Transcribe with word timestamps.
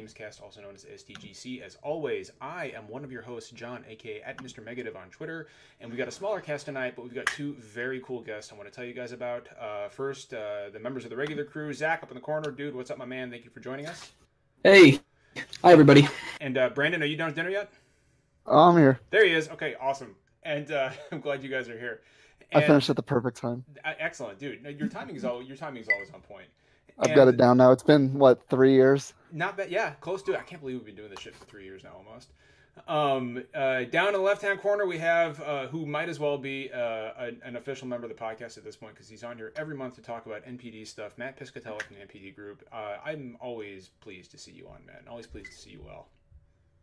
Gamescast, 0.00 0.42
also 0.42 0.60
known 0.60 0.74
as 0.74 0.84
STGC. 0.84 1.62
As 1.62 1.76
always, 1.82 2.30
I 2.40 2.72
am 2.76 2.88
one 2.88 3.04
of 3.04 3.12
your 3.12 3.22
hosts, 3.22 3.50
John, 3.50 3.84
aka 3.88 4.22
at 4.22 4.38
Mr. 4.38 4.64
Megative 4.64 4.96
on 4.96 5.10
Twitter, 5.10 5.48
and 5.80 5.90
we've 5.90 5.98
got 5.98 6.08
a 6.08 6.12
smaller 6.12 6.40
cast 6.40 6.66
tonight, 6.66 6.94
but 6.96 7.02
we've 7.02 7.14
got 7.14 7.26
two 7.26 7.54
very 7.54 8.00
cool 8.00 8.22
guests 8.22 8.52
I 8.52 8.56
want 8.56 8.68
to 8.70 8.74
tell 8.74 8.84
you 8.84 8.94
guys 8.94 9.12
about. 9.12 9.48
Uh, 9.60 9.88
first, 9.88 10.32
uh, 10.32 10.70
the 10.72 10.78
members 10.78 11.04
of 11.04 11.10
the 11.10 11.16
regular 11.16 11.44
crew, 11.44 11.72
Zach 11.72 12.02
up 12.02 12.10
in 12.10 12.14
the 12.14 12.20
corner, 12.20 12.50
dude. 12.50 12.74
What's 12.74 12.90
up, 12.90 12.98
my 12.98 13.04
man? 13.04 13.30
Thank 13.30 13.44
you 13.44 13.50
for 13.50 13.60
joining 13.60 13.86
us. 13.86 14.12
Hey, 14.64 15.00
hi 15.62 15.72
everybody. 15.72 16.08
And 16.40 16.56
uh, 16.56 16.70
Brandon, 16.70 17.02
are 17.02 17.06
you 17.06 17.16
done 17.16 17.26
with 17.26 17.36
dinner 17.36 17.50
yet? 17.50 17.70
Oh, 18.46 18.70
I'm 18.70 18.78
here. 18.78 19.00
There 19.10 19.24
he 19.24 19.32
is. 19.32 19.48
Okay, 19.50 19.74
awesome. 19.80 20.16
And 20.42 20.70
uh, 20.72 20.90
I'm 21.12 21.20
glad 21.20 21.42
you 21.42 21.50
guys 21.50 21.68
are 21.68 21.78
here. 21.78 22.00
I 22.52 22.62
finished 22.62 22.90
at 22.90 22.96
the 22.96 23.02
perfect 23.02 23.36
time. 23.36 23.64
Uh, 23.84 23.92
excellent, 24.00 24.40
dude. 24.40 24.64
Your 24.78 24.88
timing 24.88 25.14
is 25.14 25.24
always 25.24 25.46
your 25.46 25.56
timing 25.56 25.82
is 25.82 25.88
always 25.88 26.10
on 26.10 26.20
point. 26.20 26.46
I've 26.98 27.14
got 27.14 27.28
it 27.28 27.36
down 27.36 27.58
now. 27.58 27.70
It's 27.70 27.84
been 27.84 28.18
what 28.18 28.42
three 28.48 28.72
years? 28.72 29.14
Not 29.32 29.56
bad. 29.56 29.70
Yeah, 29.70 29.90
close 30.00 30.22
to 30.24 30.32
it. 30.32 30.38
I 30.38 30.42
can't 30.42 30.60
believe 30.60 30.76
we've 30.76 30.86
been 30.86 30.96
doing 30.96 31.10
this 31.10 31.20
shit 31.20 31.34
for 31.34 31.44
three 31.44 31.64
years 31.64 31.84
now, 31.84 31.92
almost. 31.96 32.28
Um, 32.88 33.44
uh, 33.54 33.84
down 33.84 34.08
in 34.08 34.12
the 34.14 34.20
left-hand 34.20 34.60
corner, 34.60 34.86
we 34.86 34.98
have 34.98 35.40
uh, 35.42 35.66
who 35.68 35.86
might 35.86 36.08
as 36.08 36.18
well 36.18 36.38
be 36.38 36.70
uh, 36.72 37.10
an, 37.18 37.40
an, 37.44 37.56
official 37.56 37.86
member 37.86 38.06
of 38.06 38.16
the 38.16 38.22
podcast 38.22 38.56
at 38.56 38.64
this 38.64 38.76
point 38.76 38.94
because 38.94 39.08
he's 39.08 39.24
on 39.24 39.36
here 39.36 39.52
every 39.56 39.76
month 39.76 39.96
to 39.96 40.02
talk 40.02 40.26
about 40.26 40.44
NPD 40.46 40.86
stuff. 40.86 41.18
Matt 41.18 41.38
Piscatella 41.38 41.82
from 41.82 41.96
the 41.96 42.06
NPD 42.06 42.34
group. 42.34 42.66
Uh, 42.72 42.96
I'm 43.04 43.36
always 43.40 43.88
pleased 44.00 44.30
to 44.30 44.38
see 44.38 44.52
you 44.52 44.68
on, 44.68 44.86
Matt. 44.86 45.02
Always 45.10 45.26
pleased 45.26 45.50
to 45.50 45.58
see 45.58 45.70
you 45.70 45.82
well. 45.84 46.06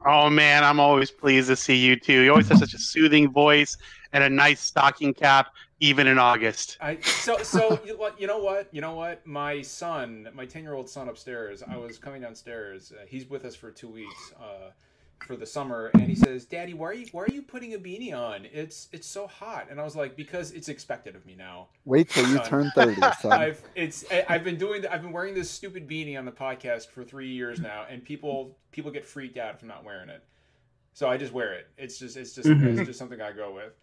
Oh 0.05 0.29
man, 0.29 0.63
I'm 0.63 0.79
always 0.79 1.11
pleased 1.11 1.47
to 1.47 1.55
see 1.55 1.75
you 1.75 1.95
too. 1.95 2.21
You 2.21 2.31
always 2.31 2.47
have 2.49 2.59
such 2.59 2.73
a 2.73 2.79
soothing 2.79 3.31
voice 3.31 3.77
and 4.13 4.23
a 4.23 4.29
nice 4.29 4.61
stocking 4.61 5.13
cap, 5.13 5.47
even 5.79 6.07
in 6.07 6.19
August. 6.19 6.77
I, 6.79 6.99
so, 7.01 7.37
so 7.39 7.79
you 7.85 8.27
know 8.27 8.37
what? 8.37 8.73
You 8.73 8.81
know 8.81 8.93
what? 8.93 9.25
My 9.25 9.61
son, 9.61 10.29
my 10.33 10.45
ten 10.45 10.63
year 10.63 10.73
old 10.73 10.89
son 10.89 11.09
upstairs. 11.09 11.63
I 11.67 11.77
was 11.77 11.97
coming 11.97 12.21
downstairs. 12.21 12.91
Uh, 12.91 13.05
he's 13.07 13.29
with 13.29 13.43
us 13.43 13.55
for 13.55 13.71
two 13.71 13.89
weeks. 13.89 14.33
Uh, 14.39 14.69
for 15.23 15.35
the 15.35 15.45
summer 15.45 15.91
and 15.93 16.03
he 16.03 16.15
says 16.15 16.45
daddy 16.45 16.73
why 16.73 16.87
are 16.87 16.93
you 16.93 17.07
why 17.11 17.23
are 17.23 17.33
you 17.33 17.41
putting 17.41 17.73
a 17.73 17.77
beanie 17.77 18.13
on? 18.13 18.45
It's 18.51 18.87
it's 18.91 19.07
so 19.07 19.27
hot. 19.27 19.67
And 19.69 19.79
i 19.79 19.83
was 19.83 19.95
like 19.95 20.15
because 20.15 20.51
it's 20.51 20.69
expected 20.69 21.15
of 21.15 21.25
me 21.25 21.35
now. 21.35 21.67
Wait 21.85 22.09
till 22.09 22.27
you 22.29 22.39
turn 22.39 22.71
30 22.75 23.01
son. 23.21 23.31
i've 23.31 23.61
it's 23.75 24.05
i've 24.29 24.43
been 24.43 24.57
doing 24.57 24.85
i've 24.87 25.01
been 25.01 25.11
wearing 25.11 25.33
this 25.33 25.49
stupid 25.49 25.87
beanie 25.87 26.17
on 26.17 26.25
the 26.25 26.31
podcast 26.31 26.89
for 26.89 27.03
three 27.03 27.29
years 27.29 27.59
now 27.59 27.85
and 27.89 28.03
people 28.03 28.57
people 28.71 28.91
get 28.91 29.05
freaked 29.05 29.37
out 29.37 29.55
if 29.55 29.61
i'm 29.61 29.67
not 29.67 29.83
wearing 29.83 30.09
it. 30.09 30.23
So 30.93 31.09
i 31.09 31.17
just 31.17 31.33
wear 31.33 31.53
it. 31.53 31.67
It's 31.77 31.99
just 31.99 32.17
it's 32.17 32.33
just 32.33 32.47
mm-hmm. 32.47 32.79
it's 32.79 32.87
just 32.87 32.99
something 32.99 33.21
i 33.21 33.31
go 33.31 33.53
with. 33.53 33.73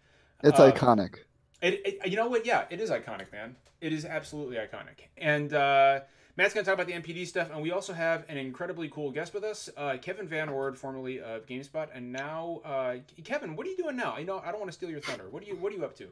It's 0.43 0.59
uh, 0.59 0.71
iconic. 0.71 1.15
it, 1.61 1.81
it, 1.85 2.07
you 2.07 2.17
know 2.17 2.27
what? 2.27 2.45
Yeah 2.45 2.65
it 2.69 2.79
is 2.79 2.89
iconic 2.89 3.31
man. 3.31 3.55
It 3.81 3.93
is 3.93 4.05
absolutely 4.05 4.57
iconic. 4.57 5.07
And 5.17 5.53
uh 5.53 6.01
Matt's 6.37 6.53
going 6.53 6.65
to 6.65 6.69
talk 6.69 6.77
about 6.77 6.87
the 6.87 6.93
NPD 6.93 7.25
stuff, 7.27 7.49
and 7.49 7.61
we 7.61 7.71
also 7.71 7.93
have 7.93 8.25
an 8.27 8.37
incredibly 8.37 8.89
cool 8.89 9.09
guest 9.09 9.33
with 9.33 9.45
us, 9.45 9.69
uh, 9.77 9.95
Kevin 10.01 10.27
VanOrd, 10.27 10.75
formerly 10.75 11.21
of 11.21 11.45
GameSpot, 11.45 11.87
and 11.93 12.11
now 12.11 12.59
uh, 12.65 12.95
Kevin, 13.23 13.55
what 13.55 13.65
are 13.65 13.69
you 13.69 13.77
doing 13.77 13.95
now? 13.95 14.17
You 14.17 14.25
know, 14.25 14.41
I 14.43 14.51
don't 14.51 14.59
want 14.59 14.69
to 14.69 14.75
steal 14.77 14.89
your 14.89 14.99
thunder. 14.99 15.29
What 15.29 15.43
are 15.43 15.45
you 15.45 15.55
What 15.55 15.71
are 15.71 15.77
you 15.77 15.85
up 15.85 15.95
to? 15.95 16.09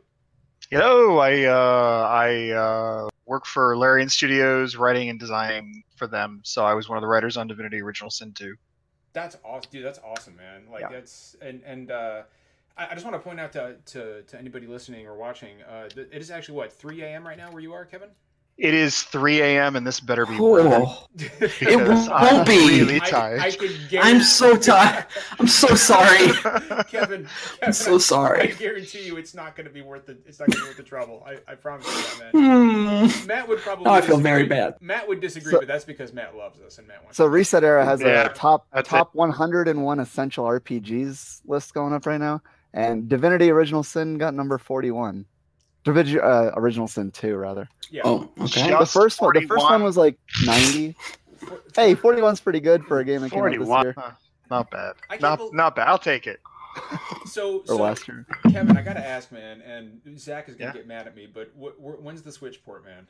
Hello, 0.70 1.18
I 1.18 1.44
uh, 1.44 2.08
I 2.10 2.50
uh, 2.52 3.10
work 3.26 3.46
for 3.46 3.76
Larian 3.76 4.08
Studios, 4.08 4.78
writing 4.78 5.10
and 5.10 5.20
designing 5.20 5.84
for 5.98 6.08
them. 6.08 6.40
So 6.46 6.64
I 6.64 6.74
was 6.74 6.88
one 6.88 6.98
of 6.98 7.02
the 7.02 7.08
writers 7.08 7.36
on 7.36 7.48
Divinity: 7.48 7.82
Original 7.82 8.10
Sin 8.10 8.32
2. 8.32 8.56
That's 9.12 9.36
awesome, 9.44 9.70
dude. 9.72 9.86
That's 9.86 10.00
awesome, 10.06 10.38
man. 10.38 10.64
Like 10.72 10.82
yeah. 10.82 10.90
that's 10.92 11.36
and 11.42 11.62
and. 11.66 11.92
uh 11.92 12.22
I 12.76 12.96
just 12.96 13.06
want 13.06 13.16
to 13.16 13.20
point 13.20 13.40
out 13.40 13.52
to, 13.52 13.76
to, 13.86 14.24
to 14.24 14.40
anybody 14.40 14.66
listening 14.66 15.06
or 15.06 15.16
watching, 15.16 15.62
uh, 15.62 15.90
it 15.96 16.12
is 16.12 16.32
actually 16.32 16.56
what 16.56 16.74
3 16.74 17.04
a.m. 17.04 17.24
right 17.24 17.38
now 17.38 17.52
where 17.52 17.62
you 17.62 17.72
are, 17.72 17.86
Kevin. 17.86 18.10
It 18.58 18.76
is 18.76 19.02
3 19.02 19.42
a.m. 19.42 19.76
and 19.76 19.86
this 19.86 20.00
better 20.00 20.28
be. 20.28 20.38
Cool. 20.38 20.58
it 20.58 20.64
won't 21.76 22.10
I'm 22.12 22.46
be. 22.46 22.82
Really 22.82 23.00
tired. 23.00 23.40
I, 23.40 23.48
I 23.48 24.00
I'm 24.00 24.22
so 24.22 24.56
tired. 24.56 25.08
I'm 25.40 25.48
so 25.48 25.74
sorry, 25.74 26.28
Kevin, 26.34 26.84
Kevin. 26.88 27.28
I'm 27.64 27.74
so 27.74 27.98
sorry. 27.98 28.42
I 28.42 28.46
guarantee 28.54 29.08
you, 29.08 29.18
it's 29.18 29.34
not 29.34 29.56
going 29.56 29.66
to 29.66 29.74
be 29.74 29.82
worth 29.82 30.06
the. 30.06 30.20
It's 30.28 30.40
not 30.40 30.50
going 30.50 30.60
to 30.60 30.64
be 30.66 30.68
worth 30.68 30.78
the 30.78 30.84
trouble. 30.84 31.26
I, 31.26 31.40
I 31.52 31.56
promise 31.56 31.88
you 31.88 31.94
that, 32.24 32.34
man. 32.36 33.08
Mm. 33.10 33.28
Matt 33.28 33.48
would 33.48 33.58
probably. 33.58 33.88
Oh, 33.88 33.92
I 33.92 34.02
feel 34.02 34.20
very 34.20 34.46
bad. 34.46 34.76
Matt 34.80 35.08
would 35.08 35.20
disagree, 35.20 35.54
so, 35.54 35.60
but 35.60 35.68
that's 35.68 35.86
because 35.86 36.14
Matt 36.14 36.36
loves 36.36 36.62
us 36.62 36.78
and 36.78 36.88
Matt 36.88 37.02
wants. 37.02 37.18
So 37.18 37.28
ResetEra 37.28 37.84
has 37.84 38.02
yeah, 38.02 38.26
a 38.26 38.34
top 38.34 38.68
top 38.84 39.10
it. 39.16 39.18
101 39.18 40.00
essential 40.00 40.46
RPGs 40.46 41.42
list 41.46 41.74
going 41.74 41.92
up 41.92 42.06
right 42.06 42.20
now, 42.20 42.44
and 42.72 43.10
Divinity: 43.10 43.50
Original 43.50 43.82
Sin 43.82 44.20
got 44.20 44.36
number 44.36 44.60
41. 44.60 45.26
Divinity 45.84 46.20
uh, 46.20 46.52
Original 46.56 46.88
Sin 46.88 47.12
2, 47.12 47.36
rather. 47.36 47.70
Yeah. 47.92 48.04
Oh, 48.06 48.30
okay. 48.40 48.70
the 48.70 48.86
first 48.86 49.20
41. 49.20 49.20
one, 49.20 49.34
the 49.34 49.48
first 49.48 49.64
one 49.64 49.84
was 49.84 49.98
like 49.98 50.18
90. 50.46 50.96
hey, 51.76 51.96
41's 51.96 52.40
pretty 52.40 52.60
good 52.60 52.86
for 52.86 53.00
a 53.00 53.06
game 53.06 53.22
that 53.22 53.32
came 53.32 53.44
out 53.44 53.52
this 53.52 53.68
year. 53.68 53.94
Huh. 53.98 54.12
Not 54.50 54.72
bad. 54.72 54.96
Not 55.20 55.38
believe... 55.38 55.54
not 55.54 55.76
bad. 55.76 55.88
I'll 55.88 55.98
take 55.98 56.28
it. 56.28 56.40
So, 57.26 57.64
so 57.66 57.76
last 57.76 58.08
year. 58.08 58.26
Kevin, 58.52 58.78
I 58.78 58.82
gotta 58.82 59.06
ask, 59.06 59.32
man, 59.32 59.62
and 59.62 60.20
Zach 60.20 60.50
is 60.50 60.56
gonna 60.56 60.70
yeah. 60.70 60.74
get 60.74 60.88
mad 60.88 61.08
at 61.08 61.16
me, 61.16 61.28
but 61.32 61.52
wh- 61.60 61.76
wh- 61.80 62.04
when's 62.04 62.22
the 62.22 62.32
Switch 62.32 62.64
port, 62.64 62.84
man? 62.86 63.08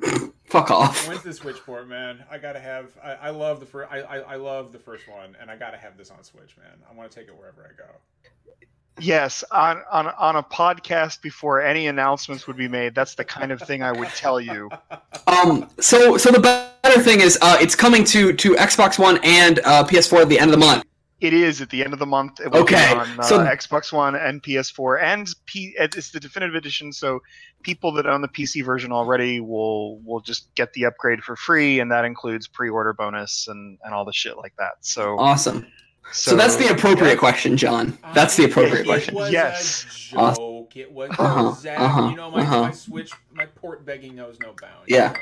Fuck 0.44 0.70
off. 0.70 1.06
When's 1.06 1.22
the 1.22 1.32
Switch 1.32 1.58
port, 1.64 1.88
man? 1.88 2.24
I 2.30 2.38
gotta 2.38 2.60
have. 2.60 2.90
I, 3.02 3.12
I 3.12 3.30
love 3.30 3.60
the 3.60 3.66
first. 3.66 3.92
I, 3.92 4.00
I 4.00 4.16
I 4.18 4.36
love 4.36 4.72
the 4.72 4.78
first 4.78 5.08
one, 5.08 5.36
and 5.40 5.50
I 5.50 5.56
gotta 5.56 5.76
have 5.76 5.96
this 5.96 6.10
on 6.10 6.22
Switch, 6.24 6.56
man. 6.56 6.78
I 6.90 6.94
want 6.94 7.10
to 7.10 7.18
take 7.18 7.28
it 7.28 7.36
wherever 7.36 7.64
I 7.64 7.76
go. 7.76 8.66
Yes, 8.98 9.44
on, 9.50 9.82
on 9.90 10.08
on 10.08 10.36
a 10.36 10.42
podcast 10.42 11.22
before 11.22 11.62
any 11.62 11.86
announcements 11.86 12.46
would 12.46 12.56
be 12.56 12.68
made. 12.68 12.94
That's 12.94 13.14
the 13.14 13.24
kind 13.24 13.50
of 13.50 13.60
thing 13.62 13.82
I 13.82 13.92
would 13.92 14.08
tell 14.08 14.40
you. 14.40 14.70
Um. 15.26 15.68
So 15.78 16.16
so 16.16 16.30
the 16.32 16.40
better 16.40 17.00
thing 17.00 17.20
is, 17.20 17.38
uh, 17.40 17.56
it's 17.60 17.76
coming 17.76 18.02
to 18.04 18.32
to 18.32 18.54
Xbox 18.54 18.98
One 18.98 19.20
and 19.22 19.60
uh, 19.60 19.84
PS4 19.84 20.22
at 20.22 20.28
the 20.28 20.40
end 20.40 20.52
of 20.52 20.58
the 20.58 20.66
month. 20.66 20.84
It 21.20 21.34
is 21.34 21.60
at 21.60 21.68
the 21.68 21.84
end 21.84 21.92
of 21.92 21.98
the 21.98 22.06
month. 22.06 22.40
It 22.40 22.50
will 22.50 22.62
okay. 22.62 22.94
on 22.94 23.20
uh, 23.20 23.22
so, 23.22 23.38
Xbox 23.38 23.92
One 23.92 24.14
and 24.16 24.42
PS4, 24.42 25.02
and 25.02 25.28
P- 25.44 25.74
it's 25.78 26.10
the 26.10 26.18
definitive 26.18 26.54
edition. 26.54 26.92
So 26.92 27.20
people 27.62 27.92
that 27.92 28.06
own 28.06 28.22
the 28.22 28.28
PC 28.28 28.64
version 28.64 28.90
already 28.90 29.40
will 29.40 30.00
will 30.00 30.20
just 30.20 30.52
get 30.54 30.72
the 30.72 30.86
upgrade 30.86 31.22
for 31.22 31.36
free, 31.36 31.80
and 31.80 31.92
that 31.92 32.04
includes 32.04 32.48
pre-order 32.48 32.94
bonus 32.94 33.46
and 33.48 33.78
and 33.84 33.94
all 33.94 34.04
the 34.04 34.12
shit 34.12 34.36
like 34.38 34.54
that. 34.58 34.72
So 34.80 35.18
awesome. 35.18 35.66
So, 36.12 36.32
so, 36.32 36.36
that's 36.36 36.56
the 36.56 36.68
appropriate 36.68 37.14
yeah. 37.14 37.18
question, 37.18 37.56
John. 37.56 37.96
That's 38.14 38.36
the 38.36 38.44
appropriate 38.44 38.84
question. 38.84 39.14
Yes. 39.30 40.10
a 40.12 40.34
joke. 40.70 40.76
It 40.76 40.90
was 40.92 41.10
uh-huh, 41.10 41.68
uh-huh, 41.68 42.08
you 42.10 42.16
know 42.16 42.30
my, 42.30 42.42
uh-huh. 42.42 42.62
my 42.62 42.70
switch 42.70 43.12
my 43.32 43.46
port 43.46 43.84
begging 43.84 44.14
knows 44.14 44.38
no 44.40 44.54
bounds. 44.60 44.86
Yeah. 44.86 45.14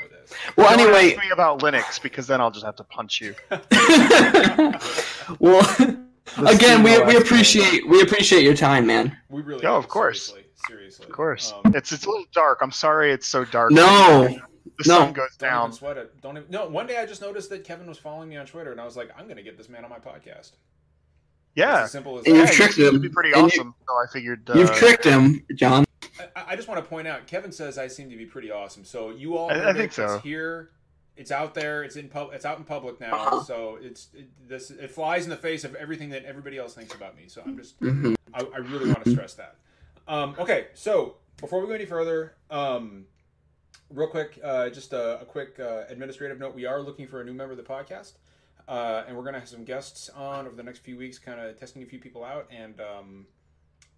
Well, 0.55 0.69
Don't 0.69 0.79
anyway, 0.79 1.13
ask 1.15 1.23
me 1.23 1.31
about 1.31 1.59
Linux 1.59 2.01
because 2.01 2.27
then 2.27 2.39
I'll 2.41 2.51
just 2.51 2.65
have 2.65 2.75
to 2.77 2.83
punch 2.83 3.21
you. 3.21 3.35
well, 5.39 5.67
again, 6.37 6.83
we, 6.83 7.01
we 7.03 7.17
appreciate 7.17 7.87
we 7.87 8.01
appreciate 8.01 8.43
your 8.43 8.55
time, 8.55 8.85
man. 8.85 9.15
We 9.29 9.41
really. 9.41 9.65
Oh, 9.65 9.75
of 9.75 9.87
course. 9.87 10.27
Seriously, 10.27 10.49
seriously. 10.67 11.05
Of 11.05 11.11
course. 11.11 11.53
Um, 11.65 11.73
it's 11.75 11.91
it's 11.91 12.05
a 12.05 12.09
little 12.09 12.25
dark. 12.33 12.59
I'm 12.61 12.71
sorry, 12.71 13.11
it's 13.11 13.27
so 13.27 13.45
dark. 13.45 13.71
No. 13.71 14.27
The 14.77 14.87
no. 14.87 14.99
sun 14.99 15.13
goes 15.13 15.35
Don't 15.37 15.49
down. 15.49 15.65
Even 15.65 15.77
sweat 15.77 15.97
it. 15.97 16.21
Don't 16.21 16.37
even, 16.37 16.49
no. 16.49 16.67
One 16.67 16.87
day 16.87 16.97
I 16.97 17.05
just 17.05 17.21
noticed 17.21 17.49
that 17.49 17.63
Kevin 17.63 17.87
was 17.87 17.97
following 17.97 18.29
me 18.29 18.37
on 18.37 18.45
Twitter, 18.45 18.71
and 18.71 18.79
I 18.79 18.85
was 18.85 18.95
like, 18.95 19.09
I'm 19.17 19.27
gonna 19.27 19.41
get 19.41 19.57
this 19.57 19.67
man 19.69 19.83
on 19.83 19.89
my 19.89 19.99
podcast. 19.99 20.51
Yeah, 21.55 21.83
as 21.83 21.91
simple 21.91 22.19
as 22.19 22.25
and 22.25 22.37
you've 22.37 22.51
tricked 22.51 22.77
him. 22.77 22.85
It'd 22.85 23.01
be 23.01 23.09
pretty 23.09 23.33
awesome. 23.33 23.67
You, 23.67 23.85
so 23.87 23.93
I 23.95 24.05
figured 24.11 24.49
uh, 24.49 24.53
you've 24.53 24.71
tricked 24.73 25.03
him, 25.03 25.43
John. 25.55 25.85
I, 26.35 26.45
I, 26.49 26.55
just 26.55 26.67
want 26.67 26.83
to 26.83 26.87
point 26.87 27.07
out, 27.07 27.27
Kevin 27.27 27.51
says 27.51 27.77
I 27.77 27.87
seem 27.87 28.09
to 28.09 28.17
be 28.17 28.25
pretty 28.25 28.51
awesome. 28.51 28.85
So 28.85 29.09
you 29.09 29.37
all, 29.37 29.51
I, 29.51 29.69
I 29.69 29.73
think 29.73 29.91
so. 29.91 30.15
It's 30.15 30.23
here, 30.23 30.71
it's 31.19 31.31
out 31.31 31.53
there. 31.53 31.83
It's 31.83 31.97
in 31.97 32.07
pub. 32.07 32.29
It's 32.31 32.45
out 32.45 32.57
in 32.59 32.63
public 32.63 32.99
now. 33.01 33.13
Uh-huh. 33.13 33.43
So 33.43 33.77
it's 33.81 34.07
it, 34.13 34.29
this. 34.47 34.71
It 34.71 34.89
flies 34.89 35.25
in 35.25 35.29
the 35.29 35.35
face 35.35 35.65
of 35.65 35.75
everything 35.75 36.09
that 36.11 36.23
everybody 36.23 36.57
else 36.57 36.73
thinks 36.73 36.95
about 36.95 37.17
me. 37.17 37.23
So 37.27 37.41
I'm 37.45 37.57
just. 37.57 37.79
Mm-hmm. 37.81 38.13
I, 38.33 38.39
I, 38.41 38.57
really 38.59 38.87
want 38.87 39.03
to 39.03 39.11
stress 39.11 39.33
that. 39.33 39.55
Um, 40.07 40.35
okay, 40.39 40.67
so 40.75 41.15
before 41.41 41.59
we 41.59 41.67
go 41.67 41.73
any 41.73 41.85
further, 41.85 42.35
um, 42.49 43.05
real 43.89 44.07
quick, 44.07 44.39
uh, 44.41 44.69
just 44.69 44.93
a, 44.93 45.19
a 45.19 45.25
quick 45.25 45.59
uh, 45.59 45.83
administrative 45.89 46.39
note: 46.39 46.55
we 46.55 46.65
are 46.65 46.81
looking 46.81 47.05
for 47.05 47.19
a 47.19 47.25
new 47.25 47.33
member 47.33 47.51
of 47.51 47.57
the 47.57 47.63
podcast. 47.63 48.13
Uh, 48.69 49.03
and 49.07 49.17
we're 49.17 49.23
gonna 49.23 49.39
have 49.39 49.49
some 49.49 49.63
guests 49.63 50.11
on 50.15 50.45
over 50.45 50.55
the 50.55 50.61
next 50.61 50.79
few 50.79 50.95
weeks, 50.95 51.17
kind 51.17 51.41
of 51.41 51.59
testing 51.59 51.81
a 51.81 51.85
few 51.87 51.97
people 51.97 52.23
out, 52.23 52.47
and 52.55 52.79
um, 52.79 53.25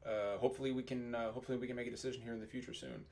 uh, 0.05 0.37
hopefully 0.37 0.71
we 0.71 0.81
can 0.81 1.13
uh, 1.13 1.29
hopefully 1.31 1.57
we 1.57 1.67
can 1.67 1.75
make 1.75 1.87
a 1.87 1.91
decision 1.91 2.21
here 2.21 2.31
in 2.31 2.39
the 2.39 2.47
future 2.47 2.73
soon. 2.73 3.03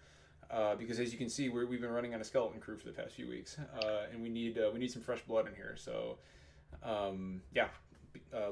Uh, 0.49 0.75
because 0.75 1.01
as 1.01 1.11
you 1.11 1.17
can 1.17 1.29
see, 1.29 1.49
we 1.49 1.59
have 1.59 1.81
been 1.81 1.91
running 1.91 2.15
on 2.15 2.21
a 2.21 2.23
skeleton 2.23 2.61
crew 2.61 2.77
for 2.77 2.85
the 2.85 2.93
past 2.93 3.13
few 3.13 3.27
weeks, 3.27 3.57
uh, 3.83 4.05
and 4.09 4.21
we 4.23 4.29
need 4.29 4.57
uh, 4.57 4.69
we 4.71 4.79
need 4.79 4.89
some 4.89 5.01
fresh 5.01 5.21
blood 5.23 5.49
in 5.49 5.53
here. 5.53 5.75
So, 5.77 6.17
um, 6.81 7.41
yeah, 7.53 7.67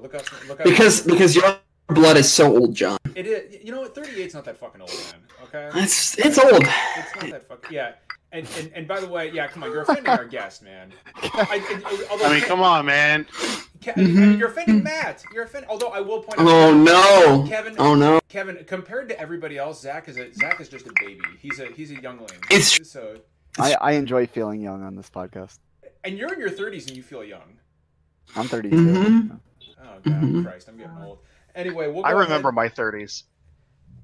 look 0.01 0.13
up 0.13 0.25
Look 0.50 0.60
out! 0.60 0.65
Because 0.65 1.00
because 1.00 1.33
your 1.33 1.60
blood 1.88 2.18
is 2.18 2.30
so 2.30 2.57
old, 2.57 2.75
John. 2.75 2.98
It 3.15 3.25
is. 3.25 3.63
You 3.63 3.71
know 3.71 3.80
what? 3.80 3.95
Thirty 3.95 4.21
eight's 4.21 4.33
not 4.33 4.44
that 4.44 4.57
fucking 4.57 4.81
old, 4.81 4.92
man. 4.92 5.21
Okay. 5.44 5.81
It's 5.81 6.18
it's 6.18 6.38
old. 6.38 6.62
It's 6.62 7.15
not 7.15 7.30
that 7.31 7.48
fucking 7.48 7.71
yeah. 7.74 7.94
And, 8.31 8.47
and, 8.59 8.71
and 8.74 8.88
by 8.88 9.00
the 9.00 9.07
way, 9.07 9.31
yeah, 9.31 9.47
come 9.47 9.63
on, 9.63 9.71
you're 9.71 9.83
offending 9.83 10.07
our 10.07 10.25
guest, 10.25 10.62
man. 10.62 10.91
I, 11.15 11.63
I, 11.85 12.18
I 12.24 12.33
mean, 12.33 12.41
come 12.41 12.62
on, 12.62 12.85
man. 12.85 13.25
Mm-hmm. 13.81 14.38
You're 14.38 14.50
offending 14.50 14.83
Matt. 14.83 15.24
You're 15.33 15.44
offending. 15.44 15.69
Although 15.69 15.89
I 15.89 16.01
will 16.01 16.21
point 16.21 16.39
out. 16.39 16.47
Oh 16.47 16.74
no, 16.74 17.45
Kevin. 17.47 17.75
Oh 17.77 17.95
no, 17.95 18.19
Kevin. 18.27 18.63
Compared 18.65 19.07
to 19.09 19.19
everybody 19.19 19.57
else, 19.57 19.81
Zach 19.81 20.09
is 20.09 20.18
a 20.18 20.33
Zach 20.33 20.59
is 20.59 20.68
just 20.68 20.88
a 20.88 20.94
baby. 21.00 21.21
He's 21.39 21.59
a 21.59 21.68
he's 21.68 21.91
a 21.91 22.01
youngling. 22.01 22.39
It's 22.50 22.89
so. 22.89 23.19
I, 23.57 23.75
I 23.79 23.91
enjoy 23.94 24.27
feeling 24.27 24.62
young 24.62 24.83
on 24.83 24.95
this 24.95 25.09
podcast. 25.09 25.59
And 26.03 26.18
you're 26.18 26.31
in 26.33 26.39
your 26.39 26.50
30s 26.50 26.88
and 26.88 26.97
you 26.97 27.01
feel 27.01 27.24
young. 27.24 27.57
I'm 28.35 28.47
32. 28.47 28.75
Mm-hmm. 28.75 29.35
Oh 29.81 29.85
god, 29.85 30.03
mm-hmm. 30.06 30.44
Christ, 30.44 30.69
I'm 30.69 30.77
getting 30.77 30.97
old. 31.01 31.19
Anyway, 31.56 31.88
we'll 31.88 32.06
I 32.06 32.12
remember 32.12 32.50
ahead. 32.50 32.56
my 32.56 32.69
30s. 32.69 33.24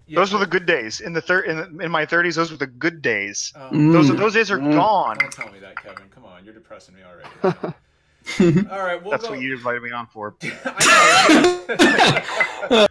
Yeah. 0.06 0.20
Those 0.20 0.34
were 0.34 0.40
the 0.40 0.48
good 0.48 0.66
days. 0.66 1.00
In 1.00 1.14
the 1.14 1.22
thir- 1.22 1.42
in, 1.42 1.82
in 1.82 1.92
my 1.92 2.06
30s, 2.06 2.36
those 2.36 2.52
were 2.52 2.58
the 2.58 2.68
good 2.68 3.02
days. 3.02 3.54
Um, 3.56 3.94
those 3.94 4.10
those 4.10 4.34
days 4.34 4.52
are 4.52 4.60
mm. 4.60 4.74
gone. 4.74 5.18
Don't 5.18 5.32
tell 5.32 5.52
me 5.52 5.60
that, 5.60 5.82
Kevin. 5.82 6.10
Come 6.10 6.26
on, 6.26 6.44
you're 6.44 6.54
depressing 6.54 6.96
me 6.96 7.02
already. 7.04 7.30
All 8.70 8.80
right, 8.80 9.02
we'll 9.02 9.12
that's 9.12 9.24
go. 9.24 9.32
what 9.32 9.40
you 9.40 9.54
invited 9.54 9.82
me 9.82 9.92
on 9.92 10.08
for. 10.08 10.36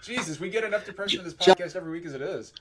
Jesus, 0.03 0.41
we 0.41 0.51
get 0.51 0.65
enough 0.65 0.85
depression 0.85 1.21
in 1.21 1.25
this 1.25 1.35
podcast 1.35 1.77
every 1.77 1.91
week 1.91 2.07
as 2.07 2.15
it 2.15 2.23
is. 2.23 2.53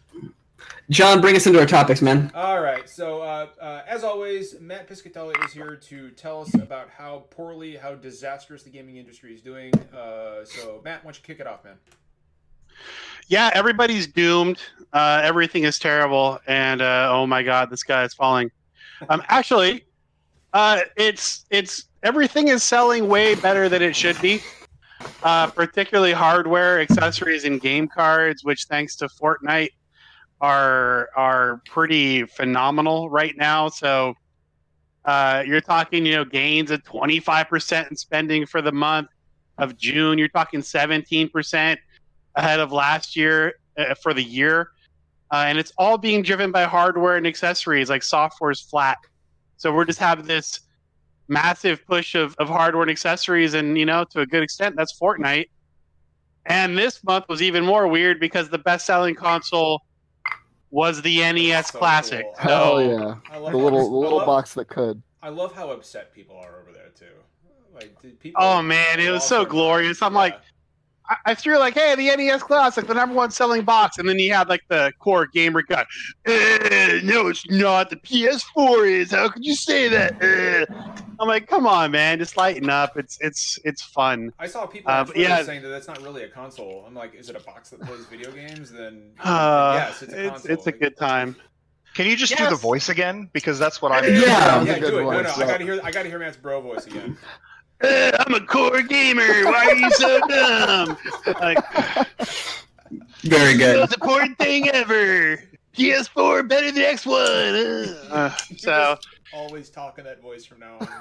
John, 0.90 1.22
bring 1.22 1.36
us 1.36 1.48
into 1.48 1.60
our 1.60 1.66
topics, 1.66 2.02
man. 2.02 2.32
All 2.36 2.62
right. 2.62 2.88
So, 2.90 3.22
uh, 3.22 3.48
uh, 3.60 3.82
as 3.88 4.04
always, 4.04 4.60
Matt 4.60 4.90
Piscatella 4.90 5.46
is 5.46 5.54
here 5.54 5.76
to 5.76 6.12
tell 6.12 6.42
us 6.42 6.54
about 6.54 6.90
how 6.90 7.24
poorly, 7.30 7.78
how 7.78 7.96
disastrous 7.96 8.64
the 8.64 8.70
gaming 8.70 8.98
industry 8.98 9.34
is 9.34 9.42
doing. 9.42 9.74
Uh, 9.94 10.46
so, 10.46 10.82
Matt, 10.84 11.04
why 11.04 11.12
don't 11.12 11.18
you 11.18 11.24
kick 11.24 11.40
it 11.40 11.48
off, 11.48 11.64
man? 11.64 11.78
Yeah, 13.28 13.50
everybody's 13.54 14.08
doomed. 14.08 14.60
Uh, 14.94 15.22
everything 15.24 15.64
is 15.64 15.80
terrible, 15.80 16.40
and 16.48 16.82
uh, 16.82 17.08
oh 17.10 17.26
my 17.26 17.44
God, 17.44 17.70
this 17.70 17.84
guy 17.84 18.04
is 18.04 18.14
falling. 18.14 18.52
Um, 19.10 19.24
actually, 19.28 19.86
uh, 20.54 20.82
it's 20.98 21.46
it's 21.50 21.86
everything 22.04 22.50
is 22.50 22.62
selling 22.64 23.08
way 23.08 23.36
better 23.36 23.70
than 23.70 23.82
it 23.82 23.96
should 23.96 24.20
be. 24.22 24.42
particularly 25.22 26.12
hardware, 26.12 26.82
accessories, 26.82 27.46
and 27.46 27.62
game 27.62 27.88
cards, 27.88 28.44
which 28.44 28.66
thanks 28.66 28.96
to 28.98 29.08
Fortnite 29.08 29.70
are 30.42 31.10
are 31.16 31.62
pretty 31.68 32.26
phenomenal 32.26 33.10
right 33.10 33.38
now. 33.38 33.70
So 33.70 34.16
uh, 35.06 35.44
you're 35.46 35.62
talking, 35.62 36.06
you 36.06 36.14
know, 36.14 36.26
gains 36.26 36.72
of 36.72 36.84
25% 36.84 37.90
in 37.90 37.96
spending 37.96 38.46
for 38.46 38.62
the 38.62 38.72
month 38.72 39.08
of 39.58 39.78
June. 39.78 40.18
You're 40.18 40.28
talking 40.28 40.62
17% 40.62 41.78
ahead 42.36 42.60
of 42.60 42.72
last 42.72 43.16
year 43.16 43.56
uh, 43.78 43.96
for 43.96 44.14
the 44.14 44.24
year. 44.24 44.72
Uh, 45.32 45.46
and 45.48 45.58
it's 45.58 45.72
all 45.78 45.98
being 45.98 46.22
driven 46.22 46.52
by 46.52 46.64
hardware 46.64 47.16
and 47.16 47.26
accessories, 47.26 47.90
like 47.90 48.04
software 48.04 48.52
is 48.52 48.60
flat. 48.60 48.98
So 49.58 49.74
we're 49.74 49.86
just 49.86 50.00
having 50.00 50.26
this 50.26 50.62
massive 51.28 51.86
push 51.86 52.16
of, 52.16 52.36
of 52.38 52.50
hardware 52.50 52.84
and 52.84 52.92
accessories. 52.92 53.54
And, 53.54 53.78
you 53.78 53.86
know, 53.86 54.04
to 54.06 54.22
a 54.22 54.26
good 54.26 54.44
extent, 54.44 54.76
that's 54.76 54.98
Fortnite. 55.00 55.48
And 56.48 56.78
this 56.78 57.04
month 57.04 57.26
was 57.30 57.42
even 57.42 57.66
more 57.66 57.88
weird 57.88 58.20
because 58.20 58.50
the 58.50 58.58
best 58.58 58.86
selling 58.86 59.16
console 59.16 59.84
was 60.72 61.02
the 61.02 61.20
NES 61.20 61.68
so 61.68 61.80
Classic. 61.80 62.26
Cool. 62.38 62.50
Hell 62.50 62.82
yeah! 62.82 63.16
the 63.32 63.58
little 63.58 63.90
the 63.90 63.96
little 63.96 64.18
love, 64.18 64.26
box 64.26 64.54
that 64.56 64.68
could. 64.68 65.02
I 65.22 65.30
love 65.30 65.54
how 65.54 65.70
upset 65.70 66.14
people 66.14 66.38
are 66.38 66.60
over 66.60 66.72
there 66.74 66.90
too. 66.98 67.06
Like 67.74 67.96
people. 68.20 68.42
Oh 68.42 68.62
man, 68.62 69.00
it 69.00 69.12
was 69.12 69.24
so 69.24 69.46
glorious. 69.46 70.02
I'm 70.02 70.14
yeah. 70.14 70.20
like, 70.20 70.42
I, 71.26 71.36
threw 71.36 71.58
like, 71.58 71.74
hey, 71.74 71.96
the 71.96 72.16
NES 72.16 72.44
Classic, 72.44 72.88
the 72.88 72.94
number 72.94 73.16
one 73.16 73.32
selling 73.32 73.64
box, 73.64 73.98
and 73.98 74.08
then 74.08 74.18
you 74.18 74.34
had 74.34 74.48
like 74.48 74.62
the 74.70 74.94
core 75.00 75.26
gamer 75.26 75.62
guy. 75.62 75.86
Uh, 76.26 77.00
no, 77.04 77.28
it's 77.28 77.50
not. 77.50 77.90
The 77.90 77.98
PS4 77.98 78.90
is. 78.90 79.12
How 79.12 79.30
could 79.30 79.44
you 79.44 79.56
say 79.56 79.88
that? 79.90 80.22
Uh. 80.22 81.02
I'm 81.22 81.28
like, 81.28 81.48
come 81.48 81.68
on, 81.68 81.92
man, 81.92 82.18
just 82.18 82.36
lighten 82.36 82.70
up. 82.70 82.98
It's 82.98 83.20
it's 83.22 83.60
it's 83.64 83.82
fun. 83.84 84.34
I 84.40 84.48
saw 84.48 84.66
people 84.66 84.92
uh, 84.92 85.06
yeah. 85.16 85.44
saying 85.44 85.62
that 85.62 85.68
that's 85.68 85.88
not 85.88 86.02
really 86.02 86.24
a 86.24 86.28
console. 86.28 86.84
I'm 86.88 86.96
like, 86.96 87.14
is 87.14 87.30
it 87.30 87.36
a 87.36 87.42
box 87.42 87.70
that 87.70 87.82
plays 87.82 88.06
video 88.06 88.32
games? 88.32 88.72
Then 88.72 89.12
uh, 89.20 89.74
yes, 89.76 90.02
it's 90.02 90.14
a 90.14 90.16
console. 90.16 90.36
It's, 90.36 90.46
it's 90.46 90.68
a 90.68 90.72
good 90.72 90.98
time. 90.98 91.36
Can 91.94 92.08
you 92.08 92.16
just 92.16 92.32
yes. 92.32 92.40
do 92.40 92.50
the 92.50 92.56
voice 92.56 92.90
again? 92.90 93.30
Because 93.34 93.60
that's 93.60 93.82
what 93.84 93.92
I'm. 93.92 94.04
Yeah, 94.06 94.22
yeah, 94.22 94.64
yeah 94.64 94.80
do 94.80 95.00
it. 95.00 95.04
Voice, 95.04 95.14
no, 95.14 95.22
no, 95.22 95.30
I 95.30 95.48
gotta 95.48 95.64
hear. 95.64 95.80
I 95.84 95.92
gotta 95.92 96.10
hear 96.10 96.18
Matt's 96.18 96.38
bro 96.38 96.60
voice 96.60 96.88
again. 96.88 97.18
Uh, 97.84 98.12
I'm 98.20 98.34
a 98.36 98.46
core 98.46 98.82
gamer. 98.82 99.46
Why 99.46 99.66
are 99.68 99.76
you 99.76 99.92
so 99.92 100.20
dumb? 100.28 100.98
Like, 101.40 101.58
Very 103.24 103.58
good. 103.58 103.80
Most 103.80 103.94
important 103.94 104.38
thing 104.38 104.70
ever. 104.70 105.42
PS4 105.78 106.48
better 106.48 106.72
than 106.72 106.84
X1. 106.84 108.12
Uh, 108.12 108.30
so 108.58 108.98
always 109.34 109.70
talking 109.70 110.04
that 110.04 110.22
voice 110.22 110.46
from 110.46 110.60
now 110.60 110.78
on. 110.80 110.94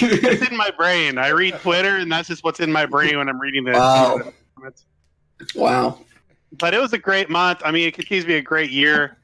it's 0.00 0.48
in 0.48 0.56
my 0.56 0.70
brain. 0.76 1.18
I 1.18 1.28
read 1.28 1.54
Twitter, 1.60 1.96
and 1.96 2.10
that's 2.10 2.28
just 2.28 2.44
what's 2.44 2.60
in 2.60 2.70
my 2.70 2.86
brain 2.86 3.18
when 3.18 3.28
I'm 3.28 3.40
reading 3.40 3.64
this. 3.64 3.76
Wow. 3.76 4.32
Wow. 5.54 5.98
But 6.58 6.74
it 6.74 6.80
was 6.80 6.92
a 6.92 6.98
great 6.98 7.30
month. 7.30 7.62
I 7.64 7.70
mean, 7.70 7.88
it 7.88 7.94
continues 7.94 8.24
to 8.24 8.28
be 8.28 8.36
a 8.36 8.42
great 8.42 8.70
year. 8.70 9.16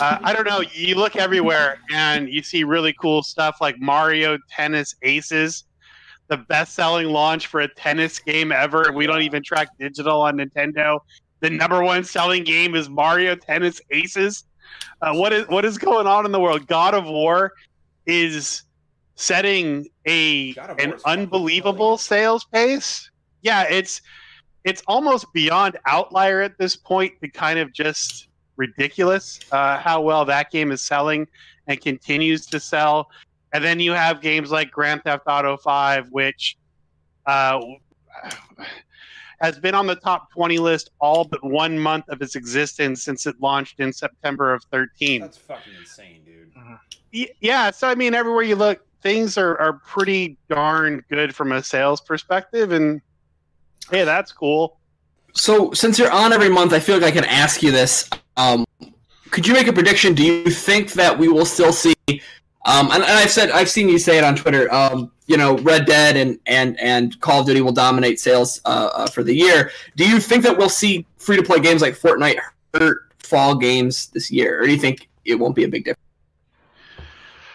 Uh, 0.00 0.18
I 0.22 0.32
don't 0.32 0.46
know. 0.46 0.62
You 0.72 0.96
look 0.96 1.16
everywhere, 1.16 1.78
and 1.90 2.28
you 2.28 2.42
see 2.42 2.64
really 2.64 2.92
cool 2.94 3.22
stuff 3.22 3.58
like 3.60 3.80
Mario 3.80 4.38
Tennis 4.50 4.96
Aces 5.02 5.64
the 6.28 6.36
best-selling 6.36 7.08
launch 7.08 7.46
for 7.46 7.60
a 7.60 7.68
tennis 7.74 8.18
game 8.18 8.52
ever. 8.52 8.92
We 8.92 9.06
don't 9.06 9.22
even 9.22 9.42
track 9.42 9.68
digital 9.78 10.22
on 10.22 10.38
Nintendo. 10.38 11.00
The 11.40 11.50
number 11.50 11.82
one 11.82 12.04
selling 12.04 12.44
game 12.44 12.74
is 12.74 12.88
Mario 12.88 13.36
Tennis 13.36 13.80
Aces. 13.90 14.44
Uh, 15.02 15.14
what 15.14 15.32
is 15.32 15.46
what 15.48 15.64
is 15.64 15.76
going 15.76 16.06
on 16.06 16.24
in 16.24 16.32
the 16.32 16.40
world? 16.40 16.66
God 16.66 16.94
of 16.94 17.04
War 17.04 17.52
is 18.06 18.62
setting 19.16 19.86
a 20.06 20.54
an 20.78 20.94
unbelievable 21.04 21.98
sales 21.98 22.44
pace. 22.44 23.10
Yeah, 23.42 23.64
it's 23.64 24.00
it's 24.64 24.82
almost 24.86 25.26
beyond 25.34 25.76
outlier 25.86 26.40
at 26.40 26.56
this 26.58 26.74
point 26.76 27.12
to 27.20 27.28
kind 27.28 27.58
of 27.58 27.72
just 27.72 28.28
ridiculous 28.56 29.40
uh, 29.52 29.78
how 29.78 30.00
well 30.00 30.24
that 30.24 30.50
game 30.50 30.72
is 30.72 30.80
selling 30.80 31.26
and 31.66 31.80
continues 31.80 32.46
to 32.46 32.60
sell. 32.60 33.10
And 33.54 33.62
then 33.62 33.78
you 33.78 33.92
have 33.92 34.20
games 34.20 34.50
like 34.50 34.72
Grand 34.72 35.04
Theft 35.04 35.22
Auto 35.28 35.56
5, 35.56 36.10
which 36.10 36.58
uh, 37.24 37.60
has 39.40 39.60
been 39.60 39.76
on 39.76 39.86
the 39.86 39.94
top 39.94 40.32
20 40.32 40.58
list 40.58 40.90
all 41.00 41.24
but 41.24 41.42
one 41.44 41.78
month 41.78 42.08
of 42.08 42.20
its 42.20 42.34
existence 42.34 43.04
since 43.04 43.26
it 43.26 43.36
launched 43.40 43.78
in 43.78 43.92
September 43.92 44.52
of 44.52 44.64
13. 44.72 45.20
That's 45.20 45.38
fucking 45.38 45.72
insane, 45.78 46.22
dude. 46.26 46.50
Uh-huh. 46.56 47.26
Yeah, 47.40 47.70
so 47.70 47.88
I 47.88 47.94
mean, 47.94 48.12
everywhere 48.12 48.42
you 48.42 48.56
look, 48.56 48.84
things 49.02 49.38
are, 49.38 49.56
are 49.60 49.74
pretty 49.74 50.36
darn 50.50 51.04
good 51.08 51.32
from 51.32 51.52
a 51.52 51.62
sales 51.62 52.00
perspective. 52.00 52.72
And 52.72 53.00
hey, 53.88 54.02
that's 54.02 54.32
cool. 54.32 54.78
So, 55.32 55.72
since 55.72 55.96
you're 55.96 56.10
on 56.10 56.32
every 56.32 56.48
month, 56.48 56.72
I 56.72 56.80
feel 56.80 56.96
like 56.96 57.04
I 57.04 57.10
can 57.12 57.24
ask 57.24 57.62
you 57.62 57.70
this. 57.70 58.10
Um, 58.36 58.64
could 59.30 59.46
you 59.46 59.52
make 59.52 59.68
a 59.68 59.72
prediction? 59.72 60.14
Do 60.14 60.24
you 60.24 60.50
think 60.50 60.92
that 60.94 61.16
we 61.16 61.28
will 61.28 61.44
still 61.44 61.72
see 61.72 61.94
um, 62.66 62.90
and, 62.90 63.02
and, 63.02 63.12
I've 63.12 63.30
said 63.30 63.50
I've 63.50 63.68
seen 63.68 63.88
you 63.88 63.98
say 63.98 64.16
it 64.16 64.24
on 64.24 64.36
Twitter. 64.36 64.72
Um, 64.72 65.12
you 65.26 65.36
know, 65.36 65.58
Red 65.58 65.84
Dead 65.84 66.16
and 66.16 66.38
and 66.46 66.78
and 66.80 67.18
Call 67.20 67.40
of 67.40 67.46
Duty 67.46 67.60
will 67.60 67.72
dominate 67.72 68.18
sales 68.18 68.60
uh, 68.64 68.90
uh, 68.94 69.06
for 69.06 69.22
the 69.22 69.34
year. 69.34 69.70
Do 69.96 70.08
you 70.08 70.18
think 70.18 70.44
that 70.44 70.56
we'll 70.56 70.70
see 70.70 71.06
free 71.18 71.36
to 71.36 71.42
play 71.42 71.60
games 71.60 71.82
like 71.82 71.94
Fortnite 71.94 72.38
hurt 72.72 73.12
fall 73.18 73.56
games 73.56 74.08
this 74.08 74.30
year, 74.30 74.60
or 74.60 74.66
do 74.66 74.72
you 74.72 74.78
think 74.78 75.08
it 75.24 75.34
won't 75.34 75.54
be 75.54 75.64
a 75.64 75.68
big 75.68 75.84
difference? 75.84 76.00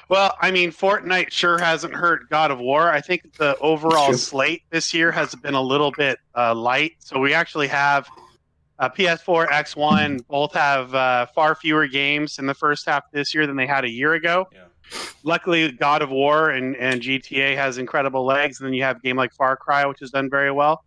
Well, 0.09 0.35
I 0.41 0.49
mean, 0.49 0.71
Fortnite 0.71 1.31
sure 1.31 1.59
hasn't 1.59 1.93
hurt 1.93 2.29
God 2.29 2.49
of 2.49 2.59
War. 2.59 2.91
I 2.91 3.01
think 3.01 3.33
the 3.37 3.55
overall 3.59 4.13
slate 4.13 4.63
this 4.71 4.91
year 4.91 5.11
has 5.11 5.35
been 5.35 5.53
a 5.53 5.61
little 5.61 5.91
bit 5.91 6.19
uh, 6.35 6.53
light. 6.55 6.93
So 6.97 7.19
we 7.19 7.33
actually 7.35 7.67
have 7.67 8.07
uh, 8.79 8.89
PS4, 8.89 9.49
X1 9.49 10.25
both 10.27 10.51
have 10.53 10.95
uh, 10.95 11.27
far 11.27 11.53
fewer 11.53 11.85
games 11.87 12.39
in 12.39 12.47
the 12.47 12.55
first 12.55 12.87
half 12.87 13.11
this 13.11 13.35
year 13.35 13.45
than 13.45 13.55
they 13.55 13.67
had 13.67 13.85
a 13.85 13.89
year 13.89 14.13
ago. 14.13 14.47
Yeah 14.51 14.61
luckily, 15.23 15.71
God 15.71 16.01
of 16.01 16.09
War 16.09 16.51
and, 16.51 16.75
and 16.77 17.01
GTA 17.01 17.55
has 17.55 17.77
incredible 17.77 18.25
legs. 18.25 18.59
And 18.59 18.67
then 18.67 18.73
you 18.73 18.83
have 18.83 18.97
a 18.97 18.99
game 18.99 19.17
like 19.17 19.33
Far 19.33 19.55
Cry, 19.57 19.85
which 19.85 19.99
has 19.99 20.11
done 20.11 20.29
very 20.29 20.51
well. 20.51 20.83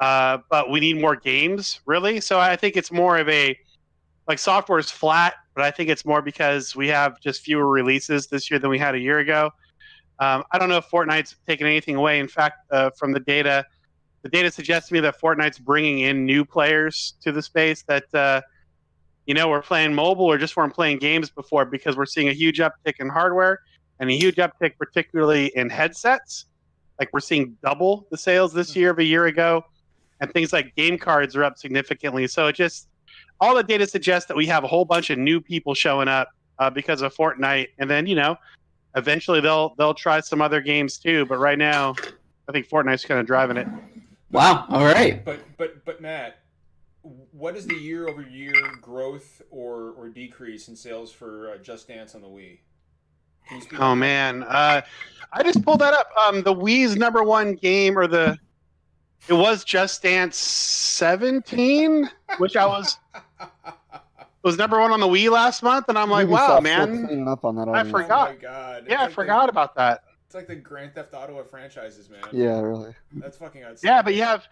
Uh, 0.00 0.38
but 0.50 0.70
we 0.70 0.80
need 0.80 1.00
more 1.00 1.16
games, 1.16 1.80
really. 1.86 2.20
So 2.20 2.38
I 2.38 2.56
think 2.56 2.76
it's 2.76 2.90
more 2.90 3.18
of 3.18 3.28
a 3.28 3.56
like 4.26 4.38
software 4.38 4.78
is 4.78 4.90
flat, 4.90 5.34
but 5.54 5.64
I 5.64 5.70
think 5.70 5.88
it's 5.88 6.04
more 6.04 6.20
because 6.20 6.76
we 6.76 6.88
have 6.88 7.18
just 7.20 7.40
fewer 7.40 7.66
releases 7.66 8.26
this 8.26 8.50
year 8.50 8.60
than 8.60 8.70
we 8.70 8.78
had 8.78 8.94
a 8.94 8.98
year 8.98 9.20
ago. 9.20 9.50
Um, 10.20 10.44
I 10.52 10.58
don't 10.58 10.68
know 10.68 10.76
if 10.76 10.90
Fortnite's 10.90 11.36
taken 11.46 11.66
anything 11.66 11.96
away. 11.96 12.18
In 12.18 12.28
fact, 12.28 12.70
uh, 12.70 12.90
from 12.90 13.12
the 13.12 13.20
data, 13.20 13.64
the 14.22 14.28
data 14.28 14.50
suggests 14.50 14.88
to 14.88 14.94
me 14.94 15.00
that 15.00 15.18
Fortnite's 15.20 15.58
bringing 15.58 16.00
in 16.00 16.26
new 16.26 16.44
players 16.44 17.14
to 17.22 17.32
the 17.32 17.40
space 17.40 17.82
that 17.84 18.12
uh, 18.14 18.42
you 19.28 19.34
know, 19.34 19.46
we're 19.46 19.60
playing 19.60 19.94
mobile 19.94 20.24
or 20.24 20.38
just 20.38 20.56
weren't 20.56 20.74
playing 20.74 20.98
games 20.98 21.28
before 21.28 21.66
because 21.66 21.98
we're 21.98 22.06
seeing 22.06 22.30
a 22.30 22.32
huge 22.32 22.60
uptick 22.60 22.94
in 22.98 23.10
hardware 23.10 23.60
and 24.00 24.08
a 24.08 24.14
huge 24.14 24.36
uptick, 24.36 24.78
particularly 24.78 25.52
in 25.54 25.68
headsets. 25.68 26.46
Like 26.98 27.10
we're 27.12 27.20
seeing 27.20 27.54
double 27.62 28.06
the 28.10 28.16
sales 28.16 28.54
this 28.54 28.74
year 28.74 28.90
of 28.90 28.98
a 28.98 29.04
year 29.04 29.26
ago, 29.26 29.66
and 30.22 30.32
things 30.32 30.50
like 30.50 30.74
game 30.76 30.96
cards 30.96 31.36
are 31.36 31.44
up 31.44 31.58
significantly. 31.58 32.26
So 32.26 32.46
it 32.46 32.56
just 32.56 32.88
all 33.38 33.54
the 33.54 33.62
data 33.62 33.86
suggests 33.86 34.26
that 34.28 34.36
we 34.36 34.46
have 34.46 34.64
a 34.64 34.66
whole 34.66 34.86
bunch 34.86 35.10
of 35.10 35.18
new 35.18 35.42
people 35.42 35.74
showing 35.74 36.08
up 36.08 36.30
uh, 36.58 36.70
because 36.70 37.02
of 37.02 37.14
Fortnite, 37.14 37.68
and 37.78 37.88
then 37.88 38.06
you 38.06 38.14
know, 38.14 38.34
eventually 38.96 39.42
they'll 39.42 39.74
they'll 39.76 39.92
try 39.92 40.20
some 40.20 40.40
other 40.40 40.62
games 40.62 40.98
too. 40.98 41.26
But 41.26 41.38
right 41.38 41.58
now, 41.58 41.94
I 42.48 42.52
think 42.52 42.66
Fortnite's 42.66 43.04
kind 43.04 43.20
of 43.20 43.26
driving 43.26 43.58
it. 43.58 43.68
Wow. 44.30 44.64
All 44.70 44.86
right. 44.86 45.22
But 45.22 45.40
but 45.58 45.84
but 45.84 46.00
Matt, 46.00 46.38
what 47.02 47.56
is 47.56 47.66
the 47.66 47.74
year 47.74 48.08
over 48.08 48.22
year 48.22 48.52
growth 48.80 49.42
or, 49.50 49.92
or 49.96 50.08
decrease 50.08 50.68
in 50.68 50.76
sales 50.76 51.12
for 51.12 51.52
uh, 51.52 51.58
Just 51.58 51.88
Dance 51.88 52.14
on 52.14 52.22
the 52.22 52.28
Wii? 52.28 52.58
Oh 53.78 53.94
man, 53.94 54.42
uh, 54.42 54.82
I 55.32 55.42
just 55.42 55.64
pulled 55.64 55.80
that 55.80 55.94
up. 55.94 56.10
Um, 56.26 56.42
the 56.42 56.54
Wii's 56.54 56.96
number 56.96 57.22
one 57.22 57.54
game, 57.54 57.98
or 57.98 58.06
the 58.06 58.36
it 59.26 59.32
was 59.32 59.64
Just 59.64 60.02
Dance 60.02 60.36
17, 60.36 62.10
which 62.36 62.56
I 62.56 62.66
was 62.66 62.98
was 64.42 64.58
number 64.58 64.78
one 64.78 64.92
on 64.92 65.00
the 65.00 65.06
Wii 65.06 65.30
last 65.30 65.62
month, 65.62 65.86
and 65.88 65.98
I'm 65.98 66.10
like, 66.10 66.28
wow, 66.28 66.60
man, 66.60 67.26
up 67.26 67.44
on 67.44 67.56
that 67.56 67.68
I 67.68 67.84
forgot. 67.84 68.28
Oh 68.28 68.32
my 68.32 68.38
god! 68.38 68.84
Yeah, 68.86 69.04
It's 69.04 69.12
I 69.12 69.14
forgot 69.14 69.46
the, 69.46 69.50
about 69.50 69.74
that. 69.76 70.02
It's 70.26 70.34
like 70.34 70.46
the 70.46 70.56
Grand 70.56 70.94
Theft 70.94 71.14
Auto 71.14 71.38
of 71.38 71.48
franchises, 71.48 72.10
man. 72.10 72.20
Yeah, 72.32 72.60
really. 72.60 72.94
That's 73.14 73.38
fucking 73.38 73.62
outstanding. 73.62 73.96
Yeah, 73.96 74.02
but 74.02 74.14
you 74.14 74.22
have, 74.24 74.46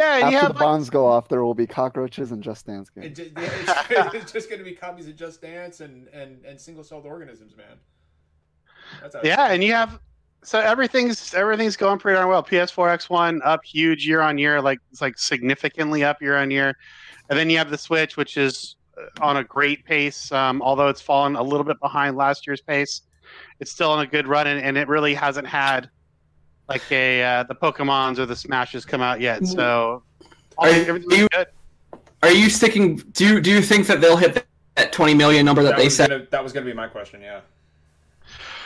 yeah, 0.00 0.14
and 0.14 0.24
After 0.24 0.32
you 0.32 0.38
have 0.38 0.48
the 0.48 0.54
like, 0.54 0.60
bombs 0.60 0.90
go 0.90 1.06
off, 1.06 1.28
there 1.28 1.44
will 1.44 1.54
be 1.54 1.66
cockroaches 1.66 2.32
and 2.32 2.42
Just 2.42 2.66
Dance 2.66 2.88
games. 2.88 3.18
just, 3.18 3.30
yeah, 3.36 3.50
it's, 3.90 4.14
it's 4.14 4.32
just 4.32 4.48
going 4.48 4.58
to 4.58 4.64
be 4.64 4.72
copies 4.72 5.06
of 5.06 5.16
Just 5.16 5.42
Dance 5.42 5.80
and 5.80 6.08
and 6.08 6.42
and 6.44 6.58
single 6.58 6.82
celled 6.82 7.04
organisms, 7.04 7.54
man. 7.56 7.78
That's 9.02 9.14
yeah, 9.22 9.48
and 9.52 9.62
you 9.62 9.72
have 9.72 10.00
so 10.42 10.58
everything's 10.58 11.34
everything's 11.34 11.76
going 11.76 11.98
pretty 11.98 12.16
darn 12.16 12.28
well. 12.28 12.42
PS4 12.42 12.98
X1 12.98 13.40
up 13.44 13.62
huge 13.62 14.06
year 14.06 14.22
on 14.22 14.38
year, 14.38 14.62
like 14.62 14.78
it's 14.90 15.02
like 15.02 15.18
significantly 15.18 16.02
up 16.02 16.22
year 16.22 16.38
on 16.38 16.50
year, 16.50 16.74
and 17.28 17.38
then 17.38 17.50
you 17.50 17.58
have 17.58 17.68
the 17.68 17.78
Switch, 17.78 18.16
which 18.16 18.38
is 18.38 18.76
uh, 18.96 19.02
on 19.22 19.36
a 19.36 19.44
great 19.44 19.84
pace. 19.84 20.32
Um, 20.32 20.62
although 20.62 20.88
it's 20.88 21.02
fallen 21.02 21.36
a 21.36 21.42
little 21.42 21.64
bit 21.64 21.78
behind 21.78 22.16
last 22.16 22.46
year's 22.46 22.62
pace, 22.62 23.02
it's 23.60 23.70
still 23.70 23.90
on 23.90 24.00
a 24.00 24.06
good 24.06 24.26
run, 24.26 24.46
and, 24.46 24.64
and 24.64 24.78
it 24.78 24.88
really 24.88 25.12
hasn't 25.12 25.46
had 25.46 25.90
like 26.70 26.90
a 26.92 27.22
uh, 27.22 27.42
the 27.42 27.54
Pokemon's 27.54 28.18
or 28.18 28.24
the 28.26 28.36
Smashes 28.36 28.86
come 28.86 29.02
out 29.02 29.20
yet. 29.20 29.44
So 29.46 30.02
all, 30.56 30.66
Are 30.66 30.70
you- 30.70 31.28
good. 31.28 31.46
Are 32.22 32.30
you 32.30 32.48
sticking? 32.48 32.96
Do 32.96 33.26
you 33.26 33.40
do 33.40 33.50
you 33.50 33.60
think 33.60 33.86
that 33.88 34.00
they'll 34.00 34.16
hit 34.16 34.46
that 34.76 34.92
20 34.92 35.14
million 35.14 35.44
number 35.44 35.62
that, 35.62 35.70
that 35.70 35.78
they 35.78 35.88
said? 35.88 36.10
gonna, 36.10 36.26
that 36.30 36.42
was 36.42 36.52
going 36.52 36.64
to 36.64 36.70
be 36.70 36.76
my 36.76 36.86
question. 36.86 37.20
Yeah. 37.22 37.40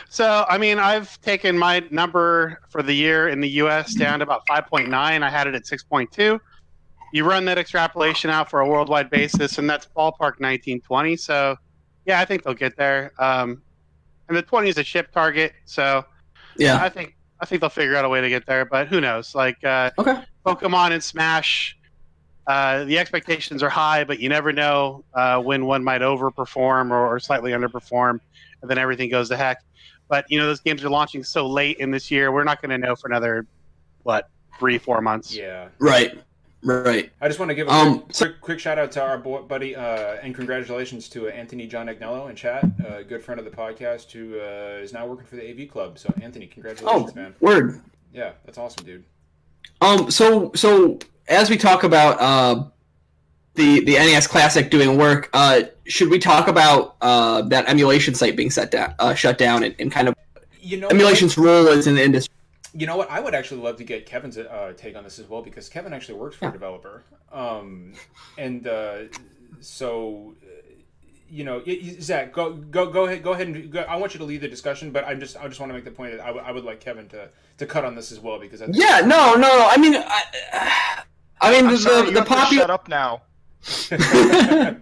So, 0.09 0.45
I 0.47 0.57
mean, 0.57 0.77
I've 0.77 1.19
taken 1.21 1.57
my 1.57 1.83
number 1.89 2.61
for 2.69 2.83
the 2.83 2.93
year 2.93 3.29
in 3.29 3.41
the 3.41 3.49
US 3.61 3.93
down 3.95 4.19
to 4.19 4.23
about 4.23 4.45
5.9. 4.45 4.93
I 4.93 5.29
had 5.29 5.47
it 5.47 5.55
at 5.55 5.63
6.2. 5.63 6.39
You 7.11 7.25
run 7.25 7.45
that 7.45 7.57
extrapolation 7.57 8.29
out 8.29 8.49
for 8.49 8.59
a 8.59 8.67
worldwide 8.67 9.09
basis, 9.09 9.57
and 9.57 9.69
that's 9.69 9.87
ballpark 9.87 10.39
1920. 10.39 11.15
So, 11.17 11.55
yeah, 12.05 12.19
I 12.19 12.25
think 12.25 12.43
they'll 12.43 12.53
get 12.53 12.77
there. 12.77 13.13
Um, 13.19 13.61
and 14.27 14.37
the 14.37 14.41
20 14.41 14.69
is 14.69 14.77
a 14.77 14.83
ship 14.83 15.11
target, 15.11 15.53
so 15.65 16.05
Yeah. 16.57 16.81
I 16.81 16.89
think 16.89 17.14
I 17.39 17.45
think 17.45 17.61
they'll 17.61 17.69
figure 17.69 17.95
out 17.95 18.05
a 18.05 18.09
way 18.09 18.21
to 18.21 18.29
get 18.29 18.45
there. 18.45 18.65
But 18.65 18.87
who 18.87 19.01
knows? 19.01 19.35
Like 19.35 19.63
uh, 19.63 19.91
Okay. 19.97 20.21
Pokemon 20.45 20.91
and 20.91 21.03
Smash, 21.03 21.77
uh, 22.47 22.83
the 22.85 22.97
expectations 22.99 23.63
are 23.63 23.69
high, 23.69 24.03
but 24.03 24.19
you 24.19 24.29
never 24.29 24.53
know 24.53 25.03
uh, 25.13 25.41
when 25.41 25.65
one 25.65 25.83
might 25.83 26.01
overperform 26.01 26.91
or, 26.91 27.07
or 27.07 27.19
slightly 27.19 27.51
underperform, 27.51 28.19
and 28.61 28.69
then 28.69 28.77
everything 28.77 29.09
goes 29.09 29.29
to 29.29 29.37
heck. 29.37 29.63
But 30.07 30.25
you 30.29 30.37
know, 30.37 30.45
those 30.45 30.59
games 30.59 30.83
are 30.83 30.89
launching 30.89 31.23
so 31.23 31.47
late 31.47 31.77
in 31.77 31.91
this 31.91 32.11
year. 32.11 32.31
We're 32.31 32.43
not 32.43 32.61
going 32.61 32.69
to 32.69 32.77
know 32.77 32.95
for 32.95 33.07
another 33.07 33.47
what 34.03 34.29
three, 34.59 34.77
four 34.77 35.01
months. 35.01 35.35
Yeah. 35.35 35.69
Right. 35.79 36.19
Right. 36.65 37.11
I 37.21 37.27
just 37.27 37.39
want 37.39 37.49
to 37.49 37.55
give 37.55 37.67
a 37.67 37.71
Um, 37.71 37.99
quick, 37.99 38.13
quick, 38.15 38.41
quick 38.41 38.59
shout 38.59 38.79
out 38.79 38.91
to 38.93 39.01
our 39.03 39.19
boy, 39.19 39.41
buddy 39.43 39.75
uh, 39.75 40.15
and 40.23 40.33
congratulations 40.33 41.07
to 41.09 41.27
uh, 41.27 41.31
Anthony 41.31 41.67
John 41.67 41.85
Agnello 41.85 42.27
in 42.29 42.35
chat, 42.35 42.65
a 42.83 43.03
good 43.03 43.23
friend 43.23 43.37
of 43.39 43.45
the 43.45 43.51
podcast 43.51 44.11
who 44.11 44.39
uh, 44.39 44.81
is 44.81 44.91
now 44.91 45.05
working 45.05 45.27
for 45.27 45.35
the 45.35 45.47
AV 45.47 45.69
Club. 45.69 45.99
So 45.99 46.11
Anthony, 46.21 46.47
congratulations, 46.47 47.11
Oh, 47.11 47.15
man. 47.15 47.35
word. 47.39 47.81
Yeah, 48.11 48.31
that's 48.45 48.57
awesome, 48.57 48.83
dude. 48.83 49.03
Um. 49.81 50.09
So 50.09 50.51
so 50.55 50.97
as 51.27 51.49
we 51.51 51.57
talk 51.57 51.83
about 51.83 52.19
uh, 52.19 52.63
the 53.53 53.81
the 53.85 53.93
NES 53.93 54.25
Classic 54.25 54.71
doing 54.71 54.97
work, 54.97 55.29
uh, 55.33 55.63
should 55.85 56.09
we 56.09 56.17
talk 56.17 56.47
about 56.47 56.95
uh, 57.01 57.41
that 57.43 57.69
emulation 57.69 58.15
site 58.15 58.35
being 58.35 58.49
set 58.49 58.71
down, 58.71 58.95
uh, 58.99 59.13
shut 59.13 59.37
down, 59.37 59.63
and, 59.63 59.75
and 59.77 59.91
kind 59.91 60.07
of 60.07 60.15
You 60.61 60.77
know, 60.77 60.87
emulation's 60.87 61.37
role 61.37 61.67
is 61.67 61.85
in 61.87 61.95
the 61.95 62.03
industry? 62.03 62.33
You 62.77 62.85
know 62.87 62.97
what? 62.97 63.09
I 63.09 63.19
would 63.21 63.33
actually 63.33 63.61
love 63.61 63.77
to 63.77 63.83
get 63.85 64.05
Kevin's 64.05 64.37
uh, 64.37 64.73
take 64.75 64.95
on 64.97 65.03
this 65.05 65.17
as 65.17 65.29
well 65.29 65.41
because 65.41 65.69
Kevin 65.69 65.93
actually 65.93 66.19
works 66.19 66.35
for 66.35 66.49
a 66.49 66.51
developer, 66.51 67.03
um, 67.31 67.93
and 68.37 68.67
uh, 68.67 69.03
so 69.61 70.35
uh, 70.43 70.47
you 71.29 71.43
know, 71.45 71.57
y- 71.65 71.79
y- 71.81 71.95
Zach, 72.01 72.33
go 72.33 72.51
go 72.53 72.87
go 72.91 73.05
ahead, 73.05 73.23
go 73.23 73.31
ahead 73.31 73.47
and 73.47 73.71
go, 73.71 73.79
I 73.81 73.95
want 73.95 74.13
you 74.13 74.17
to 74.19 74.25
lead 74.25 74.41
the 74.41 74.47
discussion, 74.49 74.91
but 74.91 75.05
I'm 75.05 75.19
just 75.21 75.37
I 75.37 75.47
just 75.47 75.59
want 75.59 75.69
to 75.69 75.73
make 75.73 75.85
the 75.85 75.91
point 75.91 76.11
that 76.11 76.21
I, 76.21 76.27
w- 76.27 76.45
I 76.45 76.51
would 76.51 76.65
like 76.65 76.81
Kevin 76.81 77.07
to 77.09 77.29
to 77.59 77.65
cut 77.65 77.85
on 77.85 77.95
this 77.95 78.11
as 78.11 78.19
well 78.19 78.39
because 78.39 78.61
I 78.61 78.65
think 78.65 78.77
Yeah. 78.77 78.99
No. 79.01 79.35
No. 79.35 79.47
no. 79.47 79.67
I 79.69 79.77
mean, 79.77 79.95
I, 79.95 81.03
I 81.41 81.51
mean 81.51 81.65
I'm 81.67 81.71
the 81.71 81.77
sorry, 81.77 82.01
the, 82.01 82.07
you 82.09 82.13
the 82.19 82.25
popular. 82.25 82.61
shut 82.63 82.69
up 82.71 82.87
now. 82.89 83.21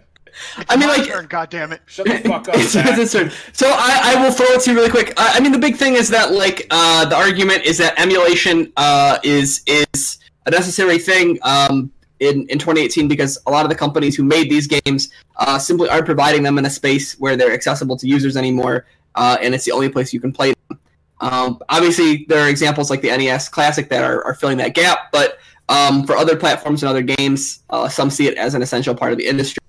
It's 0.58 0.66
I 0.70 0.76
mean, 0.76 0.88
like- 0.88 1.06
turn, 1.06 1.26
God 1.26 1.50
damn 1.50 1.72
it. 1.72 1.80
Shut 1.86 2.06
the 2.06 2.18
fuck 2.18 2.48
up, 2.48 2.54
It's- 2.56 2.74
it's 2.74 3.14
absurd. 3.14 3.32
So 3.52 3.68
I, 3.68 4.14
I 4.16 4.22
will 4.24 4.32
throw 4.32 4.46
it 4.46 4.60
to 4.62 4.70
you 4.70 4.76
really 4.76 4.90
quick. 4.90 5.12
Uh, 5.16 5.30
I 5.34 5.40
mean, 5.40 5.52
the 5.52 5.58
big 5.58 5.76
thing 5.76 5.94
is 5.94 6.08
that 6.10 6.32
like 6.32 6.66
uh, 6.70 7.04
the 7.06 7.16
argument 7.16 7.64
is 7.64 7.78
that 7.78 7.98
emulation 8.00 8.72
uh, 8.76 9.18
is 9.22 9.62
is 9.66 10.18
a 10.46 10.50
necessary 10.50 10.98
thing 10.98 11.38
um, 11.42 11.90
in 12.20 12.46
in 12.48 12.58
2018 12.58 13.08
because 13.08 13.38
a 13.46 13.50
lot 13.50 13.64
of 13.64 13.70
the 13.70 13.76
companies 13.76 14.14
who 14.16 14.24
made 14.24 14.50
these 14.50 14.66
games 14.66 15.10
uh, 15.38 15.58
simply 15.58 15.88
aren't 15.88 16.06
providing 16.06 16.42
them 16.42 16.58
in 16.58 16.64
a 16.66 16.70
space 16.70 17.18
where 17.18 17.36
they're 17.36 17.52
accessible 17.52 17.96
to 17.96 18.06
users 18.06 18.36
anymore, 18.36 18.86
uh, 19.14 19.36
and 19.40 19.54
it's 19.54 19.64
the 19.64 19.72
only 19.72 19.88
place 19.88 20.12
you 20.12 20.20
can 20.20 20.32
play 20.32 20.52
them. 20.68 20.78
Um, 21.20 21.58
obviously, 21.68 22.26
there 22.28 22.40
are 22.44 22.48
examples 22.50 22.90
like 22.90 23.00
the 23.00 23.08
NES 23.08 23.48
Classic 23.48 23.88
that 23.88 24.04
are, 24.04 24.22
are 24.24 24.34
filling 24.34 24.58
that 24.58 24.74
gap, 24.74 25.10
but 25.12 25.38
um, 25.70 26.04
for 26.06 26.16
other 26.16 26.36
platforms 26.36 26.82
and 26.82 26.90
other 26.90 27.02
games, 27.02 27.62
uh, 27.70 27.88
some 27.88 28.10
see 28.10 28.28
it 28.28 28.36
as 28.36 28.54
an 28.54 28.60
essential 28.62 28.94
part 28.94 29.12
of 29.12 29.18
the 29.18 29.26
industry. 29.26 29.63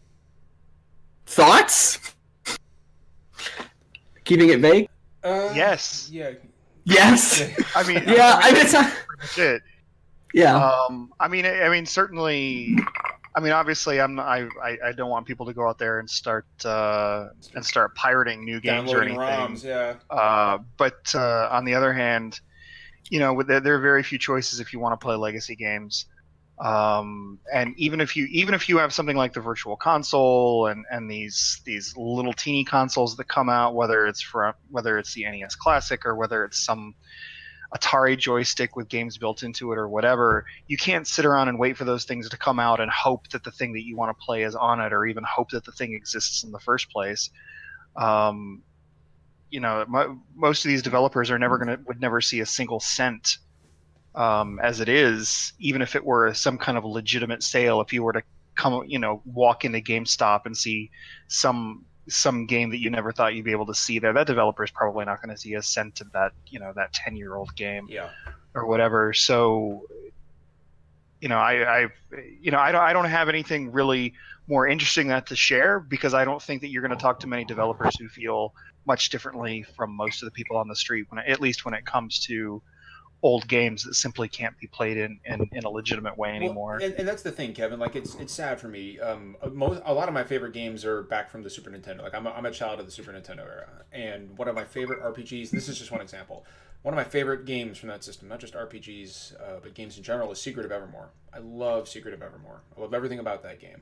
Thoughts? 1.26 2.00
Keeping 4.24 4.50
it 4.50 4.60
vague? 4.60 4.90
Uh, 5.24 5.52
Yes. 5.56 6.10
Yeah. 6.12 6.32
Yes. 6.84 7.42
I 7.76 7.84
mean, 7.88 8.04
Yeah, 8.08 8.40
I 8.42 8.52
mean 8.52 8.62
it's 8.62 8.74
not. 8.74 8.92
pretty. 9.20 9.64
Yeah. 10.34 10.56
Um, 10.58 11.12
I 11.20 11.28
mean, 11.28 11.46
I, 11.46 11.64
I 11.64 11.70
mean, 11.70 11.86
certainly. 11.86 12.76
I 13.38 13.42
mean, 13.42 13.52
obviously, 13.52 14.00
I'm. 14.00 14.20
I, 14.20 14.48
I, 14.64 14.78
I 14.88 14.92
don't 14.94 15.10
want 15.10 15.26
people 15.26 15.46
to 15.46 15.54
go 15.54 15.68
out 15.68 15.78
there 15.78 16.00
and 16.00 16.10
start 16.10 16.46
uh, 16.64 17.30
and 17.54 17.66
start 17.66 17.94
pirating 17.96 18.46
new 18.46 18.62
games 18.62 18.92
or 18.94 19.02
Downloading 19.04 19.22
anything. 19.22 19.56
ROMs, 19.56 19.64
yeah. 19.64 19.96
Uh, 20.10 20.60
but 20.78 21.14
uh, 21.16 21.50
on 21.52 21.66
the 21.66 21.74
other 21.74 21.92
hand, 21.92 22.40
you 23.10 23.20
know, 23.20 23.34
with- 23.34 23.48
there, 23.48 23.60
there 23.60 23.76
are 23.76 23.80
very 23.82 24.04
few 24.04 24.18
choices 24.18 24.60
if 24.60 24.72
you 24.74 24.80
want 24.80 24.98
to 25.00 25.04
play 25.04 25.16
legacy 25.16 25.56
games. 25.56 26.06
Um, 26.58 27.40
and 27.54 27.74
even 27.78 28.00
if 28.00 28.16
you 28.16 28.28
even 28.32 28.54
if 28.54 28.70
you 28.70 28.78
have 28.78 28.94
something 28.94 29.18
like 29.18 29.34
the 29.34 29.42
Virtual 29.42 29.76
Console 29.76 30.68
and, 30.68 30.86
and 30.90 31.12
these 31.12 31.62
these 31.66 31.96
little 31.98 32.32
teeny 32.32 32.64
consoles 32.64 33.18
that 33.18 33.28
come 33.28 33.50
out, 33.50 33.76
whether 33.76 34.06
it's 34.06 34.22
from 34.22 34.54
whether 34.70 34.98
it's 34.98 35.14
the 35.14 35.26
NES 35.26 35.56
Classic 35.56 36.06
or 36.06 36.16
whether 36.16 36.46
it's 36.46 36.64
some 36.64 36.96
Atari 37.76 38.18
joystick 38.18 38.78
with 38.78 38.88
games 38.88 39.18
built 39.18 39.44
into 39.44 39.74
it 39.74 39.78
or 39.78 39.90
whatever, 39.90 40.46
you 40.68 40.78
can't 40.78 41.08
sit 41.08 41.26
around 41.26 41.50
and 41.50 41.60
wait 41.60 41.76
for 41.76 41.84
those 41.84 42.06
things 42.06 42.30
to 42.30 42.38
come 42.38 42.60
out 42.60 42.80
and 42.80 42.90
hope 42.90 43.28
that 43.30 43.44
the 43.44 43.52
thing 43.52 43.74
that 43.74 43.84
you 43.84 43.98
want 43.98 44.18
to 44.18 44.26
play 44.26 44.44
is 44.44 44.56
on 44.56 44.80
it 44.80 44.94
or 44.94 45.06
even 45.06 45.26
hope 45.30 45.50
that 45.50 45.66
the 45.66 45.74
thing 45.74 45.94
exists 45.94 46.44
in 46.44 46.52
the 46.52 46.60
first 46.60 46.90
place. 46.90 47.30
Um, 47.98 48.64
you 49.50 49.60
know, 49.60 49.84
mo- 49.90 50.22
most 50.34 50.64
of 50.64 50.70
these 50.70 50.82
developers 50.82 51.30
are 51.32 51.40
never 51.40 51.58
gonna 51.58 51.80
would 51.86 52.00
never 52.00 52.22
see 52.22 52.40
a 52.40 52.46
single 52.46 52.80
cent 52.80 53.40
um, 54.16 54.60
as 54.64 54.80
it 54.80 54.90
is, 54.90 55.54
even 55.60 55.82
if 55.82 55.96
it 55.96 56.04
were 56.04 56.34
some 56.34 56.58
kind 56.58 56.78
of 56.78 56.86
legitimate 56.86 57.44
sale. 57.44 57.82
If 57.82 57.94
you 57.94 58.04
were 58.04 58.14
to 58.14 58.24
come, 58.56 58.84
you 58.88 59.00
know, 59.00 59.22
walk 59.26 59.66
into 59.66 59.80
GameStop 59.80 60.46
and 60.46 60.56
see 60.56 60.90
some 61.28 61.86
some 62.08 62.46
game 62.46 62.70
that 62.70 62.80
you 62.80 62.90
never 62.92 63.12
thought 63.12 63.34
you'd 63.34 63.46
be 63.46 63.52
able 63.52 63.66
to 63.66 63.74
see 63.74 63.98
there, 64.00 64.14
that 64.14 64.28
developer 64.28 64.64
is 64.64 64.72
probably 64.72 65.06
not 65.06 65.22
going 65.22 65.36
to 65.36 65.42
see 65.42 65.56
a 65.56 65.62
cent 65.62 66.02
of 66.02 66.12
that, 66.12 66.32
you 66.48 66.60
know, 66.60 66.72
that 66.76 66.94
ten 66.94 67.16
year 67.16 67.36
old 67.36 67.54
game 67.56 67.88
Yeah. 67.90 68.10
or 68.54 68.68
whatever. 68.68 69.12
So, 69.12 69.88
you 71.20 71.28
know, 71.28 71.38
I, 71.38 71.82
I, 71.82 71.88
you 72.40 72.52
know, 72.52 72.60
I 72.60 72.72
don't, 72.72 72.82
I 72.82 72.94
don't 72.94 73.06
have 73.06 73.28
anything 73.28 73.72
really 73.72 74.14
more 74.48 74.68
interesting 74.68 75.08
that 75.08 75.26
to 75.28 75.36
share 75.36 75.80
because 75.80 76.14
I 76.14 76.24
don't 76.26 76.42
think 76.42 76.62
that 76.62 76.70
you're 76.70 76.84
going 76.84 76.96
to 76.96 77.02
talk 77.02 77.20
to 77.22 77.28
many 77.28 77.44
developers 77.44 77.98
who 77.98 78.08
feel 78.08 78.54
much 78.86 79.10
differently 79.10 79.66
from 79.76 79.92
most 79.96 80.22
of 80.22 80.28
the 80.28 80.32
people 80.32 80.58
on 80.58 80.68
the 80.68 80.76
street 80.76 81.08
when, 81.10 81.18
at 81.26 81.42
least 81.42 81.66
when 81.66 81.74
it 81.74 81.86
comes 81.86 82.20
to 82.28 82.62
old 83.26 83.48
games 83.48 83.84
that 83.84 83.96
simply 83.96 84.28
can't 84.28 84.56
be 84.60 84.68
played 84.68 84.98
in, 84.98 85.20
in, 85.26 85.50
in 85.52 85.64
a 85.64 85.70
legitimate 85.70 86.16
way 86.16 86.30
anymore. 86.30 86.78
Well, 86.80 86.86
and, 86.86 86.94
and 87.00 87.08
that's 87.08 87.24
the 87.24 87.32
thing, 87.32 87.54
Kevin. 87.54 87.80
Like 87.80 87.96
it's 87.96 88.14
it's 88.16 88.32
sad 88.32 88.62
for 88.62 88.68
me. 88.68 89.00
Um, 89.00 89.36
most 89.52 89.82
a 89.84 89.96
lot 89.96 90.08
of 90.08 90.14
my 90.14 90.24
favorite 90.24 90.54
games 90.54 90.86
are 90.86 91.02
back 91.02 91.32
from 91.32 91.42
the 91.42 91.50
Super 91.50 91.72
Nintendo. 91.72 92.04
Like 92.04 92.14
I'm 92.14 92.28
a, 92.28 92.30
I'm 92.30 92.46
a 92.46 92.52
child 92.52 92.80
of 92.80 92.86
the 92.86 92.92
Super 92.92 93.12
Nintendo 93.12 93.40
era, 93.40 93.68
and 93.92 94.38
one 94.38 94.48
of 94.48 94.54
my 94.54 94.64
favorite 94.64 95.02
RPGs. 95.02 95.50
This 95.50 95.68
is 95.68 95.80
just 95.80 95.92
one 95.92 96.02
example. 96.02 96.46
One 96.84 96.94
of 96.94 96.98
my 96.98 97.04
favorite 97.04 97.46
games 97.46 97.80
from 97.80 97.90
that 97.90 98.04
system, 98.04 98.28
not 98.28 98.38
just 98.40 98.54
RPGs, 98.54 99.42
uh, 99.42 99.60
but 99.64 99.74
games 99.74 99.98
in 99.98 100.04
general, 100.04 100.32
is 100.32 100.40
Secret 100.40 100.68
of 100.68 100.72
Evermore. 100.72 101.10
I 101.34 101.40
love 101.40 101.90
Secret 101.90 102.14
of 102.14 102.22
Evermore. 102.22 102.62
I 102.78 102.82
love 102.82 102.94
everything 102.94 103.18
about 103.18 103.42
that 103.42 103.60
game. 103.60 103.82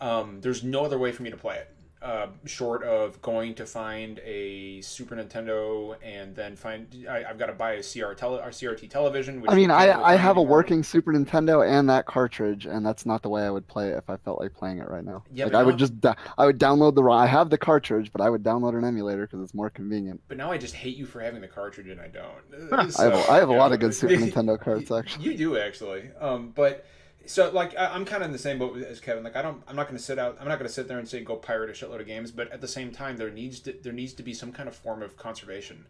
Um, 0.00 0.40
there's 0.40 0.64
no 0.64 0.86
other 0.86 0.98
way 0.98 1.12
for 1.12 1.22
me 1.22 1.28
to 1.28 1.36
play 1.36 1.56
it. 1.56 1.76
Uh, 2.02 2.28
short 2.46 2.82
of 2.82 3.20
going 3.20 3.54
to 3.54 3.66
find 3.66 4.20
a 4.20 4.80
Super 4.80 5.16
Nintendo 5.16 5.96
and 6.02 6.34
then 6.34 6.56
find 6.56 7.06
I, 7.08 7.24
have 7.24 7.38
got 7.38 7.46
to 7.46 7.52
buy 7.52 7.72
a 7.72 7.82
CR 7.82 8.14
tele, 8.14 8.40
or 8.40 8.48
CRT 8.48 8.88
television. 8.88 9.44
I 9.46 9.54
mean, 9.54 9.70
I 9.70 9.92
I 10.00 10.16
have 10.16 10.38
a 10.38 10.42
working 10.42 10.82
Super 10.82 11.12
Nintendo 11.12 11.66
and 11.66 11.90
that 11.90 12.06
cartridge, 12.06 12.64
and 12.64 12.84
that's 12.84 13.04
not 13.04 13.22
the 13.22 13.28
way 13.28 13.42
I 13.42 13.50
would 13.50 13.68
play 13.68 13.88
it 13.88 13.98
if 13.98 14.08
I 14.08 14.16
felt 14.16 14.40
like 14.40 14.54
playing 14.54 14.78
it 14.78 14.88
right 14.88 15.04
now. 15.04 15.24
Yeah, 15.30 15.44
like 15.44 15.54
I 15.54 15.62
would 15.62 15.76
just 15.76 15.92
I 16.38 16.46
would 16.46 16.58
download 16.58 16.94
the 16.94 17.02
I 17.02 17.26
have 17.26 17.50
the 17.50 17.58
cartridge, 17.58 18.10
but 18.12 18.22
I 18.22 18.30
would 18.30 18.42
download 18.42 18.78
an 18.78 18.84
emulator 18.84 19.26
because 19.26 19.42
it's 19.42 19.54
more 19.54 19.68
convenient. 19.68 20.22
But 20.28 20.38
now 20.38 20.50
I 20.50 20.56
just 20.56 20.74
hate 20.74 20.96
you 20.96 21.04
for 21.04 21.20
having 21.20 21.42
the 21.42 21.48
cartridge 21.48 21.88
and 21.88 22.00
I 22.00 22.08
don't. 22.08 22.92
So, 22.92 23.02
I 23.02 23.04
have, 23.04 23.30
I 23.30 23.36
have 23.36 23.48
a 23.50 23.52
lot 23.56 23.72
of 23.72 23.80
good 23.80 23.94
Super 23.94 24.14
Nintendo 24.14 24.58
cards 24.58 24.90
actually. 24.90 25.26
You 25.26 25.36
do 25.36 25.58
actually, 25.58 26.08
um, 26.18 26.52
but 26.54 26.86
so 27.26 27.50
like 27.50 27.76
I, 27.76 27.94
am 27.94 28.04
kind 28.04 28.22
of 28.22 28.28
in 28.28 28.32
the 28.32 28.38
same 28.38 28.58
boat 28.58 28.76
as 28.82 29.00
Kevin. 29.00 29.22
Like 29.22 29.36
I 29.36 29.42
don't, 29.42 29.62
I'm 29.68 29.76
not 29.76 29.86
going 29.86 29.98
to 29.98 30.02
sit 30.02 30.18
out. 30.18 30.36
I'm 30.40 30.48
not 30.48 30.58
going 30.58 30.68
to 30.68 30.72
sit 30.72 30.88
there 30.88 30.98
and 30.98 31.08
say 31.08 31.20
go 31.22 31.36
pirate 31.36 31.70
a 31.70 31.72
shitload 31.72 32.00
of 32.00 32.06
games. 32.06 32.30
But 32.30 32.50
at 32.52 32.60
the 32.60 32.68
same 32.68 32.90
time, 32.90 33.16
there 33.16 33.30
needs 33.30 33.60
to 33.60 33.72
there 33.72 33.92
needs 33.92 34.12
to 34.14 34.22
be 34.22 34.34
some 34.34 34.52
kind 34.52 34.68
of 34.68 34.74
form 34.74 35.02
of 35.02 35.16
conservation, 35.16 35.86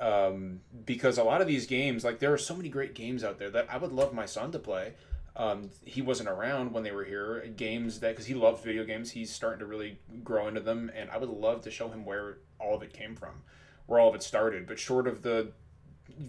um, 0.00 0.60
because 0.84 1.18
a 1.18 1.24
lot 1.24 1.40
of 1.40 1.46
these 1.46 1.66
games, 1.66 2.04
like 2.04 2.18
there 2.18 2.32
are 2.32 2.38
so 2.38 2.56
many 2.56 2.68
great 2.68 2.94
games 2.94 3.22
out 3.22 3.38
there 3.38 3.50
that 3.50 3.66
I 3.70 3.76
would 3.76 3.92
love 3.92 4.12
my 4.12 4.26
son 4.26 4.52
to 4.52 4.58
play. 4.58 4.94
Um, 5.36 5.70
he 5.84 6.02
wasn't 6.02 6.28
around 6.28 6.72
when 6.72 6.82
they 6.82 6.90
were 6.90 7.04
here. 7.04 7.46
Games 7.56 8.00
that 8.00 8.10
because 8.10 8.26
he 8.26 8.34
loves 8.34 8.62
video 8.62 8.84
games, 8.84 9.10
he's 9.10 9.32
starting 9.32 9.60
to 9.60 9.66
really 9.66 9.98
grow 10.24 10.48
into 10.48 10.60
them, 10.60 10.90
and 10.94 11.10
I 11.10 11.18
would 11.18 11.30
love 11.30 11.62
to 11.62 11.70
show 11.70 11.88
him 11.88 12.04
where 12.04 12.38
all 12.58 12.74
of 12.74 12.82
it 12.82 12.92
came 12.92 13.14
from, 13.14 13.42
where 13.86 14.00
all 14.00 14.08
of 14.08 14.14
it 14.14 14.22
started. 14.22 14.66
But 14.66 14.78
short 14.78 15.06
of 15.06 15.22
the 15.22 15.52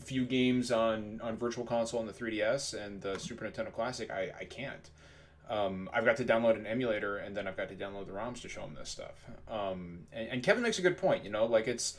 few 0.01 0.25
games 0.25 0.71
on 0.71 1.19
on 1.23 1.37
Virtual 1.37 1.65
Console 1.65 1.99
and 1.99 2.09
the 2.09 2.13
3DS 2.13 2.73
and 2.73 3.01
the 3.01 3.17
Super 3.17 3.45
Nintendo 3.45 3.71
Classic, 3.71 4.09
I, 4.11 4.31
I 4.39 4.45
can't. 4.45 4.89
Um, 5.49 5.89
I've 5.93 6.05
got 6.05 6.15
to 6.17 6.23
download 6.23 6.55
an 6.55 6.65
emulator 6.65 7.17
and 7.17 7.35
then 7.35 7.45
I've 7.45 7.57
got 7.57 7.67
to 7.69 7.75
download 7.75 8.07
the 8.07 8.13
ROMs 8.13 8.41
to 8.43 8.49
show 8.49 8.61
them 8.61 8.73
this 8.73 8.89
stuff. 8.89 9.25
Um, 9.49 10.07
and, 10.13 10.29
and, 10.29 10.43
Kevin 10.43 10.63
makes 10.63 10.79
a 10.79 10.81
good 10.81 10.97
point. 10.97 11.25
You 11.25 11.29
know, 11.29 11.45
like 11.45 11.67
it's, 11.67 11.97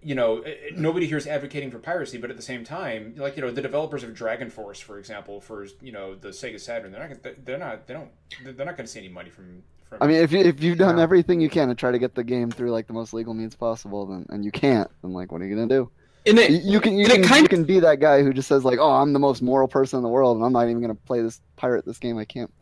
you 0.00 0.14
know, 0.14 0.36
it, 0.36 0.78
nobody 0.78 1.08
here 1.08 1.16
is 1.16 1.26
advocating 1.26 1.72
for 1.72 1.80
piracy, 1.80 2.16
but 2.16 2.30
at 2.30 2.36
the 2.36 2.42
same 2.42 2.62
time, 2.62 3.14
like 3.16 3.36
you 3.36 3.42
know, 3.42 3.50
the 3.50 3.60
developers 3.60 4.04
of 4.04 4.14
Dragon 4.14 4.50
Force, 4.50 4.78
for 4.78 5.00
example, 5.00 5.40
for 5.40 5.66
you 5.80 5.90
know 5.90 6.14
the 6.14 6.28
Sega 6.28 6.60
Saturn, 6.60 6.92
they're 6.92 7.08
not 7.08 7.44
they're 7.44 7.58
not 7.58 7.86
they 7.88 7.94
don't 7.94 8.10
they're 8.44 8.66
not 8.66 8.76
going 8.76 8.86
to 8.86 8.92
see 8.92 9.00
any 9.00 9.08
money 9.08 9.30
from. 9.30 9.64
from 9.88 9.98
I 10.00 10.06
mean, 10.06 10.18
if 10.18 10.30
you 10.30 10.38
if 10.38 10.62
you've 10.62 10.78
done 10.78 11.00
everything 11.00 11.40
you 11.40 11.50
can 11.50 11.68
to 11.68 11.74
try 11.74 11.90
to 11.90 11.98
get 11.98 12.14
the 12.14 12.22
game 12.22 12.52
through 12.52 12.70
like 12.70 12.86
the 12.86 12.92
most 12.92 13.12
legal 13.12 13.34
means 13.34 13.56
possible, 13.56 14.06
then 14.06 14.26
and 14.28 14.44
you 14.44 14.52
can't, 14.52 14.90
then 15.02 15.12
like 15.12 15.32
what 15.32 15.42
are 15.42 15.44
you 15.44 15.56
gonna 15.56 15.66
do? 15.66 15.90
And 16.24 16.38
it, 16.38 16.62
you 16.62 16.80
can 16.80 16.96
you, 16.96 17.06
can, 17.06 17.22
you 17.42 17.48
can 17.48 17.64
be 17.64 17.80
that 17.80 17.98
guy 17.98 18.22
who 18.22 18.32
just 18.32 18.48
says 18.48 18.64
like, 18.64 18.78
"Oh, 18.78 18.92
I'm 18.92 19.12
the 19.12 19.18
most 19.18 19.42
moral 19.42 19.66
person 19.66 19.96
in 19.96 20.02
the 20.02 20.08
world, 20.08 20.36
and 20.36 20.46
I'm 20.46 20.52
not 20.52 20.64
even 20.64 20.80
going 20.80 20.94
to 20.94 21.02
play 21.02 21.20
this 21.20 21.40
pirate 21.56 21.84
this 21.84 21.98
game. 21.98 22.16
I 22.18 22.24
can't 22.24 22.52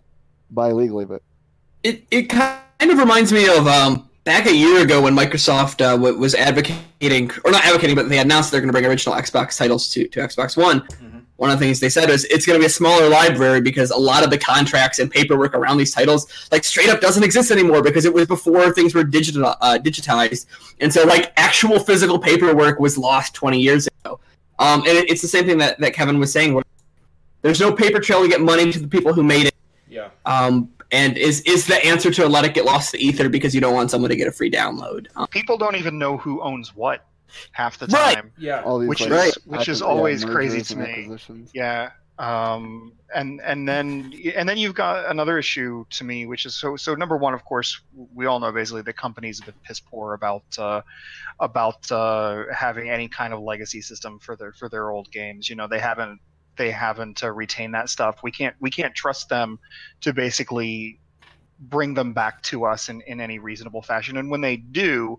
buy 0.50 0.72
legally." 0.72 1.04
But 1.04 1.22
it 1.82 2.04
it 2.10 2.30
kind 2.30 2.60
of 2.80 2.98
reminds 2.98 3.32
me 3.32 3.48
of 3.48 3.66
um, 3.66 4.08
back 4.24 4.46
a 4.46 4.54
year 4.54 4.82
ago 4.82 5.02
when 5.02 5.14
Microsoft 5.14 5.82
uh, 5.84 5.98
was 5.98 6.34
advocating, 6.34 7.30
or 7.44 7.50
not 7.50 7.64
advocating, 7.64 7.96
but 7.96 8.08
they 8.08 8.18
announced 8.18 8.50
they're 8.50 8.60
going 8.60 8.68
to 8.68 8.72
bring 8.72 8.86
original 8.86 9.14
Xbox 9.14 9.58
titles 9.58 9.88
to 9.90 10.08
to 10.08 10.20
Xbox 10.20 10.56
One. 10.56 10.80
Mm-hmm 10.80 11.09
one 11.40 11.49
of 11.49 11.59
the 11.59 11.64
things 11.64 11.80
they 11.80 11.88
said 11.88 12.11
was 12.11 12.26
it's 12.26 12.44
going 12.44 12.59
to 12.59 12.61
be 12.61 12.66
a 12.66 12.68
smaller 12.68 13.09
library 13.09 13.62
because 13.62 13.91
a 13.91 13.97
lot 13.97 14.23
of 14.23 14.28
the 14.28 14.36
contracts 14.36 14.99
and 14.99 15.10
paperwork 15.10 15.54
around 15.54 15.78
these 15.78 15.91
titles, 15.91 16.26
like 16.52 16.64
straight 16.64 16.91
up, 16.91 17.00
doesn't 17.00 17.25
exist 17.25 17.50
anymore 17.50 17.82
because 17.82 18.04
it 18.04 18.12
was 18.12 18.26
before 18.26 18.71
things 18.75 18.95
were 18.95 19.04
digital 19.04 19.54
uh, 19.62 19.78
digitized, 19.82 20.45
and 20.80 20.93
so 20.93 21.02
like 21.04 21.32
actual 21.38 21.78
physical 21.78 22.19
paperwork 22.19 22.78
was 22.78 22.99
lost 22.99 23.32
20 23.32 23.58
years 23.58 23.88
ago. 24.04 24.21
Um, 24.58 24.80
and 24.80 24.99
it, 24.99 25.08
it's 25.08 25.23
the 25.23 25.28
same 25.28 25.47
thing 25.47 25.56
that, 25.56 25.80
that 25.80 25.95
Kevin 25.95 26.19
was 26.19 26.30
saying. 26.30 26.52
Where 26.52 26.62
there's 27.41 27.58
no 27.58 27.73
paper 27.73 28.00
trail 28.00 28.23
to 28.23 28.28
get 28.28 28.43
money 28.43 28.71
to 28.71 28.78
the 28.78 28.88
people 28.88 29.14
who 29.14 29.23
made 29.23 29.47
it. 29.47 29.54
Yeah. 29.88 30.10
Um, 30.26 30.71
and 30.93 31.17
is 31.17 31.41
is 31.43 31.67
the 31.67 31.82
answer 31.86 32.10
to 32.10 32.28
let 32.28 32.45
it 32.45 32.52
get 32.52 32.67
lost 32.67 32.91
to 32.91 32.99
ether 32.99 33.30
because 33.30 33.54
you 33.54 33.62
don't 33.62 33.73
want 33.73 33.91
someone 33.91 34.10
to 34.10 34.17
get 34.17 34.28
a 34.28 34.32
free 34.32 34.50
download. 34.50 35.06
Um, 35.17 35.26
people 35.28 35.56
don't 35.56 35.76
even 35.76 35.99
know 35.99 36.19
who 36.19 36.43
owns 36.43 36.76
what 36.76 37.06
half 37.52 37.78
the 37.78 37.86
time. 37.86 38.14
Right. 38.14 38.25
Yeah. 38.38 38.62
which 38.64 39.00
like, 39.00 39.10
is 39.10 39.16
right. 39.16 39.34
which 39.47 39.69
is 39.69 39.82
always 39.82 40.23
yeah, 40.25 40.30
crazy 40.30 40.62
to 40.62 40.76
me. 40.76 41.16
Yeah. 41.54 41.90
Um, 42.19 42.93
and 43.14 43.40
and 43.40 43.66
then 43.66 44.12
and 44.36 44.47
then 44.49 44.58
you've 44.58 44.75
got 44.75 45.10
another 45.10 45.38
issue 45.38 45.86
to 45.90 46.04
me, 46.04 46.26
which 46.26 46.45
is 46.45 46.54
so 46.54 46.76
so. 46.76 46.95
Number 46.95 47.16
one, 47.16 47.32
of 47.32 47.45
course, 47.45 47.80
we 48.14 48.26
all 48.26 48.38
know 48.40 48.52
basically 48.52 48.82
the 48.82 48.93
companies 48.93 49.38
have 49.38 49.47
been 49.47 49.54
piss 49.64 49.80
poor 49.80 50.12
about 50.12 50.45
uh, 50.58 50.82
about 51.40 51.90
uh, 51.90 52.45
having 52.54 52.90
any 52.90 53.08
kind 53.08 53.32
of 53.32 53.40
legacy 53.40 53.80
system 53.80 54.19
for 54.19 54.36
their 54.36 54.52
for 54.52 54.69
their 54.69 54.90
old 54.90 55.10
games. 55.10 55.49
You 55.49 55.56
know, 55.56 55.66
they 55.66 55.78
haven't 55.78 56.21
they 56.56 56.71
haven't 56.71 57.25
uh, 57.25 57.30
retained 57.30 57.75
that 57.75 57.88
stuff. 57.88 58.23
We 58.23 58.30
can't 58.30 58.54
we 58.60 58.71
can't 58.71 58.95
trust 58.95 59.30
them 59.30 59.58
to 60.02 60.12
basically 60.12 61.00
bring 61.58 61.95
them 61.95 62.12
back 62.12 62.43
to 62.43 62.64
us 62.64 62.88
in, 62.88 63.00
in 63.02 63.21
any 63.21 63.38
reasonable 63.38 63.82
fashion. 63.82 64.16
And 64.16 64.30
when 64.30 64.40
they 64.40 64.56
do, 64.56 65.19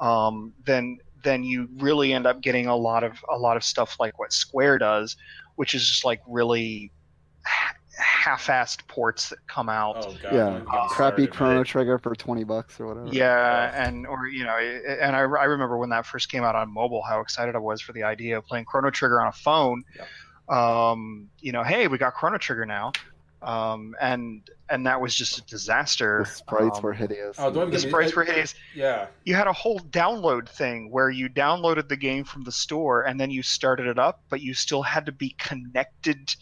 um, 0.00 0.52
then 0.64 0.98
then 1.22 1.44
you 1.44 1.68
really 1.78 2.12
end 2.12 2.26
up 2.26 2.40
getting 2.40 2.66
a 2.66 2.76
lot 2.76 3.04
of 3.04 3.12
a 3.30 3.38
lot 3.38 3.56
of 3.56 3.64
stuff 3.64 3.96
like 4.00 4.18
what 4.18 4.32
Square 4.32 4.78
does, 4.78 5.16
which 5.56 5.74
is 5.74 5.86
just 5.86 6.04
like 6.04 6.20
really 6.26 6.92
half-assed 7.98 8.86
ports 8.88 9.28
that 9.28 9.38
come 9.46 9.68
out. 9.68 9.96
Oh, 9.98 10.14
God, 10.22 10.34
yeah, 10.34 10.60
uh, 10.72 10.88
crappy 10.88 11.26
Chrono 11.26 11.64
Trigger 11.64 11.98
for 11.98 12.14
twenty 12.14 12.44
bucks 12.44 12.80
or 12.80 12.86
whatever. 12.86 13.08
Yeah, 13.08 13.72
and 13.74 14.06
or 14.06 14.26
you 14.26 14.44
know, 14.44 14.56
and 14.56 15.14
I, 15.14 15.20
I 15.20 15.44
remember 15.44 15.76
when 15.78 15.90
that 15.90 16.06
first 16.06 16.30
came 16.30 16.44
out 16.44 16.54
on 16.54 16.72
mobile, 16.72 17.02
how 17.02 17.20
excited 17.20 17.54
I 17.54 17.58
was 17.58 17.80
for 17.80 17.92
the 17.92 18.02
idea 18.02 18.38
of 18.38 18.46
playing 18.46 18.64
Chrono 18.64 18.90
Trigger 18.90 19.20
on 19.20 19.28
a 19.28 19.32
phone. 19.32 19.84
Yep. 19.96 20.56
Um, 20.56 21.28
you 21.38 21.52
know, 21.52 21.62
hey, 21.62 21.86
we 21.86 21.96
got 21.96 22.14
Chrono 22.14 22.38
Trigger 22.38 22.66
now 22.66 22.92
um, 23.42 23.94
and 24.00 24.42
and 24.68 24.86
that 24.86 25.00
was 25.00 25.14
just 25.14 25.38
a 25.38 25.42
disaster. 25.42 26.24
The 26.24 26.30
sprites 26.30 26.78
um, 26.78 26.82
were 26.82 26.92
hideous. 26.92 27.36
Oh, 27.38 27.50
the 27.50 27.78
sprites 27.78 28.14
were 28.14 28.24
hideous. 28.24 28.54
Yeah. 28.74 29.06
You 29.24 29.34
had 29.34 29.46
a 29.46 29.52
whole 29.52 29.80
download 29.80 30.48
thing 30.48 30.90
where 30.90 31.10
you 31.10 31.28
downloaded 31.28 31.88
the 31.88 31.96
game 31.96 32.24
from 32.24 32.44
the 32.44 32.52
store 32.52 33.02
and 33.02 33.18
then 33.18 33.30
you 33.30 33.42
started 33.42 33.86
it 33.86 33.98
up, 33.98 34.20
but 34.28 34.40
you 34.40 34.54
still 34.54 34.82
had 34.82 35.06
to 35.06 35.12
be 35.12 35.34
connected 35.38 36.34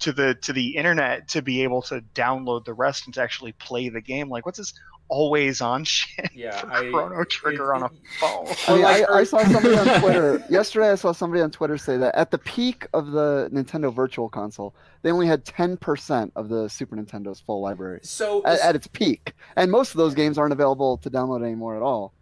to 0.00 0.12
the 0.12 0.34
to 0.42 0.52
the 0.52 0.76
internet 0.76 1.28
to 1.28 1.42
be 1.42 1.62
able 1.62 1.82
to 1.82 2.02
download 2.14 2.64
the 2.64 2.74
rest 2.74 3.06
and 3.06 3.14
to 3.14 3.22
actually 3.22 3.52
play 3.52 3.88
the 3.88 4.00
game. 4.00 4.28
Like, 4.28 4.46
what's 4.46 4.58
this 4.58 4.74
always 5.08 5.60
on 5.60 5.84
shit 5.84 6.30
yeah, 6.34 6.60
for 6.60 6.72
I, 6.72 6.90
Chrono 6.90 7.24
Trigger 7.24 7.72
it, 7.72 7.76
on 7.76 7.82
a 7.84 7.90
phone. 8.18 8.54
I 8.68 8.74
mean, 8.74 8.84
I, 8.84 9.04
I, 9.12 9.24
saw 9.24 9.44
somebody 9.44 9.76
on 9.76 10.00
Twitter 10.00 10.44
yesterday. 10.50 10.90
I 10.90 10.94
saw 10.94 11.12
somebody 11.12 11.42
on 11.42 11.50
Twitter 11.50 11.78
say 11.78 11.96
that 11.96 12.14
at 12.14 12.30
the 12.30 12.38
peak 12.38 12.86
of 12.92 13.12
the 13.12 13.48
Nintendo 13.52 13.92
Virtual 13.92 14.28
Console, 14.28 14.74
they 15.02 15.10
only 15.10 15.26
had 15.26 15.44
ten 15.44 15.76
percent 15.76 16.32
of 16.36 16.48
the 16.48 16.68
Super 16.68 16.96
Nintendo's 16.96 17.40
full 17.40 17.60
library. 17.60 18.00
So 18.02 18.44
at, 18.44 18.60
at, 18.60 18.76
its 18.76 18.86
peak, 18.86 19.34
and 19.56 19.70
most 19.70 19.92
of 19.92 19.98
those 19.98 20.14
games 20.14 20.38
aren't 20.38 20.52
available 20.52 20.98
to 20.98 21.10
download 21.10 21.44
anymore 21.44 21.76
at 21.76 21.82
all. 21.82 22.12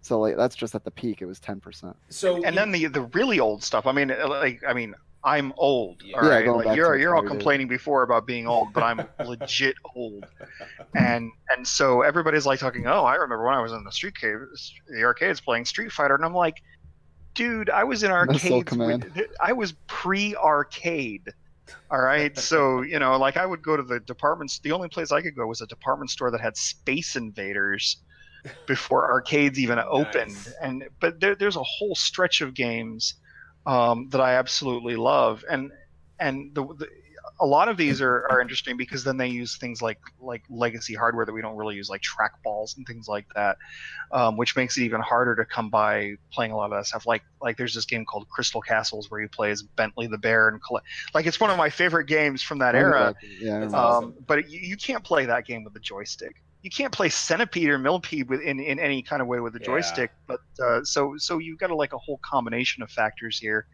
So 0.00 0.20
like 0.20 0.36
that's 0.36 0.54
just 0.54 0.74
at 0.74 0.84
the 0.84 0.90
peak. 0.90 1.22
It 1.22 1.26
was 1.26 1.40
ten 1.40 1.60
percent. 1.60 1.96
So 2.08 2.42
and 2.44 2.56
then 2.56 2.70
the 2.70 2.86
the 2.86 3.02
really 3.02 3.40
old 3.40 3.62
stuff. 3.62 3.86
I 3.86 3.92
mean, 3.92 4.08
like 4.28 4.62
I 4.66 4.72
mean, 4.72 4.94
I'm 5.24 5.52
old. 5.56 6.02
All 6.14 6.28
right, 6.28 6.44
yeah, 6.44 6.50
like 6.52 6.76
you're 6.76 6.96
you're 6.96 7.16
all 7.16 7.24
complaining 7.24 7.66
before 7.66 8.02
about 8.02 8.26
being 8.26 8.46
old, 8.46 8.72
but 8.72 8.84
I'm 8.84 9.00
legit 9.26 9.74
old, 9.96 10.26
and 10.94 11.30
and 11.54 11.66
so 11.66 12.02
everybody's 12.02 12.46
like 12.46 12.60
talking. 12.60 12.86
Oh, 12.86 13.04
I 13.04 13.14
remember 13.14 13.44
when 13.44 13.54
I 13.54 13.60
was 13.60 13.72
in 13.72 13.82
the 13.82 13.90
street 13.90 14.14
cave, 14.16 14.38
the 14.88 15.02
arcades 15.02 15.40
playing 15.40 15.64
Street 15.64 15.90
Fighter, 15.90 16.14
and 16.14 16.24
I'm 16.24 16.34
like, 16.34 16.62
dude, 17.34 17.68
I 17.68 17.82
was 17.82 18.04
in 18.04 18.12
arcades. 18.12 18.70
With, 18.70 19.18
I 19.40 19.52
was 19.52 19.72
pre-arcade. 19.88 21.32
All 21.90 22.00
right, 22.00 22.36
so 22.38 22.82
you 22.82 23.00
know, 23.00 23.18
like 23.18 23.36
I 23.36 23.44
would 23.44 23.62
go 23.62 23.76
to 23.76 23.82
the 23.82 23.98
departments. 23.98 24.60
The 24.60 24.70
only 24.70 24.88
place 24.88 25.10
I 25.10 25.20
could 25.20 25.34
go 25.34 25.48
was 25.48 25.60
a 25.60 25.66
department 25.66 26.10
store 26.10 26.30
that 26.30 26.40
had 26.40 26.56
Space 26.56 27.16
Invaders 27.16 27.96
before 28.66 29.10
arcades 29.10 29.58
even 29.58 29.80
opened, 29.80 30.34
nice. 30.34 30.54
and 30.62 30.84
but 31.00 31.18
there, 31.18 31.34
there's 31.34 31.56
a 31.56 31.64
whole 31.64 31.96
stretch 31.96 32.40
of 32.40 32.54
games 32.54 33.14
um, 33.68 34.08
that 34.08 34.20
I 34.20 34.34
absolutely 34.34 34.96
love, 34.96 35.44
and 35.48 35.70
and 36.18 36.54
the, 36.54 36.64
the 36.64 36.88
a 37.40 37.46
lot 37.46 37.68
of 37.68 37.76
these 37.76 38.00
are, 38.00 38.26
are 38.30 38.40
interesting 38.40 38.76
because 38.76 39.04
then 39.04 39.16
they 39.16 39.28
use 39.28 39.58
things 39.58 39.80
like 39.82 39.98
like 40.20 40.42
legacy 40.48 40.94
hardware 40.94 41.26
that 41.26 41.32
we 41.32 41.42
don't 41.42 41.56
really 41.56 41.76
use, 41.76 41.90
like 41.90 42.00
trackballs 42.00 42.76
and 42.78 42.86
things 42.86 43.06
like 43.06 43.26
that, 43.34 43.58
um, 44.10 44.38
which 44.38 44.56
makes 44.56 44.78
it 44.78 44.82
even 44.84 45.02
harder 45.02 45.36
to 45.36 45.44
come 45.44 45.68
by 45.68 46.14
playing 46.32 46.50
a 46.52 46.56
lot 46.56 46.72
of 46.72 46.78
that 46.78 46.86
stuff. 46.86 47.06
Like 47.06 47.22
like 47.42 47.58
there's 47.58 47.74
this 47.74 47.84
game 47.84 48.06
called 48.06 48.26
Crystal 48.30 48.62
Castles 48.62 49.10
where 49.10 49.20
you 49.20 49.28
play 49.28 49.50
as 49.50 49.62
Bentley 49.62 50.06
the 50.06 50.18
Bear 50.18 50.48
and 50.48 50.62
collect. 50.62 50.86
Like 51.12 51.26
it's 51.26 51.38
one 51.38 51.50
of 51.50 51.58
my 51.58 51.68
favorite 51.68 52.06
games 52.06 52.42
from 52.42 52.58
that 52.60 52.74
era. 52.74 53.14
Yeah, 53.38 53.64
um, 53.64 53.74
awesome. 53.74 54.14
but 54.26 54.50
you, 54.50 54.60
you 54.60 54.76
can't 54.78 55.04
play 55.04 55.26
that 55.26 55.44
game 55.44 55.62
with 55.62 55.76
a 55.76 55.80
joystick 55.80 56.36
you 56.62 56.70
can't 56.70 56.92
play 56.92 57.08
centipede 57.08 57.68
or 57.68 57.78
millipede 57.78 58.28
with, 58.28 58.40
in, 58.40 58.58
in 58.58 58.78
any 58.78 59.02
kind 59.02 59.22
of 59.22 59.28
way 59.28 59.40
with 59.40 59.54
a 59.54 59.60
joystick. 59.60 60.10
Yeah. 60.12 60.36
But 60.58 60.64
uh, 60.64 60.84
so 60.84 61.14
so 61.16 61.38
you've 61.38 61.58
got 61.58 61.70
a, 61.70 61.74
like 61.74 61.92
a 61.92 61.98
whole 61.98 62.20
combination 62.22 62.82
of 62.82 62.90
factors 62.90 63.38
here 63.38 63.66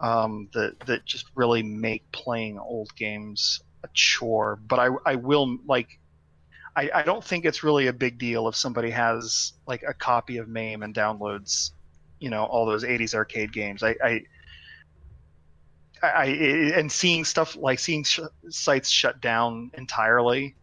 um, 0.00 0.48
that 0.52 0.78
that 0.86 1.04
just 1.04 1.26
really 1.34 1.62
make 1.62 2.10
playing 2.12 2.58
old 2.58 2.94
games 2.96 3.60
a 3.82 3.88
chore. 3.92 4.56
But 4.56 4.78
I 4.78 4.88
I 5.04 5.14
will 5.16 5.58
like. 5.66 5.98
I, 6.78 6.90
I 6.94 7.02
don't 7.04 7.24
think 7.24 7.46
it's 7.46 7.64
really 7.64 7.86
a 7.86 7.92
big 7.92 8.18
deal 8.18 8.48
if 8.48 8.54
somebody 8.54 8.90
has 8.90 9.54
like 9.66 9.82
a 9.88 9.94
copy 9.94 10.36
of 10.36 10.46
MAME 10.46 10.82
and 10.82 10.94
downloads, 10.94 11.70
you 12.20 12.28
know, 12.28 12.44
all 12.44 12.66
those 12.66 12.84
'80s 12.84 13.14
arcade 13.14 13.50
games. 13.50 13.82
I, 13.82 13.96
I 14.04 14.20
I, 16.02 16.26
and 16.76 16.92
seeing 16.92 17.24
stuff 17.24 17.56
like 17.56 17.78
seeing 17.78 18.04
sh- 18.04 18.20
sites 18.50 18.90
shut 18.90 19.22
down 19.22 19.70
entirely 19.74 20.54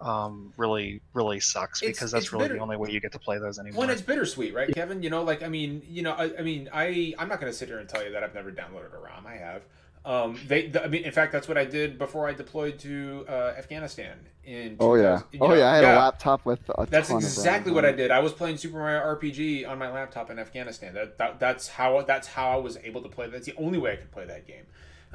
um, 0.00 0.52
really 0.56 1.00
really 1.14 1.40
sucks 1.40 1.80
because 1.80 1.90
it's, 1.90 2.12
that's 2.12 2.24
it's 2.24 2.32
really 2.32 2.44
bitter. 2.44 2.54
the 2.54 2.60
only 2.60 2.76
way 2.76 2.90
you 2.90 3.00
get 3.00 3.12
to 3.12 3.18
play 3.18 3.38
those 3.38 3.58
anymore. 3.58 3.80
When 3.80 3.90
it's 3.90 4.02
bittersweet, 4.02 4.54
right, 4.54 4.72
Kevin? 4.74 5.02
You 5.02 5.10
know, 5.10 5.22
like 5.22 5.42
I 5.42 5.48
mean, 5.48 5.82
you 5.88 6.02
know, 6.02 6.12
I, 6.12 6.30
I 6.38 6.42
mean, 6.42 6.68
I 6.72 7.14
I'm 7.18 7.28
not 7.28 7.40
going 7.40 7.50
to 7.50 7.56
sit 7.56 7.68
here 7.68 7.78
and 7.78 7.88
tell 7.88 8.04
you 8.04 8.12
that 8.12 8.22
I've 8.22 8.34
never 8.34 8.50
downloaded 8.50 8.94
a 8.94 8.98
ROM. 8.98 9.26
I 9.26 9.36
have. 9.36 9.62
Um, 10.04 10.38
they, 10.46 10.68
the, 10.68 10.84
I 10.84 10.86
mean, 10.86 11.02
in 11.02 11.10
fact, 11.10 11.32
that's 11.32 11.48
what 11.48 11.58
I 11.58 11.64
did 11.64 11.98
before 11.98 12.28
I 12.28 12.32
deployed 12.32 12.78
to 12.80 13.26
uh, 13.28 13.54
Afghanistan. 13.58 14.16
In 14.44 14.76
oh 14.78 14.94
yeah, 14.94 15.22
oh 15.40 15.48
know, 15.48 15.54
yeah, 15.54 15.68
I 15.68 15.74
had 15.74 15.82
yeah. 15.82 15.96
a 15.96 15.98
laptop 15.98 16.44
with. 16.44 16.60
A 16.78 16.86
that's 16.86 17.10
exactly 17.10 17.72
what 17.72 17.84
I 17.84 17.90
did. 17.90 18.12
I 18.12 18.20
was 18.20 18.32
playing 18.32 18.58
Super 18.58 18.78
Mario 18.78 19.00
RPG 19.00 19.68
on 19.68 19.78
my 19.78 19.90
laptop 19.90 20.30
in 20.30 20.38
Afghanistan. 20.38 20.94
That, 20.94 21.18
that 21.18 21.40
that's 21.40 21.66
how 21.66 22.02
that's 22.02 22.28
how 22.28 22.52
I 22.52 22.56
was 22.56 22.78
able 22.84 23.02
to 23.02 23.08
play. 23.08 23.28
That's 23.28 23.46
the 23.46 23.56
only 23.56 23.78
way 23.78 23.94
I 23.94 23.96
could 23.96 24.12
play 24.12 24.26
that 24.26 24.46
game. 24.46 24.66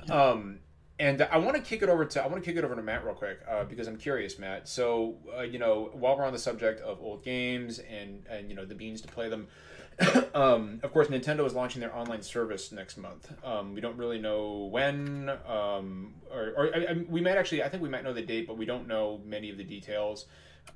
Um, 0.09 0.59
and 1.01 1.23
I 1.23 1.37
want 1.39 1.57
to 1.57 1.63
kick 1.63 1.81
it 1.81 1.89
over 1.89 2.05
to 2.05 2.23
I 2.23 2.27
want 2.27 2.43
to 2.43 2.47
kick 2.47 2.57
it 2.57 2.63
over 2.63 2.75
to 2.75 2.81
Matt 2.83 3.03
real 3.03 3.15
quick 3.15 3.39
uh, 3.49 3.63
because 3.63 3.87
I'm 3.87 3.97
curious, 3.97 4.37
Matt. 4.37 4.69
So 4.69 5.15
uh, 5.35 5.41
you 5.41 5.57
know, 5.57 5.89
while 5.93 6.15
we're 6.15 6.25
on 6.25 6.31
the 6.31 6.39
subject 6.39 6.79
of 6.81 7.01
old 7.01 7.23
games 7.23 7.79
and 7.79 8.23
and 8.29 8.49
you 8.49 8.55
know 8.55 8.65
the 8.65 8.75
beans 8.75 9.01
to 9.01 9.07
play 9.07 9.27
them, 9.27 9.47
um, 10.35 10.79
of 10.83 10.93
course, 10.93 11.07
Nintendo 11.07 11.43
is 11.47 11.55
launching 11.55 11.81
their 11.81 11.95
online 11.95 12.21
service 12.21 12.71
next 12.71 12.97
month. 12.97 13.33
Um, 13.43 13.73
we 13.73 13.81
don't 13.81 13.97
really 13.97 14.19
know 14.19 14.69
when, 14.71 15.29
um, 15.47 16.13
or, 16.31 16.53
or 16.55 16.75
I, 16.75 16.85
I, 16.91 17.05
we 17.09 17.19
might 17.19 17.35
actually. 17.35 17.63
I 17.63 17.69
think 17.69 17.81
we 17.81 17.89
might 17.89 18.03
know 18.03 18.13
the 18.13 18.21
date, 18.21 18.45
but 18.45 18.55
we 18.55 18.65
don't 18.65 18.87
know 18.87 19.21
many 19.25 19.49
of 19.49 19.57
the 19.57 19.63
details. 19.63 20.27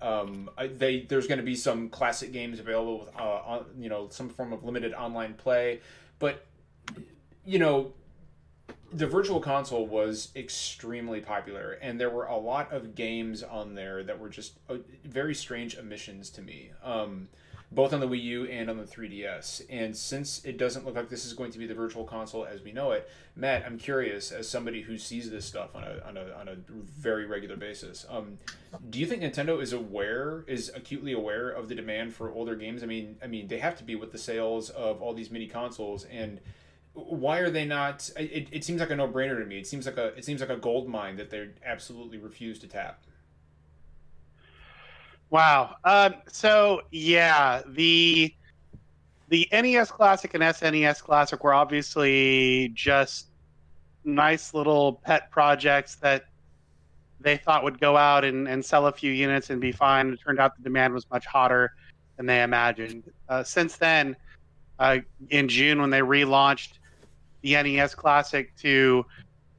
Um, 0.01 0.49
I, 0.57 0.67
they 0.67 1.01
there's 1.01 1.27
going 1.27 1.37
to 1.37 1.45
be 1.45 1.55
some 1.55 1.89
classic 1.89 2.33
games 2.33 2.59
available 2.59 3.01
with, 3.01 3.09
uh, 3.15 3.21
on, 3.21 3.65
you 3.77 3.89
know, 3.89 4.09
some 4.09 4.29
form 4.29 4.53
of 4.53 4.63
limited 4.63 4.95
online 4.95 5.35
play, 5.35 5.81
but 6.17 6.47
you 7.45 7.59
know, 7.59 7.93
the 8.95 9.07
virtual 9.07 9.39
console 9.39 9.85
was 9.85 10.29
extremely 10.35 11.19
popular 11.19 11.73
and 11.81 11.99
there 11.99 12.09
were 12.09 12.25
a 12.25 12.37
lot 12.37 12.71
of 12.71 12.95
games 12.95 13.43
on 13.43 13.75
there 13.75 14.03
that 14.03 14.19
were 14.19 14.29
just 14.29 14.53
uh, 14.69 14.75
very 15.03 15.35
strange 15.35 15.77
omissions 15.77 16.29
to 16.29 16.41
me 16.41 16.71
um, 16.83 17.27
both 17.71 17.93
on 17.93 17.99
the 17.99 18.07
Wii 18.07 18.21
U 18.23 18.45
and 18.45 18.69
on 18.69 18.77
the 18.77 18.83
3DS. 18.83 19.63
And 19.69 19.95
since 19.95 20.43
it 20.45 20.57
doesn't 20.57 20.85
look 20.85 20.95
like 20.95 21.09
this 21.09 21.25
is 21.25 21.33
going 21.33 21.51
to 21.51 21.59
be 21.59 21.65
the 21.65 21.73
virtual 21.73 22.05
console 22.05 22.45
as 22.45 22.61
we 22.61 22.71
know 22.71 22.91
it, 22.91 23.09
Matt, 23.35 23.65
I'm 23.65 23.77
curious, 23.77 24.31
as 24.31 24.47
somebody 24.47 24.81
who 24.81 24.97
sees 24.97 25.29
this 25.29 25.45
stuff 25.45 25.75
on 25.75 25.83
a, 25.83 26.01
on 26.07 26.15
a, 26.15 26.31
on 26.39 26.47
a 26.47 26.55
very 26.99 27.25
regular 27.25 27.57
basis, 27.57 28.05
um, 28.09 28.37
do 28.89 28.99
you 28.99 29.05
think 29.05 29.23
Nintendo 29.23 29.61
is 29.61 29.73
aware, 29.73 30.45
is 30.47 30.71
acutely 30.73 31.11
aware 31.11 31.49
of 31.49 31.67
the 31.67 31.75
demand 31.75 32.13
for 32.13 32.31
older 32.31 32.55
games? 32.55 32.83
I 32.83 32.85
mean, 32.85 33.17
I 33.21 33.27
mean, 33.27 33.47
they 33.47 33.59
have 33.59 33.77
to 33.77 33.83
be 33.83 33.95
with 33.95 34.11
the 34.11 34.19
sales 34.19 34.69
of 34.69 35.01
all 35.01 35.13
these 35.13 35.31
mini 35.31 35.47
consoles 35.47 36.05
and 36.05 36.39
why 36.95 37.39
are 37.39 37.49
they 37.49 37.65
not 37.65 38.09
it, 38.17 38.47
it 38.51 38.63
seems 38.63 38.79
like 38.79 38.89
a 38.89 38.95
no-brainer 38.95 39.37
to 39.37 39.45
me 39.45 39.59
it 39.59 39.67
seems 39.67 39.85
like 39.85 39.97
a 39.97 40.07
it 40.17 40.25
seems 40.25 40.41
like 40.41 40.49
a 40.49 40.55
gold 40.55 40.87
mine 40.87 41.17
that 41.17 41.29
they 41.29 41.49
absolutely 41.65 42.17
refuse 42.17 42.57
to 42.57 42.67
tap 42.67 43.03
Wow. 45.29 45.75
Um, 45.83 46.15
so 46.27 46.81
yeah, 46.91 47.61
the 47.67 48.33
the 49.29 49.47
NES 49.51 49.91
Classic 49.91 50.33
and 50.33 50.43
SNES 50.43 51.01
Classic 51.01 51.43
were 51.43 51.53
obviously 51.53 52.71
just 52.73 53.27
nice 54.03 54.53
little 54.53 54.93
pet 54.93 55.31
projects 55.31 55.95
that 55.95 56.25
they 57.19 57.37
thought 57.37 57.63
would 57.63 57.79
go 57.79 57.97
out 57.97 58.23
and, 58.23 58.47
and 58.47 58.63
sell 58.63 58.85
a 58.85 58.91
few 58.91 59.11
units 59.11 59.49
and 59.49 59.59
be 59.59 59.71
fine. 59.71 60.13
It 60.13 60.19
turned 60.23 60.39
out 60.39 60.55
the 60.55 60.63
demand 60.63 60.93
was 60.93 61.09
much 61.09 61.25
hotter 61.25 61.73
than 62.17 62.27
they 62.27 62.43
imagined. 62.43 63.11
Uh, 63.27 63.43
since 63.43 63.77
then, 63.77 64.15
uh, 64.77 64.99
in 65.31 65.49
June 65.49 65.81
when 65.81 65.89
they 65.89 66.01
relaunched 66.01 66.73
the 67.45 67.53
NES 67.61 67.93
Classic 67.93 68.51
to 68.57 69.05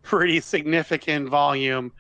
pretty 0.03 0.41
significant 0.41 1.29
volume, 1.29 1.93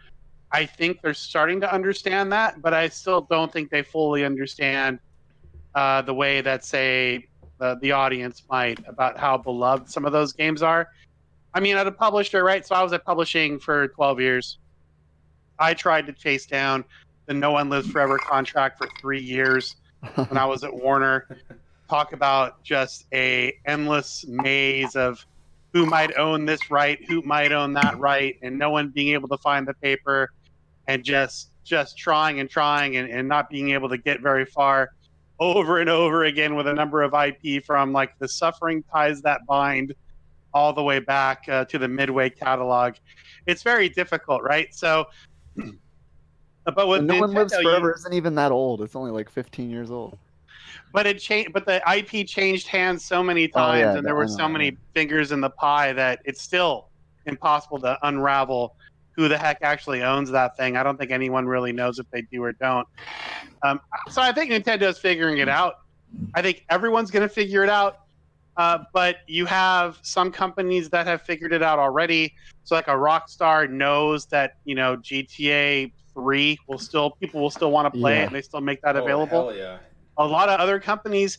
I 0.50 0.66
think 0.66 1.00
they're 1.00 1.14
starting 1.14 1.60
to 1.60 1.72
understand 1.72 2.32
that, 2.32 2.60
but 2.60 2.74
I 2.74 2.88
still 2.88 3.20
don't 3.20 3.52
think 3.52 3.70
they 3.70 3.82
fully 3.82 4.24
understand 4.24 4.98
uh, 5.76 6.02
the 6.02 6.12
way 6.12 6.40
that, 6.40 6.64
say, 6.64 7.28
the, 7.58 7.78
the 7.80 7.92
audience 7.92 8.42
might 8.50 8.80
about 8.88 9.16
how 9.16 9.38
beloved 9.38 9.88
some 9.88 10.04
of 10.04 10.12
those 10.12 10.32
games 10.32 10.60
are. 10.60 10.88
I 11.54 11.60
mean, 11.60 11.76
at 11.76 11.86
a 11.86 11.92
publisher, 11.92 12.42
right? 12.42 12.66
So 12.66 12.74
I 12.74 12.82
was 12.82 12.92
at 12.92 13.04
publishing 13.04 13.60
for 13.60 13.86
12 13.88 14.20
years. 14.20 14.58
I 15.60 15.72
tried 15.72 16.06
to 16.06 16.12
chase 16.12 16.46
down 16.46 16.84
the 17.26 17.34
No 17.34 17.52
One 17.52 17.70
Lives 17.70 17.90
Forever 17.90 18.18
contract 18.18 18.78
for 18.78 18.88
three 19.00 19.22
years 19.22 19.76
when 20.14 20.36
I 20.36 20.46
was 20.46 20.64
at 20.64 20.74
Warner. 20.74 21.28
Talk 21.88 22.12
about 22.12 22.62
just 22.64 23.06
a 23.12 23.56
endless 23.64 24.26
maze 24.26 24.96
of 24.96 25.24
who 25.76 25.84
might 25.84 26.16
own 26.16 26.46
this 26.46 26.70
right, 26.70 27.04
who 27.06 27.20
might 27.20 27.52
own 27.52 27.74
that 27.74 27.98
right, 27.98 28.38
and 28.40 28.58
no 28.58 28.70
one 28.70 28.88
being 28.88 29.12
able 29.12 29.28
to 29.28 29.36
find 29.36 29.68
the 29.68 29.74
paper 29.74 30.30
and 30.88 31.04
just 31.04 31.50
just 31.64 31.98
trying 31.98 32.40
and 32.40 32.48
trying 32.48 32.96
and, 32.96 33.10
and 33.10 33.28
not 33.28 33.50
being 33.50 33.72
able 33.72 33.86
to 33.86 33.98
get 33.98 34.22
very 34.22 34.46
far 34.46 34.92
over 35.38 35.80
and 35.80 35.90
over 35.90 36.24
again 36.24 36.54
with 36.54 36.66
a 36.66 36.72
number 36.72 37.02
of 37.02 37.12
IP 37.12 37.62
from 37.62 37.92
like 37.92 38.18
the 38.18 38.26
suffering 38.26 38.82
ties 38.90 39.20
that 39.20 39.44
bind 39.46 39.94
all 40.54 40.72
the 40.72 40.82
way 40.82 40.98
back 40.98 41.46
uh, 41.50 41.66
to 41.66 41.76
the 41.76 41.88
midway 41.88 42.30
catalog. 42.30 42.94
It's 43.44 43.62
very 43.62 43.90
difficult, 43.90 44.42
right? 44.42 44.74
So, 44.74 45.04
but 46.64 46.88
with 46.88 47.02
no 47.02 47.14
Nintendo, 47.14 47.20
one 47.20 47.34
lives 47.34 47.54
forever 47.54 47.88
you, 47.88 47.94
isn't 47.96 48.14
even 48.14 48.34
that 48.36 48.50
old. 48.50 48.80
It's 48.80 48.96
only 48.96 49.10
like 49.10 49.28
15 49.28 49.68
years 49.68 49.90
old. 49.90 50.16
But 50.96 51.06
it 51.06 51.18
changed. 51.18 51.52
But 51.52 51.66
the 51.66 51.82
IP 51.94 52.26
changed 52.26 52.68
hands 52.68 53.04
so 53.04 53.22
many 53.22 53.48
times, 53.48 53.82
oh, 53.84 53.90
yeah, 53.92 53.98
and 53.98 54.06
there 54.06 54.14
were 54.14 54.26
so 54.26 54.48
many 54.48 54.78
fingers 54.94 55.30
in 55.30 55.42
the 55.42 55.50
pie 55.50 55.92
that 55.92 56.20
it's 56.24 56.40
still 56.40 56.88
impossible 57.26 57.78
to 57.80 57.98
unravel 58.02 58.76
who 59.10 59.28
the 59.28 59.36
heck 59.36 59.58
actually 59.60 60.02
owns 60.02 60.30
that 60.30 60.56
thing. 60.56 60.74
I 60.74 60.82
don't 60.82 60.98
think 60.98 61.10
anyone 61.10 61.44
really 61.44 61.70
knows 61.70 61.98
if 61.98 62.10
they 62.10 62.22
do 62.22 62.42
or 62.42 62.52
don't. 62.52 62.88
Um, 63.62 63.78
so 64.08 64.22
I 64.22 64.32
think 64.32 64.50
Nintendo's 64.50 64.98
figuring 64.98 65.36
it 65.36 65.50
out. 65.50 65.80
I 66.34 66.40
think 66.40 66.64
everyone's 66.70 67.10
going 67.10 67.28
to 67.28 67.34
figure 67.34 67.62
it 67.62 67.68
out. 67.68 68.00
Uh, 68.56 68.78
but 68.94 69.16
you 69.26 69.44
have 69.44 69.98
some 70.00 70.32
companies 70.32 70.88
that 70.88 71.06
have 71.06 71.20
figured 71.20 71.52
it 71.52 71.62
out 71.62 71.78
already. 71.78 72.32
So 72.64 72.74
like 72.74 72.88
a 72.88 72.92
Rockstar 72.92 73.68
knows 73.68 74.24
that 74.26 74.56
you 74.64 74.74
know 74.74 74.96
GTA 74.96 75.92
three 76.14 76.58
will 76.66 76.78
still 76.78 77.10
people 77.10 77.42
will 77.42 77.50
still 77.50 77.70
want 77.70 77.92
to 77.92 78.00
play 78.00 78.14
yeah. 78.14 78.22
it, 78.22 78.26
and 78.28 78.34
they 78.34 78.40
still 78.40 78.62
make 78.62 78.80
that 78.80 78.96
available. 78.96 79.36
oh, 79.36 79.48
available. 79.50 79.58
yeah. 79.58 79.78
A 80.18 80.26
lot 80.26 80.48
of 80.48 80.60
other 80.60 80.78
companies, 80.78 81.38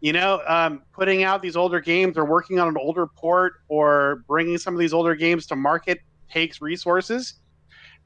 you 0.00 0.12
know, 0.12 0.42
um, 0.46 0.82
putting 0.92 1.22
out 1.22 1.42
these 1.42 1.56
older 1.56 1.80
games 1.80 2.16
or 2.16 2.24
working 2.24 2.58
on 2.58 2.68
an 2.68 2.76
older 2.76 3.06
port 3.06 3.54
or 3.68 4.24
bringing 4.26 4.58
some 4.58 4.74
of 4.74 4.80
these 4.80 4.92
older 4.92 5.14
games 5.14 5.46
to 5.46 5.56
market 5.56 6.00
takes 6.30 6.60
resources. 6.60 7.34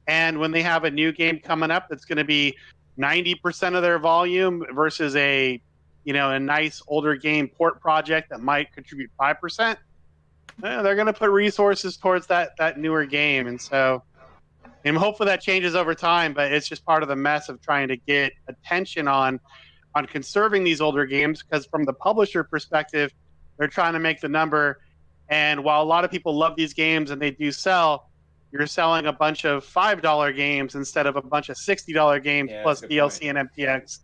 And 0.07 0.39
when 0.39 0.51
they 0.51 0.61
have 0.61 0.83
a 0.85 0.91
new 0.91 1.11
game 1.11 1.39
coming 1.39 1.71
up 1.71 1.87
that's 1.89 2.05
going 2.05 2.17
to 2.17 2.23
be 2.23 2.55
90% 2.97 3.75
of 3.75 3.81
their 3.81 3.99
volume 3.99 4.65
versus 4.73 5.15
a 5.15 5.61
you 6.03 6.13
know 6.13 6.31
a 6.31 6.39
nice 6.39 6.81
older 6.87 7.15
game 7.15 7.49
port 7.49 7.81
project 7.81 8.29
that 8.29 8.39
might 8.39 8.71
contribute 8.73 9.11
5%, 9.19 9.59
eh, 9.69 9.75
they're 10.81 10.95
going 10.95 11.07
to 11.07 11.13
put 11.13 11.29
resources 11.29 11.97
towards 11.97 12.27
that 12.27 12.51
that 12.57 12.79
newer 12.79 13.05
game. 13.05 13.47
And 13.47 13.61
so 13.61 14.03
and 14.85 14.97
hopefully 14.97 15.27
that 15.27 15.41
changes 15.41 15.75
over 15.75 15.93
time, 15.93 16.33
but 16.33 16.51
it's 16.51 16.67
just 16.67 16.85
part 16.85 17.03
of 17.03 17.09
the 17.09 17.15
mess 17.15 17.49
of 17.49 17.61
trying 17.61 17.89
to 17.89 17.97
get 17.97 18.31
attention 18.47 19.07
on 19.07 19.39
on 19.97 20.05
conserving 20.05 20.63
these 20.63 20.81
older 20.81 21.05
games 21.05 21.43
because 21.43 21.65
from 21.65 21.83
the 21.83 21.93
publisher 21.93 22.43
perspective, 22.43 23.11
they're 23.57 23.67
trying 23.67 23.93
to 23.93 23.99
make 23.99 24.21
the 24.21 24.29
number 24.29 24.79
and 25.29 25.63
while 25.63 25.81
a 25.81 25.85
lot 25.85 26.05
of 26.05 26.11
people 26.11 26.35
love 26.35 26.55
these 26.55 26.73
games 26.73 27.11
and 27.11 27.21
they 27.21 27.31
do 27.31 27.51
sell, 27.51 28.09
you're 28.51 28.65
selling 28.65 29.07
a 29.07 29.13
bunch 29.13 29.45
of 29.45 29.63
five 29.63 30.01
dollar 30.01 30.31
games 30.31 30.75
instead 30.75 31.05
of 31.05 31.15
a 31.15 31.21
bunch 31.21 31.49
of 31.49 31.57
sixty 31.57 31.91
dollar 31.93 32.19
games 32.19 32.49
yeah, 32.49 32.63
plus 32.63 32.81
DLC 32.81 33.21
point. 33.21 33.37
and 33.37 33.49
MTX. 33.51 33.99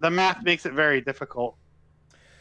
The 0.00 0.10
math 0.10 0.42
makes 0.42 0.66
it 0.66 0.72
very 0.72 1.00
difficult. 1.00 1.56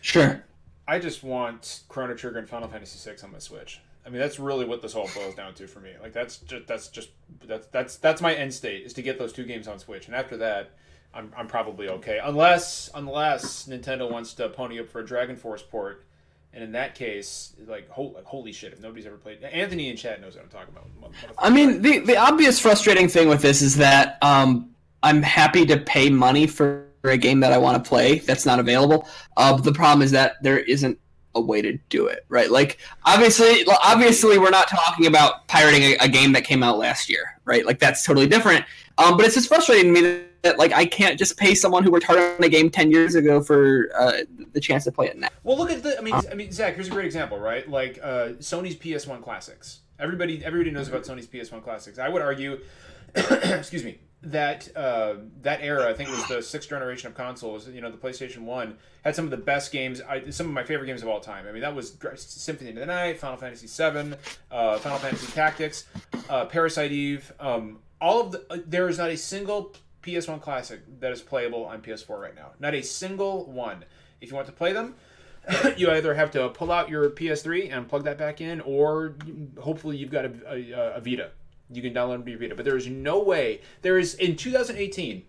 Sure. 0.01 0.43
I 0.87 0.99
just 0.99 1.23
want 1.23 1.81
Chrono 1.87 2.13
Trigger 2.13 2.39
and 2.39 2.49
Final 2.49 2.67
Fantasy 2.67 3.09
VI 3.09 3.17
on 3.23 3.31
my 3.31 3.39
Switch. 3.39 3.79
I 4.05 4.09
mean, 4.09 4.19
that's 4.19 4.37
really 4.37 4.65
what 4.65 4.81
this 4.81 4.95
all 4.95 5.09
boils 5.15 5.35
down 5.35 5.53
to 5.55 5.67
for 5.67 5.79
me. 5.79 5.91
Like 6.01 6.13
that's 6.13 6.37
just 6.37 6.67
that's 6.67 6.87
just 6.87 7.09
that's 7.45 7.67
that's 7.67 7.97
that's 7.97 8.21
my 8.21 8.33
end 8.33 8.53
state 8.53 8.85
is 8.85 8.93
to 8.93 9.01
get 9.01 9.19
those 9.19 9.33
two 9.33 9.43
games 9.43 9.67
on 9.67 9.79
Switch, 9.79 10.07
and 10.07 10.15
after 10.15 10.37
that, 10.37 10.71
I'm 11.13 11.31
I'm 11.37 11.47
probably 11.47 11.89
okay. 11.89 12.19
Unless 12.23 12.89
unless 12.93 13.67
Nintendo 13.67 14.09
wants 14.09 14.33
to 14.35 14.49
pony 14.49 14.79
up 14.79 14.89
for 14.89 15.01
a 15.01 15.05
Dragon 15.05 15.35
Force 15.35 15.61
port 15.61 16.05
and 16.53 16.63
in 16.63 16.71
that 16.73 16.93
case, 16.93 17.53
like, 17.67 17.89
holy, 17.89 18.13
like, 18.13 18.25
holy 18.25 18.51
shit, 18.51 18.73
if 18.73 18.79
nobody's 18.79 19.07
ever 19.07 19.17
played, 19.17 19.43
Anthony 19.43 19.89
in 19.89 19.97
chat 19.97 20.21
knows 20.21 20.35
what 20.35 20.43
I'm 20.43 20.49
talking 20.49 20.75
about. 20.75 21.11
I 21.39 21.49
mean, 21.49 21.81
the 21.81 21.99
the 21.99 22.15
obvious 22.15 22.59
frustrating 22.59 23.07
thing 23.07 23.27
with 23.27 23.41
this 23.41 23.61
is 23.61 23.75
that 23.77 24.19
um, 24.21 24.69
I'm 25.01 25.23
happy 25.23 25.65
to 25.65 25.77
pay 25.77 26.09
money 26.09 26.45
for 26.45 26.85
a 27.03 27.17
game 27.17 27.39
that 27.39 27.51
I 27.51 27.57
want 27.57 27.83
to 27.83 27.87
play 27.87 28.19
that's 28.19 28.45
not 28.45 28.59
available. 28.59 29.07
Uh, 29.35 29.57
the 29.57 29.73
problem 29.73 30.03
is 30.03 30.11
that 30.11 30.35
there 30.43 30.59
isn't 30.59 30.97
a 31.35 31.41
way 31.41 31.61
to 31.63 31.77
do 31.89 32.05
it, 32.05 32.23
right? 32.29 32.51
Like, 32.51 32.77
obviously, 33.03 33.65
obviously, 33.83 34.37
we're 34.37 34.51
not 34.51 34.67
talking 34.67 35.07
about 35.07 35.47
pirating 35.47 35.81
a, 35.81 35.97
a 36.01 36.07
game 36.07 36.33
that 36.33 36.43
came 36.43 36.61
out 36.61 36.77
last 36.77 37.09
year, 37.09 37.39
right? 37.45 37.65
Like, 37.65 37.79
that's 37.79 38.05
totally 38.05 38.27
different. 38.27 38.63
Um, 38.99 39.17
but 39.17 39.25
it's 39.25 39.33
just 39.33 39.47
frustrating 39.47 39.93
to 39.93 40.01
me 40.01 40.23
that 40.43 40.59
like 40.59 40.73
I 40.73 40.85
can't 40.85 41.17
just 41.17 41.37
pay 41.37 41.55
someone 41.55 41.83
who 41.83 41.91
worked 41.91 42.05
hard 42.05 42.19
on 42.19 42.43
a 42.43 42.49
game 42.49 42.69
ten 42.69 42.91
years 42.91 43.15
ago 43.15 43.41
for 43.41 43.89
uh, 43.97 44.19
the 44.51 44.59
chance 44.59 44.83
to 44.83 44.91
play 44.91 45.07
it 45.07 45.17
now. 45.17 45.29
Well, 45.43 45.57
look 45.57 45.71
at 45.71 45.81
the. 45.81 45.97
I 45.97 46.01
mean, 46.01 46.13
I 46.13 46.35
mean, 46.35 46.51
Zach. 46.51 46.75
Here's 46.75 46.87
a 46.87 46.91
great 46.91 47.05
example, 47.05 47.39
right? 47.39 47.67
Like 47.67 47.99
uh, 48.03 48.33
Sony's 48.39 48.75
PS1 48.75 49.23
classics. 49.23 49.79
Everybody, 49.99 50.43
everybody 50.43 50.71
knows 50.71 50.89
about 50.89 51.03
Sony's 51.03 51.27
PS1 51.27 51.63
classics. 51.63 51.97
I 51.97 52.09
would 52.09 52.21
argue, 52.21 52.59
excuse 53.15 53.83
me, 53.83 53.99
that 54.23 54.69
uh, 54.75 55.15
that 55.41 55.61
era, 55.61 55.89
I 55.89 55.93
think 55.93 56.09
it 56.09 56.15
was 56.15 56.27
the 56.27 56.41
sixth 56.41 56.69
generation 56.69 57.07
of 57.07 57.15
consoles. 57.15 57.69
You 57.69 57.81
know, 57.81 57.89
the 57.89 57.97
PlayStation 57.97 58.39
One 58.39 58.77
had 59.03 59.15
some 59.15 59.25
of 59.25 59.31
the 59.31 59.37
best 59.37 59.71
games. 59.71 60.01
I, 60.01 60.29
some 60.29 60.47
of 60.47 60.53
my 60.53 60.63
favorite 60.63 60.87
games 60.87 61.01
of 61.01 61.07
all 61.07 61.21
time. 61.21 61.45
I 61.47 61.51
mean, 61.51 61.61
that 61.61 61.73
was 61.73 61.97
Symphony 62.17 62.71
of 62.71 62.75
the 62.75 62.85
Night, 62.85 63.19
Final 63.19 63.37
Fantasy 63.37 63.67
VII, 63.67 64.15
uh, 64.51 64.77
Final 64.79 64.99
Fantasy 64.99 65.31
Tactics, 65.31 65.85
uh, 66.29 66.45
Parasite 66.45 66.91
Eve. 66.91 67.31
Um, 67.39 67.79
all 68.01 68.21
of 68.21 68.31
the 68.33 68.45
uh, 68.49 68.57
there 68.65 68.89
is 68.89 68.97
not 68.97 69.09
a 69.09 69.17
single 69.17 69.73
PS1 70.03 70.41
classic 70.41 70.81
that 70.99 71.11
is 71.11 71.21
playable 71.21 71.65
on 71.65 71.81
PS4 71.81 72.19
right 72.19 72.35
now. 72.35 72.51
Not 72.59 72.73
a 72.75 72.81
single 72.81 73.45
one. 73.45 73.85
If 74.21 74.29
you 74.29 74.35
want 74.35 74.47
to 74.47 74.53
play 74.53 74.73
them, 74.73 74.95
you 75.77 75.89
either 75.89 76.13
have 76.13 76.31
to 76.31 76.49
pull 76.49 76.71
out 76.71 76.89
your 76.89 77.09
PS3 77.09 77.75
and 77.75 77.87
plug 77.87 78.03
that 78.03 78.17
back 78.17 78.41
in, 78.41 78.61
or 78.61 79.15
hopefully 79.59 79.97
you've 79.97 80.11
got 80.11 80.25
a, 80.25 80.33
a, 80.47 80.97
a 80.97 81.01
Vita 81.01 81.31
you 81.75 81.81
can 81.81 81.93
download 81.93 82.27
your 82.27 82.39
Vita. 82.39 82.55
But 82.55 82.65
there 82.65 82.77
is 82.77 82.87
no 82.87 83.21
way. 83.21 83.61
There 83.81 83.97
is 83.97 84.15
in 84.15 84.35
2018. 84.35 85.23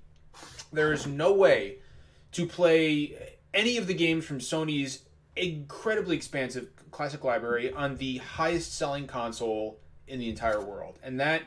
There 0.72 0.92
is 0.92 1.06
no 1.06 1.32
way 1.32 1.78
to 2.32 2.46
play 2.46 3.36
any 3.52 3.76
of 3.76 3.86
the 3.86 3.94
games 3.94 4.24
from 4.24 4.38
Sony's 4.38 5.04
incredibly 5.36 6.16
expansive 6.16 6.68
classic 6.90 7.24
library 7.24 7.72
on 7.72 7.96
the 7.96 8.18
highest 8.18 8.76
selling 8.76 9.06
console 9.06 9.78
in 10.06 10.18
the 10.18 10.28
entire 10.28 10.60
world, 10.60 10.98
and 11.02 11.18
that 11.20 11.42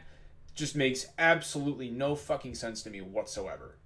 just 0.57 0.75
makes 0.75 1.07
absolutely 1.17 1.89
no 1.89 2.15
fucking 2.15 2.55
sense 2.55 2.83
to 2.83 2.89
me 2.89 2.99
whatsoever. 3.01 3.77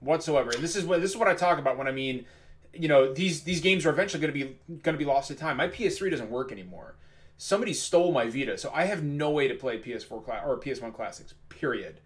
Whatsoever. 0.00 0.50
And 0.50 0.62
this 0.62 0.74
is 0.74 0.84
what 0.84 1.00
this 1.00 1.12
is 1.12 1.16
what 1.16 1.28
I 1.28 1.34
talk 1.34 1.58
about 1.58 1.78
when 1.78 1.86
I 1.86 1.92
mean, 1.92 2.26
you 2.72 2.88
know, 2.88 3.12
these 3.12 3.42
these 3.42 3.60
games 3.60 3.86
are 3.86 3.90
eventually 3.90 4.20
going 4.20 4.32
to 4.32 4.46
be 4.46 4.56
going 4.82 4.94
to 4.94 4.98
be 4.98 5.04
lost 5.04 5.28
to 5.28 5.34
time. 5.34 5.56
My 5.56 5.68
PS3 5.68 6.10
doesn't 6.10 6.30
work 6.30 6.50
anymore 6.50 6.96
somebody 7.36 7.74
stole 7.74 8.12
my 8.12 8.28
Vita, 8.28 8.56
so 8.58 8.70
I 8.72 8.84
have 8.84 9.02
no 9.02 9.30
way 9.30 9.48
to 9.48 9.54
play 9.54 9.78
PS4 9.78 10.24
cla- 10.24 10.42
or 10.44 10.58
PS1 10.58 10.94
classics. 10.94 11.34
Period. 11.48 12.00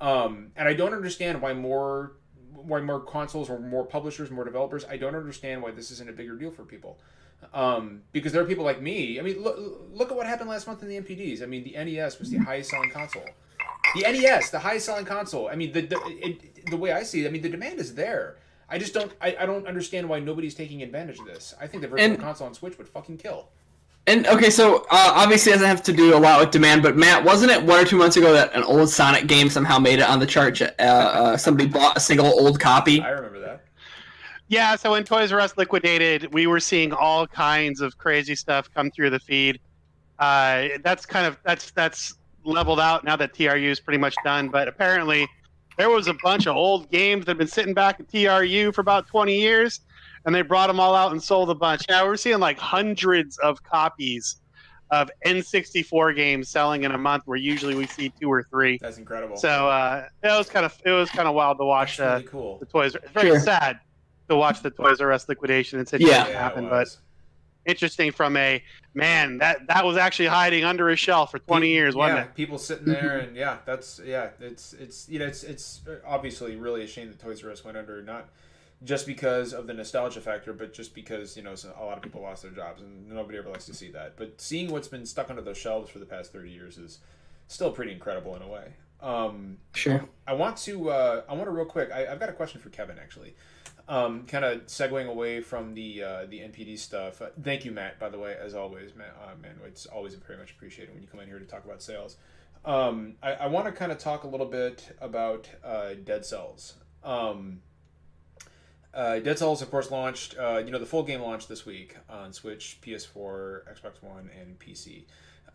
Um, 0.00 0.52
and 0.56 0.68
I 0.68 0.74
don't 0.74 0.94
understand 0.94 1.42
why 1.42 1.52
more 1.54 2.12
why 2.52 2.80
more 2.80 3.00
consoles 3.00 3.48
or 3.48 3.58
more 3.58 3.86
publishers, 3.86 4.30
more 4.30 4.44
developers. 4.44 4.84
I 4.84 4.96
don't 4.96 5.14
understand 5.14 5.62
why 5.62 5.70
this 5.70 5.90
isn't 5.92 6.10
a 6.10 6.12
bigger 6.12 6.36
deal 6.36 6.50
for 6.50 6.64
people. 6.64 6.98
Um, 7.52 8.02
because 8.12 8.32
there 8.32 8.42
are 8.42 8.46
people 8.46 8.64
like 8.64 8.80
me. 8.80 9.18
I 9.18 9.22
mean, 9.22 9.42
look, 9.42 9.58
look 9.92 10.10
at 10.10 10.16
what 10.16 10.26
happened 10.26 10.50
last 10.50 10.66
month 10.66 10.82
in 10.82 10.88
the 10.88 11.00
NPDs. 11.00 11.42
I 11.42 11.46
mean, 11.46 11.64
the 11.64 11.72
NES 11.72 12.18
was 12.18 12.30
the 12.30 12.38
highest 12.38 12.70
selling 12.70 12.90
console. 12.90 13.24
The 13.94 14.02
NES, 14.02 14.50
the 14.50 14.58
highest 14.58 14.86
selling 14.86 15.04
console. 15.04 15.48
I 15.48 15.56
mean, 15.56 15.72
the 15.72 15.82
the, 15.82 16.00
it, 16.06 16.66
the 16.70 16.76
way 16.76 16.92
I 16.92 17.02
see 17.02 17.24
it, 17.24 17.28
I 17.28 17.30
mean, 17.30 17.42
the 17.42 17.48
demand 17.48 17.80
is 17.80 17.94
there. 17.94 18.36
I 18.68 18.78
just 18.78 18.94
don't. 18.94 19.12
I, 19.20 19.36
I 19.40 19.46
don't 19.46 19.66
understand 19.66 20.08
why 20.08 20.20
nobody's 20.20 20.54
taking 20.54 20.82
advantage 20.82 21.18
of 21.18 21.26
this. 21.26 21.54
I 21.60 21.66
think 21.66 21.82
the 21.82 21.88
virtual 21.88 22.12
and, 22.12 22.20
console 22.20 22.46
on 22.46 22.54
Switch 22.54 22.78
would 22.78 22.88
fucking 22.88 23.18
kill. 23.18 23.48
And 24.06 24.26
okay, 24.26 24.50
so 24.50 24.86
uh, 24.90 25.12
obviously 25.14 25.52
it 25.52 25.56
doesn't 25.56 25.68
have 25.68 25.82
to 25.84 25.92
do 25.92 26.16
a 26.16 26.18
lot 26.18 26.40
with 26.40 26.50
demand, 26.50 26.82
but 26.82 26.96
Matt, 26.96 27.22
wasn't 27.22 27.52
it 27.52 27.62
one 27.62 27.80
or 27.80 27.84
two 27.84 27.96
months 27.96 28.16
ago 28.16 28.32
that 28.32 28.54
an 28.54 28.62
old 28.62 28.88
Sonic 28.88 29.26
game 29.26 29.50
somehow 29.50 29.78
made 29.78 29.98
it 29.98 30.08
on 30.08 30.18
the 30.18 30.26
chart? 30.26 30.60
Uh, 30.62 30.66
uh, 30.78 31.36
somebody 31.36 31.68
bought 31.68 31.96
a 31.96 32.00
single 32.00 32.26
old 32.26 32.58
copy. 32.58 33.00
I 33.00 33.10
remember 33.10 33.40
that. 33.40 33.64
Yeah, 34.50 34.74
so 34.74 34.90
when 34.90 35.04
Toys 35.04 35.30
R 35.30 35.38
Us 35.38 35.56
liquidated, 35.56 36.34
we 36.34 36.48
were 36.48 36.58
seeing 36.58 36.92
all 36.92 37.24
kinds 37.24 37.80
of 37.80 37.96
crazy 37.98 38.34
stuff 38.34 38.68
come 38.74 38.90
through 38.90 39.10
the 39.10 39.20
feed. 39.20 39.60
Uh, 40.18 40.70
that's 40.82 41.06
kind 41.06 41.24
of 41.24 41.38
that's 41.44 41.70
that's 41.70 42.16
leveled 42.44 42.80
out 42.80 43.04
now 43.04 43.14
that 43.14 43.32
TRU 43.32 43.70
is 43.70 43.78
pretty 43.78 43.98
much 43.98 44.16
done. 44.24 44.48
But 44.48 44.66
apparently, 44.66 45.28
there 45.78 45.88
was 45.88 46.08
a 46.08 46.14
bunch 46.24 46.48
of 46.48 46.56
old 46.56 46.90
games 46.90 47.26
that 47.26 47.30
have 47.30 47.38
been 47.38 47.46
sitting 47.46 47.74
back 47.74 48.00
at 48.00 48.08
TRU 48.08 48.72
for 48.72 48.80
about 48.80 49.06
20 49.06 49.38
years 49.38 49.82
and 50.26 50.34
they 50.34 50.42
brought 50.42 50.66
them 50.66 50.80
all 50.80 50.96
out 50.96 51.12
and 51.12 51.22
sold 51.22 51.48
a 51.50 51.54
bunch. 51.54 51.82
Now 51.88 52.04
we're 52.04 52.16
seeing 52.16 52.40
like 52.40 52.58
hundreds 52.58 53.38
of 53.38 53.62
copies 53.62 54.40
of 54.90 55.12
N64 55.24 56.16
games 56.16 56.48
selling 56.48 56.82
in 56.82 56.90
a 56.90 56.98
month, 56.98 57.22
where 57.26 57.38
usually 57.38 57.76
we 57.76 57.86
see 57.86 58.12
two 58.20 58.30
or 58.30 58.42
three. 58.42 58.78
That's 58.82 58.98
incredible. 58.98 59.36
So 59.36 59.68
uh, 59.68 60.08
it 60.24 60.26
was 60.26 60.50
kind 60.50 60.66
of 60.66 60.76
it 60.84 60.90
was 60.90 61.08
kind 61.08 61.28
of 61.28 61.36
wild 61.36 61.58
to 61.58 61.64
watch. 61.64 61.98
That's 61.98 62.24
really 62.24 62.26
uh, 62.26 62.30
cool. 62.30 62.58
The 62.58 62.66
toys. 62.66 62.96
It's 62.96 63.12
very 63.12 63.28
sure. 63.28 63.38
sad 63.38 63.78
to 64.30 64.36
watch 64.36 64.62
the 64.62 64.70
Toys 64.70 65.00
R 65.00 65.12
Us 65.12 65.28
liquidation 65.28 65.78
and 65.78 65.88
situation 65.88 66.14
yeah, 66.14 66.38
happen, 66.38 66.68
but 66.68 66.96
interesting 67.66 68.10
from 68.10 68.36
a 68.36 68.62
man 68.94 69.38
that 69.38 69.66
that 69.66 69.84
was 69.84 69.96
actually 69.96 70.26
hiding 70.26 70.64
under 70.64 70.88
a 70.88 70.96
shelf 70.96 71.30
for 71.30 71.38
20 71.38 71.68
years 71.68 71.94
wasn't 71.94 72.16
yeah, 72.16 72.24
it 72.24 72.34
people 72.34 72.56
sitting 72.56 72.86
there 72.86 73.18
and 73.18 73.36
yeah 73.36 73.58
that's 73.66 74.00
yeah 74.02 74.30
it's 74.40 74.72
it's 74.72 75.06
you 75.10 75.18
know 75.18 75.26
it's 75.26 75.44
it's 75.44 75.82
obviously 76.06 76.56
really 76.56 76.82
a 76.82 76.86
shame 76.86 77.08
that 77.08 77.18
toys 77.18 77.44
r 77.44 77.50
us 77.50 77.62
went 77.62 77.76
under 77.76 78.02
not 78.02 78.30
just 78.82 79.06
because 79.06 79.52
of 79.52 79.66
the 79.66 79.74
nostalgia 79.74 80.20
factor, 80.20 80.52
but 80.52 80.72
just 80.72 80.94
because 80.94 81.36
you 81.36 81.42
know 81.42 81.54
a 81.78 81.84
lot 81.84 81.96
of 81.96 82.02
people 82.02 82.22
lost 82.22 82.42
their 82.42 82.50
jobs, 82.50 82.80
and 82.80 83.08
nobody 83.08 83.38
ever 83.38 83.50
likes 83.50 83.66
to 83.66 83.74
see 83.74 83.90
that. 83.90 84.16
But 84.16 84.40
seeing 84.40 84.70
what's 84.70 84.88
been 84.88 85.04
stuck 85.04 85.28
under 85.28 85.42
those 85.42 85.58
shelves 85.58 85.90
for 85.90 85.98
the 85.98 86.06
past 86.06 86.32
thirty 86.32 86.50
years 86.50 86.78
is 86.78 86.98
still 87.48 87.70
pretty 87.70 87.92
incredible 87.92 88.34
in 88.36 88.42
a 88.42 88.48
way. 88.48 88.72
Um, 89.02 89.58
sure. 89.74 90.04
I 90.26 90.32
want 90.32 90.56
to. 90.58 90.90
Uh, 90.90 91.22
I 91.28 91.34
want 91.34 91.44
to 91.44 91.50
real 91.50 91.66
quick. 91.66 91.90
I, 91.92 92.06
have 92.06 92.20
got 92.20 92.30
a 92.30 92.32
question 92.32 92.60
for 92.60 92.70
Kevin 92.70 92.98
actually. 92.98 93.34
Um, 93.90 94.24
kind 94.26 94.44
of 94.44 94.66
segueing 94.66 95.08
away 95.08 95.40
from 95.40 95.74
the 95.74 96.04
uh, 96.04 96.26
the 96.26 96.38
NPD 96.38 96.78
stuff. 96.78 97.20
Uh, 97.20 97.30
thank 97.42 97.64
you, 97.64 97.72
Matt. 97.72 97.98
By 97.98 98.08
the 98.08 98.20
way, 98.20 98.36
as 98.40 98.54
always, 98.54 98.94
Matt. 98.94 99.16
Uh, 99.20 99.34
man, 99.42 99.56
it's 99.66 99.84
always 99.86 100.14
very 100.14 100.38
much 100.38 100.52
appreciated 100.52 100.94
when 100.94 101.02
you 101.02 101.08
come 101.08 101.18
in 101.18 101.26
here 101.26 101.40
to 101.40 101.44
talk 101.44 101.64
about 101.64 101.82
sales. 101.82 102.16
Um, 102.64 103.14
I, 103.20 103.32
I 103.32 103.46
want 103.48 103.66
to 103.66 103.72
kind 103.72 103.90
of 103.90 103.98
talk 103.98 104.22
a 104.22 104.28
little 104.28 104.46
bit 104.46 104.96
about 105.00 105.48
uh, 105.64 105.94
Dead 106.04 106.24
Cells. 106.24 106.74
Um, 107.02 107.62
uh, 108.94 109.18
Dead 109.18 109.40
Cells, 109.40 109.60
of 109.60 109.72
course, 109.72 109.90
launched. 109.90 110.36
Uh, 110.38 110.62
you 110.64 110.70
know, 110.70 110.78
the 110.78 110.86
full 110.86 111.02
game 111.02 111.20
launched 111.20 111.48
this 111.48 111.66
week 111.66 111.96
on 112.08 112.32
Switch, 112.32 112.78
PS4, 112.86 113.62
Xbox 113.74 114.00
One, 114.02 114.30
and 114.40 114.56
PC. 114.60 115.02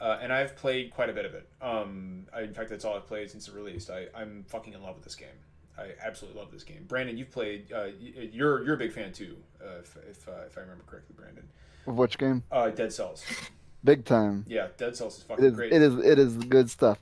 And 0.01 0.33
I've 0.33 0.57
played 0.57 0.91
quite 0.91 1.09
a 1.09 1.13
bit 1.13 1.23
of 1.23 1.35
it. 1.35 1.47
Um, 1.61 2.25
I, 2.35 2.41
in 2.41 2.53
fact, 2.53 2.69
that's 2.69 2.83
all 2.83 2.97
I've 2.97 3.07
played 3.07 3.31
since 3.31 3.47
it 3.47 3.53
released. 3.53 3.89
I, 3.89 4.07
I'm 4.13 4.43
fucking 4.49 4.73
in 4.73 4.83
love 4.83 4.95
with 4.95 5.05
this 5.05 5.15
game. 5.15 5.29
I 5.77 5.89
absolutely 6.03 6.39
love 6.39 6.51
this 6.51 6.63
game. 6.63 6.85
Brandon, 6.87 7.17
you've 7.17 7.31
played. 7.31 7.71
Uh, 7.71 7.87
you're 7.99 8.63
you're 8.63 8.75
a 8.75 8.77
big 8.77 8.93
fan 8.93 9.11
too, 9.11 9.37
uh, 9.61 9.79
if 9.79 9.97
if, 10.09 10.27
uh, 10.27 10.31
if 10.47 10.57
I 10.57 10.61
remember 10.61 10.83
correctly, 10.87 11.15
Brandon. 11.17 11.47
Of 11.87 11.95
which 11.97 12.17
game? 12.17 12.43
Uh, 12.51 12.69
Dead 12.69 12.91
Cells. 12.93 13.23
Big 13.83 14.05
time. 14.05 14.45
Yeah, 14.47 14.67
Dead 14.77 14.95
Cells 14.95 15.17
is 15.17 15.23
fucking 15.23 15.45
it 15.45 15.47
is, 15.49 15.55
great. 15.55 15.73
It 15.73 15.81
is 15.81 15.97
it 15.97 16.19
is 16.19 16.37
good 16.37 16.69
stuff. 16.69 16.99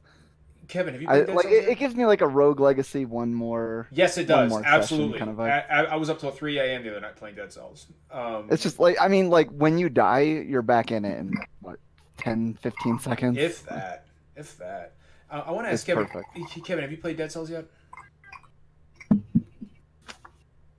Kevin, 0.68 0.94
have 0.94 1.02
you 1.02 1.08
played 1.08 1.30
I, 1.30 1.34
like 1.34 1.46
it, 1.46 1.70
it, 1.70 1.78
gives 1.78 1.94
me 1.94 2.06
like 2.06 2.22
a 2.22 2.28
Rogue 2.28 2.60
Legacy 2.60 3.06
one 3.06 3.34
more. 3.34 3.88
Yes, 3.92 4.18
it 4.18 4.28
does. 4.28 4.52
Absolutely. 4.66 5.20
Kind 5.20 5.30
of 5.30 5.40
I, 5.40 5.60
I, 5.92 5.96
was 5.98 6.10
up 6.10 6.20
till 6.20 6.32
three 6.32 6.58
a.m. 6.58 6.84
the 6.84 6.92
other 6.92 7.02
night 7.02 7.16
playing 7.16 7.36
Dead 7.36 7.52
Cells. 7.52 7.88
Um, 8.12 8.48
it's 8.50 8.64
just 8.64 8.80
like 8.80 8.98
I 9.00 9.08
mean, 9.08 9.30
like 9.30 9.50
when 9.50 9.78
you 9.78 9.90
die, 9.90 10.22
you're 10.22 10.62
back 10.62 10.92
in 10.92 11.06
it 11.06 11.20
in 11.20 11.34
what 11.62 11.80
10, 12.18 12.56
15 12.62 13.00
seconds. 13.00 13.38
If 13.38 13.66
that, 13.66 14.06
if 14.36 14.58
that. 14.58 14.94
I 15.30 15.52
want 15.52 15.66
to 15.68 15.72
ask 15.72 15.86
Kevin. 15.86 16.06
Perfect. 16.06 16.66
Kevin, 16.66 16.84
have 16.84 16.92
you 16.92 16.98
played 16.98 17.18
Dead 17.18 17.32
Cells 17.32 17.50
yet? 17.50 17.66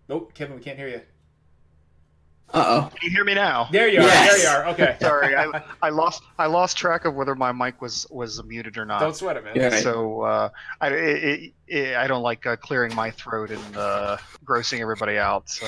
Nope, 0.09 0.35
Kevin, 0.35 0.57
we 0.57 0.63
can't 0.63 0.79
hear 0.79 0.89
you. 0.89 1.01
Uh 2.53 2.65
oh. 2.67 2.91
Can 2.95 2.99
you 3.03 3.11
hear 3.11 3.25
me 3.25 3.35
now? 3.35 3.69
There 3.73 3.89
you 3.89 4.01
are. 4.01 4.05
Yes. 4.05 4.31
There 4.31 4.43
you 4.43 4.57
are. 4.57 4.69
Okay. 4.69 4.97
Sorry, 5.01 5.35
I, 5.35 5.63
I 5.83 5.89
lost 5.89 6.23
I 6.39 6.47
lost 6.47 6.77
track 6.77 7.05
of 7.05 7.15
whether 7.15 7.35
my 7.35 7.51
mic 7.51 7.81
was 7.81 8.07
was 8.11 8.43
muted 8.45 8.77
or 8.79 8.85
not. 8.85 9.01
Don't 9.01 9.17
sweat 9.17 9.37
it, 9.37 9.45
man. 9.45 9.55
Yeah. 9.57 9.71
So 9.71 10.23
uh, 10.23 10.51
I 10.81 10.89
it, 10.89 11.53
it, 11.67 11.97
I 11.97 12.07
don't 12.07 12.23
like 12.23 12.47
uh, 12.47 12.57
clearing 12.57 12.95
my 12.95 13.11
throat 13.11 13.51
and 13.51 13.77
uh, 13.77 14.19
grossing 14.45 14.81
everybody 14.81 15.19
out. 15.19 15.49
So, 15.49 15.67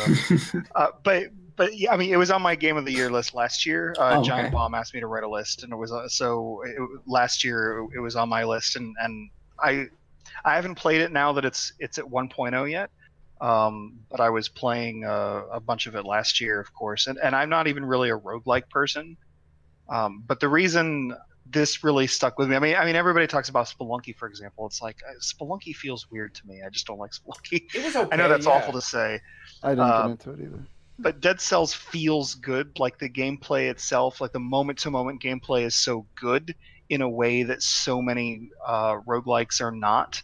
uh, 0.77 0.89
but 1.03 1.25
but 1.57 1.77
yeah, 1.77 1.93
I 1.93 1.97
mean, 1.97 2.13
it 2.13 2.19
was 2.19 2.31
on 2.31 2.43
my 2.43 2.55
game 2.55 2.77
of 2.77 2.85
the 2.85 2.93
year 2.93 3.11
list 3.11 3.35
last 3.35 3.67
year. 3.67 3.95
Uh, 3.99 4.19
oh, 4.19 4.23
Giant 4.23 4.53
Bomb 4.53 4.75
asked 4.75 4.95
me 4.95 5.01
to 5.01 5.07
write 5.07 5.25
a 5.25 5.29
list, 5.29 5.65
and 5.65 5.73
it 5.73 5.77
was 5.77 5.91
uh, 5.91 6.07
so 6.09 6.63
it, 6.65 6.77
last 7.07 7.43
year 7.43 7.85
it 7.97 8.01
was 8.01 8.15
on 8.15 8.29
my 8.29 8.45
list, 8.45 8.77
and 8.77 8.95
and 9.01 9.31
I 9.59 9.87
I 10.45 10.55
haven't 10.55 10.77
played 10.77 11.01
it 11.01 11.11
now 11.11 11.33
that 11.33 11.45
it's 11.45 11.73
it's 11.81 11.99
at 11.99 12.05
1.0 12.05 12.71
yet. 12.71 12.91
Um, 13.41 14.01
but 14.11 14.21
I 14.21 14.31
was 14.31 14.49
playing 14.49 15.05
uh, 15.05 15.43
a 15.53 15.61
bunch 15.61 15.87
of 15.87 15.95
it 15.95 16.05
last 16.05 16.41
year, 16.41 16.59
of 16.59 16.73
course, 16.73 17.07
and, 17.07 17.19
and 17.19 17.37
I'm 17.37 17.51
not 17.51 17.67
even 17.69 17.85
really 17.85 18.11
a 18.11 18.19
roguelike 18.19 18.71
person. 18.71 19.17
Um, 19.89 20.25
but 20.27 20.41
the 20.41 20.49
reason 20.49 21.15
this 21.49 21.85
really 21.85 22.07
stuck 22.07 22.39
with 22.39 22.49
me, 22.49 22.57
I 22.57 22.59
mean, 22.59 22.77
I 22.77 22.85
mean, 22.85 22.97
everybody 22.97 23.27
talks 23.27 23.49
about 23.49 23.67
Spelunky, 23.67 24.17
for 24.17 24.27
example. 24.27 24.67
It's 24.67 24.83
like 24.83 24.97
uh, 25.09 25.13
Spelunky 25.21 25.75
feels 25.75 26.11
weird 26.11 26.35
to 26.35 26.47
me. 26.47 26.63
I 26.65 26.71
just 26.71 26.87
don't 26.87 26.99
like 26.99 27.13
Spelunky. 27.13 27.63
It 27.75 27.85
was 27.85 27.95
okay, 27.95 28.09
I 28.13 28.17
know 28.17 28.29
that's 28.29 28.47
yeah. 28.47 28.53
awful 28.53 28.73
to 28.73 28.81
say. 28.81 29.21
I 29.63 29.71
didn't 29.71 29.85
uh, 29.85 30.03
get 30.03 30.11
into 30.11 30.31
it 30.31 30.41
either. 30.47 30.67
But 30.99 31.21
Dead 31.21 31.41
Cells 31.41 31.75
feels 31.75 32.35
good. 32.35 32.79
Like 32.79 32.99
the 32.99 33.09
gameplay 33.09 33.71
itself, 33.71 34.21
like 34.21 34.33
the 34.33 34.41
moment-to-moment 34.41 35.23
gameplay 35.23 35.65
is 35.65 35.75
so 35.75 36.07
good 36.15 36.55
in 36.89 37.03
a 37.03 37.09
way 37.09 37.43
that 37.43 37.63
so 37.63 38.01
many 38.01 38.51
uh, 38.67 38.97
roguelikes 39.07 39.61
are 39.61 39.73
not. 39.73 40.23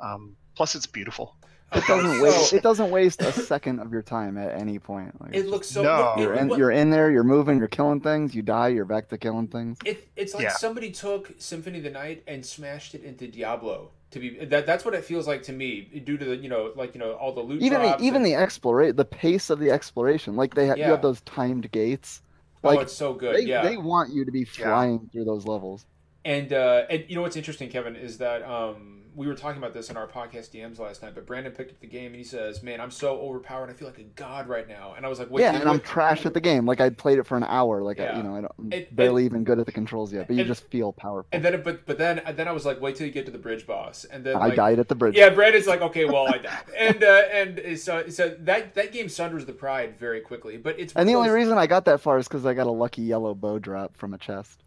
Um, 0.00 0.36
plus, 0.54 0.74
it's 0.74 0.86
beautiful. 0.86 1.35
It 1.72 1.84
doesn't 1.86 2.20
waste. 2.20 2.52
It 2.52 2.62
doesn't 2.62 2.90
waste 2.90 3.22
a 3.22 3.32
second 3.32 3.80
of 3.80 3.90
your 3.92 4.02
time 4.02 4.38
at 4.38 4.58
any 4.58 4.78
point. 4.78 5.20
Like, 5.20 5.34
it 5.34 5.46
looks 5.46 5.68
so. 5.68 5.82
No. 5.82 6.14
You're 6.16 6.34
in. 6.34 6.48
You're 6.50 6.70
in 6.70 6.90
there. 6.90 7.10
You're 7.10 7.24
moving. 7.24 7.58
You're 7.58 7.66
killing 7.66 8.00
things. 8.00 8.34
You 8.34 8.42
die. 8.42 8.68
You're 8.68 8.84
back 8.84 9.08
to 9.08 9.18
killing 9.18 9.48
things. 9.48 9.78
It, 9.84 10.08
it's 10.14 10.34
like 10.34 10.44
yeah. 10.44 10.52
somebody 10.52 10.92
took 10.92 11.34
Symphony 11.38 11.78
of 11.78 11.84
the 11.84 11.90
Night 11.90 12.22
and 12.26 12.46
smashed 12.46 12.94
it 12.94 13.02
into 13.02 13.26
Diablo. 13.26 13.90
To 14.12 14.20
be 14.20 14.44
that, 14.44 14.64
that's 14.64 14.84
what 14.84 14.94
it 14.94 15.04
feels 15.04 15.26
like 15.26 15.42
to 15.44 15.52
me, 15.52 15.80
due 16.04 16.16
to 16.16 16.24
the 16.24 16.36
you 16.36 16.48
know 16.48 16.72
like 16.76 16.94
you 16.94 17.00
know 17.00 17.14
all 17.14 17.32
the 17.32 17.40
loot. 17.40 17.60
Even 17.60 17.82
the, 17.82 17.96
even 18.00 18.16
and... 18.16 18.26
the 18.26 18.34
exploration, 18.36 18.94
the 18.94 19.04
pace 19.04 19.50
of 19.50 19.58
the 19.58 19.72
exploration. 19.72 20.36
Like 20.36 20.54
they 20.54 20.66
have, 20.66 20.78
yeah. 20.78 20.86
you 20.86 20.90
have 20.92 21.02
those 21.02 21.20
timed 21.22 21.70
gates. 21.72 22.22
Oh, 22.62 22.68
like, 22.68 22.78
oh, 22.78 22.82
it's 22.82 22.92
so 22.92 23.12
good. 23.12 23.36
They, 23.36 23.42
yeah, 23.42 23.62
they 23.62 23.76
want 23.76 24.12
you 24.12 24.24
to 24.24 24.30
be 24.30 24.44
flying 24.44 25.00
yeah. 25.02 25.08
through 25.10 25.24
those 25.24 25.46
levels 25.46 25.84
And 26.26 26.52
uh, 26.52 26.86
and 26.90 27.04
you 27.06 27.14
know 27.14 27.22
what's 27.22 27.36
interesting, 27.36 27.70
Kevin, 27.70 27.94
is 27.94 28.18
that 28.18 28.42
um, 28.42 29.02
we 29.14 29.28
were 29.28 29.34
talking 29.34 29.58
about 29.58 29.72
this 29.72 29.90
in 29.90 29.96
our 29.96 30.08
podcast 30.08 30.50
DMs 30.50 30.80
last 30.80 31.00
night. 31.00 31.14
But 31.14 31.24
Brandon 31.24 31.52
picked 31.52 31.70
up 31.70 31.78
the 31.78 31.86
game 31.86 32.06
and 32.06 32.16
he 32.16 32.24
says, 32.24 32.64
"Man, 32.64 32.80
I'm 32.80 32.90
so 32.90 33.20
overpowered. 33.20 33.70
I 33.70 33.74
feel 33.74 33.86
like 33.86 33.98
a 33.98 34.02
god 34.02 34.48
right 34.48 34.66
now." 34.66 34.94
And 34.96 35.06
I 35.06 35.08
was 35.08 35.20
like, 35.20 35.28
"Yeah," 35.36 35.54
and 35.54 35.68
I'm 35.68 35.78
trash 35.78 36.26
at 36.26 36.34
the 36.34 36.40
game. 36.40 36.66
Like 36.66 36.80
I 36.80 36.90
played 36.90 37.20
it 37.20 37.28
for 37.28 37.36
an 37.36 37.44
hour. 37.44 37.80
Like 37.80 37.98
yeah. 37.98 38.14
I, 38.14 38.16
you 38.16 38.24
know, 38.24 38.34
I 38.34 38.40
don't, 38.40 38.74
it, 38.74 38.96
barely 38.96 39.24
even 39.24 39.44
good 39.44 39.60
at 39.60 39.66
the 39.66 39.72
controls 39.72 40.12
yet. 40.12 40.26
But 40.26 40.34
you 40.34 40.42
just 40.42 40.64
feel 40.68 40.92
powerful. 40.92 41.28
And 41.30 41.44
then, 41.44 41.62
but 41.62 41.86
but 41.86 41.96
then 41.96 42.20
then 42.34 42.48
I 42.48 42.52
was 42.52 42.66
like, 42.66 42.80
"Wait 42.80 42.96
till 42.96 43.06
you 43.06 43.12
get 43.12 43.24
to 43.26 43.32
the 43.32 43.38
bridge 43.38 43.64
boss." 43.64 44.04
And 44.04 44.24
then 44.24 44.34
I 44.34 44.48
like, 44.48 44.56
died 44.56 44.80
at 44.80 44.88
the 44.88 44.96
bridge. 44.96 45.16
Yeah, 45.16 45.30
Brandon's 45.30 45.68
like, 45.68 45.80
"Okay, 45.80 46.06
well, 46.06 46.26
I 46.26 46.38
died." 46.38 46.64
and 46.76 47.04
uh, 47.04 47.22
and 47.32 47.78
so 47.78 48.08
so 48.08 48.36
that 48.40 48.74
that 48.74 48.90
game 48.90 49.08
sunders 49.08 49.46
the 49.46 49.52
pride 49.52 49.96
very 49.96 50.22
quickly. 50.22 50.56
But 50.56 50.80
it's 50.80 50.92
and 50.94 51.08
the 51.08 51.14
only 51.14 51.30
reason 51.30 51.56
I 51.56 51.68
got 51.68 51.84
that 51.84 52.00
far 52.00 52.18
is 52.18 52.26
because 52.26 52.44
I 52.44 52.52
got 52.52 52.66
a 52.66 52.72
lucky 52.72 53.02
yellow 53.02 53.32
bow 53.32 53.60
drop 53.60 53.96
from 53.96 54.12
a 54.12 54.18
chest. 54.18 54.64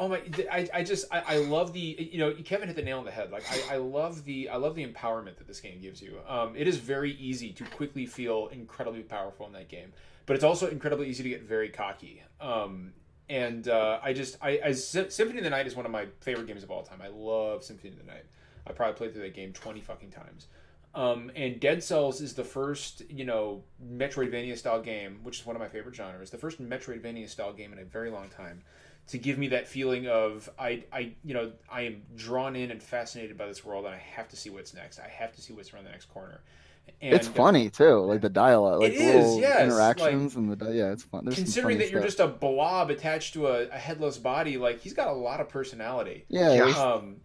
Oh 0.00 0.08
my! 0.08 0.22
I, 0.50 0.66
I 0.72 0.82
just 0.82 1.04
I, 1.12 1.22
I 1.26 1.36
love 1.36 1.74
the 1.74 2.08
you 2.10 2.18
know 2.18 2.32
Kevin 2.42 2.68
hit 2.68 2.74
the 2.74 2.82
nail 2.82 2.98
on 2.98 3.04
the 3.04 3.10
head. 3.10 3.30
Like 3.30 3.44
I, 3.52 3.74
I 3.74 3.76
love 3.76 4.24
the 4.24 4.48
I 4.48 4.56
love 4.56 4.74
the 4.74 4.86
empowerment 4.86 5.36
that 5.36 5.46
this 5.46 5.60
game 5.60 5.78
gives 5.78 6.00
you. 6.00 6.16
Um, 6.26 6.56
it 6.56 6.66
is 6.66 6.78
very 6.78 7.12
easy 7.12 7.52
to 7.52 7.64
quickly 7.64 8.06
feel 8.06 8.48
incredibly 8.50 9.02
powerful 9.02 9.46
in 9.46 9.52
that 9.52 9.68
game, 9.68 9.92
but 10.24 10.36
it's 10.36 10.44
also 10.44 10.68
incredibly 10.68 11.06
easy 11.06 11.22
to 11.24 11.28
get 11.28 11.42
very 11.42 11.68
cocky. 11.68 12.22
Um, 12.40 12.94
and 13.28 13.68
uh, 13.68 14.00
I 14.02 14.14
just 14.14 14.38
I, 14.40 14.58
I 14.64 14.72
Symphony 14.72 15.36
of 15.36 15.44
the 15.44 15.50
Night 15.50 15.66
is 15.66 15.76
one 15.76 15.84
of 15.84 15.92
my 15.92 16.06
favorite 16.22 16.46
games 16.46 16.62
of 16.62 16.70
all 16.70 16.82
time. 16.82 17.02
I 17.04 17.08
love 17.08 17.62
Symphony 17.62 17.92
of 17.92 17.98
the 17.98 18.10
Night. 18.10 18.24
I 18.66 18.72
probably 18.72 18.94
played 18.96 19.12
through 19.12 19.24
that 19.24 19.34
game 19.34 19.52
twenty 19.52 19.82
fucking 19.82 20.12
times. 20.12 20.46
Um, 20.94 21.30
and 21.36 21.60
Dead 21.60 21.84
Cells 21.84 22.20
is 22.20 22.34
the 22.34 22.42
first, 22.42 23.02
you 23.08 23.24
know, 23.24 23.62
Metroidvania 23.94 24.56
style 24.58 24.80
game, 24.80 25.20
which 25.22 25.40
is 25.40 25.46
one 25.46 25.54
of 25.54 25.60
my 25.60 25.68
favorite 25.68 25.94
genres. 25.94 26.30
The 26.30 26.38
first 26.38 26.60
Metroidvania 26.60 27.28
style 27.28 27.52
game 27.52 27.72
in 27.72 27.78
a 27.78 27.84
very 27.84 28.10
long 28.10 28.28
time 28.28 28.62
to 29.08 29.18
give 29.18 29.38
me 29.38 29.48
that 29.48 29.66
feeling 29.66 30.06
of 30.06 30.48
I, 30.58 30.84
I 30.92 31.12
you 31.24 31.34
know 31.34 31.52
I 31.70 31.82
am 31.82 32.02
drawn 32.16 32.56
in 32.56 32.70
and 32.70 32.82
fascinated 32.82 33.36
by 33.36 33.46
this 33.46 33.64
world 33.64 33.84
and 33.86 33.94
I 33.94 33.98
have 33.98 34.28
to 34.28 34.36
see 34.36 34.50
what's 34.50 34.74
next. 34.74 34.98
I 34.98 35.08
have 35.08 35.32
to 35.34 35.40
see 35.40 35.52
what's 35.52 35.72
around 35.72 35.84
the 35.84 35.90
next 35.90 36.06
corner. 36.06 36.40
And, 37.02 37.14
it's 37.14 37.28
funny 37.28 37.70
too, 37.70 38.00
like 38.00 38.20
the 38.20 38.28
dialogue, 38.28 38.80
like 38.80 38.92
it 38.92 39.00
is, 39.00 39.38
yes. 39.38 39.62
interactions 39.62 40.36
like, 40.36 40.42
and 40.42 40.58
the 40.58 40.72
yeah, 40.72 40.92
it's 40.92 41.04
fun. 41.04 41.24
There's 41.24 41.36
considering 41.36 41.78
that 41.78 41.90
you're 41.90 42.02
just 42.02 42.20
a 42.20 42.26
blob 42.26 42.90
attached 42.90 43.34
to 43.34 43.46
a, 43.46 43.68
a, 43.68 43.78
headless 43.78 44.18
body, 44.18 44.58
like 44.58 44.80
he's 44.80 44.92
got 44.92 45.08
a 45.08 45.12
lot 45.12 45.40
of 45.40 45.48
personality. 45.48 46.24
Yeah, 46.28 46.52
yeah. 46.52 46.64
Um, 46.76 47.16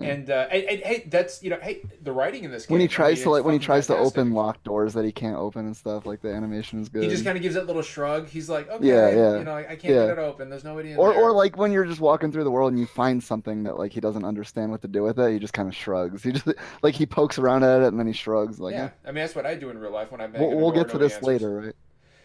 and, 0.00 0.30
uh, 0.30 0.48
and, 0.50 0.64
and, 0.64 0.80
hey, 0.80 1.04
that's 1.06 1.42
you 1.42 1.50
know, 1.50 1.58
hey, 1.60 1.82
the 2.02 2.12
writing 2.12 2.44
in 2.44 2.50
this 2.50 2.66
game. 2.66 2.74
When 2.74 2.80
he 2.80 2.88
tries 2.88 3.18
I 3.18 3.20
mean, 3.20 3.24
to 3.24 3.30
like 3.30 3.44
when 3.44 3.52
he 3.54 3.58
tries 3.58 3.86
fantastic. 3.86 4.14
to 4.14 4.20
open 4.20 4.32
locked 4.32 4.64
doors 4.64 4.94
that 4.94 5.04
he 5.04 5.12
can't 5.12 5.36
open 5.36 5.66
and 5.66 5.76
stuff, 5.76 6.06
like 6.06 6.22
the 6.22 6.32
animation 6.32 6.80
is 6.80 6.88
good. 6.88 7.02
He 7.02 7.08
just 7.08 7.24
kind 7.24 7.36
of 7.36 7.42
gives 7.42 7.54
that 7.54 7.66
little 7.66 7.82
shrug. 7.82 8.28
He's 8.28 8.48
like, 8.48 8.68
okay, 8.70 8.86
yeah, 8.86 9.10
yeah. 9.10 9.38
you 9.38 9.44
know, 9.44 9.52
I, 9.52 9.60
I 9.60 9.76
can't 9.76 9.94
yeah. 9.94 10.06
get 10.06 10.10
it 10.10 10.18
open. 10.18 10.50
There's 10.50 10.64
nobody 10.64 10.92
in 10.92 10.98
or, 10.98 11.12
there. 11.12 11.22
Or 11.22 11.32
like 11.32 11.56
when 11.56 11.72
you're 11.72 11.84
just 11.84 12.00
walking 12.00 12.32
through 12.32 12.44
the 12.44 12.50
world 12.50 12.72
and 12.72 12.80
you 12.80 12.86
find 12.86 13.22
something 13.22 13.64
that 13.64 13.78
like 13.78 13.92
he 13.92 14.00
doesn't 14.00 14.24
understand 14.24 14.70
what 14.70 14.82
to 14.82 14.88
do 14.88 15.02
with 15.02 15.18
it, 15.18 15.32
he 15.32 15.38
just 15.38 15.52
kind 15.52 15.68
of 15.68 15.74
shrugs. 15.74 16.22
He 16.30 16.32
just 16.32 16.46
like 16.82 16.94
he 16.94 17.06
pokes 17.06 17.38
around 17.38 17.64
at 17.64 17.82
it 17.82 17.88
and 17.88 17.98
then 17.98 18.06
he 18.06 18.12
shrugs. 18.12 18.60
Like, 18.60 18.74
yeah, 18.74 18.84
eh. 18.84 18.90
I 19.04 19.06
mean 19.08 19.16
that's 19.16 19.34
what 19.34 19.46
I 19.46 19.56
do 19.56 19.70
in 19.70 19.78
real 19.78 19.90
life 19.90 20.12
when 20.12 20.20
I'm. 20.20 20.32
We'll, 20.32 20.54
we'll 20.56 20.72
get 20.72 20.88
to 20.90 20.98
this 20.98 21.14
answers. 21.14 21.26
later, 21.26 21.60
right? 21.60 21.74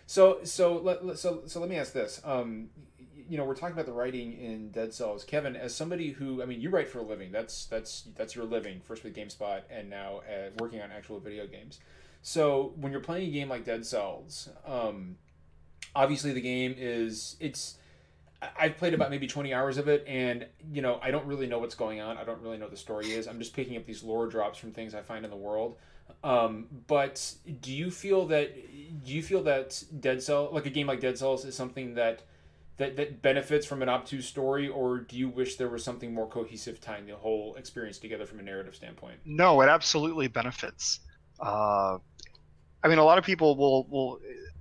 So 0.07 0.39
so 0.43 0.77
let, 0.77 1.17
so 1.17 1.43
so 1.47 1.59
let 1.59 1.69
me 1.69 1.77
ask 1.77 1.91
this. 1.93 2.21
Um, 2.23 2.69
you 3.27 3.38
know, 3.38 3.45
we're 3.45 3.55
talking 3.55 3.73
about 3.73 3.85
the 3.85 3.93
writing 3.93 4.33
in 4.33 4.69
Dead 4.69 4.93
Cells. 4.93 5.23
Kevin, 5.23 5.55
as 5.55 5.75
somebody 5.75 6.11
who, 6.11 6.41
I 6.41 6.45
mean, 6.45 6.61
you 6.61 6.69
write 6.69 6.88
for 6.88 6.99
a 6.99 7.03
living. 7.03 7.31
That's 7.31 7.65
that's 7.65 8.07
that's 8.15 8.35
your 8.35 8.45
living. 8.45 8.81
First 8.81 9.03
with 9.03 9.15
GameSpot, 9.15 9.61
and 9.69 9.89
now 9.89 10.21
uh, 10.29 10.49
working 10.59 10.81
on 10.81 10.91
actual 10.91 11.19
video 11.19 11.47
games. 11.47 11.79
So 12.21 12.73
when 12.77 12.91
you're 12.91 13.01
playing 13.01 13.29
a 13.29 13.31
game 13.31 13.49
like 13.49 13.65
Dead 13.65 13.85
Cells, 13.85 14.49
um, 14.65 15.17
obviously 15.95 16.33
the 16.33 16.41
game 16.41 16.75
is 16.77 17.35
it's. 17.39 17.77
I've 18.59 18.77
played 18.77 18.93
about 18.93 19.09
maybe 19.09 19.25
20 19.25 19.53
hours 19.53 19.77
of 19.77 19.88
it, 19.88 20.03
and 20.07 20.45
you 20.71 20.81
know 20.81 20.99
I 21.01 21.09
don't 21.09 21.25
really 21.25 21.47
know 21.47 21.59
what's 21.59 21.75
going 21.75 22.01
on. 22.01 22.17
I 22.17 22.23
don't 22.23 22.41
really 22.41 22.57
know 22.57 22.65
what 22.65 22.71
the 22.71 22.77
story 22.77 23.11
is. 23.11 23.27
I'm 23.27 23.39
just 23.39 23.55
picking 23.55 23.75
up 23.77 23.85
these 23.85 24.03
lore 24.03 24.27
drops 24.27 24.59
from 24.59 24.71
things 24.71 24.93
I 24.93 25.01
find 25.01 25.25
in 25.25 25.31
the 25.31 25.38
world. 25.38 25.77
Um, 26.23 26.67
but 26.88 27.33
do 27.61 27.71
you 27.71 27.89
feel 27.89 28.27
that 28.27 28.55
do 29.03 29.11
you 29.11 29.23
feel 29.23 29.43
that 29.43 29.83
Dead 29.99 30.21
Cell, 30.21 30.49
like 30.51 30.65
a 30.65 30.69
game 30.69 30.88
like 30.88 30.99
Dead 30.99 31.17
Cells, 31.17 31.45
is 31.45 31.55
something 31.55 31.95
that 31.95 32.23
that, 32.77 32.97
that 32.97 33.21
benefits 33.21 33.65
from 33.65 33.81
an 33.81 33.89
obtuse 33.89 34.27
story, 34.27 34.67
or 34.67 34.99
do 34.99 35.15
you 35.15 35.29
wish 35.29 35.55
there 35.55 35.69
was 35.69 35.83
something 35.83 36.13
more 36.13 36.27
cohesive 36.27 36.81
tying 36.81 37.05
the 37.05 37.15
whole 37.15 37.55
experience 37.55 37.97
together 37.99 38.25
from 38.25 38.39
a 38.39 38.43
narrative 38.43 38.75
standpoint? 38.75 39.19
No, 39.25 39.61
it 39.61 39.69
absolutely 39.69 40.27
benefits. 40.27 40.99
Uh, 41.39 41.97
I 42.83 42.88
mean, 42.88 42.97
a 42.97 43.03
lot 43.03 43.17
of 43.17 43.23
people 43.23 43.55
will 43.55 43.88
will. 43.89 44.19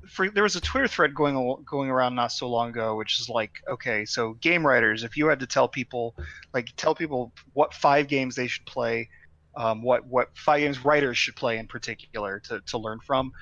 For, 0.08 0.28
there 0.28 0.42
was 0.42 0.54
a 0.54 0.60
Twitter 0.60 0.86
thread 0.86 1.14
going 1.14 1.64
going 1.64 1.90
around 1.90 2.14
not 2.14 2.30
so 2.30 2.48
long 2.48 2.70
ago, 2.70 2.96
which 2.96 3.20
is 3.20 3.28
like, 3.28 3.52
okay, 3.68 4.04
so 4.04 4.34
game 4.34 4.66
writers, 4.66 5.02
if 5.02 5.16
you 5.16 5.26
had 5.26 5.40
to 5.40 5.46
tell 5.46 5.66
people, 5.66 6.14
like, 6.52 6.68
tell 6.76 6.94
people 6.94 7.32
what 7.52 7.72
five 7.74 8.06
games 8.06 8.36
they 8.36 8.46
should 8.46 8.66
play, 8.66 9.08
um, 9.56 9.82
what 9.82 10.06
what 10.06 10.28
five 10.36 10.60
games 10.60 10.84
writers 10.84 11.18
should 11.18 11.36
play 11.36 11.58
in 11.58 11.66
particular 11.66 12.40
to 12.40 12.60
to 12.60 12.78
learn 12.78 13.00
from, 13.00 13.32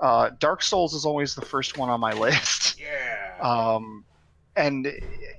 uh, 0.00 0.30
Dark 0.38 0.62
Souls 0.62 0.94
is 0.94 1.04
always 1.04 1.34
the 1.34 1.44
first 1.44 1.78
one 1.78 1.90
on 1.90 2.00
my 2.00 2.12
list. 2.18 2.80
Yeah. 2.80 3.36
Um, 3.40 4.04
and 4.56 4.86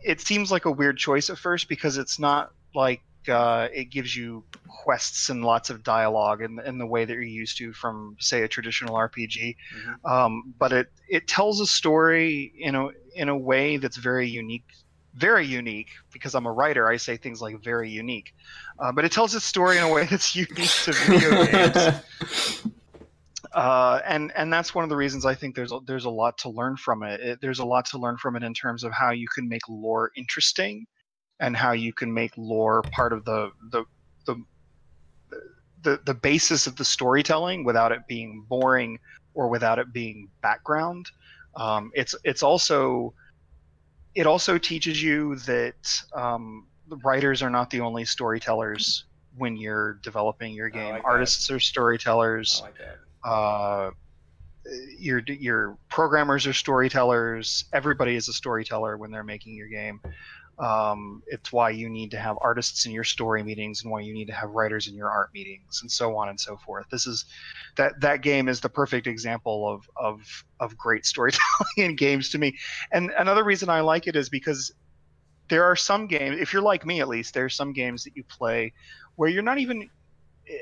it 0.04 0.22
seems 0.22 0.52
like 0.52 0.66
a 0.66 0.72
weird 0.72 0.98
choice 0.98 1.30
at 1.30 1.38
first 1.38 1.68
because 1.68 1.98
it's 1.98 2.18
not 2.18 2.52
like 2.74 3.02
uh, 3.28 3.68
it 3.74 3.86
gives 3.86 4.16
you 4.16 4.44
quests 4.68 5.30
and 5.30 5.44
lots 5.44 5.70
of 5.70 5.84
dialogue 5.84 6.42
in, 6.42 6.60
in 6.66 6.78
the 6.78 6.86
way 6.86 7.06
that 7.06 7.14
you're 7.14 7.22
used 7.22 7.58
to 7.58 7.74
from, 7.74 8.16
say, 8.20 8.44
a 8.44 8.48
traditional 8.48 8.96
RPG. 8.96 9.56
Mm-hmm. 9.76 10.12
Um, 10.12 10.54
but 10.58 10.72
it 10.72 10.92
it 11.08 11.28
tells 11.28 11.60
a 11.60 11.68
story 11.68 12.54
in 12.58 12.76
a 12.76 12.90
in 13.14 13.30
a 13.30 13.38
way 13.38 13.78
that's 13.78 13.98
very 13.98 14.28
unique 14.28 14.64
very 15.14 15.46
unique 15.46 15.90
because 16.14 16.36
I'm 16.36 16.46
a 16.46 16.52
writer. 16.52 16.88
I 16.88 16.98
say 16.98 17.18
things 17.18 17.42
like 17.42 17.62
very 17.62 17.90
unique, 17.90 18.34
uh, 18.80 18.92
but 18.92 19.06
it 19.06 19.12
tells 19.12 19.34
a 19.34 19.42
story 19.42 19.78
in 19.78 19.84
a 19.84 19.92
way 19.92 20.06
that's 20.10 20.36
unique 20.36 20.70
to 20.86 20.94
video 20.94 21.46
games. 21.72 22.68
Uh, 23.54 24.00
and 24.06 24.32
and 24.36 24.52
that's 24.52 24.74
one 24.74 24.84
of 24.84 24.90
the 24.90 24.96
reasons 24.96 25.26
I 25.26 25.36
think 25.36 25.56
there's 25.56 25.72
a, 25.72 25.80
there's 25.86 26.06
a 26.06 26.10
lot 26.10 26.38
to 26.40 26.50
learn 26.50 26.78
from 26.78 27.04
it. 27.04 27.20
it. 27.20 27.42
There's 27.42 27.60
a 27.60 27.66
lot 27.66 27.86
to 27.88 27.98
learn 27.98 28.18
from 28.18 28.36
it 28.36 28.44
in 28.44 28.54
terms 28.54 28.84
of 28.84 28.92
how 28.92 29.12
you 29.12 29.28
can 29.28 29.48
make 29.48 29.68
lore 29.68 30.12
interesting, 30.16 30.86
and 31.40 31.56
how 31.56 31.74
you 31.74 31.92
can 31.92 32.14
make 32.14 32.32
lore 32.38 32.82
part 32.82 33.14
of 33.14 33.26
the 33.26 33.52
the 33.72 33.84
the 34.26 34.36
the, 35.84 36.00
the 36.06 36.14
basis 36.14 36.68
of 36.68 36.76
the 36.76 36.86
storytelling 36.86 37.64
without 37.64 37.92
it 37.92 38.08
being 38.08 38.46
boring 38.48 39.00
or 39.34 39.48
without 39.48 39.80
it 39.80 39.92
being 39.92 40.30
background. 40.42 41.08
Um, 41.56 41.92
it's 41.94 42.16
it's 42.24 42.44
also 42.44 43.14
it 44.16 44.28
also 44.28 44.58
teaches 44.58 45.02
you 45.02 45.36
that 45.38 46.04
um, 46.14 46.68
writers 47.04 47.42
are 47.42 47.50
not 47.50 47.70
the 47.70 47.82
only 47.82 48.06
storytellers 48.06 49.06
when 49.38 49.58
you're 49.58 49.96
developing 49.96 50.54
your 50.54 50.70
game. 50.70 50.94
Like 50.96 51.04
Artists 51.06 51.50
are 51.50 51.60
storytellers. 51.60 52.62
Like 52.64 52.76
uh, 53.24 53.92
your 54.98 55.22
your 55.28 55.78
programmers 55.90 56.46
are 56.48 56.54
storytellers. 56.54 57.66
Everybody 57.74 58.16
is 58.16 58.28
a 58.28 58.34
storyteller 58.34 58.98
when 58.98 59.12
they're 59.12 59.24
making 59.24 59.56
your 59.56 59.68
game. 59.68 60.02
Um, 60.60 61.24
it's 61.26 61.52
why 61.52 61.72
you 61.72 61.90
need 61.90 62.12
to 62.12 62.20
have 62.20 62.38
artists 62.42 62.86
in 62.86 62.92
your 62.92 63.04
story 63.04 63.42
meetings 63.42 63.82
and 63.82 63.92
why 63.92 64.02
you 64.02 64.14
need 64.14 64.28
to 64.28 64.34
have 64.34 64.52
writers 64.52 64.88
in 64.88 64.96
your 64.96 65.10
art 65.10 65.30
meetings 65.34 65.80
and 65.82 65.92
so 65.92 66.16
on 66.16 66.30
and 66.30 66.40
so 66.40 66.56
forth. 66.58 66.86
This 66.92 67.08
is 67.08 67.26
that 67.78 68.00
that 68.02 68.22
game 68.22 68.48
is 68.48 68.60
the 68.60 68.70
perfect 68.70 69.08
example 69.08 69.68
of 69.68 69.90
of 69.96 70.46
of 70.60 70.78
great 70.78 71.06
storytelling 71.14 71.78
in 71.78 71.96
games 71.96 72.30
to 72.30 72.38
me. 72.38 72.58
And 72.92 73.12
another 73.18 73.44
reason 73.44 73.70
I 73.70 73.82
like 73.82 74.08
it 74.08 74.16
is 74.16 74.30
because 74.30 74.72
there 75.50 75.66
are 75.66 75.76
some 75.76 76.08
games, 76.08 76.40
if 76.40 76.54
you're 76.54 76.62
like 76.62 76.86
me 76.86 77.02
at 77.02 77.10
least, 77.10 77.34
there 77.34 77.46
are 77.46 77.50
some 77.50 77.74
games 77.74 78.04
that 78.06 78.16
you 78.16 78.24
play 78.24 78.72
where 79.16 79.30
you're 79.30 79.44
not 79.44 79.58
even 79.58 79.90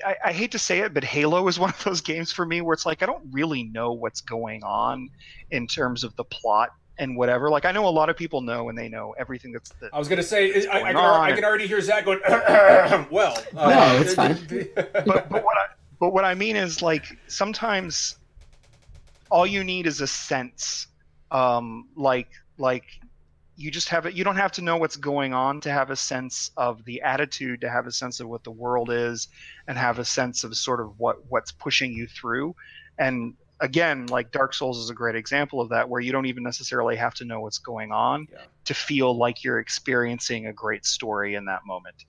I, 0.05 0.15
I, 0.25 0.33
hate 0.33 0.51
to 0.51 0.59
say 0.59 0.79
it, 0.79 0.93
but 0.93 1.03
Halo 1.03 1.47
is 1.47 1.59
one 1.59 1.69
of 1.69 1.83
those 1.83 2.01
games 2.01 2.31
for 2.31 2.45
me 2.45 2.61
where 2.61 2.73
it's 2.73 2.85
like 2.85 3.01
I 3.01 3.05
don't 3.05 3.23
really 3.31 3.63
know 3.63 3.91
what's 3.91 4.21
going 4.21 4.63
on 4.63 5.09
in 5.51 5.67
terms 5.67 6.03
of 6.03 6.15
the 6.15 6.23
plot 6.23 6.71
and 6.97 7.17
whatever. 7.17 7.49
Like 7.49 7.65
I 7.65 7.71
know 7.71 7.87
a 7.87 7.89
lot 7.89 8.09
of 8.09 8.17
people 8.17 8.41
know 8.41 8.69
and 8.69 8.77
they 8.77 8.89
know 8.89 9.15
everything 9.17 9.51
that's. 9.51 9.71
I 9.91 9.97
was 9.97 10.07
gonna 10.07 10.21
say 10.21 10.67
I, 10.67 10.81
I, 10.81 10.93
can, 10.93 10.97
I, 10.97 11.31
can, 11.33 11.43
already 11.43 11.67
hear 11.67 11.81
Zach 11.81 12.05
going. 12.05 12.19
well, 13.09 13.37
uh, 13.57 13.69
no, 13.69 14.01
it's 14.01 14.13
fine. 14.13 14.37
but, 14.75 15.29
but 15.29 15.43
what 15.43 15.57
I 15.57 15.65
but 15.99 16.13
what 16.13 16.25
I 16.25 16.35
mean 16.35 16.55
is 16.55 16.81
like 16.81 17.05
sometimes 17.27 18.17
all 19.31 19.47
you 19.47 19.63
need 19.63 19.87
is 19.87 20.01
a 20.01 20.07
sense, 20.07 20.87
um, 21.31 21.87
like 21.95 22.29
like 22.57 22.85
you 23.59 23.69
just 23.69 23.89
have 23.89 24.05
it 24.05 24.13
you 24.13 24.23
don't 24.23 24.37
have 24.37 24.53
to 24.53 24.61
know 24.61 24.77
what's 24.77 24.95
going 24.95 25.33
on 25.33 25.59
to 25.59 25.69
have 25.69 25.89
a 25.89 25.95
sense 25.95 26.49
of 26.55 26.83
the 26.85 27.01
attitude 27.01 27.59
to 27.59 27.69
have 27.69 27.87
a 27.87 27.91
sense 27.91 28.21
of 28.21 28.29
what 28.29 28.43
the 28.45 28.51
world 28.51 28.89
is 28.89 29.27
and 29.67 29.77
have 29.77 29.99
a 29.99 30.05
sense 30.05 30.45
of 30.45 30.55
sort 30.55 30.79
of 30.79 30.97
what 30.97 31.17
what's 31.27 31.51
pushing 31.51 31.91
you 31.91 32.07
through 32.07 32.55
and 32.97 33.33
again 33.59 34.05
like 34.05 34.31
dark 34.31 34.53
souls 34.53 34.77
is 34.77 34.89
a 34.89 34.93
great 34.93 35.15
example 35.15 35.59
of 35.59 35.67
that 35.67 35.87
where 35.89 35.99
you 35.99 36.13
don't 36.13 36.25
even 36.25 36.41
necessarily 36.41 36.95
have 36.95 37.13
to 37.13 37.25
know 37.25 37.41
what's 37.41 37.57
going 37.57 37.91
on 37.91 38.25
yeah. 38.31 38.39
to 38.63 38.73
feel 38.73 39.15
like 39.17 39.43
you're 39.43 39.59
experiencing 39.59 40.47
a 40.47 40.53
great 40.53 40.85
story 40.85 41.35
in 41.35 41.43
that 41.43 41.59
moment 41.65 42.05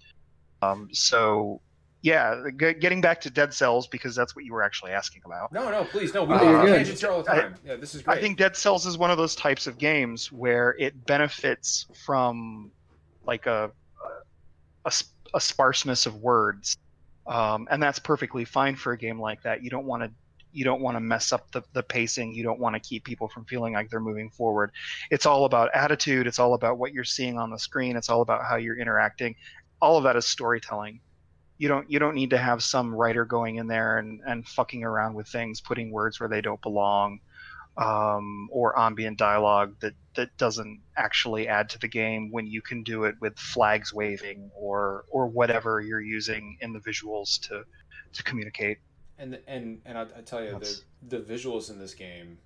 um, 0.62 0.88
so 0.92 1.60
yeah, 2.02 2.48
getting 2.50 3.02
back 3.02 3.20
to 3.22 3.30
Dead 3.30 3.52
Cells 3.52 3.86
because 3.86 4.14
that's 4.14 4.34
what 4.34 4.46
you 4.46 4.54
were 4.54 4.62
actually 4.62 4.92
asking 4.92 5.22
about. 5.26 5.52
No, 5.52 5.70
no, 5.70 5.84
please, 5.84 6.14
no. 6.14 6.24
We 6.24 6.34
uh, 6.34 6.64
tangents 6.64 7.04
all 7.04 7.22
the 7.22 7.30
time. 7.30 7.54
I, 7.54 7.68
yeah, 7.68 7.76
this 7.76 7.94
is 7.94 8.02
great. 8.02 8.16
I 8.16 8.20
think 8.20 8.38
Dead 8.38 8.56
Cells 8.56 8.86
is 8.86 8.96
one 8.96 9.10
of 9.10 9.18
those 9.18 9.34
types 9.34 9.66
of 9.66 9.76
games 9.76 10.32
where 10.32 10.74
it 10.78 11.06
benefits 11.06 11.86
from 12.04 12.70
like 13.26 13.46
a 13.46 13.70
a, 14.86 14.92
a 15.34 15.40
sparseness 15.40 16.06
of 16.06 16.16
words, 16.16 16.78
um, 17.26 17.68
and 17.70 17.82
that's 17.82 17.98
perfectly 17.98 18.46
fine 18.46 18.76
for 18.76 18.92
a 18.92 18.98
game 18.98 19.20
like 19.20 19.42
that. 19.42 19.62
You 19.62 19.68
don't 19.68 19.84
want 19.84 20.02
to 20.02 20.10
you 20.52 20.64
don't 20.64 20.80
want 20.80 20.96
to 20.96 21.00
mess 21.00 21.32
up 21.32 21.50
the, 21.52 21.62
the 21.74 21.82
pacing 21.82 22.34
you 22.34 22.42
don't 22.42 22.58
want 22.58 22.74
to 22.74 22.80
keep 22.80 23.04
people 23.04 23.28
from 23.28 23.44
feeling 23.44 23.74
like 23.74 23.88
they're 23.88 24.00
moving 24.00 24.28
forward 24.30 24.72
it's 25.08 25.24
all 25.24 25.44
about 25.44 25.70
attitude 25.74 26.26
it's 26.26 26.40
all 26.40 26.54
about 26.54 26.76
what 26.76 26.92
you're 26.92 27.04
seeing 27.04 27.38
on 27.38 27.50
the 27.50 27.58
screen 27.58 27.96
it's 27.96 28.08
all 28.08 28.20
about 28.20 28.44
how 28.44 28.56
you're 28.56 28.76
interacting 28.76 29.32
all 29.80 29.96
of 29.96 30.02
that 30.02 30.16
is 30.16 30.26
storytelling 30.26 30.98
you 31.60 31.68
don't 31.68 31.90
you 31.90 31.98
don't 31.98 32.14
need 32.14 32.30
to 32.30 32.38
have 32.38 32.62
some 32.62 32.94
writer 32.94 33.26
going 33.26 33.56
in 33.56 33.66
there 33.66 33.98
and, 33.98 34.22
and 34.26 34.48
fucking 34.48 34.82
around 34.82 35.12
with 35.12 35.28
things 35.28 35.60
putting 35.60 35.90
words 35.92 36.18
where 36.18 36.28
they 36.28 36.40
don't 36.40 36.62
belong 36.62 37.20
um, 37.76 38.48
or 38.50 38.78
ambient 38.78 39.18
dialogue 39.18 39.74
that 39.80 39.92
that 40.16 40.34
doesn't 40.38 40.80
actually 40.96 41.48
add 41.48 41.68
to 41.68 41.78
the 41.78 41.86
game 41.86 42.30
when 42.32 42.46
you 42.46 42.62
can 42.62 42.82
do 42.82 43.04
it 43.04 43.14
with 43.20 43.38
flags 43.38 43.92
waving 43.92 44.50
or 44.54 45.04
or 45.10 45.26
whatever 45.26 45.82
you're 45.82 46.00
using 46.00 46.56
in 46.62 46.72
the 46.72 46.80
visuals 46.80 47.38
to 47.38 47.62
to 48.14 48.22
communicate. 48.22 48.78
And 49.18 49.38
and 49.46 49.82
and 49.84 49.98
I, 49.98 50.06
I 50.16 50.22
tell 50.22 50.42
you 50.42 50.58
the 50.58 50.80
the 51.06 51.20
visuals 51.20 51.70
in 51.70 51.78
this 51.78 51.92
game 51.92 52.38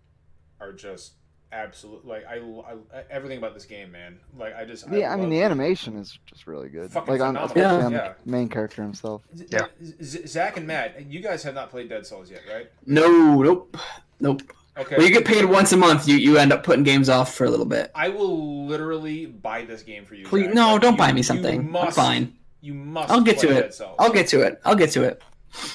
are 0.58 0.72
just 0.72 1.12
absolute 1.53 2.05
like 2.05 2.24
I, 2.26 2.38
I, 2.38 3.03
everything 3.11 3.38
about 3.38 3.55
this 3.55 3.64
game 3.64 3.92
man 3.92 4.18
like 4.36 4.57
i 4.57 4.64
just 4.64 4.90
yeah 4.90 5.11
i, 5.11 5.12
I 5.12 5.16
mean 5.16 5.30
the 5.30 5.38
it. 5.38 5.45
animation 5.45 5.97
is 5.97 6.18
just 6.26 6.49
really 6.49 6.68
good 6.68 6.92
like 6.95 7.20
on 7.20 7.36
yeah. 7.55 7.88
yeah. 7.88 8.14
The 8.24 8.30
main 8.30 8.49
character 8.49 8.82
himself 8.82 9.22
yeah 9.49 9.66
zach 10.03 10.57
and 10.57 10.66
matt 10.66 11.07
you 11.07 11.20
guys 11.20 11.45
have 11.45 11.55
not 11.55 11.70
played 11.70 11.88
Dead 11.88 12.07
Cells 12.07 12.28
yet 12.30 12.42
right 12.53 12.70
no 12.86 13.40
nope 13.40 13.76
nope 14.18 14.42
Okay. 14.76 14.97
Well, 14.97 15.07
you 15.07 15.12
get 15.12 15.24
paid 15.24 15.45
once 15.45 15.72
a 15.72 15.76
month. 15.76 16.09
You 16.09 16.16
you 16.16 16.36
end 16.36 16.53
up 16.53 16.64
putting 16.64 16.82
games 16.82 17.09
off 17.09 17.34
for 17.34 17.45
a 17.45 17.51
little 17.51 17.66
bit. 17.66 17.92
I 17.95 18.09
will 18.09 18.66
literally 18.66 19.26
buy 19.26 19.64
this 19.64 19.82
game 19.82 20.05
for 20.05 20.16
you. 20.16 20.26
Please, 20.26 20.53
no, 20.53 20.72
like, 20.72 20.82
don't 20.82 20.92
you, 20.95 20.99
buy 20.99 21.12
me 21.12 21.22
something. 21.22 21.70
Must, 21.70 21.97
I'm 21.97 22.05
fine. 22.05 22.34
You 22.61 22.74
must. 22.74 23.09
I'll 23.09 23.20
get 23.20 23.38
to 23.38 23.57
it. 23.57 23.80
I'll 24.01 24.12
get 24.12 24.26
to 24.28 24.40
it. 24.42 24.61
I'll 24.64 24.74
get 24.74 24.90
to 24.90 25.05
it. 25.05 25.22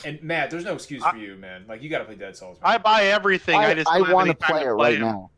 And 0.04 0.22
Matt, 0.22 0.50
there's 0.50 0.66
no 0.66 0.74
excuse 0.74 1.04
for 1.04 1.16
you, 1.16 1.36
man. 1.36 1.64
Like 1.68 1.82
you 1.82 1.90
got 1.90 2.00
to 2.00 2.06
play 2.06 2.16
Dead 2.16 2.36
Cells. 2.36 2.60
Man. 2.62 2.72
I 2.72 2.78
buy 2.78 3.06
everything. 3.06 3.56
I, 3.56 3.70
I 3.70 3.74
just 3.74 3.88
I 3.88 4.12
want 4.12 4.28
to 4.28 4.36
play 4.36 4.64
it 4.64 4.70
right 4.70 5.00
now. 5.00 5.32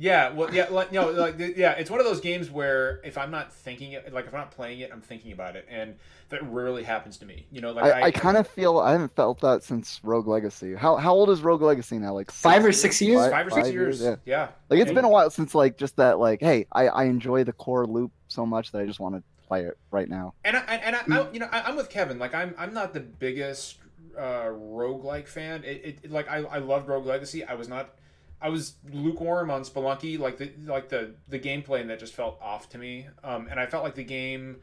Yeah, 0.00 0.30
well, 0.30 0.54
yeah, 0.54 0.68
like, 0.70 0.92
you 0.92 1.00
know, 1.00 1.10
like, 1.10 1.38
yeah, 1.56 1.72
it's 1.72 1.90
one 1.90 1.98
of 1.98 2.06
those 2.06 2.20
games 2.20 2.52
where 2.52 3.00
if 3.02 3.18
I'm 3.18 3.32
not 3.32 3.52
thinking 3.52 3.92
it, 3.92 4.12
like 4.12 4.28
if 4.28 4.34
I'm 4.34 4.38
not 4.38 4.52
playing 4.52 4.78
it, 4.78 4.90
I'm 4.92 5.00
thinking 5.00 5.32
about 5.32 5.56
it, 5.56 5.66
and 5.68 5.96
that 6.28 6.48
rarely 6.52 6.84
happens 6.84 7.16
to 7.18 7.26
me. 7.26 7.46
You 7.50 7.60
know, 7.60 7.72
like 7.72 7.84
I, 7.84 7.90
I, 7.90 8.02
I 8.04 8.10
kind 8.12 8.36
of 8.36 8.46
feel 8.46 8.78
I 8.78 8.92
haven't 8.92 9.16
felt 9.16 9.40
that 9.40 9.64
since 9.64 9.98
Rogue 10.04 10.28
Legacy. 10.28 10.76
How 10.76 10.94
how 10.96 11.12
old 11.12 11.30
is 11.30 11.42
Rogue 11.42 11.62
Legacy 11.62 11.98
now? 11.98 12.14
Like 12.14 12.30
five 12.30 12.64
or 12.64 12.70
six 12.70 13.02
years? 13.02 13.18
Five, 13.18 13.32
five 13.32 13.46
or 13.48 13.50
six 13.50 13.66
five 13.66 13.74
years. 13.74 14.00
years. 14.00 14.18
Yeah. 14.24 14.32
yeah. 14.44 14.48
Like 14.70 14.78
it's 14.78 14.90
and, 14.90 14.94
been 14.94 15.04
a 15.04 15.08
while 15.08 15.30
since 15.30 15.52
like 15.52 15.76
just 15.76 15.96
that 15.96 16.20
like, 16.20 16.40
hey, 16.40 16.66
I 16.70 16.86
I 16.86 17.04
enjoy 17.04 17.42
the 17.42 17.52
core 17.52 17.84
loop 17.84 18.12
so 18.28 18.46
much 18.46 18.70
that 18.70 18.80
I 18.80 18.86
just 18.86 19.00
want 19.00 19.16
to 19.16 19.22
play 19.48 19.64
it 19.64 19.76
right 19.90 20.08
now. 20.08 20.34
And 20.44 20.56
I, 20.56 20.60
and 20.60 20.94
I, 20.94 21.00
I 21.10 21.30
you 21.32 21.40
know, 21.40 21.48
I, 21.50 21.68
am 21.68 21.74
with 21.74 21.90
Kevin. 21.90 22.20
Like 22.20 22.34
I'm 22.34 22.54
I'm 22.56 22.72
not 22.72 22.94
the 22.94 23.00
biggest 23.00 23.78
uh 24.16 24.48
rogue 24.48 25.04
like 25.04 25.26
fan. 25.26 25.64
It, 25.64 26.04
it 26.04 26.10
like 26.12 26.30
I 26.30 26.36
I 26.36 26.58
loved 26.58 26.86
Rogue 26.86 27.06
Legacy. 27.06 27.42
I 27.42 27.54
was 27.54 27.68
not 27.68 27.97
I 28.40 28.48
was 28.50 28.74
lukewarm 28.92 29.50
on 29.50 29.62
Spelunky, 29.62 30.18
like 30.18 30.38
the 30.38 30.52
like 30.66 30.88
the 30.88 31.14
the 31.28 31.38
gameplay 31.38 31.80
and 31.80 31.90
that 31.90 31.98
just 31.98 32.14
felt 32.14 32.38
off 32.40 32.68
to 32.70 32.78
me. 32.78 33.06
Um, 33.24 33.48
and 33.50 33.58
I 33.58 33.66
felt 33.66 33.82
like 33.82 33.96
the 33.96 34.04
game, 34.04 34.58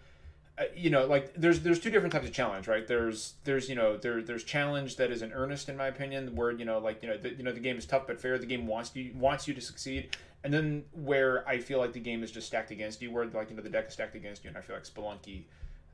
uh, 0.57 0.63
you 0.75 0.89
know, 0.89 1.05
like 1.05 1.33
there's 1.35 1.59
there's 1.59 1.79
two 1.79 1.89
different 1.89 2.13
types 2.13 2.25
of 2.25 2.33
challenge, 2.33 2.67
right? 2.67 2.87
There's 2.87 3.33
there's 3.43 3.67
you 3.67 3.75
know 3.75 3.97
there 3.97 4.21
there's 4.21 4.45
challenge 4.45 4.95
that 4.95 5.11
is 5.11 5.21
an 5.21 5.33
earnest 5.33 5.67
in 5.67 5.75
my 5.75 5.87
opinion, 5.87 6.35
where 6.35 6.51
you 6.51 6.63
know 6.63 6.79
like 6.79 7.03
you 7.03 7.09
know 7.09 7.17
the, 7.17 7.33
you 7.33 7.43
know 7.43 7.51
the 7.51 7.59
game 7.59 7.77
is 7.77 7.85
tough 7.85 8.07
but 8.07 8.21
fair. 8.21 8.37
The 8.37 8.45
game 8.45 8.65
wants 8.65 8.95
you 8.95 9.11
wants 9.13 9.45
you 9.45 9.53
to 9.53 9.61
succeed, 9.61 10.15
and 10.45 10.53
then 10.53 10.85
where 10.93 11.45
I 11.47 11.59
feel 11.59 11.79
like 11.79 11.91
the 11.91 11.99
game 11.99 12.23
is 12.23 12.31
just 12.31 12.47
stacked 12.47 12.71
against 12.71 13.01
you, 13.01 13.11
where 13.11 13.25
like 13.25 13.49
you 13.49 13.57
know 13.57 13.63
the 13.63 13.69
deck 13.69 13.87
is 13.87 13.93
stacked 13.93 14.15
against 14.15 14.45
you, 14.45 14.47
and 14.47 14.57
I 14.57 14.61
feel 14.61 14.77
like 14.77 14.85
Spelunky, 14.85 15.43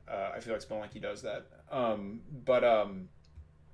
uh, 0.08 0.30
I 0.36 0.38
feel 0.38 0.52
like 0.52 0.62
Spelunky 0.62 1.02
does 1.02 1.22
that. 1.22 1.46
Um, 1.72 2.20
but 2.44 2.62
um, 2.62 3.08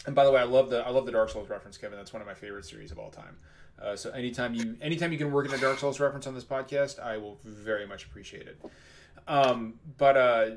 and 0.06 0.14
by 0.14 0.24
the 0.24 0.32
way, 0.32 0.40
I 0.40 0.44
love 0.44 0.70
the 0.70 0.78
I 0.78 0.88
love 0.88 1.04
the 1.04 1.12
Dark 1.12 1.28
Souls 1.28 1.50
reference, 1.50 1.76
Kevin. 1.76 1.98
That's 1.98 2.14
one 2.14 2.22
of 2.22 2.28
my 2.28 2.34
favorite 2.34 2.64
series 2.64 2.90
of 2.90 2.98
all 2.98 3.10
time. 3.10 3.36
Uh, 3.80 3.94
so 3.94 4.10
anytime 4.10 4.54
you 4.54 4.76
anytime 4.80 5.12
you 5.12 5.18
can 5.18 5.30
work 5.30 5.46
in 5.46 5.54
a 5.54 5.58
Dark 5.58 5.78
Souls 5.78 6.00
reference 6.00 6.26
on 6.26 6.34
this 6.34 6.44
podcast, 6.44 6.98
I 6.98 7.16
will 7.16 7.38
very 7.44 7.86
much 7.86 8.04
appreciate 8.04 8.48
it. 8.48 8.60
Um, 9.28 9.74
but 9.98 10.16
uh, 10.16 10.50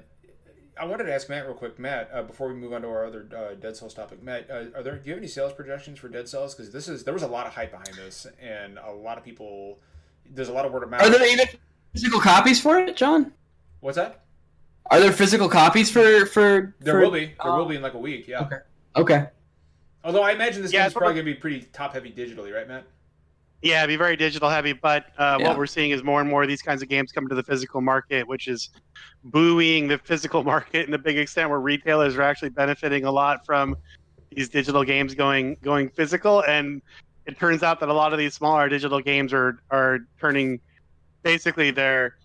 I 0.80 0.86
wanted 0.86 1.04
to 1.04 1.14
ask 1.14 1.30
Matt 1.30 1.46
real 1.46 1.54
quick, 1.54 1.78
Matt, 1.78 2.10
uh, 2.14 2.24
before 2.24 2.48
we 2.48 2.56
move 2.56 2.74
on 2.74 2.82
to 2.82 2.88
our 2.88 3.06
other 3.06 3.28
uh, 3.36 3.54
Dead 3.56 3.76
Cells 3.76 3.94
topic. 3.94 4.24
Matt, 4.24 4.50
uh, 4.50 4.76
are 4.76 4.84
there 4.84 4.96
do 4.98 5.06
you 5.06 5.12
have 5.12 5.20
any 5.20 5.28
sales 5.28 5.54
projections 5.54 6.00
for 6.00 6.08
Dead 6.08 6.28
Cells? 6.28 6.56
Because 6.56 6.72
this 6.72 6.88
is 6.88 7.04
there 7.04 7.14
was 7.14 7.24
a 7.24 7.28
lot 7.28 7.46
of 7.46 7.54
hype 7.54 7.72
behind 7.72 7.96
this, 7.96 8.26
and 8.42 8.80
a 8.80 8.92
lot 8.92 9.18
of 9.18 9.24
people. 9.24 9.80
There's 10.34 10.50
a 10.50 10.54
lot 10.54 10.66
of 10.66 10.72
word 10.72 10.84
of 10.84 10.90
mouth. 10.90 11.02
Are 11.02 11.10
there 11.10 11.28
even 11.28 11.46
physical 11.94 12.20
copies 12.20 12.60
for 12.62 12.80
it, 12.80 12.96
John? 12.96 13.34
What's 13.82 13.98
that? 13.98 14.24
Are 14.90 15.00
there 15.00 15.12
physical 15.12 15.50
copies 15.50 15.92
for 15.92 16.26
for? 16.26 16.74
There 16.80 16.96
for, 16.96 17.02
will 17.02 17.12
be. 17.12 17.34
There 17.44 17.54
will 17.54 17.66
be 17.66 17.76
in 17.76 17.82
like 17.82 17.94
a 17.94 18.00
week. 18.00 18.28
Yeah. 18.28 18.42
Okay. 18.42 18.58
Okay. 18.96 19.28
Although 20.04 20.24
I 20.24 20.32
imagine 20.32 20.64
this 20.64 20.74
yeah, 20.74 20.84
game's 20.84 20.94
probably 20.94 21.14
gonna 21.14 21.26
be 21.26 21.36
pretty 21.36 21.62
top 21.74 21.94
heavy 21.94 22.12
digitally, 22.12 22.54
right, 22.54 22.68
Matt? 22.68 22.86
Yeah, 23.62 23.84
it'd 23.84 23.90
be 23.94 23.96
very 23.96 24.16
digital 24.16 24.50
heavy, 24.50 24.74
but 24.74 25.08
uh, 25.20 25.38
yeah. 25.40 25.48
what 25.48 25.58
we're 25.58 25.68
seeing 25.68 25.92
is 25.92 26.04
more 26.04 26.20
and 26.20 26.30
more 26.30 26.42
of 26.42 26.48
these 26.48 26.64
kinds 26.64 26.82
of 26.82 26.90
games 26.90 27.12
come 27.12 27.28
to 27.28 27.36
the 27.36 27.44
physical 27.44 27.80
market, 27.80 28.28
which 28.28 28.48
is 28.48 28.70
buoying 29.26 29.88
the 29.88 30.00
physical 30.00 30.44
market 30.54 30.88
in 30.88 30.94
a 30.94 30.98
big 30.98 31.18
extent, 31.18 31.50
where 31.50 31.60
retailers 31.60 32.16
are 32.16 32.24
actually 32.24 32.50
benefiting 32.50 33.06
a 33.06 33.12
lot 33.12 33.46
from 33.46 33.76
these 34.32 34.50
digital 34.50 34.84
games 34.84 35.14
going 35.14 35.58
going 35.62 35.90
physical. 35.90 36.44
And 36.46 36.82
it 37.28 37.38
turns 37.38 37.62
out 37.62 37.80
that 37.82 37.90
a 37.90 37.94
lot 37.94 38.14
of 38.14 38.20
these 38.20 38.34
smaller 38.34 38.68
digital 38.68 39.00
games 39.00 39.32
are 39.32 39.60
are 39.70 40.00
turning 40.20 40.60
basically 41.22 41.70
their 41.70 42.16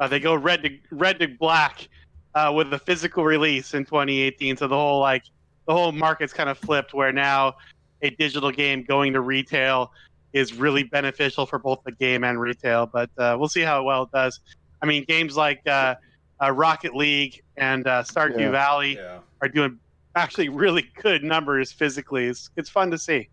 uh, 0.00 0.08
they 0.08 0.18
go 0.18 0.34
red 0.34 0.62
to 0.64 0.70
red 0.90 1.20
to 1.20 1.28
black 1.28 1.88
uh, 2.34 2.52
with 2.54 2.70
the 2.70 2.78
physical 2.78 3.24
release 3.24 3.74
in 3.74 3.84
2018. 3.84 4.56
So 4.56 4.66
the 4.66 4.74
whole 4.74 5.00
like 5.00 5.22
the 5.66 5.72
whole 5.72 5.92
market's 5.92 6.32
kind 6.32 6.50
of 6.50 6.58
flipped, 6.58 6.94
where 6.94 7.12
now 7.12 7.54
a 8.02 8.10
digital 8.10 8.50
game 8.50 8.82
going 8.82 9.12
to 9.12 9.20
retail 9.20 9.92
is 10.34 10.52
really 10.52 10.82
beneficial 10.82 11.46
for 11.46 11.58
both 11.58 11.80
the 11.84 11.92
game 11.92 12.24
and 12.24 12.38
retail. 12.38 12.86
But 12.86 13.08
uh, 13.16 13.36
we'll 13.38 13.48
see 13.48 13.62
how 13.62 13.82
well 13.84 14.02
it 14.02 14.10
does. 14.12 14.40
I 14.82 14.86
mean, 14.86 15.04
games 15.04 15.36
like 15.36 15.66
uh, 15.66 15.94
uh, 16.42 16.50
Rocket 16.50 16.94
League 16.94 17.42
and 17.56 17.86
uh, 17.86 18.02
Stardew 18.02 18.40
yeah. 18.40 18.50
Valley 18.50 18.96
yeah. 18.96 19.20
are 19.40 19.48
doing 19.48 19.78
actually 20.16 20.48
really 20.48 20.90
good 21.00 21.22
numbers 21.22 21.72
physically. 21.72 22.26
It's, 22.26 22.50
it's 22.56 22.68
fun 22.68 22.90
to 22.90 22.98
see. 22.98 23.28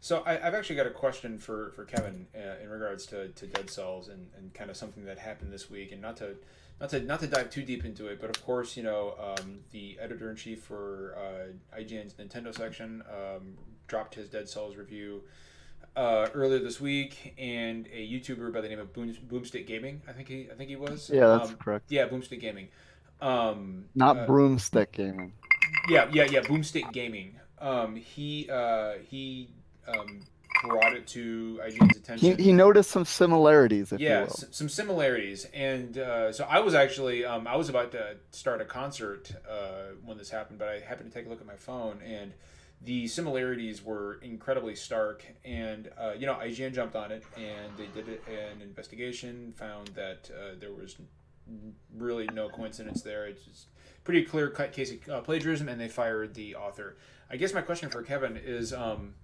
So 0.00 0.22
I, 0.24 0.36
have 0.36 0.54
actually 0.54 0.76
got 0.76 0.86
a 0.86 0.90
question 0.90 1.38
for, 1.38 1.72
for 1.76 1.84
Kevin 1.84 2.26
uh, 2.34 2.62
in 2.62 2.70
regards 2.70 3.04
to, 3.06 3.28
to 3.28 3.46
Dead 3.46 3.68
Cells 3.68 4.08
and, 4.08 4.28
and 4.36 4.54
kind 4.54 4.70
of 4.70 4.76
something 4.76 5.04
that 5.04 5.18
happened 5.18 5.52
this 5.52 5.68
week, 5.68 5.92
and 5.92 6.00
not 6.00 6.16
to 6.18 6.36
not 6.80 6.90
to 6.90 7.00
not 7.00 7.18
to 7.20 7.26
dive 7.26 7.50
too 7.50 7.64
deep 7.64 7.84
into 7.84 8.06
it, 8.06 8.20
but 8.20 8.30
of 8.30 8.44
course, 8.44 8.76
you 8.76 8.84
know, 8.84 9.14
um, 9.20 9.58
the 9.72 9.98
editor 10.00 10.30
in 10.30 10.36
chief 10.36 10.62
for 10.62 11.16
uh, 11.18 11.76
IGN's 11.76 12.14
Nintendo 12.14 12.56
section 12.56 13.02
um, 13.10 13.58
dropped 13.88 14.14
his 14.14 14.28
Dead 14.28 14.48
Cells 14.48 14.76
review 14.76 15.22
uh, 15.98 16.28
earlier 16.32 16.60
this 16.60 16.80
week, 16.80 17.34
and 17.38 17.88
a 17.92 18.08
YouTuber 18.08 18.52
by 18.52 18.60
the 18.60 18.68
name 18.68 18.78
of 18.78 18.92
Boom, 18.92 19.12
Boomstick 19.28 19.66
Gaming. 19.66 20.00
I 20.08 20.12
think 20.12 20.28
he 20.28 20.48
I 20.50 20.54
think 20.54 20.70
he 20.70 20.76
was. 20.76 21.10
Yeah, 21.12 21.26
that's 21.26 21.50
um, 21.50 21.56
correct. 21.56 21.90
Yeah, 21.90 22.06
Boomstick 22.06 22.40
Gaming. 22.40 22.68
Um, 23.20 23.86
Not 23.96 24.16
uh, 24.16 24.26
Broomstick 24.26 24.92
Gaming. 24.92 25.32
Yeah, 25.88 26.08
yeah, 26.12 26.24
yeah. 26.24 26.40
Boomstick 26.40 26.92
Gaming. 26.92 27.34
Um, 27.60 27.96
he 27.96 28.48
uh, 28.48 28.94
he 29.10 29.50
um, 29.88 30.20
brought 30.62 30.94
it 30.94 31.08
to 31.08 31.60
IGN's 31.64 31.96
attention. 31.96 32.36
He, 32.36 32.44
he 32.44 32.52
noticed 32.52 32.92
some 32.92 33.04
similarities. 33.04 33.92
yeah, 33.98 34.28
some 34.28 34.68
similarities, 34.68 35.46
and 35.52 35.98
uh, 35.98 36.32
so 36.32 36.46
I 36.48 36.60
was 36.60 36.74
actually 36.74 37.24
um, 37.24 37.48
I 37.48 37.56
was 37.56 37.68
about 37.68 37.90
to 37.92 38.14
start 38.30 38.60
a 38.60 38.64
concert 38.64 39.32
uh, 39.50 39.94
when 40.04 40.16
this 40.16 40.30
happened, 40.30 40.60
but 40.60 40.68
I 40.68 40.78
happened 40.78 41.10
to 41.10 41.18
take 41.18 41.26
a 41.26 41.28
look 41.28 41.40
at 41.40 41.46
my 41.46 41.56
phone 41.56 41.98
and 42.06 42.32
the 42.82 43.08
similarities 43.08 43.84
were 43.84 44.18
incredibly 44.22 44.74
stark. 44.74 45.24
And 45.44 45.90
uh, 45.98 46.12
you 46.18 46.26
know, 46.26 46.34
IGN 46.34 46.74
jumped 46.74 46.96
on 46.96 47.12
it, 47.12 47.24
and 47.36 47.76
they 47.76 47.86
did 47.94 48.20
an 48.28 48.62
investigation, 48.62 49.52
found 49.56 49.88
that 49.88 50.30
uh, 50.32 50.54
there 50.58 50.72
was 50.72 50.96
really 51.96 52.28
no 52.32 52.48
coincidence 52.48 53.02
there. 53.02 53.26
It's 53.26 53.44
just 53.44 53.66
pretty 54.04 54.24
clear 54.24 54.48
cut 54.50 54.72
case 54.72 54.92
of 54.92 55.08
uh, 55.08 55.20
plagiarism, 55.20 55.68
and 55.68 55.80
they 55.80 55.88
fired 55.88 56.34
the 56.34 56.56
author. 56.56 56.96
I 57.30 57.36
guess 57.36 57.52
my 57.52 57.62
question 57.62 57.90
for 57.90 58.02
Kevin 58.02 58.36
is. 58.36 58.72
Um, 58.72 59.14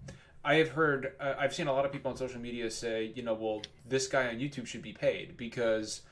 I 0.46 0.56
have 0.56 0.68
heard, 0.68 1.14
uh, 1.18 1.34
I've 1.38 1.54
seen 1.54 1.68
a 1.68 1.72
lot 1.72 1.86
of 1.86 1.92
people 1.92 2.10
on 2.10 2.18
social 2.18 2.38
media 2.38 2.70
say, 2.70 3.10
you 3.14 3.22
know, 3.22 3.32
well, 3.32 3.62
this 3.88 4.06
guy 4.08 4.28
on 4.28 4.34
YouTube 4.34 4.66
should 4.66 4.82
be 4.82 4.92
paid 4.92 5.38
because 5.38 6.02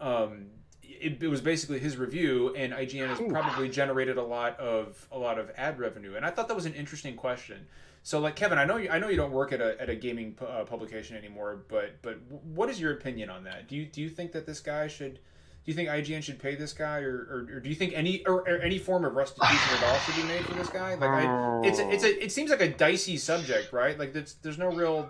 um, 0.00 0.46
it, 0.86 1.22
it, 1.22 1.28
was 1.28 1.40
basically 1.40 1.78
his 1.78 1.96
review, 1.96 2.54
and 2.54 2.72
IGN 2.72 3.08
has 3.08 3.20
probably 3.28 3.68
generated 3.68 4.16
a 4.16 4.22
lot 4.22 4.58
of 4.58 5.06
a 5.12 5.18
lot 5.18 5.38
of 5.38 5.50
ad 5.56 5.78
revenue. 5.78 6.16
And 6.16 6.24
I 6.24 6.30
thought 6.30 6.48
that 6.48 6.54
was 6.54 6.66
an 6.66 6.74
interesting 6.74 7.16
question. 7.16 7.66
So, 8.02 8.20
like 8.20 8.36
Kevin, 8.36 8.58
I 8.58 8.64
know 8.64 8.76
you, 8.76 8.90
I 8.90 8.98
know 8.98 9.08
you 9.08 9.16
don't 9.16 9.32
work 9.32 9.52
at 9.52 9.60
a, 9.60 9.80
at 9.80 9.88
a 9.88 9.94
gaming 9.94 10.36
uh, 10.40 10.64
publication 10.64 11.16
anymore, 11.16 11.64
but 11.68 12.02
but 12.02 12.18
what 12.30 12.68
is 12.68 12.80
your 12.80 12.92
opinion 12.92 13.30
on 13.30 13.44
that? 13.44 13.68
Do 13.68 13.76
you 13.76 13.86
do 13.86 14.00
you 14.00 14.08
think 14.08 14.32
that 14.32 14.46
this 14.46 14.60
guy 14.60 14.86
should? 14.88 15.14
Do 15.14 15.70
you 15.70 15.74
think 15.74 15.88
IGN 15.88 16.22
should 16.22 16.38
pay 16.38 16.56
this 16.56 16.74
guy, 16.74 16.98
or, 16.98 17.16
or, 17.16 17.56
or 17.56 17.60
do 17.60 17.70
you 17.70 17.74
think 17.74 17.94
any 17.94 18.22
or, 18.26 18.40
or, 18.40 18.58
any 18.58 18.78
form 18.78 19.06
of 19.06 19.14
restitution 19.14 19.78
at 19.78 19.84
all 19.84 19.98
should 20.00 20.14
be 20.14 20.22
made 20.24 20.44
for 20.44 20.52
this 20.52 20.68
guy? 20.68 20.94
Like, 20.94 21.08
I, 21.08 21.60
it's 21.64 21.78
a, 21.78 21.90
it's 21.90 22.04
a 22.04 22.24
it 22.24 22.32
seems 22.32 22.50
like 22.50 22.60
a 22.60 22.68
dicey 22.68 23.16
subject, 23.16 23.72
right? 23.72 23.98
Like, 23.98 24.12
there's 24.12 24.34
there's 24.42 24.58
no 24.58 24.68
real 24.68 25.08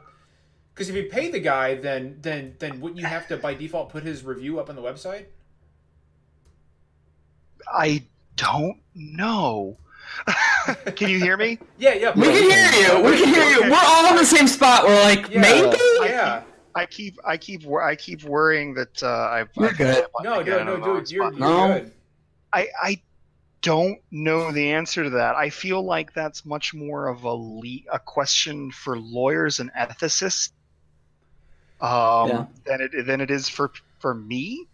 because 0.73 0.89
if 0.89 0.95
you 0.95 1.05
pay 1.05 1.33
the 1.33 1.41
guy, 1.41 1.75
then 1.75 2.19
then 2.21 2.55
then 2.61 2.81
wouldn't 2.81 3.01
you 3.01 3.07
have 3.07 3.27
to 3.29 3.37
by 3.37 3.55
default 3.55 3.91
put 3.91 4.05
his 4.05 4.25
review 4.25 4.61
up 4.61 4.69
on 4.69 4.77
the 4.77 4.83
website? 4.83 5.27
I 7.73 8.03
don't 8.37 8.79
know. 8.95 9.77
can 10.97 11.09
you 11.09 11.19
hear 11.19 11.37
me? 11.37 11.59
Yeah, 11.79 11.95
yeah. 11.95 12.13
We 12.15 12.23
can 12.23 12.51
hear 12.51 12.99
you. 12.99 13.05
We 13.05 13.19
can 13.19 13.35
hear 13.35 13.45
you. 13.45 13.71
We're 13.71 13.85
all 13.85 14.11
in 14.11 14.17
the 14.17 14.25
same 14.25 14.47
spot. 14.47 14.85
We're 14.85 15.03
like, 15.03 15.29
yeah, 15.29 15.41
maybe. 15.41 15.77
Yeah. 16.05 16.43
I 16.75 16.87
keep, 16.87 17.19
I 17.25 17.37
keep, 17.37 17.67
I 17.69 17.95
keep 17.95 18.23
worrying 18.25 18.75
that 18.75 19.03
uh, 19.03 19.09
I've. 19.09 19.49
You're 19.55 19.71
I've 19.71 19.77
good. 19.77 20.07
No, 20.23 20.41
no, 20.41 20.65
no, 20.65 20.77
dude. 20.77 21.11
You're, 21.11 21.25
you're 21.25 21.33
no. 21.33 21.69
good. 21.69 21.93
I, 22.53 22.69
I 22.81 23.01
don't 23.65 23.99
know 24.11 24.53
the 24.53 24.73
answer 24.73 25.05
to 25.05 25.11
that. 25.11 25.37
I 25.37 25.49
feel 25.51 25.83
like 25.83 26.13
that's 26.13 26.45
much 26.45 26.75
more 26.75 27.09
of 27.09 27.25
a 27.25 27.33
le- 27.33 27.89
a 27.91 27.99
question 27.99 28.71
for 28.71 28.99
lawyers 28.99 29.59
and 29.59 29.73
ethicists 29.73 30.51
um, 31.81 32.29
yeah. 32.29 32.47
than 32.67 32.81
it 32.83 33.07
than 33.07 33.21
it 33.23 33.31
is 33.31 33.49
for 33.49 33.73
for 33.99 34.15
me. 34.15 34.69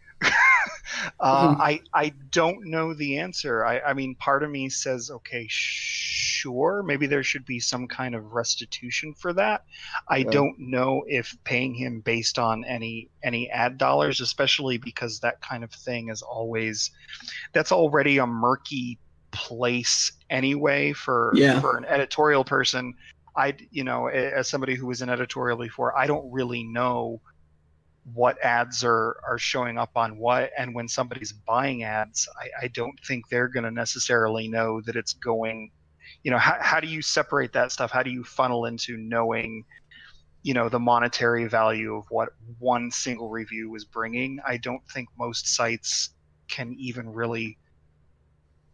Uh, 1.19 1.49
mm-hmm. 1.49 1.61
I 1.61 1.81
I 1.93 2.13
don't 2.31 2.67
know 2.67 2.95
the 2.95 3.19
answer. 3.19 3.65
I 3.65 3.81
I 3.81 3.95
mean, 3.95 4.15
part 4.15 4.43
of 4.43 4.51
me 4.51 4.69
says, 4.69 5.11
okay, 5.11 5.47
sure, 5.49 6.83
maybe 6.83 7.07
there 7.07 7.23
should 7.23 7.45
be 7.45 7.61
some 7.61 7.87
kind 7.87 8.15
of 8.15 8.33
restitution 8.33 9.15
for 9.15 9.33
that. 9.35 9.65
I 10.09 10.19
yeah. 10.19 10.31
don't 10.31 10.59
know 10.59 11.05
if 11.07 11.37
paying 11.45 11.75
him 11.75 12.01
based 12.01 12.39
on 12.39 12.65
any 12.65 13.09
any 13.23 13.51
ad 13.51 13.79
dollars, 13.79 14.21
especially 14.21 14.79
because 14.79 15.21
that 15.21 15.41
kind 15.41 15.65
of 15.65 15.73
thing 15.73 16.09
is 16.09 16.23
always 16.23 16.91
that's 17.53 17.73
already 17.73 18.19
a 18.19 18.27
murky 18.27 18.99
place 19.31 20.13
anyway 20.29 20.93
for 20.93 21.33
yeah. 21.35 21.61
for 21.61 21.77
an 21.77 21.85
editorial 21.85 22.45
person. 22.45 22.95
I 23.37 23.55
you 23.71 23.85
know, 23.85 24.09
as 24.09 24.49
somebody 24.49 24.75
who 24.75 24.87
was 24.87 25.03
an 25.03 25.09
editorial 25.09 25.59
before, 25.59 25.97
I 25.97 26.07
don't 26.07 26.31
really 26.31 26.65
know 26.65 27.21
what 28.15 28.37
ads 28.43 28.85
are 28.85 29.17
are 29.29 29.39
showing 29.39 29.79
up 29.79 29.91
on 29.97 30.17
what 30.19 30.51
and 30.57 30.75
when 30.75 30.89
somebody's 30.89 31.33
buying 31.33 31.85
ads 31.85 32.29
i, 32.41 32.65
I 32.65 32.69
don't 32.69 32.99
think 33.07 33.29
they're 33.29 33.49
going 33.49 33.65
to 33.65 33.71
necessarily 33.71 34.49
know 34.49 34.81
that 34.83 34.97
it's 34.97 35.15
going 35.15 35.71
you 36.23 36.31
know 36.31 36.39
how, 36.39 36.57
how 36.61 36.81
do 36.81 36.87
you 36.87 37.03
separate 37.03 37.53
that 37.53 37.73
stuff? 37.73 37.91
How 37.91 38.03
do 38.03 38.11
you 38.11 38.25
funnel 38.25 38.67
into 38.67 38.97
knowing 38.97 39.65
you 40.43 40.55
know 40.55 40.69
the 40.69 40.79
monetary 40.79 41.47
value 41.47 41.95
of 41.95 42.05
what 42.11 42.31
one 42.59 42.91
single 42.91 43.29
review 43.29 43.71
was 43.71 43.85
bringing? 43.85 44.39
I 44.47 44.57
don't 44.59 44.83
think 44.93 45.09
most 45.19 45.55
sites 45.55 46.11
can 46.49 46.75
even 46.79 47.09
really 47.09 47.59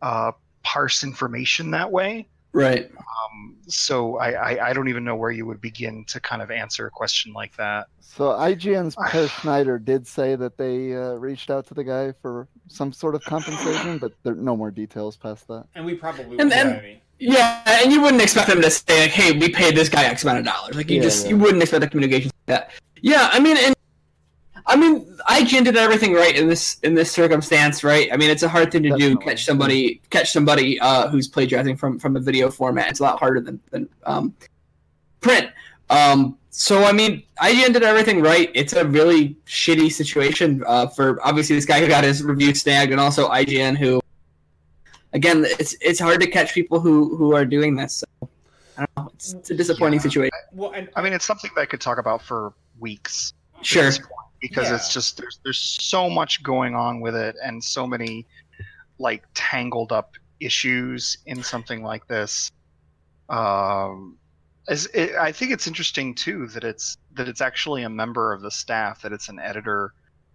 uh, 0.03 0.33
parse 0.63 1.05
information 1.05 1.71
that 1.73 1.91
way 1.91 2.29
right 2.57 2.91
um, 2.97 3.57
so 3.69 4.17
I, 4.19 4.31
I, 4.31 4.69
I 4.69 4.73
don't 4.73 4.89
even 4.89 5.05
know 5.05 5.17
where 5.17 5.31
you 5.31 5.47
would 5.47 5.61
begin 5.61 6.05
to 6.07 6.21
kind 6.21 6.43
of 6.43 6.51
answer 6.51 6.87
a 6.87 6.91
question 6.91 7.33
like 7.33 7.57
that 7.57 7.87
so 8.17 8.31
IGN's 8.31 8.97
Peer 9.11 9.29
Schneider 9.29 9.79
did 9.79 10.07
say 10.07 10.37
that 10.37 10.57
they 10.57 10.95
uh, 10.95 11.17
reached 11.17 11.51
out 11.51 11.67
to 11.67 11.75
the 11.75 11.85
guy 11.85 12.13
for 12.23 12.49
some 12.67 12.91
sort 12.91 13.15
of 13.15 13.23
compensation, 13.23 13.99
but 13.99 14.13
there 14.23 14.33
are 14.33 14.37
no 14.37 14.57
more 14.57 14.71
details 14.71 15.19
past 15.19 15.47
that. 15.49 15.67
And 15.75 15.85
we 15.85 15.97
probably 15.97 16.39
and 16.39 16.51
then 16.51 16.99
yeah, 17.19 17.63
and 17.67 17.93
you 17.93 18.01
wouldn't 18.01 18.23
expect 18.23 18.49
them 18.49 18.63
to 18.63 18.71
say 18.71 19.03
like, 19.03 19.11
"Hey, 19.11 19.33
we 19.33 19.51
paid 19.51 19.77
this 19.77 19.91
guy 19.91 20.05
X 20.05 20.23
amount 20.23 20.39
of 20.39 20.45
dollars." 20.47 20.77
Like 20.77 20.89
you 20.89 20.97
yeah, 20.97 21.03
just 21.03 21.25
yeah. 21.25 21.31
you 21.31 21.37
wouldn't 21.37 21.63
expect 21.63 21.85
a 21.85 21.89
communication 21.89 22.31
like 22.47 22.47
that. 22.47 22.71
Yeah, 23.03 23.29
I 23.33 23.39
mean, 23.39 23.59
and 23.59 23.76
I 24.69 24.75
mean, 24.75 25.05
IGN 25.29 25.65
did 25.65 25.77
everything 25.77 26.13
right 26.13 26.37
in 26.37 26.49
this 26.49 26.79
in 26.81 26.95
this 26.95 27.13
circumstance, 27.13 27.85
right? 27.85 28.13
I 28.13 28.17
mean, 28.17 28.31
it's 28.31 28.43
a 28.43 28.49
hard 28.49 28.73
thing 28.73 28.83
to 28.83 28.89
Definitely. 28.91 29.15
do 29.15 29.21
catch 29.21 29.45
somebody 29.45 30.01
catch 30.11 30.33
somebody 30.33 30.81
uh, 30.81 31.09
who's 31.09 31.29
plagiarizing 31.29 31.77
from 31.77 31.99
from 32.01 32.17
a 32.17 32.21
video 32.21 32.51
format. 32.51 32.91
It's 32.91 33.01
a 33.01 33.05
lot 33.05 33.19
harder 33.19 33.41
than 33.41 33.61
than 33.71 33.89
um, 34.05 34.35
print. 35.21 35.51
Um, 35.89 36.37
so 36.51 36.83
I 36.83 36.93
mean, 36.93 37.23
IGN 37.41 37.75
did 37.75 37.85
everything 37.85 38.21
right. 38.21 38.51
It's 38.55 38.73
a 38.73 38.85
really 38.85 39.37
shitty 39.47 39.93
situation 39.93 40.65
uh, 40.67 40.89
for 40.89 41.25
obviously 41.25 41.55
this 41.55 41.67
guy 41.67 41.81
who 41.81 41.87
got 41.87 42.03
his 42.03 42.25
review 42.25 42.53
snagged, 42.53 42.91
and 42.91 43.01
also 43.01 43.29
IGN 43.29 43.77
who, 43.77 44.01
again, 45.13 45.45
it's 45.61 45.77
it's 45.81 46.01
hard 46.01 46.21
to 46.23 46.27
catch 46.27 46.55
people 46.55 46.81
who 46.81 47.15
who 47.17 47.37
are 47.37 47.45
doing 47.45 47.77
this. 47.77 48.03
So 48.21 48.29
I 48.77 48.81
don't 48.81 48.97
know. 48.97 49.11
It's, 49.15 49.33
it's 49.35 49.51
a 49.51 49.55
disappointing 49.55 50.01
yeah. 50.01 50.03
situation. 50.03 50.33
Well, 50.53 50.73
and, 50.73 50.89
I 50.97 51.03
mean, 51.03 51.13
it's 51.13 51.25
something 51.25 51.53
that 51.55 51.61
I 51.61 51.67
could 51.67 51.81
talk 51.81 51.99
about 51.99 52.21
for 52.21 52.53
weeks. 52.81 53.33
Sure. 53.63 53.93
Because 54.49 54.69
yeah. 54.69 54.77
it's 54.77 54.93
just 54.93 55.17
there's 55.17 55.41
there's 55.43 55.79
so 55.81 56.09
much 56.09 56.43
going 56.43 56.75
on 56.75 57.01
with 57.01 57.17
it, 57.17 57.37
and 57.43 57.63
so 57.63 57.87
many 57.87 58.27
like 58.99 59.25
tangled 59.35 59.93
up 59.93 60.15
issues 60.41 61.19
in 61.27 61.43
something 61.43 61.83
like 61.83 62.07
this. 62.07 62.51
Um, 63.29 64.19
it, 64.69 65.15
I 65.15 65.33
think 65.33 65.53
it's 65.53 65.67
interesting 65.67 66.15
too 66.15 66.47
that 66.49 66.65
it's 66.65 66.97
that 67.15 67.29
it's 67.29 67.41
actually 67.41 67.83
a 67.83 67.89
member 67.89 68.33
of 68.33 68.43
the 68.43 68.51
staff, 68.51 69.03
that 69.03 69.13
it's 69.13 69.29
an 69.29 69.39
editor, 69.39 69.93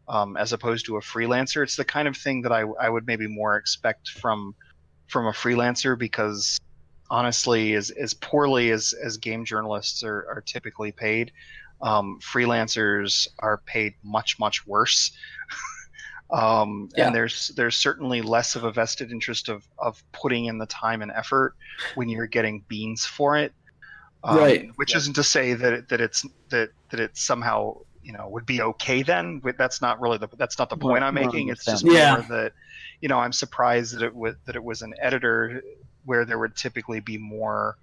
um, 0.08 0.38
as 0.38 0.54
opposed 0.54 0.86
to 0.88 0.98
a 0.98 1.02
freelancer. 1.02 1.64
It's 1.64 1.76
the 1.76 1.86
kind 1.86 2.08
of 2.08 2.18
thing 2.18 2.42
that 2.44 2.52
I, 2.52 2.62
I 2.80 2.90
would 2.90 3.08
maybe 3.08 3.28
more 3.28 3.56
expect 3.56 4.10
from 4.10 4.56
from 5.08 5.28
a 5.28 5.32
freelancer 5.32 5.98
because 5.98 6.60
honestly, 7.10 7.74
as 7.74 7.92
as 7.92 8.14
poorly 8.14 8.72
as 8.72 8.94
as 8.94 9.18
game 9.18 9.46
journalists 9.46 10.04
are, 10.04 10.26
are 10.30 10.42
typically 10.46 10.92
paid, 10.92 11.32
um, 11.82 12.20
freelancers 12.22 13.28
are 13.40 13.58
paid 13.66 13.96
much 14.04 14.40
much 14.40 14.66
worse. 14.68 15.12
um, 16.32 16.90
yeah. 16.96 17.08
and 17.08 17.16
there's 17.16 17.50
there's 17.50 17.76
certainly 17.76 18.22
less 18.22 18.56
of 18.56 18.64
a 18.64 18.72
vested 18.72 19.12
interest 19.12 19.50
of 19.50 19.68
of 19.78 20.04
putting 20.12 20.46
in 20.46 20.58
the 20.58 20.66
time 20.68 21.02
and 21.02 21.12
effort 21.12 21.56
when 21.96 22.10
you're 22.10 22.28
getting 22.28 22.64
beans 22.68 23.06
for 23.06 23.38
it 23.38 23.54
um, 24.24 24.38
right. 24.38 24.70
Which 24.76 24.92
yeah. 24.92 24.98
isn't 24.98 25.14
to 25.14 25.24
say 25.24 25.54
that 25.54 25.74
it, 25.74 25.90
that 25.90 26.02
it's 26.02 26.26
that 26.50 26.70
that 26.90 27.00
it 27.00 27.18
somehow 27.18 27.78
you 28.04 28.14
know 28.14 28.28
would 28.30 28.46
be 28.46 28.62
okay 28.62 29.04
then. 29.04 29.42
That's 29.58 29.82
not 29.82 30.00
really 30.00 30.18
the 30.18 30.28
that's 30.38 30.60
not 30.60 30.70
the 30.70 30.78
point 30.78 31.04
I'm 31.04 31.14
making. 31.14 31.50
It's 31.50 31.66
just 31.66 31.86
more 31.86 31.96
yeah. 31.96 32.24
that 32.30 32.54
you 33.02 33.10
know 33.10 33.20
I'm 33.20 33.34
surprised 33.34 33.96
that 33.96 34.04
it 34.04 34.16
was 34.16 34.36
that 34.46 34.56
it 34.56 34.64
was 34.64 34.82
an 34.82 34.94
editor 35.02 35.64
where 36.06 36.26
there 36.26 36.38
would 36.38 36.56
typically 36.56 37.00
be 37.00 37.18
more 37.18 37.78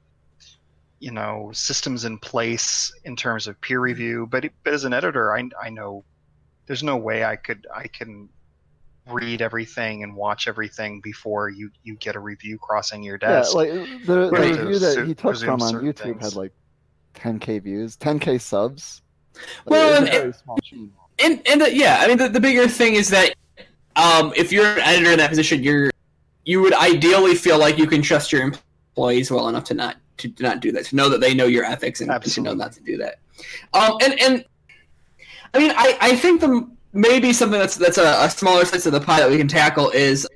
you 1.01 1.11
know 1.11 1.51
systems 1.53 2.05
in 2.05 2.19
place 2.19 2.93
in 3.05 3.15
terms 3.15 3.47
of 3.47 3.61
peer 3.61 3.81
review 3.81 4.27
but, 4.31 4.45
but 4.65 4.75
as 4.75 4.85
an 4.85 4.93
editor 4.93 5.35
I, 5.35 5.49
I 5.63 5.71
know 5.71 6.05
there's 6.67 6.83
no 6.83 6.97
way 6.97 7.25
i 7.25 7.37
could 7.37 7.67
i 7.75 7.87
can 7.87 8.29
read 9.11 9.43
everything 9.43 10.03
and 10.03 10.15
watch 10.15 10.49
everything 10.49 11.01
before 11.01 11.49
you 11.49 11.71
you 11.83 11.97
get 11.97 12.17
a 12.17 12.21
review 12.21 12.59
crossing 12.59 13.03
your 13.03 13.19
desk. 13.19 13.53
Yeah, 13.53 13.59
like 13.59 13.71
the, 14.05 14.31
the 14.31 14.31
review 14.31 14.79
that 14.79 15.07
he 15.07 15.15
took 15.15 15.37
from 15.37 15.63
on 15.63 15.75
YouTube 15.75 15.97
things. 15.97 16.23
had 16.23 16.37
like 16.37 16.53
10k 17.15 17.63
views, 17.63 17.97
10k 17.97 18.41
subs. 18.41 19.03
Like, 19.35 19.71
well, 19.71 20.03
and, 20.03 20.09
and, 20.09 20.91
and, 21.19 21.49
and 21.49 21.61
the, 21.61 21.75
yeah, 21.75 21.99
I 22.01 22.09
mean 22.09 22.19
the, 22.19 22.29
the 22.29 22.41
bigger 22.41 22.69
thing 22.69 22.95
is 22.95 23.09
that 23.11 23.35
um, 23.97 24.33
if 24.37 24.53
you're 24.53 24.67
an 24.67 24.81
editor 24.81 25.13
in 25.13 25.19
that 25.19 25.31
position, 25.31 25.63
you're 25.63 25.91
you 26.45 26.61
would 26.61 26.75
ideally 26.75 27.35
feel 27.35 27.59
like 27.59 27.79
you 27.79 27.87
can 27.87 28.03
trust 28.03 28.33
your 28.33 28.43
employees 28.43 29.31
well 29.31 29.49
enough 29.49 29.65
to 29.65 29.75
not 29.75 29.97
to, 30.19 30.33
not 30.41 30.61
do 30.61 30.73
that, 30.73 30.85
to 30.87 30.97
know 30.97 31.09
that 31.09 31.21
they 31.21 31.35
know 31.35 31.47
your 31.47 31.65
ethics 31.65 32.01
and 32.01 32.23
to 32.23 32.41
know 32.41 32.55
not 32.55 32.73
to 32.73 32.81
do 32.81 32.97
that. 32.99 33.19
Um, 33.75 33.97
and 34.03 34.21
and 34.21 34.45
I 35.55 35.59
mean, 35.59 35.73
I 35.77 35.97
I 36.01 36.17
think 36.17 36.41
the 36.41 36.69
maybe 36.93 37.33
something 37.33 37.59
that's 37.59 37.77
that's 37.77 37.99
a, 37.99 38.25
a 38.25 38.31
smaller 38.31 38.65
slice 38.65 38.87
of 38.87 38.93
the 38.93 39.01
pie 39.01 39.21
that 39.21 39.31
we 39.31 39.39
can 39.39 39.49
tackle 39.49 39.91
is 39.91 40.27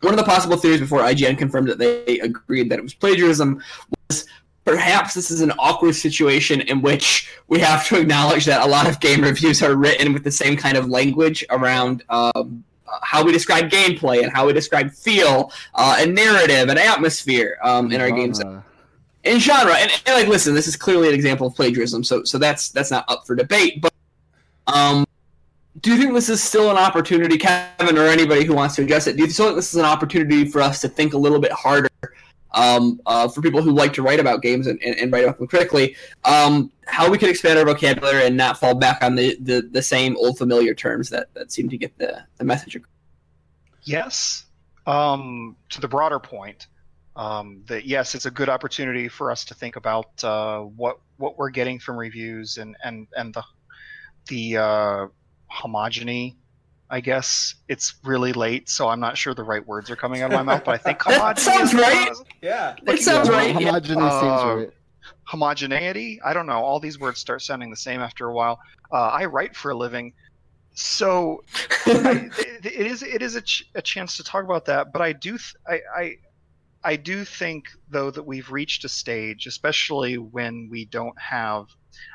one 0.00 0.12
of 0.12 0.18
the 0.18 0.24
possible 0.24 0.56
theories 0.56 0.80
before 0.80 1.00
IGN 1.00 1.38
confirmed 1.38 1.68
that 1.68 1.78
they 1.78 2.20
agreed 2.20 2.70
that 2.70 2.78
it 2.78 2.82
was 2.82 2.94
plagiarism 2.94 3.62
was 4.08 4.26
perhaps 4.64 5.14
this 5.14 5.30
is 5.30 5.40
an 5.40 5.52
awkward 5.58 5.94
situation 5.94 6.60
in 6.62 6.82
which 6.82 7.32
we 7.48 7.58
have 7.58 7.86
to 7.88 7.98
acknowledge 7.98 8.44
that 8.44 8.64
a 8.64 8.68
lot 8.68 8.88
of 8.88 9.00
game 9.00 9.22
reviews 9.22 9.62
are 9.62 9.74
written 9.74 10.12
with 10.12 10.24
the 10.24 10.30
same 10.30 10.56
kind 10.56 10.76
of 10.76 10.88
language 10.88 11.44
around 11.50 12.04
um, 12.10 12.62
how 13.02 13.24
we 13.24 13.32
describe 13.32 13.70
gameplay 13.70 14.22
and 14.22 14.32
how 14.32 14.46
we 14.46 14.52
describe 14.52 14.90
feel 14.90 15.50
uh, 15.74 15.96
and 15.98 16.14
narrative 16.14 16.68
and 16.68 16.78
atmosphere 16.78 17.58
um, 17.62 17.90
in 17.92 18.00
our 18.00 18.10
games 18.10 18.40
in 19.24 19.38
genre 19.38 19.74
and, 19.74 19.90
and, 20.06 20.16
like 20.16 20.28
listen 20.28 20.54
this 20.54 20.66
is 20.66 20.76
clearly 20.76 21.08
an 21.08 21.14
example 21.14 21.46
of 21.46 21.54
plagiarism 21.54 22.04
so 22.04 22.24
so 22.24 22.38
that's 22.38 22.70
that's 22.70 22.90
not 22.90 23.04
up 23.08 23.26
for 23.26 23.34
debate 23.34 23.80
but 23.80 23.92
um 24.66 25.04
do 25.80 25.92
you 25.92 25.98
think 25.98 26.12
this 26.12 26.28
is 26.28 26.42
still 26.42 26.70
an 26.70 26.76
opportunity, 26.76 27.36
Kevin, 27.38 27.98
or 27.98 28.06
anybody 28.06 28.44
who 28.44 28.54
wants 28.54 28.76
to 28.76 28.82
address 28.82 29.06
it? 29.06 29.16
Do 29.16 29.22
you 29.22 29.30
still 29.30 29.46
think 29.46 29.56
this 29.56 29.72
is 29.72 29.78
an 29.78 29.84
opportunity 29.84 30.44
for 30.44 30.60
us 30.60 30.80
to 30.80 30.88
think 30.88 31.14
a 31.14 31.18
little 31.18 31.38
bit 31.38 31.52
harder 31.52 31.88
um, 32.52 33.00
uh, 33.06 33.28
for 33.28 33.42
people 33.42 33.62
who 33.62 33.70
like 33.70 33.92
to 33.94 34.02
write 34.02 34.20
about 34.20 34.42
games 34.42 34.66
and, 34.66 34.82
and, 34.82 34.96
and 34.96 35.12
write 35.12 35.24
about 35.24 35.38
them 35.38 35.46
critically, 35.46 35.96
um, 36.24 36.72
how 36.86 37.10
we 37.10 37.18
could 37.18 37.28
expand 37.28 37.58
our 37.58 37.64
vocabulary 37.64 38.26
and 38.26 38.36
not 38.36 38.58
fall 38.58 38.74
back 38.74 39.02
on 39.02 39.14
the, 39.14 39.36
the, 39.40 39.68
the 39.70 39.82
same 39.82 40.16
old 40.16 40.38
familiar 40.38 40.74
terms 40.74 41.10
that, 41.10 41.32
that 41.34 41.52
seem 41.52 41.68
to 41.68 41.76
get 41.76 41.96
the, 41.98 42.24
the 42.38 42.44
message 42.44 42.76
across? 42.76 42.90
Yes. 43.82 44.46
Um, 44.86 45.56
to 45.68 45.80
the 45.80 45.88
broader 45.88 46.18
point, 46.18 46.66
um, 47.18 47.62
that 47.66 47.84
yes, 47.84 48.14
it's 48.14 48.24
a 48.24 48.30
good 48.30 48.48
opportunity 48.48 49.08
for 49.08 49.30
us 49.30 49.44
to 49.46 49.54
think 49.54 49.76
about 49.76 50.24
uh, 50.24 50.60
what 50.60 50.98
what 51.18 51.36
we're 51.36 51.50
getting 51.50 51.78
from 51.78 51.96
reviews 51.98 52.56
and 52.56 52.76
and 52.82 53.06
and 53.16 53.34
the 53.34 53.44
the 54.28 54.56
uh, 54.56 55.06
homogeny 55.52 56.36
I 56.90 57.00
guess 57.00 57.54
it's 57.68 57.96
really 58.02 58.32
late, 58.32 58.68
so 58.68 58.88
I'm 58.88 59.00
not 59.00 59.18
sure 59.18 59.34
the 59.34 59.44
right 59.44 59.66
words 59.66 59.90
are 59.90 59.96
coming 59.96 60.22
out 60.22 60.32
of 60.32 60.36
my 60.36 60.42
mouth, 60.42 60.64
but 60.64 60.74
I 60.74 60.78
think 60.78 60.98
homogeny. 61.00 61.38
sounds 61.38 61.74
right. 61.74 62.10
Yeah, 62.40 62.76
it 62.86 63.00
sounds 63.00 63.28
right. 63.28 63.54
Homogeny 63.54 64.00
yeah. 64.00 64.20
seems 64.20 64.40
uh, 64.42 64.56
right. 64.56 64.70
Homogeneity. 65.24 66.20
I 66.24 66.32
don't 66.32 66.46
know. 66.46 66.62
All 66.62 66.80
these 66.80 66.98
words 66.98 67.20
start 67.20 67.42
sounding 67.42 67.70
the 67.70 67.76
same 67.76 68.00
after 68.00 68.28
a 68.28 68.32
while. 68.32 68.58
Uh, 68.90 69.08
I 69.08 69.26
write 69.26 69.54
for 69.54 69.72
a 69.72 69.76
living, 69.76 70.14
So 70.74 71.44
I, 71.86 72.30
it 72.64 72.86
is 72.86 73.02
it 73.02 73.20
is 73.20 73.34
a, 73.34 73.42
ch- 73.42 73.68
a, 73.74 73.82
chance 73.82 74.16
to 74.16 74.24
talk 74.24 74.44
about 74.44 74.64
that, 74.66 74.90
but 74.90 75.02
I 75.02 75.12
do 75.12 75.32
th- 75.32 75.56
I, 75.66 75.80
I 75.94 76.16
I 76.84 76.96
do 76.96 77.24
think 77.24 77.68
though 77.90 78.10
that 78.10 78.22
we've 78.22 78.50
reached 78.50 78.84
a 78.84 78.88
stage, 78.88 79.46
especially 79.46 80.18
when 80.18 80.68
we 80.70 80.84
don't 80.84 81.18
have. 81.18 81.66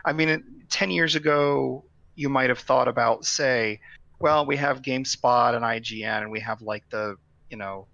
I 0.06 0.14
mean, 0.14 0.44
ten 0.70 0.92
years 0.92 1.16
ago, 1.16 1.86
you 2.16 2.30
might 2.30 2.50
have 2.50 2.60
thought 2.60 2.88
about 2.88 3.26
say, 3.26 3.82
well, 4.20 4.46
we 4.46 4.56
have 4.58 4.82
GameSpot 4.82 5.56
and 5.56 5.66
IGN, 5.66 6.22
and 6.22 6.32
we 6.32 6.40
have 6.40 6.62
like 6.62 6.90
the 6.90 7.18
you 7.50 7.58
know 7.58 7.88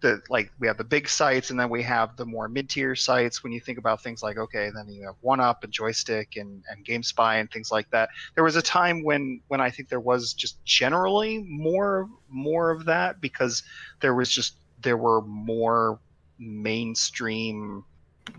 the 0.00 0.20
like 0.28 0.50
we 0.58 0.66
have 0.66 0.78
the 0.78 0.84
big 0.84 1.08
sites 1.08 1.50
and 1.50 1.60
then 1.60 1.68
we 1.68 1.82
have 1.82 2.16
the 2.16 2.24
more 2.24 2.48
mid-tier 2.48 2.94
sites 2.94 3.42
when 3.42 3.52
you 3.52 3.60
think 3.60 3.78
about 3.78 4.02
things 4.02 4.22
like 4.22 4.38
okay 4.38 4.70
then 4.74 4.88
you 4.88 5.04
have 5.04 5.14
1UP 5.22 5.62
and 5.62 5.72
Joystiq 5.72 6.40
and, 6.40 6.62
and 6.70 6.84
gamespy 6.84 7.40
and 7.40 7.50
things 7.50 7.70
like 7.70 7.90
that 7.90 8.08
there 8.34 8.44
was 8.44 8.56
a 8.56 8.62
time 8.62 9.02
when 9.02 9.40
when 9.48 9.60
i 9.60 9.70
think 9.70 9.88
there 9.88 10.00
was 10.00 10.32
just 10.32 10.62
generally 10.64 11.44
more 11.46 12.08
more 12.28 12.70
of 12.70 12.86
that 12.86 13.20
because 13.20 13.62
there 14.00 14.14
was 14.14 14.30
just 14.30 14.56
there 14.82 14.96
were 14.96 15.22
more 15.22 15.98
mainstream 16.38 17.84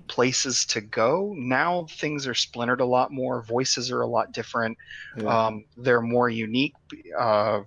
places 0.08 0.66
to 0.66 0.80
go 0.80 1.34
now 1.38 1.86
things 1.90 2.26
are 2.26 2.34
splintered 2.34 2.82
a 2.82 2.86
lot 2.86 3.12
more 3.12 3.42
voices 3.42 3.92
are 3.92 4.02
a 4.02 4.08
lot 4.08 4.32
different 4.32 4.78
yeah. 5.18 5.48
um, 5.48 5.66
they're 5.78 6.02
more 6.02 6.30
unique 6.30 6.74
uh, 7.18 7.62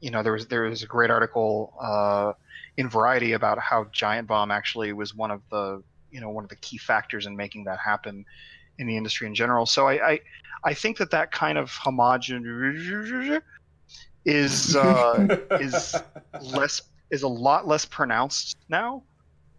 you 0.00 0.10
know 0.10 0.22
there 0.22 0.32
was 0.32 0.46
there 0.46 0.62
was 0.62 0.82
a 0.82 0.86
great 0.86 1.10
article 1.10 1.74
uh, 1.80 2.32
in 2.76 2.88
Variety 2.88 3.32
about 3.32 3.58
how 3.58 3.84
Giant 3.92 4.28
Bomb 4.28 4.50
actually 4.50 4.92
was 4.92 5.14
one 5.14 5.30
of 5.30 5.42
the 5.50 5.82
you 6.10 6.20
know 6.20 6.30
one 6.30 6.44
of 6.44 6.50
the 6.50 6.56
key 6.56 6.78
factors 6.78 7.26
in 7.26 7.36
making 7.36 7.64
that 7.64 7.78
happen 7.78 8.24
in 8.78 8.86
the 8.86 8.96
industry 8.96 9.26
in 9.26 9.34
general. 9.34 9.66
So 9.66 9.88
I 9.88 10.10
I, 10.10 10.20
I 10.64 10.74
think 10.74 10.98
that 10.98 11.10
that 11.10 11.32
kind 11.32 11.58
of 11.58 11.70
homogen 11.70 13.42
is 14.24 14.76
uh, 14.76 15.38
is 15.60 15.94
less 16.42 16.82
is 17.10 17.22
a 17.22 17.28
lot 17.28 17.66
less 17.66 17.84
pronounced 17.84 18.56
now 18.68 19.02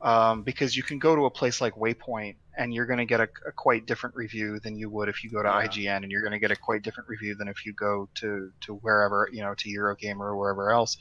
um, 0.01 0.43
because 0.43 0.75
you 0.75 0.83
can 0.83 0.99
go 0.99 1.15
to 1.15 1.25
a 1.25 1.29
place 1.29 1.61
like 1.61 1.75
Waypoint 1.75 2.35
and 2.57 2.73
you're 2.73 2.85
going 2.85 2.99
to 2.99 3.05
get 3.05 3.19
a, 3.19 3.29
a, 3.47 3.51
quite 3.51 3.85
different 3.85 4.15
review 4.15 4.59
than 4.59 4.77
you 4.77 4.89
would 4.89 5.09
if 5.09 5.23
you 5.23 5.29
go 5.29 5.43
to 5.43 5.49
yeah. 5.49 5.67
IGN, 5.67 6.03
and 6.03 6.11
you're 6.11 6.21
going 6.21 6.33
to 6.33 6.39
get 6.39 6.51
a 6.51 6.55
quite 6.55 6.81
different 6.81 7.07
review 7.07 7.35
than 7.35 7.47
if 7.47 7.65
you 7.65 7.73
go 7.73 8.09
to 8.15 8.51
to 8.61 8.75
wherever 8.75 9.29
you 9.31 9.41
know 9.41 9.53
to 9.53 9.69
Eurogamer 9.69 10.21
or 10.21 10.35
wherever 10.35 10.71
else. 10.71 10.97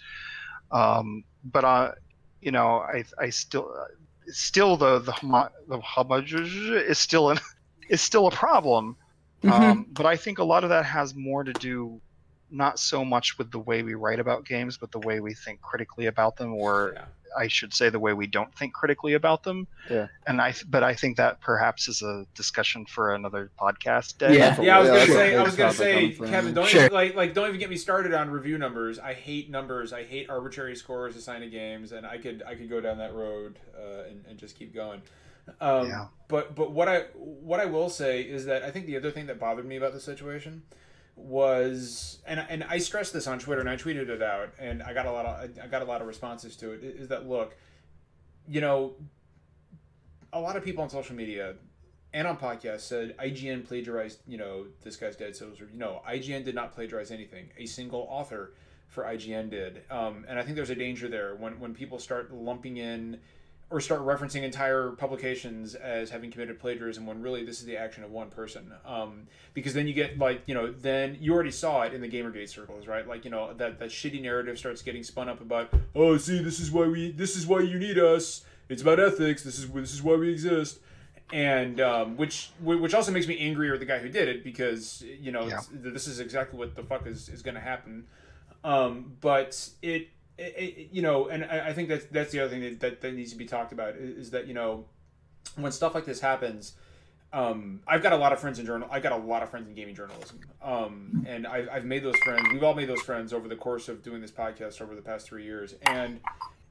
Um, 0.71 1.25
but 1.45 1.65
uh, 1.65 1.93
you 2.41 2.53
know, 2.53 2.79
I 2.81 3.05
I 3.19 3.31
still 3.31 3.75
still 4.29 4.77
the 4.77 4.99
the 4.99 5.51
the 5.69 6.85
is 6.87 6.99
still 6.99 7.31
an 7.31 7.39
is 7.89 8.01
still 8.01 8.27
a 8.27 8.31
problem. 8.31 8.97
Mm-hmm. 9.43 9.63
Um, 9.63 9.87
but 9.91 10.07
I 10.07 10.17
think 10.17 10.39
a 10.39 10.45
lot 10.45 10.65
of 10.65 10.71
that 10.71 10.85
has 10.85 11.15
more 11.15 11.45
to 11.45 11.53
do 11.53 12.01
not 12.51 12.79
so 12.79 13.05
much 13.05 13.39
with 13.39 13.51
the 13.51 13.59
way 13.59 13.83
we 13.83 13.95
write 13.95 14.21
about 14.21 14.45
games, 14.45 14.77
but 14.77 14.93
the 14.93 15.01
way 15.01 15.21
we 15.21 15.35
think 15.35 15.61
critically 15.61 16.07
about 16.07 16.37
them, 16.37 16.55
or 16.55 16.93
yeah. 16.95 17.05
I 17.37 17.49
should 17.49 17.75
say 17.75 17.91
the 17.91 17.99
way 17.99 18.13
we 18.13 18.27
don't 18.27 18.55
think 18.55 18.73
critically 18.73 19.15
about 19.15 19.43
them. 19.43 19.67
Yeah. 19.91 20.07
And 20.27 20.41
I, 20.41 20.55
but 20.69 20.83
I 20.83 20.95
think 20.95 21.17
that 21.17 21.41
perhaps 21.41 21.89
is 21.89 22.03
a 22.03 22.25
discussion 22.35 22.87
for 22.87 23.15
another 23.15 23.51
podcast 23.59 24.19
day. 24.19 24.39
Yeah. 24.39 24.61
Yeah. 24.61 24.79
I 24.79 24.81
was 24.81 24.89
gonna 24.89 25.07
say, 25.07 25.37
I 25.37 25.43
was 25.43 25.57
gonna 25.57 25.73
say, 25.73 26.11
Kevin, 26.13 26.55
don't 26.55 26.69
sure. 26.69 26.83
even, 26.83 26.93
like, 26.93 27.15
like, 27.15 27.35
don't 27.35 27.49
even 27.49 27.61
get 27.61 27.69
me 27.69 27.77
started 27.77 28.15
on 28.15 28.31
review 28.31 28.59
numbers. 28.59 28.99
I 28.99 29.13
hate 29.13 29.51
numbers. 29.51 29.93
I 29.93 30.05
hate 30.05 30.31
arbitrary 30.31 30.77
scores 30.77 31.17
assigned 31.17 31.43
to 31.43 31.51
games, 31.51 31.93
and 31.93 32.07
I 32.07 32.19
could, 32.19 32.43
I 32.47 32.55
could 32.55 32.71
go 32.71 32.81
down 32.81 32.99
that 32.99 33.15
road 33.15 33.59
uh, 33.77 34.09
and, 34.09 34.25
and 34.29 34.39
just 34.39 34.57
keep 34.57 34.73
going. 34.73 35.03
Um, 35.61 35.89
yeah. 35.89 36.07
But, 36.29 36.55
but 36.55 36.73
what 36.73 36.89
I, 36.89 37.01
what 37.15 37.61
I 37.61 37.67
will 37.67 37.91
say 37.91 38.23
is 38.23 38.47
that 38.47 38.63
I 38.63 38.71
think 38.71 38.87
the 38.87 38.97
other 38.97 39.11
thing 39.11 39.27
that 39.27 39.39
bothered 39.39 39.67
me 39.67 39.77
about 39.77 39.93
the 39.93 40.01
situation 40.01 40.63
was 41.17 42.19
and 42.27 42.45
and 42.49 42.63
I 42.65 42.79
stressed 42.79 43.15
this 43.15 43.27
on 43.27 43.39
Twitter 43.39 43.61
and 43.61 43.71
I 43.71 43.77
tweeted 43.77 44.09
it 44.09 44.23
out 44.23 44.53
and 44.59 44.83
I 44.83 44.93
got 44.93 45.07
a 45.07 45.13
lot 45.13 45.25
of 45.25 45.59
I 45.63 45.67
got 45.67 45.81
a 45.83 45.87
lot 45.87 46.03
of 46.03 46.07
responses 46.07 46.57
to 46.57 46.73
it 46.73 46.85
is 46.85 47.09
that 47.09 47.27
look 47.27 47.57
you 48.47 48.61
know 48.61 48.95
a 50.33 50.41
lot 50.41 50.57
of 50.57 50.65
people 50.65 50.85
on 50.85 50.91
social 50.91 51.17
media 51.17 51.55
and 52.13 52.27
on 52.27 52.37
podcasts 52.37 52.81
said 52.81 53.17
IGN 53.17 53.67
plagiarized 53.67 54.21
you 54.27 54.37
know 54.37 54.67
this 54.83 54.97
guy's 54.97 55.17
Dead 55.17 55.35
so 55.35 55.53
you 55.73 55.79
know 55.79 56.03
IGN 56.09 56.45
did 56.45 56.55
not 56.55 56.75
plagiarize 56.75 57.11
anything. 57.11 57.49
A 57.57 57.67
single 57.67 58.07
author 58.11 58.53
for 58.89 59.05
IGN 59.05 59.51
did. 59.51 59.83
Um, 59.91 60.25
and 60.29 60.39
I 60.39 60.43
think 60.43 60.57
there's 60.57 60.71
a 60.71 60.75
danger 60.75 61.09
there 61.09 61.35
when 61.35 61.59
when 61.59 61.75
people 61.75 61.99
start 61.99 62.33
lumping 62.33 62.77
in 62.77 63.21
or 63.69 63.81
start 63.81 64.01
referencing 64.03 64.43
entire 64.43 64.91
publications 64.93 65.75
as 65.75 66.09
having 66.11 66.31
committed 66.31 66.59
plagiarism 66.61 67.05
when 67.05 67.21
really 67.21 67.45
this 67.45 67.59
is 67.59 67.67
the 67.67 67.77
action 67.77 68.05
of 68.05 68.13
one 68.13 68.31
person. 68.31 68.73
Um, 68.85 69.27
because 69.55 69.75
then 69.75 69.89
you 69.89 69.95
get 69.95 70.19
like 70.19 70.43
you 70.47 70.55
know 70.55 70.71
then 70.71 71.17
you 71.21 71.35
already 71.35 71.51
saw 71.51 71.83
it 71.83 71.93
in 71.93 72.01
the 72.01 72.09
GamerGate 72.09 72.49
circles, 72.49 72.87
right? 72.87 73.07
Like 73.07 73.25
you 73.25 73.31
know 73.31 73.53
that 73.55 73.79
that 73.81 73.89
shitty 73.89 74.23
narrative 74.23 74.59
starts 74.59 74.83
getting 74.83 75.03
spun 75.03 75.29
up 75.29 75.41
about 75.41 75.73
oh 75.95 76.17
see 76.17 76.43
this 76.43 76.61
is 76.61 76.71
why 76.71 76.87
we 76.87 77.11
this 77.11 77.37
is 77.37 77.47
why 77.47 77.61
you 77.61 77.79
need 77.79 77.99
us. 77.99 78.45
It's 78.69 78.83
about 78.83 79.01
ethics. 79.01 79.43
This 79.43 79.59
is 79.59 79.69
this 79.71 79.93
is 79.93 80.03
why 80.03 80.15
we 80.15 80.31
exist. 80.31 80.79
And 81.33 81.81
um, 81.81 82.17
which 82.17 82.51
which 82.61 82.95
also 82.95 83.11
makes 83.11 83.27
me 83.27 83.37
angrier 83.39 83.75
at 83.75 83.81
the 83.81 83.87
guy 83.87 83.99
who 83.99 84.09
did 84.09 84.29
it 84.29 84.45
because 84.45 85.03
you 85.03 85.33
know 85.33 85.49
yeah. 85.49 85.61
this 85.73 86.07
is 86.07 86.21
exactly 86.21 86.57
what 86.57 86.77
the 86.77 86.85
fuck 86.85 87.05
is, 87.07 87.29
is 87.29 87.43
going 87.43 87.57
to 87.57 87.61
happen. 87.61 88.07
Um, 88.63 89.13
but 89.21 89.69
it 89.83 90.09
it, 90.39 90.55
it, 90.57 90.89
you 90.93 91.03
know, 91.03 91.29
and 91.29 91.45
I, 91.45 91.69
I, 91.69 91.73
think 91.73 91.89
that's 91.89 92.05
that's 92.07 92.31
the 92.31 92.41
other 92.41 92.51
thing 92.51 92.61
that, 92.63 92.81
that, 92.81 93.01
that 93.01 93.15
needs 93.15 93.33
to 93.33 93.39
be 93.39 93.47
talked 93.47 93.73
about 93.73 93.95
is, 93.97 94.31
that 94.31 94.47
you 94.47 94.55
know, 94.55 94.85
when 95.57 95.73
stuff 95.73 95.95
like 95.95 96.05
this 96.05 96.21
happens, 96.21 96.75
um, 97.33 97.81
I've 97.87 98.03
got 98.03 98.13
a 98.13 98.17
lot 98.17 98.33
of 98.33 98.39
friends 98.39 98.59
in 98.59 98.67
journal. 98.67 98.89
I've 98.91 99.03
got 99.03 99.13
a 99.13 99.17
lot 99.17 99.43
of 99.43 99.51
friends 99.51 99.69
in 99.69 99.75
gaming 99.75 99.95
journalism, 99.95 100.41
um, 100.63 101.25
and 101.27 101.47
I've, 101.47 101.69
I've 101.71 101.85
made 101.85 102.03
those 102.03 102.19
friends. 102.19 102.49
We've 102.53 102.63
all 102.63 102.75
made 102.75 102.89
those 102.89 103.01
friends 103.01 103.33
over 103.33 103.49
the 103.49 103.57
course 103.57 103.89
of 103.89 104.03
doing 104.03 104.21
this 104.21 104.31
podcast 104.31 104.83
over 104.83 104.95
the 104.95 105.03
past 105.03 105.27
three 105.27 105.45
years. 105.45 105.75
And 105.83 106.21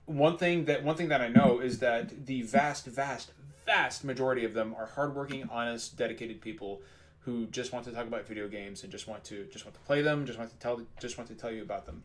one 0.05 0.37
thing 0.37 0.65
that 0.65 0.83
one 0.83 0.95
thing 0.95 1.09
that 1.09 1.21
I 1.21 1.29
know 1.29 1.59
is 1.59 1.79
that 1.79 2.27
the 2.27 2.43
vast, 2.43 2.85
vast, 2.85 3.31
vast 3.65 4.03
majority 4.03 4.45
of 4.45 4.53
them 4.53 4.75
are 4.77 4.85
hardworking, 4.85 5.49
honest, 5.51 5.97
dedicated 5.97 6.39
people 6.39 6.81
who 7.21 7.47
just 7.47 7.73
want 7.73 7.83
to 7.85 7.91
talk 7.91 8.05
about 8.05 8.27
video 8.27 8.47
games 8.47 8.83
and 8.83 8.91
just 8.91 9.07
want 9.07 9.23
to 9.23 9.45
just 9.45 9.65
want 9.65 9.73
to 9.73 9.81
play 9.81 10.03
them, 10.03 10.27
just 10.27 10.37
want 10.37 10.51
to 10.51 10.57
tell 10.57 10.81
just 10.99 11.17
want 11.17 11.27
to 11.29 11.35
tell 11.35 11.51
you 11.51 11.63
about 11.63 11.87
them 11.87 12.03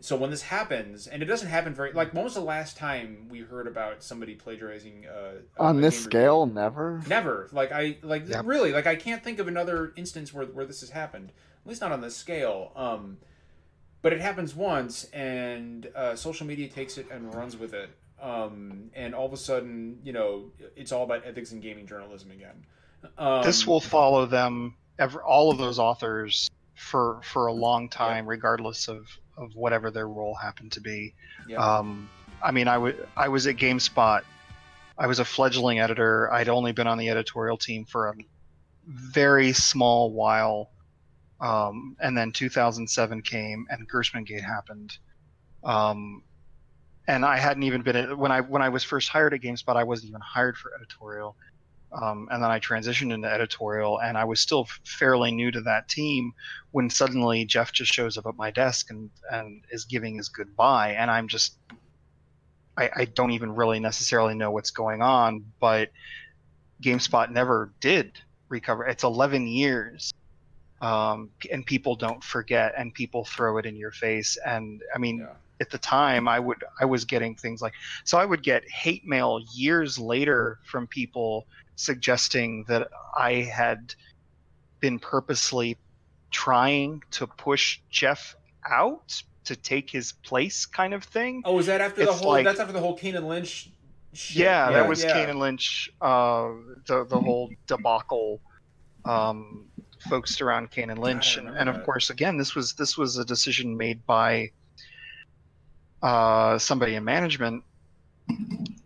so 0.00 0.16
when 0.16 0.30
this 0.30 0.42
happens, 0.42 1.06
and 1.06 1.22
it 1.22 1.26
doesn't 1.26 1.48
happen 1.48 1.74
very 1.74 1.92
like 1.92 2.14
when 2.14 2.24
was 2.24 2.34
the 2.34 2.40
last 2.40 2.76
time 2.76 3.28
we 3.28 3.40
heard 3.40 3.66
about 3.66 4.02
somebody 4.02 4.34
plagiarizing 4.34 5.06
uh, 5.06 5.62
on 5.62 5.80
this 5.80 6.02
scale? 6.02 6.46
Review? 6.46 6.54
Never. 6.54 7.02
Never. 7.06 7.48
Like 7.52 7.70
I 7.72 7.98
like 8.02 8.28
yep. 8.28 8.44
really 8.46 8.72
like 8.72 8.86
I 8.86 8.96
can't 8.96 9.22
think 9.22 9.38
of 9.38 9.48
another 9.48 9.92
instance 9.96 10.32
where 10.32 10.46
where 10.46 10.64
this 10.64 10.80
has 10.80 10.90
happened. 10.90 11.32
At 11.64 11.68
least 11.68 11.82
not 11.82 11.92
on 11.92 12.00
this 12.00 12.16
scale. 12.16 12.72
Um, 12.74 13.18
but 14.02 14.14
it 14.14 14.20
happens 14.20 14.54
once, 14.54 15.04
and 15.12 15.90
uh, 15.94 16.16
social 16.16 16.46
media 16.46 16.68
takes 16.68 16.96
it 16.96 17.06
and 17.10 17.34
runs 17.34 17.56
with 17.56 17.74
it. 17.74 17.90
Um, 18.20 18.90
and 18.94 19.14
all 19.14 19.26
of 19.26 19.32
a 19.32 19.36
sudden, 19.36 19.98
you 20.02 20.12
know, 20.12 20.50
it's 20.76 20.92
all 20.92 21.04
about 21.04 21.26
ethics 21.26 21.52
and 21.52 21.60
gaming 21.60 21.86
journalism 21.86 22.30
again. 22.30 22.64
Um, 23.18 23.42
this 23.42 23.66
will 23.66 23.80
follow 23.80 24.26
them. 24.26 24.74
Ever, 24.98 25.22
all 25.22 25.50
of 25.50 25.58
those 25.58 25.78
authors 25.78 26.50
for 26.74 27.20
for 27.22 27.46
a 27.46 27.52
long 27.52 27.88
time, 27.88 28.24
yeah. 28.24 28.30
regardless 28.30 28.88
of 28.88 29.06
of 29.36 29.54
whatever 29.54 29.90
their 29.90 30.08
role 30.08 30.34
happened 30.34 30.72
to 30.72 30.80
be. 30.80 31.14
Yeah. 31.48 31.58
Um, 31.58 32.08
I 32.42 32.50
mean, 32.50 32.68
I, 32.68 32.74
w- 32.74 33.06
I 33.16 33.28
was 33.28 33.46
at 33.46 33.56
GameSpot. 33.56 34.22
I 34.98 35.06
was 35.06 35.18
a 35.18 35.24
fledgling 35.24 35.80
editor. 35.80 36.32
I'd 36.32 36.48
only 36.48 36.72
been 36.72 36.86
on 36.86 36.98
the 36.98 37.08
editorial 37.08 37.56
team 37.56 37.84
for 37.84 38.08
a 38.08 38.14
very 38.86 39.52
small 39.52 40.12
while. 40.12 40.70
Um, 41.40 41.96
and 42.00 42.16
then 42.16 42.32
2007 42.32 43.22
came 43.22 43.66
and 43.70 43.88
Gerstmann 43.88 44.26
Gate 44.26 44.42
happened. 44.42 44.98
Um, 45.64 46.22
and 47.08 47.24
I 47.24 47.38
hadn't 47.38 47.62
even 47.62 47.82
been 47.82 48.18
when 48.18 48.30
I 48.30 48.40
when 48.40 48.62
I 48.62 48.68
was 48.68 48.84
first 48.84 49.08
hired 49.08 49.34
at 49.34 49.40
GameSpot, 49.40 49.74
I 49.74 49.84
wasn't 49.84 50.10
even 50.10 50.20
hired 50.20 50.56
for 50.56 50.72
editorial. 50.74 51.36
Um, 51.92 52.28
and 52.30 52.42
then 52.42 52.50
I 52.50 52.60
transitioned 52.60 53.12
into 53.12 53.28
editorial, 53.28 54.00
and 54.00 54.16
I 54.16 54.24
was 54.24 54.40
still 54.40 54.68
fairly 54.84 55.32
new 55.32 55.50
to 55.50 55.60
that 55.62 55.88
team 55.88 56.32
when 56.70 56.88
suddenly 56.88 57.44
Jeff 57.44 57.72
just 57.72 57.92
shows 57.92 58.16
up 58.16 58.26
at 58.26 58.36
my 58.36 58.50
desk 58.50 58.90
and, 58.90 59.10
and 59.30 59.62
is 59.72 59.84
giving 59.84 60.16
his 60.16 60.28
goodbye, 60.28 60.92
and 60.92 61.10
I'm 61.10 61.26
just 61.26 61.56
I, 62.80 62.90
I 62.96 63.04
don't 63.04 63.32
even 63.32 63.54
really 63.54 63.78
necessarily 63.78 64.34
know 64.34 64.50
what's 64.50 64.70
going 64.70 65.02
on, 65.02 65.44
but 65.60 65.90
GameSpot 66.82 67.30
never 67.30 67.72
did 67.80 68.12
recover. 68.48 68.86
It's 68.86 69.04
11 69.04 69.46
years, 69.46 70.14
um, 70.80 71.30
and 71.52 71.64
people 71.64 71.94
don't 71.94 72.24
forget, 72.24 72.72
and 72.76 72.94
people 72.94 73.24
throw 73.24 73.58
it 73.58 73.66
in 73.66 73.76
your 73.76 73.90
face. 73.90 74.38
And 74.46 74.82
I 74.94 74.98
mean, 74.98 75.18
yeah. 75.18 75.34
at 75.60 75.70
the 75.70 75.78
time, 75.78 76.26
I 76.26 76.40
would 76.40 76.64
I 76.80 76.86
was 76.86 77.04
getting 77.04 77.34
things 77.34 77.60
like 77.60 77.74
so 78.04 78.18
I 78.18 78.24
would 78.24 78.42
get 78.42 78.68
hate 78.70 79.06
mail 79.06 79.40
years 79.52 79.98
later 79.98 80.58
from 80.64 80.86
people 80.86 81.46
suggesting 81.80 82.64
that 82.68 82.88
I 83.16 83.32
had 83.34 83.94
been 84.80 84.98
purposely 84.98 85.76
trying 86.30 87.02
to 87.12 87.26
push 87.26 87.80
Jeff 87.90 88.36
out 88.68 89.22
to 89.44 89.56
take 89.56 89.90
his 89.90 90.12
place, 90.12 90.66
kind 90.66 90.94
of 90.94 91.04
thing. 91.04 91.42
Oh, 91.44 91.58
is 91.58 91.66
that 91.66 91.80
after 91.80 92.02
it's 92.02 92.10
the 92.10 92.16
whole? 92.16 92.32
Like, 92.32 92.44
that's 92.44 92.60
after 92.60 92.72
the 92.72 92.80
whole 92.80 92.96
Kane 92.96 93.16
and 93.16 93.28
Lynch. 93.28 93.70
Shit. 94.12 94.36
Yeah, 94.36 94.68
yeah, 94.68 94.72
that 94.76 94.88
was 94.88 95.02
yeah. 95.02 95.12
Kane 95.12 95.30
and 95.30 95.38
Lynch. 95.38 95.90
Uh, 96.00 96.50
the 96.86 97.04
the 97.04 97.18
whole 97.18 97.50
debacle. 97.66 98.40
Um, 99.04 99.66
folks 100.08 100.40
around 100.40 100.70
Kane 100.70 100.90
and 100.90 100.98
Lynch, 100.98 101.36
and, 101.36 101.48
and 101.48 101.68
of 101.68 101.82
course, 101.84 102.10
again, 102.10 102.36
this 102.36 102.54
was 102.54 102.74
this 102.74 102.96
was 102.98 103.16
a 103.16 103.24
decision 103.24 103.76
made 103.76 104.04
by 104.06 104.50
uh, 106.02 106.58
somebody 106.58 106.94
in 106.94 107.04
management, 107.04 107.64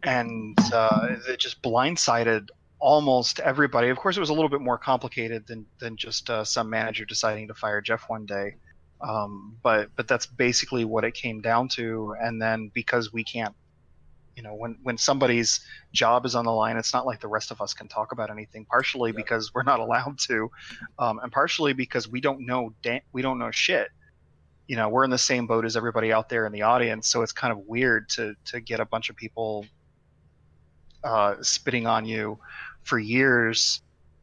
and 0.03 0.59
uh, 0.73 1.17
it 1.29 1.39
just 1.39 1.63
blindsided 1.63 2.49
almost 2.79 3.41
everybody. 3.41 3.89
Of 3.89 3.97
course, 3.97 4.17
it 4.17 4.21
was 4.21 4.31
a 4.31 4.35
little 4.35 4.49
bit 4.49 4.61
more 4.61 4.79
complicated 4.79 5.47
than 5.47 5.67
than 5.81 5.97
just 5.97 6.31
uh, 6.31 6.45
some 6.45 6.71
manager 6.71 7.05
deciding 7.05 7.49
to 7.49 7.55
fire 7.55 7.81
Jeff 7.81 8.05
one 8.09 8.27
day. 8.27 8.57
Um, 9.01 9.57
but 9.63 9.91
but 9.97 10.09
that's 10.09 10.27
basically 10.27 10.85
what 10.85 11.05
it 11.05 11.15
came 11.15 11.41
down 11.41 11.69
to. 11.71 12.15
And 12.21 12.41
then 12.41 12.71
because 12.73 13.13
we 13.13 13.25
can't, 13.25 13.55
you 14.37 14.43
know, 14.43 14.55
when 14.55 14.79
when 14.83 14.99
somebody's 14.99 15.61
job 15.93 16.27
is 16.27 16.35
on 16.35 16.45
the 16.45 16.53
line, 16.53 16.77
it's 16.77 16.93
not 16.93 17.07
like 17.07 17.21
the 17.21 17.29
rest 17.29 17.51
of 17.51 17.61
us 17.61 17.75
can 17.75 17.89
talk 17.89 18.13
about 18.13 18.31
anything. 18.31 18.65
Partially 18.65 19.11
yeah. 19.11 19.17
because 19.17 19.53
we're 19.55 19.63
not 19.63 19.81
allowed 19.81 20.19
to, 20.21 20.51
um, 20.99 21.21
and 21.23 21.31
partially 21.31 21.73
because 21.73 22.09
we 22.09 22.21
don't 22.21 22.47
know 22.47 22.73
da- 22.83 23.03
we 23.13 23.23
don't 23.23 23.39
know 23.39 23.51
shit. 23.51 23.89
You 24.67 24.77
know, 24.77 24.89
we're 24.89 25.05
in 25.05 25.11
the 25.11 25.19
same 25.19 25.47
boat 25.47 25.67
as 25.67 25.77
everybody 25.77 26.11
out 26.11 26.31
there 26.31 26.47
in 26.47 26.53
the 26.53 26.63
audience, 26.63 27.09
so 27.09 27.21
it's 27.21 27.33
kind 27.33 27.53
of 27.53 27.59
weird 27.67 28.09
to 28.11 28.35
to 28.47 28.61
get 28.61 28.81
a 28.81 28.87
bunch 28.87 29.11
of 29.11 29.17
people 29.17 29.67
uh, 31.05 31.37
spitting 31.43 31.87
on 31.87 32.07
you 32.07 32.39
for 32.83 32.99
years 32.99 33.81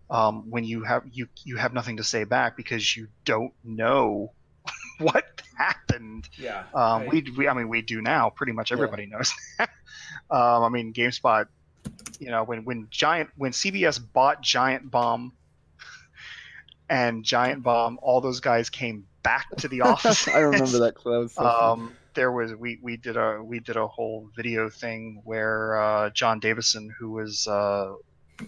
um, 0.09 0.49
when 0.49 0.65
you 0.65 0.83
have 0.83 1.03
you 1.11 1.27
you 1.43 1.55
have 1.57 1.73
nothing 1.73 1.97
to 1.97 2.03
say 2.03 2.25
back 2.25 2.57
because 2.57 2.95
you 2.95 3.07
don't 3.23 3.53
know 3.63 4.31
what 4.99 5.41
happened. 5.57 6.27
Yeah. 6.37 6.63
Um, 6.73 7.07
we, 7.07 7.25
we, 7.37 7.47
I 7.47 7.53
mean, 7.53 7.69
we 7.69 7.81
do 7.81 8.01
now. 8.01 8.29
Pretty 8.29 8.51
much 8.51 8.71
everybody 8.71 9.03
yeah. 9.03 9.17
knows. 9.17 9.33
um, 10.29 10.63
I 10.63 10.69
mean, 10.69 10.93
GameSpot. 10.93 11.47
You 12.19 12.29
know, 12.29 12.43
when 12.43 12.65
when 12.65 12.87
Giant 12.91 13.29
when 13.35 13.51
CBS 13.51 13.99
bought 14.13 14.41
Giant 14.41 14.91
Bomb 14.91 15.33
and 16.89 17.23
Giant 17.23 17.63
Bomb, 17.63 17.97
all 18.01 18.21
those 18.21 18.41
guys 18.41 18.69
came 18.69 19.07
back 19.23 19.47
to 19.57 19.67
the 19.67 19.81
office. 19.81 20.27
I 20.27 20.39
remember 20.39 20.79
that 20.79 20.95
close. 20.95 21.37
um, 21.37 21.95
there 22.13 22.31
was 22.31 22.53
we 22.55 22.79
we 22.81 22.97
did 22.97 23.17
a 23.17 23.41
we 23.43 23.59
did 23.59 23.77
a 23.77 23.87
whole 23.87 24.29
video 24.35 24.69
thing 24.69 25.21
where 25.23 25.81
uh, 25.81 26.09
John 26.11 26.39
Davison, 26.39 26.93
who 26.99 27.11
was 27.11 27.47
uh, 27.47 27.93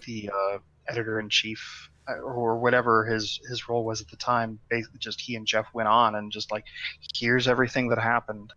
the 0.06 0.30
uh, 0.34 0.58
editor 0.88 1.20
in 1.20 1.30
chief 1.30 1.90
or 2.08 2.58
whatever 2.58 3.06
his 3.06 3.40
his 3.48 3.68
role 3.70 3.86
was 3.86 4.02
at 4.02 4.10
the 4.10 4.18
time. 4.18 4.60
Basically, 4.70 5.00
just 5.00 5.22
he 5.22 5.36
and 5.36 5.46
Jeff 5.46 5.68
went 5.74 5.88
on 5.88 6.16
and 6.16 6.32
just 6.32 6.52
like, 6.52 6.66
here's 7.16 7.48
everything 7.48 7.90
that 7.90 8.00
happened. 8.00 8.54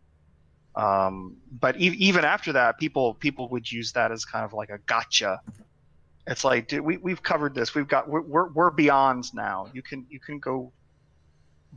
Um, 0.75 1.37
but 1.51 1.81
e- 1.81 1.97
even 1.99 2.25
after 2.25 2.53
that, 2.53 2.79
people 2.79 3.15
people 3.15 3.49
would 3.51 3.71
use 3.71 3.93
that 3.93 4.13
as 4.13 4.25
kind 4.25 4.45
of 4.45 4.53
like 4.53 4.71
a 4.71 4.79
gotcha. 4.87 5.41
It's 6.27 6.45
like 6.45 6.69
dude, 6.69 6.81
we 6.81 6.97
we've 6.97 7.23
covered 7.23 7.55
this. 7.55 7.75
We've 7.75 7.89
got 7.89 8.09
we're, 8.09 8.23
we're 8.23 8.49
we're 8.53 8.71
beyond 8.71 9.33
now. 9.33 9.69
You 9.73 9.83
can 9.83 10.07
you 10.11 10.21
can 10.21 10.39
go 10.39 10.73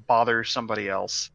bother 0.07 0.43
somebody 0.43 0.89
else. 0.89 1.29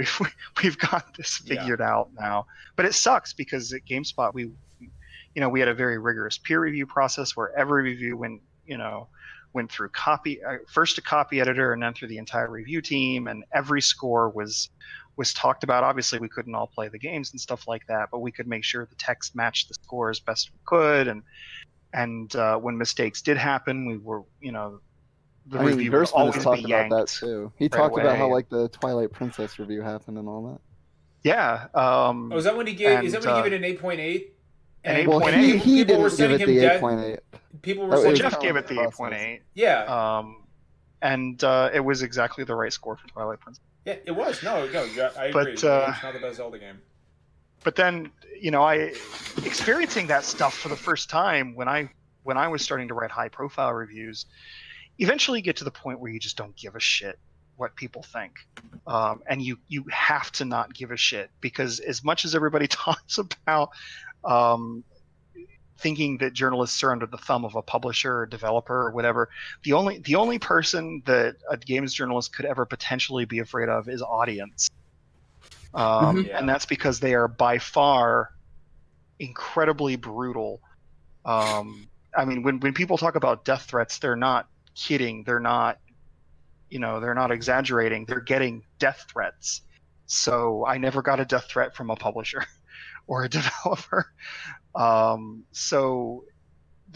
We've 0.00 0.20
we've 0.62 0.78
got 0.78 1.14
this 1.16 1.36
figured 1.36 1.80
yeah. 1.80 1.94
out 1.94 2.10
now. 2.18 2.46
But 2.76 2.86
it 2.86 2.94
sucks 2.94 3.32
because 3.32 3.72
at 3.72 3.84
GameSpot 3.84 4.32
we 4.34 4.50
you 5.34 5.40
know 5.40 5.48
we 5.48 5.60
had 5.60 5.68
a 5.68 5.74
very 5.74 5.98
rigorous 5.98 6.38
peer 6.38 6.60
review 6.60 6.86
process 6.86 7.36
where 7.36 7.56
every 7.56 7.82
review 7.82 8.16
went 8.16 8.40
you 8.66 8.78
know 8.78 9.08
went 9.52 9.70
through 9.70 9.88
copy 9.90 10.42
uh, 10.44 10.58
first 10.68 10.98
a 10.98 11.02
copy 11.02 11.40
editor 11.40 11.72
and 11.72 11.82
then 11.82 11.92
through 11.92 12.08
the 12.08 12.18
entire 12.18 12.50
review 12.50 12.80
team 12.80 13.26
and 13.28 13.44
every 13.52 13.82
score 13.82 14.28
was 14.30 14.70
was 15.16 15.34
talked 15.34 15.64
about 15.64 15.84
obviously 15.84 16.18
we 16.18 16.28
couldn't 16.28 16.54
all 16.54 16.66
play 16.66 16.88
the 16.88 16.98
games 16.98 17.32
and 17.32 17.40
stuff 17.40 17.66
like 17.68 17.86
that 17.86 18.08
but 18.10 18.20
we 18.20 18.30
could 18.30 18.46
make 18.46 18.64
sure 18.64 18.86
the 18.86 18.94
text 18.94 19.34
matched 19.34 19.68
the 19.68 19.74
score 19.74 20.10
as 20.10 20.20
best 20.20 20.50
we 20.52 20.58
could 20.64 21.08
and 21.08 21.22
and 21.92 22.36
uh, 22.36 22.56
when 22.56 22.78
mistakes 22.78 23.20
did 23.20 23.36
happen 23.36 23.86
we 23.86 23.98
were 23.98 24.22
you 24.40 24.52
know 24.52 24.80
the 25.46 25.58
I 25.58 25.64
mean, 25.64 25.76
review 25.76 25.92
would 25.92 26.10
always 26.10 26.42
talked 26.42 26.64
be 26.64 26.72
about 26.72 26.90
that 26.90 27.08
too 27.08 27.52
he 27.56 27.64
right 27.64 27.72
talked 27.72 27.92
away. 27.92 28.02
about 28.02 28.18
how 28.18 28.28
like 28.28 28.48
the 28.48 28.68
twilight 28.68 29.12
princess 29.12 29.58
review 29.58 29.82
happened 29.82 30.18
and 30.18 30.28
all 30.28 30.46
that 30.52 30.60
yeah 31.22 31.66
um, 31.74 32.32
oh 32.32 32.36
is 32.36 32.44
that 32.44 32.56
when 32.56 32.66
he 32.66 32.74
gave 32.74 32.98
and, 32.98 33.06
is 33.06 33.12
that 33.12 33.24
when 33.24 33.34
he 33.34 33.40
uh, 33.40 33.42
gave 33.44 33.52
it 33.52 33.64
an 33.64 33.76
8.8 33.76 34.26
an 34.84 34.96
eight 34.96 35.06
point 35.06 35.34
eight. 35.34 35.56
He, 35.60 35.76
he 35.76 35.84
didn't 35.84 36.16
give 36.16 36.30
it 36.30 36.46
the 36.46 36.58
eight 36.58 36.80
point 36.80 37.00
eight. 37.00 37.20
People 37.62 37.86
were 37.86 37.96
saying 37.98 38.16
Jeff 38.16 38.40
gave 38.40 38.56
it 38.56 38.66
the 38.66 38.80
eight 38.80 38.92
point 38.92 39.14
eight. 39.14 39.42
Yeah. 39.54 39.84
Um, 39.84 40.44
and 41.02 41.42
uh, 41.44 41.70
it 41.72 41.80
was 41.80 42.02
exactly 42.02 42.44
the 42.44 42.54
right 42.54 42.72
score 42.72 42.96
for 42.96 43.08
Twilight 43.08 43.40
Princess. 43.40 43.62
Yeah, 43.84 43.96
it 44.04 44.12
was. 44.12 44.42
No, 44.42 44.66
no, 44.70 44.80
I 45.18 45.26
agree. 45.26 45.32
But, 45.32 45.64
uh, 45.64 45.92
it's 45.94 46.02
not 46.02 46.12
the 46.12 46.18
best 46.18 46.36
Zelda 46.36 46.58
game. 46.58 46.80
But 47.64 47.76
then, 47.76 48.10
you 48.38 48.50
know, 48.50 48.62
I 48.62 48.94
experiencing 49.44 50.06
that 50.08 50.24
stuff 50.24 50.54
for 50.54 50.68
the 50.68 50.76
first 50.76 51.08
time 51.10 51.54
when 51.54 51.68
I 51.68 51.90
when 52.22 52.36
I 52.36 52.48
was 52.48 52.62
starting 52.62 52.88
to 52.88 52.94
write 52.94 53.10
high 53.10 53.28
profile 53.28 53.72
reviews. 53.72 54.26
Eventually, 55.00 55.40
you 55.40 55.42
get 55.42 55.56
to 55.56 55.64
the 55.64 55.70
point 55.70 55.98
where 55.98 56.12
you 56.12 56.20
just 56.20 56.36
don't 56.36 56.54
give 56.54 56.76
a 56.76 56.80
shit 56.80 57.18
what 57.56 57.74
people 57.74 58.02
think, 58.02 58.32
um, 58.86 59.22
and 59.26 59.42
you 59.42 59.58
you 59.68 59.84
have 59.90 60.30
to 60.32 60.44
not 60.44 60.72
give 60.72 60.90
a 60.92 60.96
shit 60.96 61.30
because 61.40 61.80
as 61.80 62.04
much 62.04 62.24
as 62.24 62.34
everybody 62.34 62.66
talks 62.68 63.18
about 63.18 63.70
um, 64.24 64.84
thinking 65.80 66.18
that 66.18 66.32
journalists 66.32 66.82
are 66.82 66.92
under 66.92 67.06
the 67.06 67.16
thumb 67.16 67.44
of 67.44 67.54
a 67.56 67.62
publisher 67.62 68.20
or 68.20 68.26
developer 68.26 68.86
or 68.86 68.90
whatever. 68.90 69.30
The 69.64 69.72
only 69.72 69.98
the 69.98 70.16
only 70.16 70.38
person 70.38 71.02
that 71.06 71.36
a 71.50 71.56
games 71.56 71.94
journalist 71.94 72.34
could 72.34 72.44
ever 72.44 72.66
potentially 72.66 73.24
be 73.24 73.38
afraid 73.38 73.68
of 73.68 73.88
is 73.88 74.02
audience, 74.02 74.70
um, 75.74 76.24
mm-hmm. 76.24 76.34
and 76.34 76.48
that's 76.48 76.66
because 76.66 77.00
they 77.00 77.14
are 77.14 77.28
by 77.28 77.58
far 77.58 78.30
incredibly 79.18 79.96
brutal. 79.96 80.60
Um, 81.24 81.88
I 82.16 82.24
mean, 82.24 82.42
when 82.42 82.60
when 82.60 82.74
people 82.74 82.98
talk 82.98 83.14
about 83.14 83.44
death 83.44 83.62
threats, 83.62 83.98
they're 83.98 84.16
not 84.16 84.46
kidding. 84.74 85.24
They're 85.24 85.40
not, 85.40 85.78
you 86.68 86.78
know, 86.78 87.00
they're 87.00 87.14
not 87.14 87.30
exaggerating. 87.30 88.04
They're 88.06 88.20
getting 88.20 88.62
death 88.78 89.06
threats. 89.10 89.62
So 90.06 90.64
I 90.66 90.78
never 90.78 91.02
got 91.02 91.20
a 91.20 91.24
death 91.24 91.46
threat 91.48 91.74
from 91.74 91.90
a 91.90 91.96
publisher. 91.96 92.44
or 93.10 93.24
a 93.24 93.28
developer. 93.28 94.06
Um, 94.74 95.44
so 95.50 96.24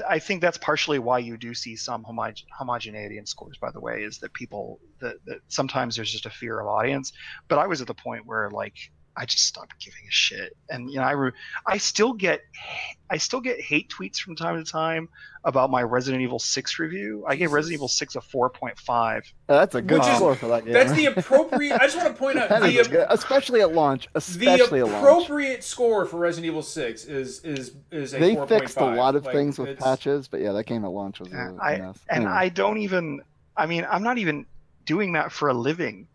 I 0.08 0.20
think 0.20 0.40
that's 0.40 0.58
partially 0.58 1.00
why 1.00 1.18
you 1.18 1.36
do 1.36 1.54
see 1.54 1.76
some 1.76 2.04
homogeneity 2.04 3.18
in 3.18 3.26
scores. 3.26 3.58
By 3.58 3.70
the 3.72 3.80
way, 3.80 4.02
is 4.02 4.18
that 4.18 4.32
people 4.32 4.80
that, 5.00 5.16
that 5.26 5.38
sometimes 5.48 5.96
there's 5.96 6.10
just 6.10 6.26
a 6.26 6.30
fear 6.30 6.60
of 6.60 6.68
audience. 6.68 7.12
But 7.48 7.58
I 7.58 7.66
was 7.66 7.80
at 7.80 7.88
the 7.88 7.94
point 7.94 8.26
where 8.26 8.50
like 8.50 8.76
I 9.16 9.26
just 9.26 9.44
stopped 9.44 9.78
giving 9.78 10.02
a 10.08 10.10
shit. 10.10 10.56
And 10.70 10.90
you 10.90 10.96
know, 10.96 11.04
I 11.04 11.12
re- 11.12 11.32
I 11.66 11.78
still 11.78 12.12
get 12.12 12.42
I 13.10 13.16
still 13.18 13.40
get 13.40 13.60
hate 13.60 13.90
tweets 13.90 14.18
from 14.18 14.34
time 14.34 14.62
to 14.62 14.70
time 14.70 15.08
about 15.44 15.70
my 15.70 15.82
Resident 15.82 16.22
Evil 16.22 16.38
6 16.38 16.78
review. 16.78 17.24
I 17.28 17.36
gave 17.36 17.52
Resident 17.52 17.74
Evil 17.74 17.88
6 17.88 18.16
a 18.16 18.20
4.5. 18.20 19.22
that's 19.46 19.74
a 19.74 19.82
good 19.82 20.00
Which 20.00 20.08
score 20.14 20.32
is, 20.32 20.38
for 20.38 20.48
that 20.48 20.64
game. 20.64 20.72
That's 20.72 20.92
the 20.92 21.06
appropriate. 21.06 21.74
I 21.74 21.84
just 21.84 21.96
want 21.96 22.08
to 22.08 22.14
point 22.14 22.38
out 22.38 22.48
the, 22.62 22.88
good, 22.90 23.06
especially 23.10 23.60
at 23.60 23.72
launch. 23.72 24.08
Especially 24.14 24.80
the 24.80 24.86
appropriate 24.86 25.62
score 25.62 26.06
for 26.06 26.16
Resident 26.16 26.50
Evil 26.50 26.62
6 26.62 27.04
is 27.04 27.44
is 27.44 27.76
is 27.92 28.14
a 28.14 28.18
They 28.18 28.34
4. 28.34 28.46
fixed 28.46 28.74
5. 28.76 28.92
a 28.92 28.96
lot 28.96 29.16
of 29.16 29.24
like, 29.26 29.34
things 29.34 29.58
with 29.58 29.78
patches, 29.78 30.28
but 30.28 30.40
yeah, 30.40 30.52
that 30.52 30.64
game 30.64 30.84
at 30.84 30.90
launch 30.90 31.20
was 31.20 31.32
a, 31.32 31.56
I, 31.60 31.78
mess. 31.78 31.98
And 32.08 32.24
anyway. 32.24 32.32
I 32.32 32.48
don't 32.48 32.78
even. 32.78 33.20
I 33.56 33.66
mean, 33.66 33.86
I'm 33.88 34.02
not 34.02 34.18
even 34.18 34.46
doing 34.86 35.12
that 35.12 35.30
for 35.30 35.48
a 35.48 35.54
living. 35.54 36.08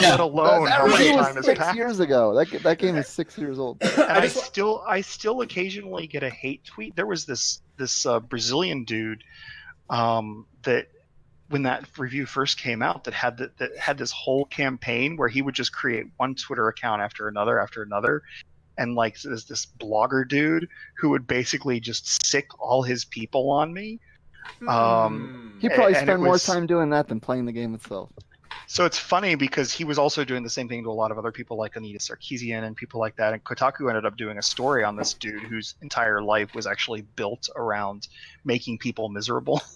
Yeah. 0.00 0.10
Let 0.10 0.20
alone 0.20 0.64
that, 0.64 0.72
how 0.72 0.86
much 0.86 1.06
time 1.06 1.34
has 1.36 1.44
six 1.44 1.74
years 1.74 2.00
ago. 2.00 2.34
That 2.34 2.62
that 2.62 2.78
game 2.78 2.96
is 2.96 3.08
six 3.08 3.36
years 3.36 3.58
old. 3.58 3.78
And 3.82 4.00
I 4.00 4.28
still 4.28 4.82
I 4.86 5.00
still 5.00 5.42
occasionally 5.42 6.06
get 6.06 6.22
a 6.22 6.30
hate 6.30 6.64
tweet. 6.64 6.96
There 6.96 7.06
was 7.06 7.26
this 7.26 7.60
this 7.76 8.06
uh, 8.06 8.20
Brazilian 8.20 8.84
dude 8.84 9.22
um, 9.90 10.46
that 10.62 10.86
when 11.48 11.64
that 11.64 11.84
review 11.98 12.24
first 12.26 12.58
came 12.58 12.80
out 12.80 13.04
that 13.04 13.14
had 13.14 13.36
the, 13.36 13.50
that 13.58 13.76
had 13.76 13.98
this 13.98 14.12
whole 14.12 14.44
campaign 14.46 15.16
where 15.16 15.28
he 15.28 15.42
would 15.42 15.54
just 15.54 15.72
create 15.72 16.06
one 16.16 16.34
Twitter 16.34 16.68
account 16.68 17.02
after 17.02 17.28
another 17.28 17.60
after 17.60 17.82
another, 17.82 18.22
and 18.78 18.94
like 18.94 19.20
there's 19.20 19.44
this 19.44 19.66
blogger 19.66 20.26
dude 20.26 20.68
who 20.94 21.10
would 21.10 21.26
basically 21.26 21.80
just 21.80 22.24
sic 22.24 22.48
all 22.58 22.82
his 22.82 23.04
people 23.04 23.50
on 23.50 23.72
me. 23.74 23.98
Um, 24.66 25.58
he 25.60 25.68
probably 25.68 25.94
spent 25.94 26.20
was, 26.20 26.26
more 26.26 26.38
time 26.38 26.66
doing 26.66 26.90
that 26.90 27.08
than 27.08 27.20
playing 27.20 27.44
the 27.44 27.52
game 27.52 27.74
itself. 27.74 28.10
So 28.72 28.84
it's 28.84 29.00
funny 29.00 29.34
because 29.34 29.72
he 29.72 29.82
was 29.82 29.98
also 29.98 30.24
doing 30.24 30.44
the 30.44 30.48
same 30.48 30.68
thing 30.68 30.84
to 30.84 30.90
a 30.90 30.92
lot 30.92 31.10
of 31.10 31.18
other 31.18 31.32
people 31.32 31.56
like 31.56 31.74
Anita 31.74 31.98
Sarkeesian 31.98 32.62
and 32.62 32.76
people 32.76 33.00
like 33.00 33.16
that. 33.16 33.32
And 33.32 33.42
Kotaku 33.42 33.88
ended 33.88 34.06
up 34.06 34.16
doing 34.16 34.38
a 34.38 34.42
story 34.42 34.84
on 34.84 34.94
this 34.94 35.12
dude 35.12 35.42
whose 35.42 35.74
entire 35.82 36.22
life 36.22 36.54
was 36.54 36.68
actually 36.68 37.02
built 37.16 37.48
around 37.56 38.06
making 38.44 38.78
people 38.78 39.08
miserable. 39.08 39.60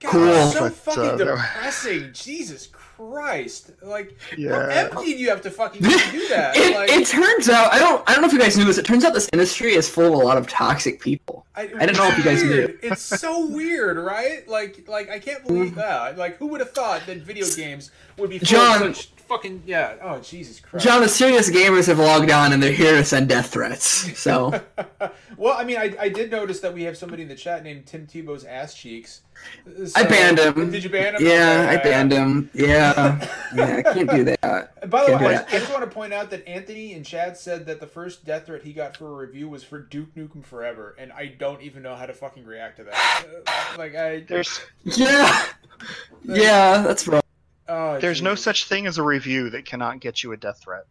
God, 0.00 0.10
cool. 0.10 0.46
so 0.50 0.60
but, 0.60 0.72
fucking 0.72 1.02
uh, 1.02 1.16
depressing. 1.16 2.10
Jesus 2.14 2.68
Christ! 2.68 3.72
Like, 3.82 4.18
yeah. 4.34 4.88
how 4.90 4.98
empty 4.98 5.12
do 5.12 5.18
you 5.18 5.28
have 5.28 5.42
to 5.42 5.50
fucking 5.50 5.82
do 5.82 5.88
that? 6.30 6.56
it, 6.56 6.74
like, 6.74 6.88
it, 6.90 7.06
turns 7.06 7.50
out 7.50 7.70
I 7.70 7.78
don't 7.78 8.02
I 8.08 8.12
don't 8.12 8.22
know 8.22 8.28
if 8.28 8.32
you 8.32 8.38
guys 8.38 8.56
knew 8.56 8.64
this. 8.64 8.78
It 8.78 8.86
turns 8.86 9.04
out 9.04 9.12
this 9.12 9.28
industry 9.32 9.74
is 9.74 9.90
full 9.90 10.06
of 10.06 10.14
a 10.14 10.16
lot 10.24 10.38
of 10.38 10.48
toxic 10.48 11.00
people. 11.00 11.23
I, 11.56 11.62
I 11.78 11.86
don't 11.86 11.96
know 11.96 12.08
if 12.08 12.18
you 12.18 12.24
guys 12.24 12.42
knew. 12.42 12.78
It's 12.82 13.00
so 13.00 13.46
weird, 13.46 13.96
right? 13.96 14.46
Like, 14.48 14.88
like 14.88 15.08
I 15.08 15.20
can't 15.20 15.46
believe 15.46 15.72
mm. 15.72 15.76
that. 15.76 16.18
Like, 16.18 16.36
who 16.38 16.48
would 16.48 16.60
have 16.60 16.72
thought 16.72 17.06
that 17.06 17.18
video 17.18 17.46
games 17.48 17.92
would 18.18 18.30
be 18.30 18.40
John, 18.40 18.92
such 18.92 19.13
fucking 19.26 19.62
yeah. 19.66 19.96
Oh 20.02 20.18
Jesus 20.20 20.60
Christ. 20.60 20.84
John, 20.84 21.00
the 21.02 21.08
serious 21.08 21.50
gamers 21.50 21.86
have 21.86 21.98
logged 21.98 22.30
on 22.30 22.52
and 22.52 22.62
they're 22.62 22.72
here 22.72 22.96
to 22.96 23.04
send 23.04 23.28
death 23.28 23.52
threats. 23.52 24.18
So. 24.18 24.60
well, 25.36 25.56
I 25.56 25.64
mean, 25.64 25.76
I, 25.76 25.94
I 25.98 26.08
did 26.08 26.30
notice 26.30 26.60
that 26.60 26.72
we 26.72 26.82
have 26.84 26.96
somebody 26.96 27.22
in 27.22 27.28
the 27.28 27.34
chat 27.34 27.64
named 27.64 27.86
Tim 27.86 28.06
Tebow's 28.06 28.44
ass 28.44 28.74
cheeks. 28.74 29.22
So, 29.66 29.92
I 29.96 30.04
banned 30.04 30.38
him. 30.38 30.70
Did 30.70 30.84
you 30.84 30.90
ban 30.90 31.16
him? 31.16 31.26
Yeah, 31.26 31.66
okay. 31.66 31.68
I 31.68 31.76
banned 31.82 32.12
him. 32.12 32.50
Yeah, 32.54 33.28
yeah, 33.54 33.76
I 33.76 33.82
can't 33.82 34.10
do 34.10 34.24
that. 34.24 34.90
By 34.90 35.10
the 35.10 35.16
way, 35.16 35.36
I, 35.36 35.42
I, 35.42 35.58
just 35.58 35.72
want 35.72 35.82
to 35.84 35.90
point 35.90 36.12
out 36.12 36.30
that 36.30 36.46
Anthony 36.46 36.94
and 36.94 37.04
Chad 37.04 37.36
said 37.36 37.66
that 37.66 37.80
the 37.80 37.86
first 37.86 38.24
death 38.24 38.46
threat 38.46 38.62
he 38.62 38.72
got 38.72 38.96
for 38.96 39.06
a 39.08 39.26
review 39.26 39.48
was 39.48 39.64
for 39.64 39.80
Duke 39.80 40.14
Nukem 40.14 40.44
Forever, 40.44 40.94
and 40.98 41.12
I 41.12 41.26
don't 41.26 41.60
even 41.62 41.82
know 41.82 41.96
how 41.96 42.06
to 42.06 42.12
fucking 42.12 42.44
react 42.44 42.76
to 42.78 42.84
that. 42.84 43.74
like 43.78 43.94
I, 43.96 44.20
there's 44.20 44.60
yeah, 44.84 45.46
yeah, 46.22 46.82
that's 46.82 47.06
right. 47.08 47.23
Oh, 47.68 47.98
There's 47.98 48.18
geez. 48.18 48.22
no 48.22 48.34
such 48.34 48.66
thing 48.66 48.86
as 48.86 48.98
a 48.98 49.02
review 49.02 49.48
that 49.50 49.64
cannot 49.64 50.00
get 50.00 50.22
you 50.22 50.32
a 50.32 50.36
death 50.36 50.60
threat. 50.62 50.84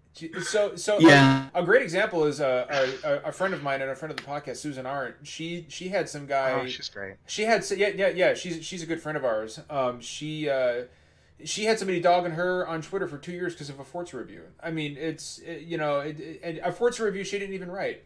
So, 0.43 0.75
so 0.75 0.99
yeah. 0.99 1.47
A, 1.53 1.61
a 1.61 1.65
great 1.65 1.83
example 1.83 2.25
is 2.25 2.39
a, 2.39 2.99
a, 3.03 3.29
a, 3.29 3.31
friend 3.31 3.53
of 3.53 3.61
mine 3.61 3.81
and 3.81 3.91
a 3.91 3.95
friend 3.95 4.11
of 4.11 4.17
the 4.17 4.23
podcast, 4.23 4.57
Susan 4.57 4.85
Arendt. 4.85 5.15
She 5.23 5.65
she 5.69 5.89
had 5.89 6.09
some 6.09 6.25
guy. 6.25 6.51
Oh, 6.51 6.67
she's 6.67 6.89
great. 6.89 7.15
She 7.27 7.43
had 7.43 7.63
yeah 7.71 7.89
yeah 7.89 8.07
yeah. 8.09 8.33
She's 8.33 8.63
she's 8.63 8.81
a 8.81 8.85
good 8.85 9.01
friend 9.01 9.17
of 9.17 9.25
ours. 9.25 9.59
Um, 9.69 10.01
she 10.01 10.49
uh, 10.49 10.83
she 11.43 11.65
had 11.65 11.77
somebody 11.79 11.99
dogging 11.99 12.33
her 12.33 12.67
on 12.67 12.81
Twitter 12.81 13.07
for 13.07 13.17
two 13.17 13.31
years 13.31 13.53
because 13.53 13.69
of 13.69 13.79
a 13.79 13.83
Forza 13.83 14.17
review. 14.17 14.43
I 14.61 14.71
mean, 14.71 14.97
it's 14.97 15.39
it, 15.39 15.61
you 15.61 15.77
know, 15.77 15.99
it, 15.99 16.19
it, 16.19 16.61
a 16.63 16.71
Forza 16.71 17.03
review 17.03 17.23
she 17.23 17.39
didn't 17.39 17.55
even 17.55 17.71
write. 17.71 18.03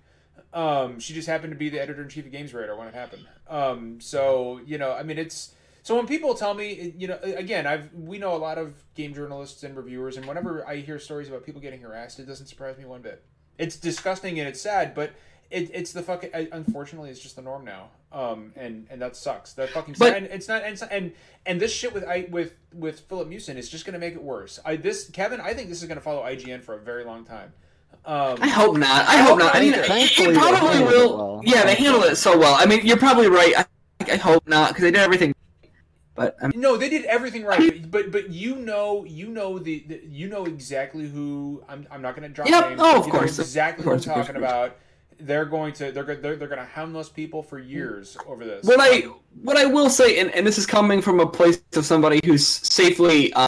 Um, 0.53 0.99
she 0.99 1.13
just 1.13 1.28
happened 1.28 1.51
to 1.51 1.57
be 1.57 1.70
the 1.70 1.82
editor 1.82 2.01
in 2.01 2.09
chief 2.09 2.26
of 2.26 2.32
Games 2.32 2.53
Radar 2.53 2.78
when 2.78 2.88
it 2.88 2.93
happened. 2.93 3.26
Um, 3.49 3.99
so 4.01 4.59
you 4.65 4.78
know, 4.78 4.93
I 4.93 5.03
mean, 5.03 5.18
it's 5.18 5.51
so 5.88 5.95
when 5.95 6.05
people 6.05 6.33
tell 6.33 6.53
me, 6.53 6.93
you 6.97 7.07
know, 7.07 7.17
again, 7.23 7.65
I've 7.65 7.93
we 7.93 8.17
know 8.17 8.35
a 8.35 8.38
lot 8.38 8.57
of 8.57 8.83
game 8.93 9.13
journalists 9.13 9.63
and 9.63 9.73
reviewers, 9.73 10.17
and 10.17 10.25
whenever 10.25 10.67
I 10.67 10.81
hear 10.81 10.99
stories 10.99 11.29
about 11.29 11.45
people 11.45 11.61
getting 11.61 11.79
harassed, 11.79 12.19
it 12.19 12.25
doesn't 12.25 12.47
surprise 12.47 12.77
me 12.77 12.83
one 12.83 13.01
bit. 13.01 13.23
It's 13.57 13.77
disgusting 13.77 14.38
and 14.38 14.49
it's 14.49 14.59
sad, 14.59 14.93
but 14.93 15.13
it, 15.49 15.71
it's 15.73 15.93
the 15.93 16.01
fucking. 16.01 16.31
Unfortunately, 16.51 17.09
it's 17.09 17.21
just 17.21 17.38
the 17.38 17.41
norm 17.41 17.63
now, 17.63 17.91
um, 18.11 18.51
and 18.57 18.85
and 18.89 19.01
that 19.01 19.15
sucks. 19.15 19.53
That 19.53 19.69
fucking. 19.69 19.95
But, 19.97 20.17
and 20.17 20.25
it's 20.25 20.49
not 20.49 20.63
and 20.63 20.77
and 20.91 21.13
and 21.45 21.61
this 21.61 21.71
shit 21.71 21.93
with 21.93 22.03
I 22.03 22.27
with 22.31 22.55
with 22.73 22.99
Filip 23.07 23.29
Miucin 23.29 23.55
is 23.55 23.69
just 23.69 23.85
gonna 23.85 23.97
make 23.97 24.13
it 24.13 24.21
worse. 24.21 24.59
I 24.65 24.75
this 24.75 25.09
Kevin, 25.09 25.39
I 25.39 25.53
think 25.53 25.69
this 25.69 25.81
is 25.81 25.88
gonna 25.88 26.01
follow 26.01 26.21
IGN 26.23 26.63
for 26.63 26.75
a 26.75 26.79
very 26.79 27.05
long 27.05 27.23
time. 27.23 27.53
Um, 28.03 28.39
I 28.41 28.49
hope 28.49 28.75
not. 28.75 29.07
I, 29.07 29.13
I 29.13 29.17
hope, 29.19 29.29
hope, 29.29 29.39
not. 29.39 29.55
I 29.55 29.61
mean, 29.61 29.73
it, 29.73 29.85
it 29.89 30.38
probably 30.38 30.83
will. 30.83 31.17
Well. 31.17 31.41
Yeah, 31.45 31.63
they 31.63 31.75
handle 31.75 32.03
it 32.03 32.17
so 32.17 32.38
well. 32.38 32.55
I 32.59 32.65
mean, 32.65 32.85
you're 32.85 32.97
probably 32.97 33.29
right. 33.29 33.53
I, 33.57 33.65
I 34.01 34.17
hope 34.17 34.45
not 34.49 34.71
because 34.71 34.81
they 34.81 34.91
did 34.91 34.99
everything 34.99 35.33
but 36.18 36.36
I 36.41 36.47
mean, 36.47 36.59
no, 36.59 36.78
they 36.78 36.89
did 36.89 37.05
everything 37.05 37.45
right. 37.45 37.89
But 37.89 38.11
but 38.11 38.32
you 38.32 38.55
know 38.55 39.05
you 39.05 39.28
know 39.28 39.59
the, 39.59 39.86
the 39.88 40.01
you 40.03 40.28
know 40.28 40.45
exactly 40.45 41.07
who 41.07 41.63
I'm. 41.70 41.88
I'm 41.91 42.01
not 42.01 42.15
going 42.15 42.28
to 42.28 42.34
drop 42.34 42.49
yep. 42.49 42.70
names. 42.70 42.82
Oh, 42.84 42.99
of 42.99 43.07
course, 43.07 43.38
exactly 43.38 43.84
of 43.84 43.86
course, 43.86 44.07
what 44.07 44.18
I'm 44.18 44.24
talking 44.24 44.36
about. 44.36 44.78
They're 45.20 45.45
going 45.45 45.74
to 45.74 45.91
they're 45.91 46.03
they're, 46.03 46.36
they're 46.36 46.47
going 46.47 46.57
to 46.57 46.65
hound 46.65 46.95
those 46.95 47.09
people 47.09 47.43
for 47.43 47.59
years 47.59 48.18
over 48.26 48.45
this. 48.45 48.65
What 48.65 48.80
I 48.80 49.01
what 49.43 49.57
I 49.57 49.65
will 49.65 49.91
say, 49.91 50.20
and, 50.20 50.32
and 50.32 50.45
this 50.45 50.57
is 50.57 50.65
coming 50.65 51.03
from 51.03 51.20
a 51.20 51.28
place 51.28 51.61
of 51.76 51.86
somebody 51.86 52.20
who's 52.26 52.45
safely 52.45 53.32
uh, 53.34 53.47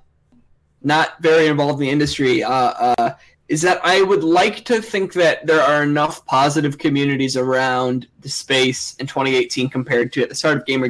not 0.84 1.20
very 1.22 1.47
involved 1.47 1.82
in 1.82 1.88
the 1.88 1.89
industry. 1.89 2.43
Uh, 2.43 2.53
uh, 2.53 3.15
is 3.47 3.63
that 3.63 3.82
I 3.84 4.03
would 4.03 4.24
like 4.24 4.63
to 4.65 4.80
think 4.80 5.13
that 5.13 5.47
there 5.47 5.61
are 5.61 5.82
enough 5.82 6.24
positive 6.28 6.78
communities 6.78 7.36
around 7.36 8.07
the 8.20 8.30
space 8.30 8.95
in 8.99 9.07
2018 9.07 9.70
compared 9.70 10.13
to 10.13 10.22
at 10.22 10.30
the 10.30 10.36
start 10.36 10.57
of 10.57 10.65
Gamer 10.67 10.89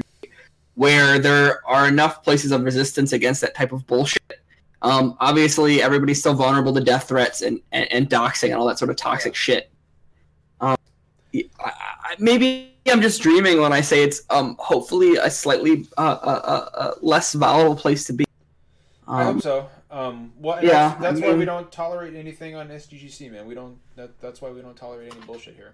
where 0.79 1.19
there 1.19 1.59
are 1.67 1.89
enough 1.89 2.23
places 2.23 2.53
of 2.53 2.63
resistance 2.63 3.11
against 3.11 3.41
that 3.41 3.53
type 3.53 3.73
of 3.73 3.85
bullshit. 3.85 4.39
Um, 4.81 5.17
obviously, 5.19 5.81
everybody's 5.81 6.21
still 6.21 6.33
vulnerable 6.33 6.73
to 6.73 6.79
death 6.79 7.09
threats 7.09 7.41
and, 7.41 7.59
and, 7.73 7.91
and 7.91 8.09
doxing 8.09 8.51
and 8.51 8.53
all 8.53 8.65
that 8.67 8.79
sort 8.79 8.89
of 8.89 8.95
toxic 8.95 9.35
shit. 9.35 9.69
Um, 10.61 10.77
I, 11.35 11.43
I, 11.59 12.15
maybe 12.17 12.71
I'm 12.87 13.01
just 13.01 13.21
dreaming 13.21 13.59
when 13.59 13.73
I 13.73 13.81
say 13.81 14.03
it's 14.03 14.21
um, 14.29 14.55
hopefully 14.57 15.17
a 15.17 15.29
slightly 15.29 15.85
uh, 15.97 16.17
uh, 16.23 16.41
uh, 16.45 16.69
uh 16.77 16.91
less 17.01 17.33
volatile 17.33 17.75
place 17.75 18.05
to 18.05 18.13
be. 18.13 18.23
I 19.05 19.25
hope 19.25 19.35
um, 19.35 19.41
so. 19.41 19.69
Um, 19.91 20.31
well, 20.39 20.63
yeah, 20.63 20.71
that's, 20.71 21.01
that's 21.01 21.17
I 21.17 21.21
mean, 21.23 21.31
why 21.31 21.37
we 21.39 21.45
don't 21.45 21.69
tolerate 21.73 22.15
anything 22.15 22.55
on 22.55 22.69
SGGC, 22.69 23.29
man. 23.33 23.47
We 23.47 23.53
don't. 23.53 23.79
That, 23.97 24.17
that's 24.21 24.41
why 24.41 24.49
we 24.49 24.61
don't 24.61 24.77
tolerate 24.77 25.11
any 25.11 25.25
bullshit 25.25 25.57
here. 25.57 25.73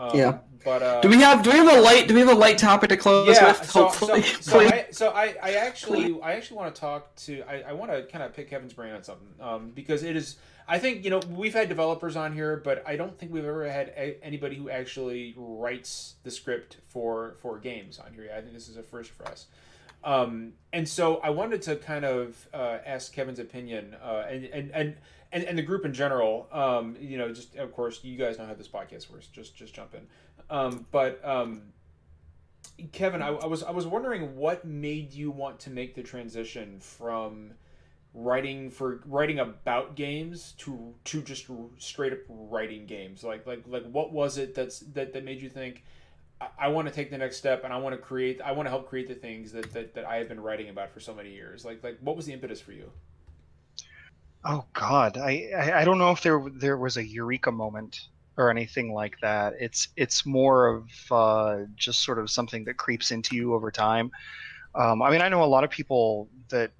Um, 0.00 0.16
yeah. 0.16 0.38
But 0.64 0.82
uh, 0.82 1.00
do 1.00 1.08
we 1.08 1.16
have 1.20 1.42
do 1.42 1.50
we 1.50 1.56
have 1.56 1.78
a 1.78 1.80
light 1.80 2.08
do 2.08 2.14
we 2.14 2.20
have 2.20 2.28
a 2.28 2.34
light 2.34 2.58
topic 2.58 2.90
to 2.90 2.96
close 2.96 3.36
yeah, 3.36 3.48
with? 3.48 3.70
So, 3.70 3.84
hopefully. 3.84 4.22
So, 4.22 4.40
so, 4.40 4.60
I, 4.60 4.86
so 4.90 5.10
I, 5.10 5.34
I 5.42 5.52
actually 5.54 6.20
I 6.22 6.32
actually 6.32 6.58
want 6.58 6.74
to 6.74 6.80
talk 6.80 7.14
to 7.16 7.42
I, 7.48 7.70
I 7.70 7.72
want 7.72 7.90
to 7.90 8.02
kind 8.04 8.22
of 8.22 8.34
pick 8.34 8.50
Kevin's 8.50 8.72
brain 8.72 8.92
on 8.92 9.02
something 9.02 9.28
um, 9.40 9.70
because 9.70 10.02
it 10.02 10.16
is 10.16 10.36
I 10.68 10.78
think 10.78 11.04
you 11.04 11.10
know 11.10 11.20
we've 11.30 11.54
had 11.54 11.68
developers 11.68 12.14
on 12.14 12.34
here, 12.34 12.56
but 12.56 12.82
I 12.86 12.96
don't 12.96 13.18
think 13.18 13.32
we've 13.32 13.44
ever 13.44 13.70
had 13.70 13.88
a, 13.96 14.16
anybody 14.22 14.56
who 14.56 14.70
actually 14.70 15.34
writes 15.36 16.14
the 16.22 16.30
script 16.30 16.78
for 16.86 17.36
for 17.40 17.58
games 17.58 17.98
on 17.98 18.12
here. 18.12 18.30
I 18.34 18.40
think 18.40 18.52
this 18.52 18.68
is 18.68 18.76
a 18.76 18.82
first 18.82 19.10
for 19.10 19.26
us. 19.26 19.46
Um, 20.04 20.54
and 20.72 20.88
so 20.88 21.16
I 21.18 21.30
wanted 21.30 21.62
to 21.62 21.76
kind 21.76 22.04
of 22.04 22.48
uh, 22.54 22.78
ask 22.86 23.12
Kevin's 23.12 23.38
opinion 23.38 23.96
uh, 24.02 24.24
and 24.28 24.44
and 24.44 24.70
and 24.72 24.96
and, 25.32 25.44
and 25.44 25.56
the 25.56 25.62
group 25.62 25.84
in 25.84 25.94
general, 25.94 26.48
um, 26.52 26.96
you 27.00 27.16
know, 27.16 27.32
just 27.32 27.56
of 27.56 27.72
course, 27.72 28.00
you 28.02 28.16
guys 28.16 28.38
know 28.38 28.46
how 28.46 28.54
this 28.54 28.68
podcast 28.68 29.10
works. 29.10 29.26
Just 29.26 29.54
just 29.54 29.74
jump 29.74 29.94
in. 29.94 30.06
Um, 30.48 30.86
but 30.90 31.24
um, 31.24 31.62
Kevin, 32.92 33.22
I, 33.22 33.28
I, 33.28 33.46
was 33.46 33.62
I 33.62 33.70
was 33.70 33.86
wondering 33.86 34.36
what 34.36 34.64
made 34.64 35.12
you 35.12 35.30
want 35.30 35.60
to 35.60 35.70
make 35.70 35.94
the 35.94 36.02
transition 36.02 36.80
from 36.80 37.52
writing 38.12 38.70
for 38.70 39.02
writing 39.06 39.38
about 39.38 39.94
games 39.94 40.54
to 40.58 40.94
to 41.04 41.22
just 41.22 41.46
straight 41.78 42.12
up 42.12 42.18
writing 42.28 42.86
games. 42.86 43.22
Like 43.22 43.46
like 43.46 43.62
like 43.66 43.84
what 43.90 44.12
was 44.12 44.38
it 44.38 44.54
that's 44.54 44.80
that 44.80 45.12
that 45.12 45.24
made 45.24 45.40
you 45.40 45.48
think? 45.48 45.84
I, 46.40 46.48
I 46.58 46.68
want 46.68 46.88
to 46.88 46.94
take 46.94 47.10
the 47.10 47.18
next 47.18 47.36
step 47.36 47.62
and 47.62 47.72
I 47.72 47.76
want 47.76 47.94
to 47.94 48.02
create 48.02 48.40
I 48.40 48.52
want 48.52 48.66
to 48.66 48.70
help 48.70 48.88
create 48.88 49.06
the 49.06 49.14
things 49.14 49.52
that, 49.52 49.72
that, 49.74 49.94
that 49.94 50.04
I 50.04 50.16
have 50.16 50.28
been 50.28 50.40
writing 50.40 50.70
about 50.70 50.90
for 50.90 50.98
so 50.98 51.14
many 51.14 51.30
years. 51.30 51.64
Like 51.64 51.84
like 51.84 51.98
what 52.00 52.16
was 52.16 52.26
the 52.26 52.32
impetus 52.32 52.60
for 52.60 52.72
you? 52.72 52.90
Oh 54.44 54.64
God, 54.72 55.18
I, 55.18 55.50
I, 55.54 55.80
I 55.80 55.84
don't 55.84 55.98
know 55.98 56.12
if 56.12 56.22
there 56.22 56.42
there 56.54 56.78
was 56.78 56.96
a 56.96 57.06
eureka 57.06 57.52
moment 57.52 58.08
or 58.38 58.50
anything 58.50 58.92
like 58.92 59.16
that. 59.20 59.54
It's 59.60 59.88
it's 59.96 60.24
more 60.24 60.68
of 60.68 60.88
uh, 61.10 61.64
just 61.76 62.02
sort 62.02 62.18
of 62.18 62.30
something 62.30 62.64
that 62.64 62.78
creeps 62.78 63.10
into 63.10 63.36
you 63.36 63.54
over 63.54 63.70
time. 63.70 64.10
Um, 64.74 65.02
I 65.02 65.10
mean, 65.10 65.20
I 65.20 65.28
know 65.28 65.42
a 65.42 65.44
lot 65.44 65.64
of 65.64 65.70
people 65.70 66.28
that 66.48 66.70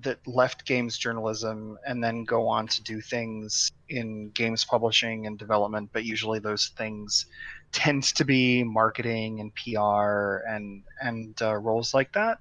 that 0.00 0.18
left 0.28 0.64
games 0.64 0.96
journalism 0.96 1.76
and 1.84 2.02
then 2.04 2.22
go 2.24 2.46
on 2.46 2.68
to 2.68 2.82
do 2.84 3.00
things 3.00 3.72
in 3.88 4.30
games 4.30 4.64
publishing 4.64 5.26
and 5.26 5.36
development, 5.36 5.90
but 5.92 6.04
usually 6.04 6.38
those 6.38 6.68
things 6.76 7.26
tends 7.72 8.12
to 8.12 8.24
be 8.24 8.62
marketing 8.62 9.40
and 9.40 9.52
PR 9.56 10.46
and 10.48 10.84
and 11.02 11.42
uh, 11.42 11.56
roles 11.56 11.94
like 11.94 12.12
that. 12.12 12.38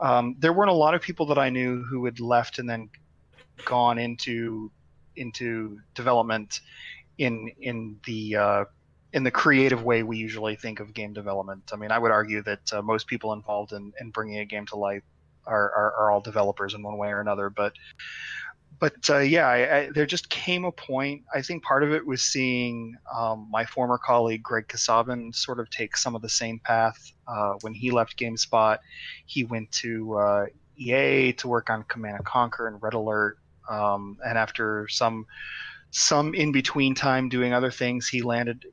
Um, 0.00 0.36
there 0.38 0.54
weren't 0.54 0.70
a 0.70 0.74
lot 0.74 0.94
of 0.94 1.02
people 1.02 1.26
that 1.26 1.38
I 1.38 1.50
knew 1.50 1.84
who 1.84 2.06
had 2.06 2.20
left 2.20 2.58
and 2.58 2.68
then 2.68 2.88
gone 3.64 3.98
into 3.98 4.70
into 5.16 5.78
development 5.94 6.60
in 7.18 7.50
in 7.60 7.98
the 8.06 8.36
uh, 8.36 8.64
in 9.12 9.22
the 9.22 9.30
creative 9.30 9.84
way 9.84 10.02
we 10.02 10.16
usually 10.16 10.56
think 10.56 10.80
of 10.80 10.92
game 10.92 11.12
development. 11.12 11.70
I 11.72 11.76
mean, 11.76 11.92
I 11.92 11.98
would 11.98 12.10
argue 12.10 12.42
that 12.42 12.72
uh, 12.72 12.82
most 12.82 13.06
people 13.06 13.32
involved 13.32 13.72
in, 13.72 13.92
in 14.00 14.10
bringing 14.10 14.38
a 14.38 14.44
game 14.44 14.66
to 14.66 14.76
life 14.76 15.02
are, 15.46 15.70
are, 15.72 15.92
are 15.94 16.10
all 16.10 16.20
developers 16.20 16.74
in 16.74 16.82
one 16.82 16.96
way 16.96 17.08
or 17.08 17.20
another. 17.20 17.48
But 17.48 17.74
but 18.80 19.08
uh, 19.08 19.18
yeah, 19.18 19.46
I, 19.46 19.76
I, 19.76 19.90
there 19.90 20.04
just 20.04 20.28
came 20.30 20.64
a 20.64 20.72
point. 20.72 21.22
I 21.32 21.42
think 21.42 21.62
part 21.62 21.84
of 21.84 21.92
it 21.92 22.04
was 22.04 22.22
seeing 22.22 22.96
um, 23.16 23.46
my 23.50 23.64
former 23.64 23.98
colleague 23.98 24.42
Greg 24.42 24.66
Kasavin 24.66 25.32
sort 25.34 25.60
of 25.60 25.70
take 25.70 25.96
some 25.96 26.16
of 26.16 26.22
the 26.22 26.28
same 26.28 26.58
path. 26.58 27.12
Uh, 27.28 27.54
when 27.60 27.72
he 27.72 27.92
left 27.92 28.18
GameSpot, 28.18 28.78
he 29.26 29.44
went 29.44 29.70
to 29.72 30.18
uh, 30.18 30.46
EA 30.76 31.32
to 31.34 31.48
work 31.48 31.70
on 31.70 31.84
Command 31.84 32.16
and 32.16 32.24
Conquer 32.24 32.66
and 32.66 32.82
Red 32.82 32.94
Alert. 32.94 33.38
Um, 33.68 34.18
and 34.24 34.36
after 34.38 34.88
some 34.88 35.26
some 35.90 36.34
in 36.34 36.52
between 36.52 36.94
time 36.94 37.28
doing 37.28 37.52
other 37.52 37.70
things, 37.70 38.08
he 38.08 38.22
landed. 38.22 38.66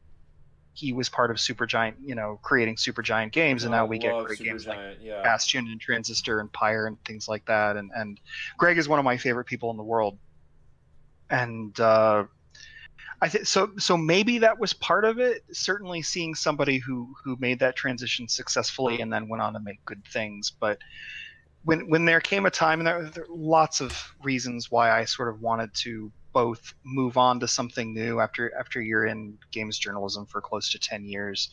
He 0.73 0.93
was 0.93 1.09
part 1.09 1.29
of 1.29 1.37
Supergiant, 1.37 1.95
you 2.01 2.15
know, 2.15 2.39
creating 2.41 2.77
Supergiant 2.77 3.31
games, 3.31 3.63
and 3.63 3.71
now 3.71 3.85
we 3.85 3.99
get 3.99 4.13
great 4.25 4.39
games 4.39 4.65
like 4.65 4.79
yeah. 5.01 5.21
Bastion 5.21 5.67
and 5.67 5.79
Transistor 5.79 6.39
and 6.39 6.51
Pyre 6.51 6.87
and 6.87 6.97
things 7.05 7.27
like 7.27 7.45
that. 7.45 7.77
And 7.77 7.91
and 7.95 8.19
Greg 8.57 8.77
is 8.77 8.87
one 8.87 8.97
of 8.97 9.05
my 9.05 9.17
favorite 9.17 9.45
people 9.45 9.69
in 9.71 9.77
the 9.77 9.83
world. 9.83 10.17
And 11.29 11.77
uh, 11.79 12.23
I 13.21 13.29
think 13.29 13.45
so. 13.45 13.71
So 13.77 13.95
maybe 13.95 14.39
that 14.39 14.57
was 14.57 14.73
part 14.73 15.05
of 15.05 15.19
it. 15.19 15.43
Certainly, 15.51 16.01
seeing 16.01 16.33
somebody 16.33 16.79
who 16.79 17.13
who 17.23 17.37
made 17.39 17.59
that 17.59 17.75
transition 17.75 18.27
successfully 18.27 19.01
and 19.01 19.13
then 19.13 19.29
went 19.29 19.43
on 19.43 19.53
to 19.53 19.59
make 19.59 19.83
good 19.85 20.03
things, 20.05 20.51
but 20.59 20.79
when 21.63 21.89
when 21.89 22.05
there 22.05 22.21
came 22.21 22.45
a 22.45 22.51
time, 22.51 22.79
and 22.79 22.87
there, 22.87 23.03
there, 23.03 23.25
were 23.29 23.35
lots 23.35 23.81
of 23.81 24.13
reasons 24.23 24.71
why 24.71 24.91
I 24.91 25.05
sort 25.05 25.29
of 25.29 25.41
wanted 25.41 25.73
to 25.75 26.11
both 26.33 26.73
move 26.83 27.17
on 27.17 27.39
to 27.41 27.47
something 27.47 27.93
new 27.93 28.19
after 28.19 28.53
after 28.57 28.81
you're 28.81 29.05
in 29.05 29.37
games 29.51 29.77
journalism 29.77 30.25
for 30.25 30.41
close 30.41 30.71
to 30.71 30.79
ten 30.79 31.05
years. 31.05 31.49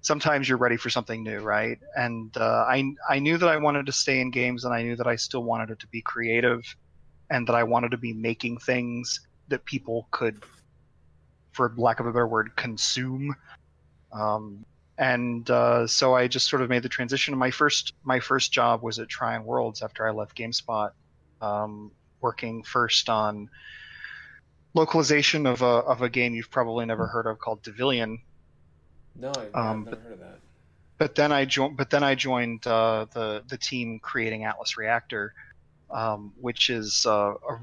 Sometimes 0.00 0.48
you're 0.48 0.58
ready 0.58 0.76
for 0.76 0.90
something 0.90 1.22
new, 1.22 1.40
right? 1.40 1.78
And 1.96 2.36
uh, 2.36 2.64
I 2.68 2.84
I 3.08 3.18
knew 3.18 3.38
that 3.38 3.48
I 3.48 3.56
wanted 3.58 3.86
to 3.86 3.92
stay 3.92 4.20
in 4.20 4.30
games, 4.30 4.64
and 4.64 4.74
I 4.74 4.82
knew 4.82 4.96
that 4.96 5.06
I 5.06 5.16
still 5.16 5.44
wanted 5.44 5.70
it 5.70 5.78
to 5.80 5.86
be 5.88 6.02
creative. 6.02 6.62
and 7.30 7.46
that 7.48 7.54
I 7.54 7.62
wanted 7.64 7.90
to 7.92 7.96
be 7.96 8.12
making 8.12 8.58
things 8.58 9.20
that 9.48 9.64
people 9.64 10.06
could, 10.10 10.44
for 11.52 11.72
lack 11.78 11.98
of 11.98 12.06
a 12.06 12.12
better 12.12 12.26
word, 12.28 12.54
consume. 12.56 13.34
Um, 14.12 14.64
and 14.98 15.48
uh, 15.50 15.86
so 15.86 16.14
I 16.14 16.28
just 16.28 16.48
sort 16.48 16.62
of 16.62 16.68
made 16.68 16.82
the 16.82 16.88
transition. 16.88 17.36
My 17.36 17.50
first 17.50 17.94
my 18.04 18.20
first 18.20 18.52
job 18.52 18.82
was 18.82 18.98
at 18.98 19.08
Trion 19.08 19.44
Worlds 19.44 19.82
after 19.82 20.06
I 20.06 20.10
left 20.10 20.36
GameSpot, 20.36 20.90
um, 21.40 21.90
working 22.20 22.62
first 22.62 23.08
on 23.08 23.48
localization 24.74 25.46
of 25.46 25.62
a 25.62 25.64
of 25.64 26.02
a 26.02 26.08
game 26.08 26.34
you've 26.34 26.50
probably 26.50 26.86
never 26.86 27.06
heard 27.06 27.26
of 27.26 27.38
called 27.38 27.62
Devilian. 27.62 28.20
No, 29.16 29.32
I've 29.36 29.54
um, 29.54 29.84
never 29.84 29.96
heard 29.96 30.12
of 30.12 30.20
that. 30.20 30.38
But 30.98 31.14
then 31.14 31.32
I 31.32 31.44
joined. 31.44 31.76
But 31.76 31.90
then 31.90 32.02
I 32.02 32.14
joined 32.14 32.66
uh, 32.66 33.06
the 33.12 33.42
the 33.48 33.56
team 33.56 33.98
creating 33.98 34.44
Atlas 34.44 34.76
Reactor, 34.76 35.34
um, 35.90 36.32
which 36.40 36.70
is 36.70 37.06
uh, 37.06 37.34
a, 37.48 37.54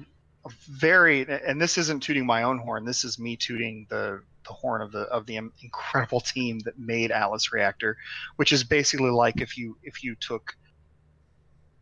a, 0.45 0.49
very. 0.67 1.27
And 1.29 1.61
this 1.61 1.77
isn't 1.77 2.01
tooting 2.01 2.25
my 2.25 2.43
own 2.43 2.57
horn. 2.57 2.85
This 2.85 3.03
is 3.03 3.19
me 3.19 3.37
tooting 3.37 3.87
the 3.89 4.21
the 4.49 4.53
horn 4.53 4.81
of 4.81 4.91
the 4.91 5.03
of 5.03 5.25
the 5.25 5.37
incredible 5.37 6.19
team 6.19 6.59
that 6.65 6.77
made 6.77 7.11
Atlas 7.11 7.53
Reactor, 7.53 7.95
which 8.35 8.51
is 8.51 8.65
basically 8.65 9.11
like 9.11 9.39
if 9.39 9.57
you 9.57 9.77
if 9.83 10.03
you 10.03 10.15
took 10.15 10.55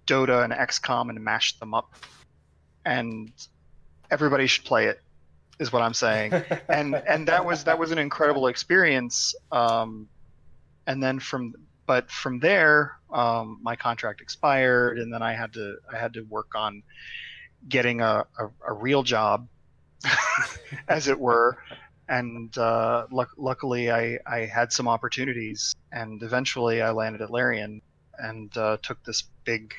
Dota 0.06 0.44
and 0.44 0.54
XCOM 0.54 1.10
and 1.10 1.24
mashed 1.24 1.60
them 1.60 1.74
up, 1.74 1.96
and 2.86 3.32
everybody 4.12 4.46
should 4.46 4.66
play 4.66 4.86
it 4.86 5.02
is 5.60 5.74
what 5.74 5.82
I'm 5.82 5.94
saying. 5.94 6.34
and 6.70 6.96
and 6.96 7.28
that 7.28 7.44
was 7.44 7.64
that 7.64 7.80
was 7.80 7.92
an 7.92 7.98
incredible 7.98 8.48
experience. 8.48 9.34
Um, 9.52 10.08
and 10.86 11.02
then 11.02 11.20
from 11.20 11.54
but 11.86 12.12
from 12.12 12.40
there, 12.40 12.98
um, 13.12 13.60
my 13.62 13.76
contract 13.76 14.22
expired, 14.22 15.00
and 15.00 15.12
then 15.12 15.22
I 15.22 15.34
had 15.34 15.54
to 15.54 15.78
I 15.92 15.98
had 15.98 16.14
to 16.14 16.22
work 16.24 16.54
on 16.56 16.84
getting 17.68 18.02
a, 18.02 18.26
a, 18.38 18.50
a 18.68 18.74
real 18.74 19.04
job, 19.04 19.48
as 20.88 21.08
it 21.08 21.20
were. 21.20 21.58
And 22.10 22.58
uh, 22.58 23.08
luck- 23.12 23.36
luckily, 23.38 23.92
I, 23.92 24.20
I 24.26 24.46
had 24.46 24.72
some 24.72 24.88
opportunities, 24.88 25.76
and 25.92 26.24
eventually 26.24 26.82
I 26.82 26.92
landed 26.92 27.22
at 27.22 27.30
Larian 27.30 27.82
and 28.18 28.56
uh, 28.58 28.78
took 28.82 29.04
this 29.04 29.24
big 29.44 29.74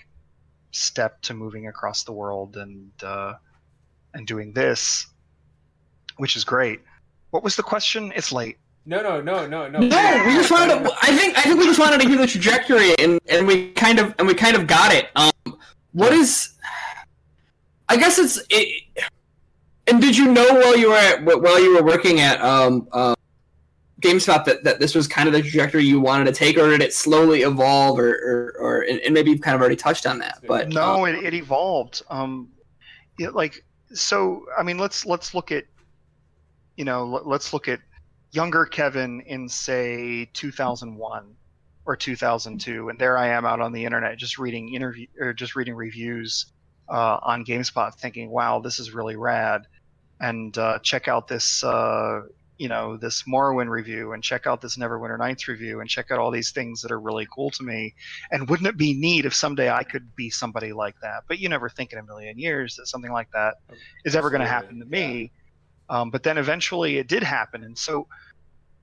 step 0.71 1.23
to 1.23 1.35
moving 1.35 1.67
across 1.67 2.05
the 2.05 2.13
world 2.13 2.57
and 2.57 2.91
uh, 3.03 3.35
and 4.13 4.27
doing 4.27 4.53
this 4.53 5.07
which 6.19 6.37
is 6.37 6.45
great. 6.45 6.81
What 7.31 7.43
was 7.43 7.57
the 7.57 7.63
question? 7.63 8.13
It's 8.15 8.31
late. 8.31 8.59
No, 8.85 9.03
no, 9.03 9.21
no, 9.21 9.47
no, 9.47 9.69
no. 9.69 9.79
No, 9.81 10.25
we 10.27 10.33
just 10.35 10.51
wanted. 10.51 10.83
To, 10.83 10.93
I 11.03 11.17
think 11.17 11.39
I 11.39 11.43
think 11.43 11.59
we 11.59 11.67
just 11.67 11.79
wanted 11.79 12.01
to 12.01 12.09
hear 12.09 12.19
the 12.19 12.27
trajectory, 12.27 12.95
and 12.99 13.21
and 13.29 13.47
we 13.47 13.71
kind 13.73 13.99
of 13.99 14.15
and 14.19 14.27
we 14.27 14.35
kind 14.35 14.57
of 14.57 14.67
got 14.67 14.93
it. 14.93 15.09
Um, 15.17 15.59
what 15.93 16.13
is? 16.13 16.51
I 17.89 17.97
guess 17.97 18.19
it's. 18.19 18.41
It, 18.51 18.83
and 19.89 20.01
did 20.01 20.17
you 20.17 20.33
know 20.33 20.47
while 20.55 20.77
you 20.77 20.91
were 20.91 20.97
at, 20.97 21.25
while 21.25 21.61
you 21.61 21.75
were 21.75 21.83
working 21.83 22.21
at 22.21 22.41
um, 22.41 22.89
uh, 22.93 23.15
GameSpot 24.01 24.45
that, 24.45 24.63
that 24.65 24.79
this 24.79 24.95
was 24.95 25.09
kind 25.09 25.27
of 25.27 25.35
the 25.35 25.43
trajectory 25.43 25.85
you 25.85 26.01
wanted 26.01 26.27
to 26.27 26.33
take, 26.33 26.57
or 26.57 26.71
did 26.71 26.83
it 26.83 26.95
slowly 26.95 27.43
evolve, 27.43 27.99
or 27.99 28.11
or, 28.11 28.57
or 28.61 28.81
and 28.83 29.13
maybe 29.13 29.31
you've 29.31 29.41
kind 29.41 29.55
of 29.55 29.61
already 29.61 29.77
touched 29.77 30.07
on 30.07 30.19
that, 30.19 30.39
but 30.47 30.69
no, 30.69 31.05
um, 31.05 31.09
it, 31.09 31.25
it 31.25 31.35
evolved. 31.35 32.03
Um, 32.09 32.49
it, 33.19 33.35
like 33.35 33.65
so, 33.93 34.45
I 34.57 34.63
mean, 34.63 34.79
let's 34.79 35.05
let's 35.05 35.35
look 35.35 35.51
at 35.51 35.65
you 36.77 36.85
know, 36.85 37.21
let's 37.25 37.53
look 37.53 37.67
at 37.67 37.81
younger 38.31 38.65
Kevin 38.65 39.21
in 39.23 39.49
say 39.49 40.31
2001 40.33 41.35
or 41.87 41.97
2002, 41.97 42.89
and 42.89 42.99
there 42.99 43.19
I 43.19 43.29
am 43.29 43.45
out 43.45 43.61
on 43.61 43.73
the 43.73 43.85
internet 43.85 44.17
just 44.17 44.39
reading 44.39 44.73
interview 44.75 45.09
or 45.19 45.33
just 45.33 45.57
reading 45.57 45.75
reviews 45.75 46.47
uh, 46.89 47.19
on 47.21 47.45
GameSpot, 47.45 47.93
thinking, 47.95 48.31
"Wow, 48.31 48.61
this 48.61 48.79
is 48.79 48.95
really 48.95 49.17
rad," 49.17 49.67
and 50.21 50.57
uh, 50.59 50.79
check 50.81 51.09
out 51.09 51.29
this. 51.29 51.63
Uh, 51.65 52.23
you 52.59 52.69
know 52.69 52.97
this 52.97 53.23
Morrowind 53.23 53.71
review 53.71 54.13
and 54.13 54.23
check 54.23 54.47
out 54.47 54.61
this 54.61 54.77
Neverwinter 54.77 55.17
Nights 55.17 55.47
review 55.47 55.81
and 55.81 55.89
check 55.89 56.11
out 56.11 56.19
all 56.19 56.33
these 56.33 56.51
things 56.51 56.83
that 56.83 56.91
are 56.91 56.99
really 56.99 57.27
cool 57.33 57.51
to 57.51 57.63
me. 57.63 57.95
And 58.33 58.49
wouldn't 58.51 58.69
it 58.69 58.77
be 58.77 58.95
neat 58.95 59.25
if 59.25 59.35
someday 59.35 59.71
I 59.71 59.85
could 59.85 60.15
be 60.17 60.29
somebody 60.29 60.73
like 60.73 60.97
that? 61.01 61.23
But 61.29 61.39
you 61.39 61.49
never 61.49 61.69
think 61.69 61.93
in 61.93 62.01
a 62.01 62.03
million 62.03 62.37
years 62.37 62.75
that 62.77 62.89
something 62.89 63.13
like 63.13 63.31
that 63.31 63.55
is 64.05 64.17
ever 64.17 64.29
going 64.29 64.41
to 64.41 64.49
happen 64.49 64.81
to 64.81 64.87
me. 64.87 65.31
Um, 65.89 66.11
but 66.11 66.25
then 66.25 66.37
eventually 66.37 66.99
it 66.99 67.09
did 67.09 67.23
happen, 67.23 67.63
and 67.63 67.79
so 67.79 68.09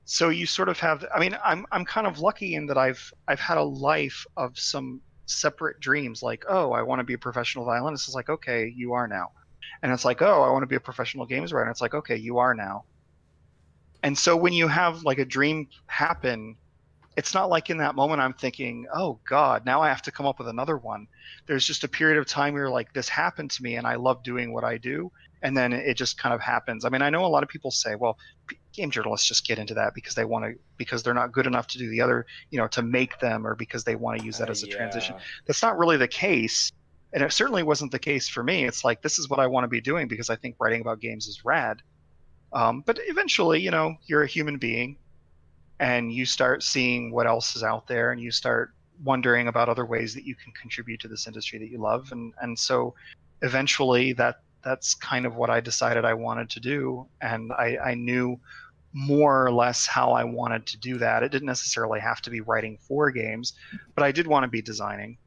so 0.05 0.29
you 0.29 0.45
sort 0.45 0.69
of 0.69 0.79
have. 0.79 1.05
I 1.13 1.19
mean, 1.19 1.37
I'm 1.43 1.65
I'm 1.71 1.83
kind 1.85 2.07
of 2.07 2.19
lucky 2.19 2.55
in 2.55 2.67
that 2.67 2.77
I've 2.77 3.13
I've 3.27 3.39
had 3.39 3.57
a 3.57 3.63
life 3.63 4.25
of 4.37 4.57
some 4.57 5.01
separate 5.25 5.79
dreams. 5.79 6.23
Like, 6.23 6.45
oh, 6.47 6.71
I 6.71 6.81
want 6.81 6.99
to 6.99 7.03
be 7.03 7.13
a 7.13 7.17
professional 7.17 7.65
violinist. 7.65 8.07
It's 8.07 8.15
like, 8.15 8.29
okay, 8.29 8.71
you 8.75 8.93
are 8.93 9.07
now. 9.07 9.31
And 9.81 9.91
it's 9.91 10.05
like, 10.05 10.21
oh, 10.21 10.43
I 10.43 10.51
want 10.51 10.63
to 10.63 10.67
be 10.67 10.75
a 10.75 10.79
professional 10.79 11.25
games 11.25 11.53
writer. 11.53 11.69
It's 11.69 11.81
like, 11.81 11.93
okay, 11.93 12.15
you 12.15 12.37
are 12.39 12.53
now. 12.53 12.85
And 14.03 14.17
so 14.17 14.35
when 14.35 14.53
you 14.53 14.67
have 14.67 15.03
like 15.03 15.17
a 15.17 15.25
dream 15.25 15.67
happen, 15.87 16.55
it's 17.17 17.33
not 17.33 17.49
like 17.49 17.69
in 17.69 17.77
that 17.77 17.95
moment 17.95 18.21
I'm 18.21 18.33
thinking, 18.33 18.87
oh 18.93 19.19
God, 19.27 19.65
now 19.65 19.81
I 19.81 19.89
have 19.89 20.01
to 20.03 20.11
come 20.11 20.25
up 20.25 20.37
with 20.37 20.47
another 20.47 20.77
one. 20.77 21.07
There's 21.47 21.65
just 21.65 21.83
a 21.83 21.87
period 21.87 22.17
of 22.17 22.27
time 22.27 22.53
where 22.53 22.63
you're 22.63 22.71
like, 22.71 22.93
this 22.93 23.09
happened 23.09 23.51
to 23.51 23.63
me 23.63 23.75
and 23.75 23.87
I 23.87 23.95
love 23.95 24.21
doing 24.23 24.53
what 24.53 24.63
I 24.63 24.77
do 24.77 25.11
and 25.45 25.55
then 25.55 25.73
it 25.73 25.95
just 25.95 26.17
kind 26.17 26.33
of 26.33 26.41
happens. 26.41 26.85
I 26.85 26.89
mean, 26.89 27.03
I 27.03 27.11
know 27.11 27.23
a 27.23 27.27
lot 27.27 27.43
of 27.43 27.49
people 27.49 27.69
say, 27.69 27.93
well, 27.93 28.17
game 28.73 28.89
journalists 28.89 29.27
just 29.27 29.45
get 29.45 29.59
into 29.59 29.75
that 29.75 29.93
because 29.93 30.15
they 30.15 30.25
want 30.25 30.43
to 30.43 30.59
because 30.75 31.03
they're 31.03 31.13
not 31.13 31.31
good 31.31 31.45
enough 31.45 31.67
to 31.67 31.77
do 31.77 31.87
the 31.87 32.01
other, 32.01 32.25
you 32.49 32.57
know, 32.57 32.67
to 32.69 32.81
make 32.81 33.19
them 33.19 33.45
or 33.45 33.53
because 33.53 33.83
they 33.83 33.95
want 33.95 34.17
to 34.19 34.25
use 34.25 34.39
that 34.39 34.49
as 34.49 34.63
a 34.63 34.67
yeah. 34.67 34.75
transition. 34.75 35.15
That's 35.45 35.61
not 35.61 35.77
really 35.77 35.97
the 35.97 36.07
case. 36.07 36.71
And 37.13 37.23
it 37.23 37.31
certainly 37.31 37.63
wasn't 37.63 37.91
the 37.91 37.99
case 37.99 38.27
for 38.27 38.43
me. 38.43 38.65
It's 38.65 38.83
like 38.83 39.01
this 39.01 39.19
is 39.19 39.29
what 39.29 39.39
I 39.39 39.47
want 39.47 39.63
to 39.63 39.69
be 39.69 39.81
doing 39.81 40.07
because 40.07 40.29
I 40.29 40.35
think 40.35 40.55
writing 40.59 40.81
about 40.81 40.99
games 40.99 41.27
is 41.27 41.45
rad. 41.45 41.81
Um, 42.53 42.83
but 42.85 42.99
eventually, 43.03 43.61
you 43.61 43.71
know, 43.71 43.95
you're 44.05 44.23
a 44.23 44.27
human 44.27 44.57
being, 44.57 44.97
and 45.79 46.11
you 46.11 46.25
start 46.25 46.63
seeing 46.63 47.11
what 47.11 47.27
else 47.27 47.55
is 47.55 47.63
out 47.63 47.87
there, 47.87 48.11
and 48.11 48.21
you 48.21 48.31
start 48.31 48.73
wondering 49.03 49.47
about 49.47 49.67
other 49.67 49.85
ways 49.85 50.13
that 50.13 50.25
you 50.25 50.35
can 50.35 50.53
contribute 50.53 51.01
to 51.01 51.07
this 51.07 51.27
industry 51.27 51.59
that 51.59 51.69
you 51.69 51.77
love, 51.77 52.11
and 52.11 52.33
and 52.41 52.57
so 52.57 52.93
eventually 53.41 54.13
that 54.13 54.39
that's 54.63 54.95
kind 54.95 55.25
of 55.25 55.35
what 55.35 55.49
I 55.49 55.59
decided 55.59 56.05
I 56.05 56.13
wanted 56.13 56.49
to 56.51 56.59
do, 56.59 57.07
and 57.21 57.51
I, 57.53 57.77
I 57.77 57.93
knew 57.93 58.39
more 58.93 59.45
or 59.45 59.51
less 59.51 59.85
how 59.85 60.13
I 60.13 60.23
wanted 60.23 60.65
to 60.67 60.77
do 60.77 60.97
that. 60.97 61.21
It 61.21 61.31
didn't 61.31 61.47
necessarily 61.47 61.99
have 61.99 62.21
to 62.21 62.29
be 62.29 62.39
writing 62.39 62.77
for 62.81 63.11
games, 63.11 63.53
but 63.93 64.03
I 64.03 64.11
did 64.11 64.25
want 64.25 64.43
to 64.43 64.47
be 64.47 64.61
designing, 64.61 65.17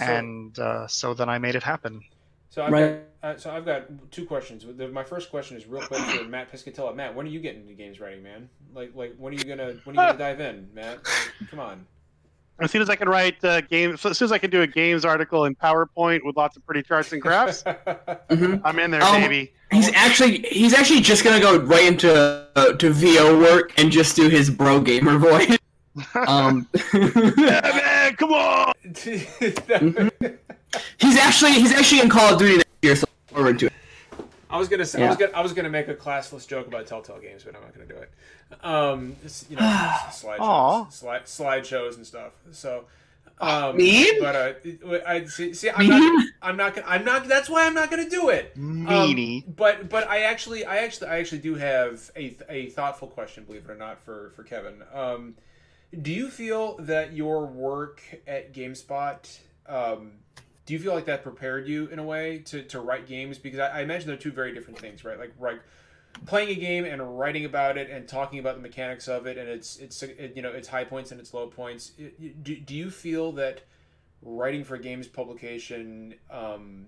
so, 0.00 0.12
and 0.12 0.58
uh, 0.58 0.86
so 0.86 1.14
then 1.14 1.28
I 1.28 1.38
made 1.38 1.54
it 1.54 1.62
happen. 1.62 2.02
So 2.50 2.62
I've 2.62 2.72
right. 2.72 3.00
got 3.22 3.36
uh, 3.36 3.38
so 3.38 3.50
I've 3.50 3.64
got 3.64 3.84
two 4.10 4.26
questions. 4.26 4.64
My 4.92 5.04
first 5.04 5.30
question 5.30 5.56
is 5.56 5.66
real 5.66 5.86
quick 5.86 6.00
for 6.00 6.24
Matt 6.24 6.50
Piscatella. 6.50 6.94
Matt, 6.94 7.14
when 7.14 7.26
are 7.26 7.30
you 7.30 7.40
getting 7.40 7.62
into 7.62 7.74
games 7.74 8.00
writing, 8.00 8.22
man? 8.22 8.48
Like 8.74 8.92
like 8.94 9.14
when 9.18 9.32
are 9.32 9.36
you 9.36 9.44
gonna 9.44 9.76
when 9.84 9.98
are 9.98 10.06
you 10.06 10.12
gonna 10.12 10.18
dive 10.18 10.40
in, 10.40 10.68
Matt? 10.74 10.98
Come 11.50 11.60
on 11.60 11.86
as 12.60 12.70
soon 12.70 12.82
as 12.82 12.90
I 12.90 12.96
can 12.96 13.08
write 13.08 13.42
uh, 13.44 13.62
games, 13.62 14.04
as 14.04 14.18
soon 14.18 14.26
as 14.26 14.32
I 14.32 14.38
can 14.38 14.50
do 14.50 14.62
a 14.62 14.66
games 14.66 15.04
article 15.04 15.46
in 15.46 15.54
PowerPoint 15.54 16.24
with 16.24 16.36
lots 16.36 16.56
of 16.56 16.64
pretty 16.66 16.82
charts 16.82 17.12
and 17.12 17.20
graphs, 17.20 17.62
mm-hmm. 17.66 18.56
I'm 18.64 18.78
in 18.78 18.90
there, 18.90 19.02
um, 19.02 19.20
baby. 19.20 19.52
He's 19.70 19.92
actually 19.94 20.40
he's 20.50 20.74
actually 20.74 21.00
just 21.00 21.24
gonna 21.24 21.40
go 21.40 21.58
right 21.58 21.86
into 21.86 22.46
uh, 22.56 22.72
to 22.74 22.90
VO 22.90 23.38
work 23.40 23.72
and 23.78 23.90
just 23.90 24.16
do 24.16 24.28
his 24.28 24.50
bro 24.50 24.80
gamer 24.80 25.18
voice. 25.18 25.56
um, 26.26 26.68
yeah, 26.94 27.99
man, 28.10 28.16
come 28.16 28.32
on. 28.32 28.72
He's 30.98 31.16
actually 31.16 31.52
he's 31.52 31.72
actually 31.72 32.00
in 32.00 32.08
Call 32.08 32.34
of 32.34 32.38
Duty 32.38 32.58
next 32.58 32.68
year, 32.82 32.94
so 32.94 33.06
forward 33.26 33.58
to 33.58 33.66
it. 33.66 33.72
I 34.48 34.56
was 34.56 34.68
gonna 34.68 34.86
say 34.86 35.00
yeah. 35.00 35.06
I 35.06 35.08
was 35.08 35.18
gonna 35.18 35.32
I 35.32 35.40
was 35.40 35.52
gonna 35.52 35.68
make 35.68 35.88
a 35.88 35.94
classless 35.94 36.46
joke 36.46 36.68
about 36.68 36.86
Telltale 36.86 37.18
games, 37.18 37.42
but 37.42 37.56
I'm 37.56 37.62
not 37.62 37.74
gonna 37.74 37.86
do 37.86 37.96
it. 37.96 38.10
Um, 38.62 39.16
you 39.48 39.56
know, 39.56 39.62
slideshows, 40.10 40.92
slide 40.92 41.24
slideshows 41.24 41.96
and 41.96 42.06
stuff. 42.06 42.32
So. 42.52 42.84
Um, 43.42 43.78
mean, 43.78 44.20
but 44.20 44.36
uh, 44.36 44.98
I 45.06 45.24
see. 45.24 45.54
see 45.54 45.70
I'm 45.70 45.88
not. 45.88 46.26
I'm 46.42 46.56
not. 46.58 46.74
Gonna, 46.74 46.86
I'm 46.86 47.06
not. 47.06 47.26
That's 47.26 47.48
why 47.48 47.64
I'm 47.64 47.72
not 47.72 47.90
going 47.90 48.04
to 48.04 48.10
do 48.10 48.28
it. 48.28 48.54
Meanie. 48.54 49.46
Um, 49.46 49.54
but 49.56 49.88
but 49.88 50.06
I 50.10 50.24
actually 50.24 50.66
I 50.66 50.78
actually 50.78 51.08
I 51.08 51.20
actually 51.20 51.38
do 51.38 51.54
have 51.54 52.10
a 52.16 52.36
a 52.50 52.66
thoughtful 52.66 53.08
question, 53.08 53.44
believe 53.44 53.64
it 53.64 53.70
or 53.70 53.76
not, 53.76 53.98
for 54.04 54.32
for 54.36 54.42
Kevin. 54.42 54.82
Um, 54.92 55.36
do 55.98 56.12
you 56.12 56.30
feel 56.30 56.76
that 56.78 57.12
your 57.12 57.46
work 57.46 58.02
at 58.26 58.52
GameSpot 58.52 59.38
um, 59.66 60.12
do 60.70 60.74
you 60.74 60.80
feel 60.80 60.94
like 60.94 61.06
that 61.06 61.24
prepared 61.24 61.66
you 61.66 61.86
in 61.88 61.98
a 61.98 62.04
way 62.04 62.38
to, 62.46 62.62
to 62.62 62.78
write 62.78 63.08
games? 63.08 63.38
Because 63.38 63.58
I, 63.58 63.78
I 63.78 63.80
imagine 63.80 64.06
they're 64.06 64.16
two 64.16 64.30
very 64.30 64.54
different 64.54 64.78
things, 64.78 65.04
right? 65.04 65.18
Like 65.18 65.32
like 65.40 65.60
playing 66.26 66.50
a 66.50 66.54
game 66.54 66.84
and 66.84 67.18
writing 67.18 67.44
about 67.44 67.76
it 67.76 67.90
and 67.90 68.06
talking 68.06 68.38
about 68.38 68.54
the 68.54 68.62
mechanics 68.62 69.08
of 69.08 69.26
it 69.26 69.36
and 69.36 69.48
its 69.48 69.78
its 69.78 70.00
it, 70.04 70.34
you 70.36 70.42
know 70.42 70.52
its 70.52 70.68
high 70.68 70.84
points 70.84 71.10
and 71.10 71.20
its 71.20 71.34
low 71.34 71.48
points. 71.48 71.90
Do, 72.42 72.56
do 72.56 72.74
you 72.74 72.88
feel 72.88 73.32
that 73.32 73.62
writing 74.22 74.62
for 74.62 74.76
a 74.76 74.78
games 74.78 75.08
publication, 75.08 76.14
um, 76.30 76.86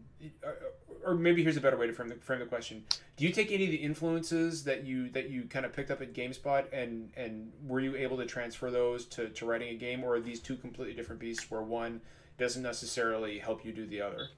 or, 1.04 1.14
maybe 1.14 1.42
here's 1.42 1.56
a 1.56 1.60
better 1.60 1.76
way 1.76 1.86
to 1.86 1.92
frame 1.92 2.08
the, 2.08 2.14
frame 2.16 2.40
the 2.40 2.46
question: 2.46 2.84
Do 3.16 3.24
you 3.24 3.32
take 3.32 3.52
any 3.52 3.64
of 3.64 3.70
the 3.70 3.76
influences 3.76 4.64
that 4.64 4.84
you 4.84 5.08
that 5.10 5.30
you 5.30 5.44
kind 5.44 5.64
of 5.66 5.72
picked 5.72 5.90
up 5.90 6.00
at 6.00 6.12
GameSpot 6.12 6.64
and 6.72 7.10
and 7.16 7.52
were 7.66 7.80
you 7.80 7.96
able 7.96 8.16
to 8.18 8.26
transfer 8.26 8.70
those 8.70 9.06
to, 9.06 9.28
to 9.28 9.46
writing 9.46 9.68
a 9.70 9.76
game, 9.76 10.04
or 10.04 10.14
are 10.14 10.20
these 10.20 10.40
two 10.40 10.56
completely 10.56 10.94
different 10.94 11.20
beasts 11.20 11.50
where 11.50 11.62
one 11.62 12.00
doesn't 12.38 12.62
necessarily 12.62 13.38
help 13.38 13.64
you 13.64 13.72
do 13.72 13.86
the 13.86 14.00
other. 14.00 14.28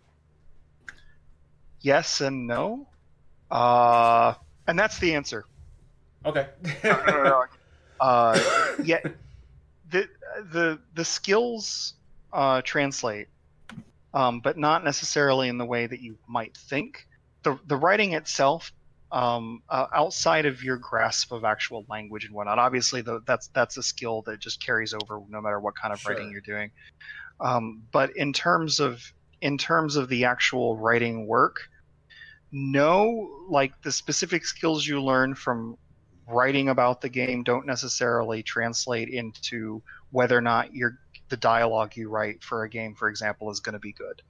yes 1.80 2.20
and 2.20 2.46
no. 2.46 2.86
Uh, 3.50 4.34
and 4.66 4.78
that's 4.78 4.98
the 4.98 5.14
answer. 5.14 5.44
Okay. 6.26 6.48
uh, 8.00 8.40
yeah, 8.82 9.00
the 9.90 10.08
the 10.50 10.80
the 10.94 11.04
skills 11.04 11.94
uh, 12.32 12.62
translate, 12.62 13.28
um, 14.14 14.40
but 14.40 14.56
not 14.56 14.84
necessarily 14.84 15.48
in 15.48 15.58
the 15.58 15.64
way 15.64 15.86
that 15.86 16.00
you 16.00 16.16
might 16.26 16.56
think. 16.56 17.06
The 17.42 17.58
the 17.66 17.76
writing 17.76 18.14
itself, 18.14 18.72
um, 19.12 19.62
uh, 19.68 19.88
outside 19.92 20.46
of 20.46 20.62
your 20.62 20.78
grasp 20.78 21.32
of 21.32 21.44
actual 21.44 21.84
language 21.90 22.24
and 22.24 22.32
whatnot, 22.32 22.58
obviously 22.58 23.02
the, 23.02 23.20
that's 23.26 23.48
that's 23.48 23.76
a 23.76 23.82
skill 23.82 24.22
that 24.22 24.38
just 24.38 24.64
carries 24.64 24.94
over 24.94 25.20
no 25.28 25.40
matter 25.42 25.60
what 25.60 25.74
kind 25.76 25.92
of 25.92 26.00
sure. 26.00 26.12
writing 26.12 26.30
you're 26.30 26.40
doing. 26.40 26.70
Um, 27.40 27.82
but 27.92 28.16
in 28.16 28.32
terms 28.32 28.80
of 28.80 29.02
in 29.42 29.58
terms 29.58 29.96
of 29.96 30.08
the 30.08 30.24
actual 30.24 30.76
writing 30.76 31.26
work, 31.26 31.68
no, 32.52 33.44
like 33.48 33.82
the 33.82 33.92
specific 33.92 34.46
skills 34.46 34.86
you 34.86 35.02
learn 35.02 35.34
from 35.34 35.76
writing 36.28 36.68
about 36.68 37.00
the 37.00 37.08
game 37.08 37.42
don't 37.42 37.66
necessarily 37.66 38.42
translate 38.42 39.08
into 39.08 39.82
whether 40.12 40.38
or 40.38 40.40
not 40.40 40.72
your 40.72 40.98
the 41.28 41.36
dialogue 41.36 41.96
you 41.96 42.08
write 42.08 42.42
for 42.42 42.64
a 42.64 42.68
game, 42.68 42.94
for 42.94 43.08
example, 43.08 43.50
is 43.50 43.60
going 43.60 43.72
to 43.72 43.78
be 43.78 43.92
good. 43.92 44.22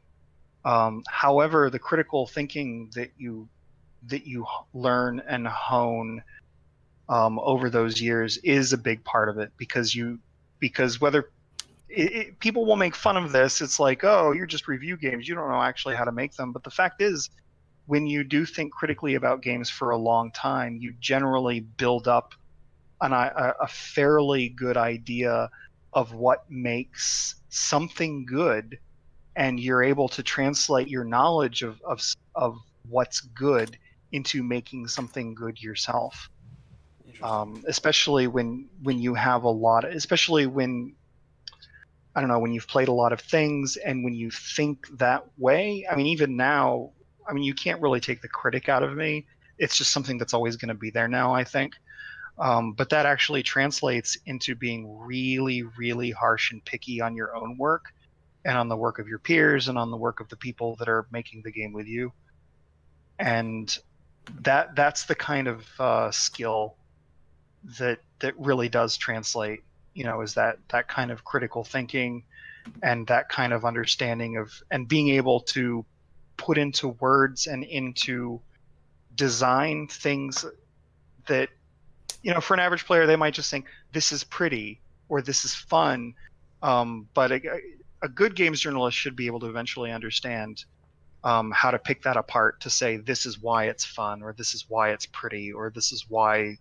Um, 0.65 1.03
however, 1.09 1.71
the 1.71 1.79
critical 1.79 2.27
thinking 2.27 2.91
that 2.95 3.11
you 3.19 3.49
that 4.07 4.27
you 4.27 4.47
learn 4.75 5.23
and 5.27 5.47
hone 5.47 6.23
um, 7.09 7.39
over 7.39 7.71
those 7.71 8.01
years 8.01 8.39
is 8.39 8.73
a 8.73 8.79
big 8.79 9.03
part 9.05 9.29
of 9.29 9.39
it 9.39 9.53
because 9.57 9.95
you 9.95 10.19
because 10.59 11.01
whether 11.01 11.31
it, 11.89 12.13
it, 12.13 12.39
people 12.39 12.65
will 12.67 12.77
make 12.77 12.95
fun 12.95 13.17
of 13.17 13.33
this, 13.33 13.61
it's 13.61 13.79
like 13.79 14.05
oh 14.05 14.33
you're 14.33 14.47
just 14.47 14.69
review 14.69 14.97
games, 14.97 15.29
you 15.29 15.35
don't 15.35 15.51
know 15.51 15.63
actually 15.63 15.97
how 15.97 16.05
to 16.05 16.13
make 16.13 16.35
them. 16.35 16.53
But 16.53 16.65
the 16.65 16.71
fact 16.71 17.03
is, 17.03 17.29
when 17.87 18.07
you 18.07 18.25
do 18.25 18.47
think 18.47 18.73
critically 18.73 19.15
about 19.15 19.43
games 19.43 19.69
for 19.69 19.91
a 19.91 19.99
long 19.99 20.31
time, 20.31 20.77
you 20.77 20.95
generally 21.01 21.61
build 21.61 22.09
up 22.09 22.35
an, 23.01 23.13
a, 23.13 23.55
a 23.61 23.69
fairly 23.69 24.49
good 24.49 24.79
idea 24.79 25.51
of 25.95 26.13
what 26.13 26.45
makes 26.51 27.37
something 27.49 28.27
good, 28.27 28.79
and 29.37 29.59
you're 29.59 29.83
able 29.83 30.09
to 30.09 30.23
translate 30.23 30.89
your 30.89 31.05
knowledge 31.05 31.63
of, 31.63 31.81
of, 31.83 32.03
of 32.35 32.57
what's 32.89 33.21
good 33.21 33.79
into 34.13 34.43
making 34.43 34.87
something 34.89 35.35
good 35.35 35.61
yourself. 35.63 36.29
Um, 37.23 37.65
especially 37.69 38.27
when 38.27 38.69
when 38.83 38.99
you 38.99 39.15
have 39.15 39.45
a 39.45 39.49
lot, 39.49 39.85
especially 39.85 40.47
when 40.47 40.95
I 42.15 42.21
don't 42.21 42.29
know 42.29 42.39
when 42.39 42.53
you've 42.53 42.69
played 42.69 42.89
a 42.89 42.93
lot 42.93 43.13
of 43.13 43.21
things 43.21 43.77
and 43.77 44.05
when 44.05 44.15
you 44.15 44.31
think 44.31 44.87
that 44.99 45.25
way. 45.39 45.87
I 45.91 45.97
mean, 45.97 46.07
even 46.07 46.37
now, 46.37 46.91
I 47.29 47.33
mean, 47.33 47.45
you 47.45 47.55
can't 47.55 47.81
really 47.81 48.01
take 48.01 48.21
the 48.21 48.29
critic 48.29 48.69
out 48.69 48.83
of 48.83 48.95
me. 48.97 49.27
It's 49.59 49.77
just 49.77 49.93
something 49.93 50.19
that's 50.19 50.35
always 50.35 50.57
going 50.57 50.69
to 50.69 50.75
be 50.75 50.91
there 50.91 51.09
now, 51.09 51.35
I 51.35 51.45
think. 51.45 51.75
Um, 52.39 52.73
but 52.73 52.91
that 52.91 53.07
actually 53.07 53.43
translates 53.43 54.17
into 54.27 54.55
being 54.55 54.99
really, 54.99 55.63
really 55.63 56.11
harsh 56.11 56.51
and 56.51 56.65
picky 56.65 57.01
on 57.01 57.15
your 57.15 57.37
own 57.37 57.57
work 57.57 57.93
and 58.45 58.59
on 58.59 58.69
the 58.69 58.77
work 58.77 58.99
of 58.99 59.09
your 59.09 59.19
peers 59.19 59.69
and 59.69 59.79
on 59.79 59.91
the 59.91 59.97
work 59.97 60.21
of 60.21 60.29
the 60.29 60.37
people 60.37 60.77
that 60.77 60.89
are 60.89 61.07
making 61.11 61.43
the 61.43 61.53
game 61.53 61.73
with 61.73 61.87
you. 61.87 62.13
And 63.19 63.77
that 64.41 64.75
that's 64.75 65.05
the 65.05 65.15
kind 65.15 65.49
of 65.49 65.67
uh, 65.79 66.11
skill 66.11 66.77
that 67.79 68.01
that 68.19 68.35
really 68.39 68.69
does 68.69 68.97
translate. 68.97 69.63
You 69.95 70.05
know, 70.05 70.23
is 70.23 70.35
that 70.35 70.59
that 70.71 70.89
kind 70.89 71.13
of 71.13 71.25
critical 71.25 71.63
thinking 71.63 72.25
and 72.83 73.07
that 73.07 73.29
kind 73.29 73.53
of 73.53 73.65
understanding 73.65 74.39
of 74.39 74.51
and 74.71 74.89
being 74.89 75.11
able 75.11 75.41
to 75.41 75.85
put 76.37 76.59
into 76.59 76.89
words 76.89 77.47
and 77.47 77.63
into 77.63 78.41
design 79.15 79.87
things 79.87 80.45
that 81.27 81.49
you 82.25 82.33
know 82.33 82.41
for 82.41 82.55
an 82.55 82.61
average 82.61 82.85
player 82.87 83.07
they 83.07 83.17
might 83.17 83.35
just 83.35 83.51
think 83.51 83.67
this 83.93 84.11
is 84.11 84.25
pretty 84.25 84.81
or 85.09 85.23
this 85.23 85.45
is 85.45 85.55
fun. 85.55 86.15
Um, 86.63 87.07
but 87.13 87.31
a, 87.31 87.41
a, 88.03 88.09
good 88.09 88.35
games 88.35 88.59
journalist 88.59 88.97
should 88.97 89.15
be 89.15 89.27
able 89.27 89.39
to 89.41 89.47
eventually 89.47 89.93
understand 89.93 90.65
um, 91.23 91.51
how 91.51 91.71
to 91.71 91.79
pick 91.79 92.03
that 92.05 92.17
apart 92.17 92.59
to 92.61 92.71
say 92.71 92.97
this 92.97 93.27
is 93.27 93.39
why 93.39 93.65
it's 93.65 93.85
fun 93.85 94.23
or 94.23 94.33
this 94.33 94.55
is 94.55 94.65
why 94.69 94.93
it's 94.93 95.05
pretty 95.05 95.53
or 95.53 95.69
this 95.69 95.93
is 95.93 96.07
why 96.09 96.57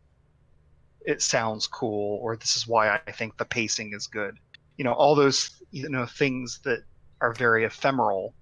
it 1.06 1.22
sounds 1.22 1.68
cool 1.68 2.20
or 2.22 2.36
this 2.36 2.58
is 2.58 2.68
why 2.68 3.00
i 3.08 3.12
think 3.12 3.38
the 3.38 3.46
pacing 3.46 3.94
is 3.94 4.08
good. 4.08 4.38
You 4.78 4.84
know 4.84 4.94
all 4.94 5.16
those 5.16 5.62
you 5.72 5.88
know 5.88 6.06
things 6.06 6.60
that 6.66 6.84
are 7.22 7.34
very 7.34 7.64
ephemeral 7.64 8.34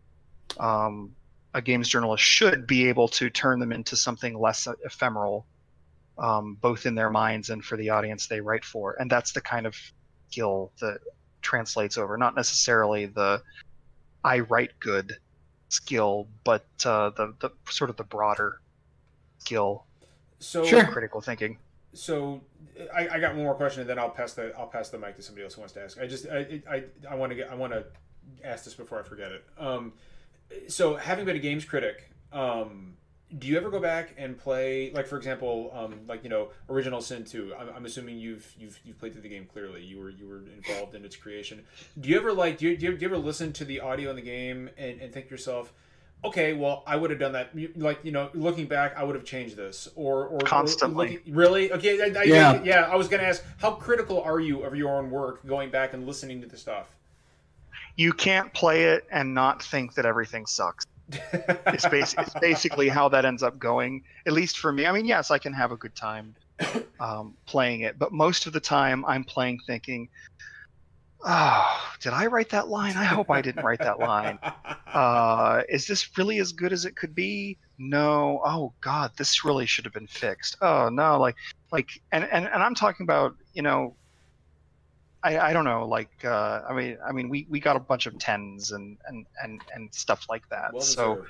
um, 0.60 1.14
a 1.54 1.62
games 1.62 1.88
journalist 1.90 2.24
should 2.24 2.66
be 2.66 2.88
able 2.88 3.08
to 3.10 3.30
turn 3.30 3.60
them 3.60 3.72
into 3.72 3.96
something 3.96 4.38
less 4.40 4.68
ephemeral, 4.86 5.46
um, 6.18 6.58
both 6.62 6.86
in 6.86 6.96
their 6.96 7.10
minds 7.10 7.50
and 7.50 7.64
for 7.64 7.78
the 7.78 7.90
audience 7.90 8.28
they 8.28 8.42
write 8.42 8.66
for. 8.66 8.96
And 9.00 9.10
that's 9.10 9.32
the 9.32 9.42
kind 9.42 9.66
of 9.66 9.76
skill 10.30 10.72
that 10.80 11.00
translates 11.42 11.98
over, 11.98 12.18
not 12.18 12.36
necessarily 12.36 13.08
the 13.08 13.42
I 14.24 14.40
write 14.40 14.72
good 14.80 15.18
skill, 15.70 16.28
but 16.44 16.66
uh, 16.86 17.10
the 17.12 17.34
the 17.40 17.52
sort 17.70 17.90
of 17.90 17.98
the 17.98 18.04
broader 18.04 18.62
skill. 19.40 19.86
So 20.40 20.66
sure. 20.66 20.86
critical 20.86 21.22
thinking. 21.22 21.58
So 21.94 22.42
I, 22.94 23.10
I, 23.10 23.20
got 23.20 23.36
one 23.36 23.44
more 23.44 23.56
question, 23.56 23.82
and 23.82 23.90
then 23.90 24.00
I'll 24.00 24.10
pass 24.10 24.34
the 24.34 24.54
I'll 24.58 24.68
pass 24.68 24.90
the 24.90 24.98
mic 24.98 25.16
to 25.18 25.22
somebody 25.22 25.44
else 25.44 25.56
who 25.56 25.62
wants 25.62 25.74
to 25.74 25.84
ask. 25.84 26.00
I 26.00 26.08
just 26.08 26.28
I 26.28 26.62
I, 26.70 26.84
I 27.10 27.16
want 27.16 27.32
to 27.32 27.36
get 27.36 27.52
I 27.52 27.56
want 27.56 27.74
to 27.74 27.86
ask 28.44 28.64
this 28.64 28.74
before 28.74 29.00
I 29.00 29.04
forget 29.04 29.32
it. 29.32 29.46
Um, 29.58 29.94
so 30.68 30.96
having 30.96 31.26
been 31.26 31.36
a 31.36 31.40
games 31.40 31.66
critic, 31.66 32.10
um, 32.32 32.96
do 33.40 33.48
you 33.48 33.58
ever 33.58 33.70
go 33.70 33.80
back 33.80 34.14
and 34.18 34.38
play 34.38 34.92
like 34.94 35.08
for 35.08 35.18
example 35.18 35.72
um, 35.74 36.00
like 36.08 36.24
you 36.24 36.30
know 36.30 36.50
original 36.70 37.02
sin 37.02 37.24
2 37.24 37.54
I'm, 37.58 37.70
I'm, 37.78 37.86
assuming 37.86 38.18
you've 38.18 38.54
you've 38.60 38.80
you've 38.84 39.00
played 39.00 39.14
through 39.14 39.22
the 39.22 39.30
game 39.30 39.46
clearly. 39.46 39.84
You 39.84 40.00
were 40.00 40.10
you 40.10 40.28
were 40.28 40.44
involved 40.56 40.96
in 40.96 41.06
its 41.06 41.16
creation. 41.16 41.64
Do 42.00 42.10
you 42.10 42.18
ever 42.18 42.34
like 42.34 42.58
do 42.58 42.68
you, 42.68 42.78
do 42.78 42.88
you, 42.88 42.98
do 42.98 43.06
you 43.06 43.08
ever 43.08 43.18
listen 43.18 43.54
to 43.54 43.66
the 43.66 43.80
audio 43.80 44.10
in 44.10 44.16
the 44.16 44.22
game 44.22 44.70
and, 44.78 45.00
and 45.02 45.14
think 45.14 45.28
to 45.28 45.32
yourself 45.32 45.74
okay 46.24 46.54
well 46.54 46.84
i 46.86 46.96
would 46.96 47.10
have 47.10 47.20
done 47.20 47.32
that. 47.32 47.52
Like 47.76 48.00
you 48.04 48.12
know 48.12 48.30
looking 48.34 48.68
back 48.68 48.98
i 48.98 49.04
would 49.04 49.16
have 49.16 49.26
changed 49.26 49.56
this. 49.56 49.88
Or 49.96 50.28
or 50.28 50.40
constantly. 50.40 51.08
or 51.08 51.12
looking, 51.12 51.34
really? 51.34 51.72
Okay 51.72 52.02
I, 52.02 52.20
I, 52.20 52.24
yeah. 52.24 52.62
yeah 52.64 52.82
i 52.92 52.96
was 52.96 53.08
gonna 53.08 53.24
ask 53.24 53.44
how 53.58 53.72
critical 53.72 54.22
are 54.22 54.40
you 54.40 54.64
of 54.64 54.76
your 54.76 54.98
own 54.98 55.10
work 55.10 55.46
going 55.46 55.72
back 55.72 55.94
and 55.94 56.06
listening 56.06 56.42
to 56.42 56.48
the 56.48 56.58
stuff? 56.58 56.88
You 57.96 58.14
can't 58.14 58.54
play 58.54 58.86
it 58.86 59.06
and 59.12 59.34
not 59.34 59.62
think 59.62 59.96
that 59.96 60.06
everything 60.06 60.46
sucks. 60.46 60.86
It's, 61.68 61.88
bas- 61.88 62.16
it's 62.18 62.34
basically 62.40 62.90
how 62.90 63.10
that 63.10 63.26
ends 63.26 63.44
up 63.44 63.60
going. 63.60 64.04
At 64.26 64.34
least 64.34 64.60
for 64.60 64.72
me. 64.72 64.86
I 64.86 64.92
mean, 64.92 65.06
yes, 65.06 65.32
I 65.32 65.38
can 65.38 65.54
have 65.54 65.72
a 65.72 65.78
good 65.78 65.96
time 65.96 66.36
um, 67.00 67.36
playing 67.46 67.82
it, 67.82 67.98
but 67.98 68.12
most 68.12 68.46
of 68.46 68.54
the 68.54 68.60
time 68.60 69.06
I'm 69.06 69.24
playing 69.24 69.60
thinking, 69.66 70.10
"Oh, 71.24 71.94
did 72.00 72.14
I 72.14 72.28
write 72.28 72.50
that 72.50 72.68
line? 72.68 72.98
I 72.98 73.04
hope 73.04 73.30
I 73.30 73.42
didn't 73.42 73.64
write 73.64 73.80
that 73.80 74.00
line. 74.00 74.40
Uh, 74.94 75.62
is 75.70 75.88
this 75.88 76.18
really 76.18 76.40
as 76.40 76.52
good 76.52 76.74
as 76.74 76.84
it 76.84 76.98
could 76.98 77.16
be? 77.16 77.58
No. 77.78 78.42
Oh 78.44 78.74
God, 78.82 79.12
this 79.16 79.46
really 79.46 79.66
should 79.66 79.86
have 79.86 79.94
been 79.94 80.06
fixed. 80.06 80.58
Oh 80.62 80.90
no, 80.90 81.18
like, 81.18 81.38
like, 81.72 81.88
and 82.12 82.26
and 82.26 82.46
and 82.46 82.62
I'm 82.62 82.76
talking 82.76 83.06
about 83.06 83.38
you 83.54 83.62
know 83.62 83.96
I, 85.24 85.38
I 85.38 85.54
don't 85.54 85.66
know, 85.66 85.88
like 85.88 86.10
uh, 86.24 86.62
I 86.68 86.74
mean, 86.74 86.98
I 87.06 87.12
mean, 87.12 87.30
we, 87.30 87.46
we 87.50 87.60
got 87.60 87.76
a 87.76 87.80
bunch 87.80 88.06
of 88.06 88.18
tens 88.18 88.72
and 88.72 88.98
and 89.06 89.26
and, 89.44 89.62
and 89.74 89.94
stuff 89.94 90.26
like 90.30 90.48
that. 90.50 90.74
Well 90.74 90.82
so, 90.82 91.26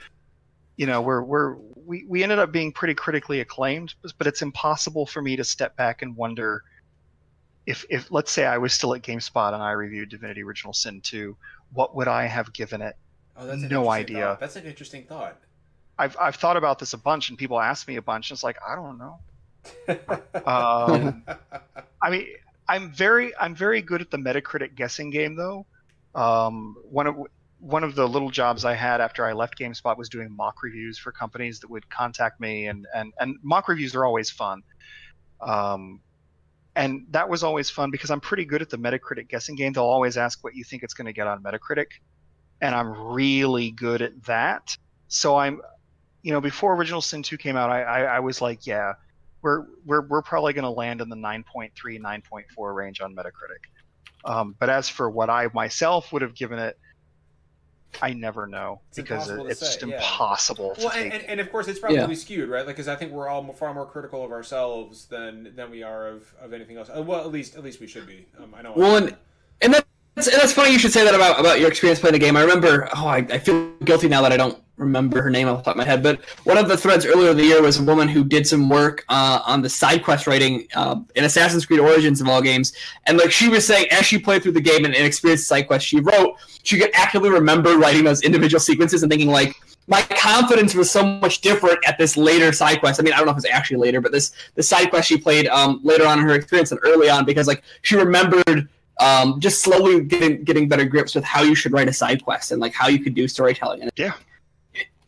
you 0.78 0.86
know, 0.86 1.02
we're 1.02 1.22
we're 1.24 1.56
we, 1.86 2.06
we 2.08 2.24
ended 2.24 2.40
up 2.40 2.52
being 2.52 2.72
pretty 2.72 2.94
critically 2.94 3.42
acclaimed, 3.42 3.96
but 4.18 4.28
it's 4.28 4.42
impossible 4.42 5.06
for 5.06 5.22
me 5.22 5.36
to 5.36 5.44
step 5.44 5.76
back 5.76 6.02
and 6.02 6.16
wonder 6.16 6.64
if 7.66 7.86
if 7.90 8.12
let's 8.12 8.32
say 8.32 8.46
I 8.46 8.58
was 8.58 8.74
still 8.74 8.94
at 8.96 9.02
GameSpot 9.02 9.54
and 9.54 9.62
I 9.62 9.72
reviewed 9.72 10.10
Divinity 10.10 10.42
Original 10.42 10.74
Sin 10.74 11.02
2, 11.02 11.36
what 11.74 11.96
would 11.96 12.08
I 12.08 12.26
have 12.26 12.54
given 12.54 12.82
it? 12.82 12.96
Oh, 13.38 13.46
that's 13.46 13.62
no 13.62 13.90
idea. 13.90 14.22
Thought. 14.22 14.40
That's 14.40 14.56
an 14.56 14.66
interesting 14.66 15.04
thought. 15.04 15.38
I've 15.98 16.16
I've 16.20 16.36
thought 16.36 16.58
about 16.58 16.80
this 16.80 16.94
a 16.94 16.98
bunch, 16.98 17.30
and 17.30 17.38
people 17.38 17.60
ask 17.60 17.88
me 17.88 17.98
a 17.98 18.02
bunch, 18.02 18.30
and 18.32 18.36
it's 18.36 18.44
like 18.44 18.58
I 18.68 18.76
don't 18.76 18.98
know. 18.98 19.20
um, 20.46 21.24
I 22.02 22.10
mean, 22.10 22.28
I'm 22.72 22.90
very 22.94 23.34
I'm 23.38 23.54
very 23.54 23.82
good 23.82 24.00
at 24.00 24.12
the 24.12 24.18
Metacritic 24.18 24.76
guessing 24.76 25.10
game 25.10 25.36
though. 25.36 25.66
Um, 26.16 26.78
one 26.90 27.06
of 27.06 27.18
one 27.60 27.84
of 27.84 27.96
the 27.96 28.08
little 28.08 28.30
jobs 28.30 28.64
I 28.64 28.76
had 28.76 29.02
after 29.02 29.26
I 29.26 29.34
left 29.34 29.60
GameSpot 29.60 29.98
was 29.98 30.08
doing 30.08 30.32
mock 30.32 30.64
reviews 30.64 30.98
for 30.98 31.12
companies 31.12 31.60
that 31.60 31.70
would 31.70 31.90
contact 31.90 32.40
me, 32.40 32.68
and 32.68 32.88
and 32.96 33.14
and 33.20 33.36
mock 33.44 33.68
reviews 33.68 33.94
are 33.94 34.06
always 34.06 34.30
fun. 34.30 34.64
Um, 35.42 36.00
and 36.74 37.08
that 37.10 37.28
was 37.28 37.44
always 37.44 37.70
fun 37.70 37.92
because 37.92 38.10
I'm 38.10 38.22
pretty 38.22 38.46
good 38.46 38.62
at 38.62 38.70
the 38.70 38.78
Metacritic 38.78 39.28
guessing 39.28 39.56
game. 39.56 39.74
They'll 39.74 39.84
always 39.84 40.16
ask 40.16 40.42
what 40.42 40.56
you 40.56 40.64
think 40.64 40.84
it's 40.84 40.94
going 40.94 41.08
to 41.08 41.14
get 41.14 41.28
on 41.28 41.44
Metacritic, 41.44 41.88
and 42.62 42.74
I'm 42.74 42.90
really 42.90 43.72
good 43.72 44.02
at 44.02 44.24
that. 44.24 44.78
So 45.10 45.36
I'm, 45.36 45.62
you 46.22 46.32
know, 46.32 46.40
before 46.40 46.74
Original 46.76 47.02
Sin 47.02 47.22
2 47.22 47.36
came 47.38 47.58
out, 47.58 47.70
I, 47.70 47.82
I, 47.82 48.02
I 48.04 48.20
was 48.22 48.40
like, 48.40 48.66
yeah, 48.66 48.94
we're 49.42 49.66
we're 49.86 50.02
we're 50.02 50.22
probably 50.22 50.54
going 50.54 50.64
to 50.64 50.70
land 50.70 51.02
in 51.02 51.10
the 51.10 51.16
9.3 51.16 51.72
9.4 52.00 52.76
range 52.76 53.02
on 53.02 53.16
Metacritic. 53.16 53.66
Um, 54.24 54.56
but 54.60 54.70
as 54.70 54.88
for 54.88 55.10
what 55.10 55.30
I 55.30 55.48
myself 55.54 56.14
would 56.14 56.22
have 56.22 56.36
given 56.36 56.60
it, 56.60 56.78
I 58.02 58.14
never 58.14 58.48
know 58.48 58.82
it's 58.90 58.98
because 58.98 59.30
it, 59.30 59.40
it's 59.48 59.60
say, 59.60 59.66
just 59.66 59.86
yeah. 59.86 59.96
impossible. 59.96 60.76
Well, 60.78 60.92
and, 60.92 61.12
and, 61.12 61.24
and, 61.24 61.40
of 61.40 61.52
course 61.52 61.68
it's 61.68 61.80
probably 61.80 61.98
yeah. 61.98 62.14
skewed, 62.14 62.50
right? 62.50 62.66
Like, 62.66 62.76
because 62.76 62.88
I 62.88 62.96
think 62.96 63.12
we're 63.12 63.28
all 63.28 63.52
far 63.54 63.74
more 63.74 63.86
critical 63.86 64.24
of 64.24 64.32
ourselves 64.32 65.06
than 65.06 65.54
than 65.56 65.72
we 65.72 65.84
are 65.84 66.08
of, 66.08 66.34
of 66.40 66.54
anything 66.54 66.78
else. 66.78 66.90
Uh, 66.90 67.02
well, 67.02 67.22
at 67.22 67.32
least 67.32 67.56
at 67.56 67.64
least 67.64 67.80
we 67.80 67.88
should 67.88 68.08
be. 68.08 68.28
Um, 68.38 68.54
I 68.56 68.62
know. 68.62 68.74
Well, 68.76 68.98
and, 68.98 69.16
and 69.62 69.84
that's 70.16 70.30
that's 70.30 70.54
funny 70.54 70.72
you 70.72 70.80
should 70.80 70.92
say 70.92 71.06
that 71.06 71.16
about 71.16 71.40
about 71.40 71.60
your 71.60 71.70
experience 71.70 72.00
playing 72.00 72.14
the 72.14 72.20
game. 72.20 72.36
I 72.36 72.42
remember. 72.42 72.90
Oh, 72.96 73.08
I, 73.08 73.18
I 73.18 73.38
feel 73.38 73.72
guilty 73.86 74.10
now 74.10 74.22
that 74.22 74.32
I 74.32 74.38
don't 74.38 74.62
remember 74.76 75.22
her 75.22 75.30
name 75.30 75.48
off 75.48 75.60
the 75.60 75.64
top 75.64 75.76
of 75.76 75.78
my 75.78 75.86
head, 75.86 76.04
but 76.04 76.20
one 76.44 76.58
of 76.58 76.68
the 76.68 76.76
threads 76.76 77.06
earlier 77.06 77.32
in 77.32 77.38
the 77.38 77.46
year 77.46 77.62
was 77.62 77.80
a 77.80 77.84
woman 77.84 78.08
who 78.10 78.24
did 78.24 78.46
some 78.46 78.68
work 78.68 79.06
uh, 79.10 79.40
on 79.46 79.62
the 79.62 79.70
side 79.70 80.04
quest 80.04 80.28
writing 80.28 80.68
uh, 80.76 81.00
in 81.16 81.24
Assassin's 81.24 81.66
Creed 81.66 81.80
Origins 81.80 82.20
of 82.20 82.28
all 82.28 82.42
games, 82.42 82.74
and 83.08 83.18
like 83.18 83.32
she 83.32 83.48
was 83.48 83.66
saying, 83.66 83.88
as 83.92 84.06
she 84.06 84.18
played 84.18 84.44
through 84.44 84.52
the 84.54 84.62
game 84.62 84.84
and, 84.84 84.94
and 84.94 85.06
experienced 85.06 85.48
side 85.48 85.68
quests 85.68 85.88
she 85.88 86.02
wrote, 86.02 86.36
she 86.64 86.78
could 86.78 86.92
actively 86.94 87.30
remember 87.30 87.78
writing 87.78 88.04
those 88.04 88.22
individual 88.22 88.60
sequences 88.60 89.04
and 89.04 89.12
thinking 89.12 89.30
like. 89.30 89.56
My 89.88 90.04
confidence 90.04 90.76
was 90.76 90.90
so 90.92 91.04
much 91.04 91.42
different 91.42 91.80
at 91.86 91.98
this 91.98 92.16
later 92.16 92.54
side 92.54 92.80
quest. 92.80 93.00
I 93.00 93.04
mean, 93.04 93.14
I 93.14 93.18
don't 93.18 93.26
know 93.26 93.32
if 93.32 93.38
it's 93.40 93.50
actually 93.50 93.78
later, 93.78 94.00
but 94.00 94.12
this 94.12 94.32
the 94.54 94.62
side 94.62 94.90
quest 94.90 95.10
she 95.10 95.18
played 95.18 95.48
um, 95.48 95.82
later 95.84 96.06
on 96.06 96.20
in 96.20 96.26
her 96.26 96.36
experience 96.36 96.72
and 96.72 96.80
early 96.84 97.10
on 97.10 97.26
because 97.26 97.48
like 97.48 97.64
she 97.82 97.96
remembered 97.96 98.70
um, 99.00 99.40
just 99.40 99.62
slowly 99.62 100.04
getting 100.04 100.44
getting 100.44 100.68
better 100.68 100.86
grips 100.86 101.16
with 101.16 101.24
how 101.24 101.42
you 101.42 101.56
should 101.56 101.72
write 101.72 101.88
a 101.88 101.94
side 101.94 102.24
quest 102.24 102.52
and 102.52 102.62
like 102.62 102.74
how 102.74 102.88
you 102.88 103.00
could 103.00 103.16
do 103.16 103.28
storytelling. 103.28 103.82
And 103.82 103.92
yeah, 103.96 104.14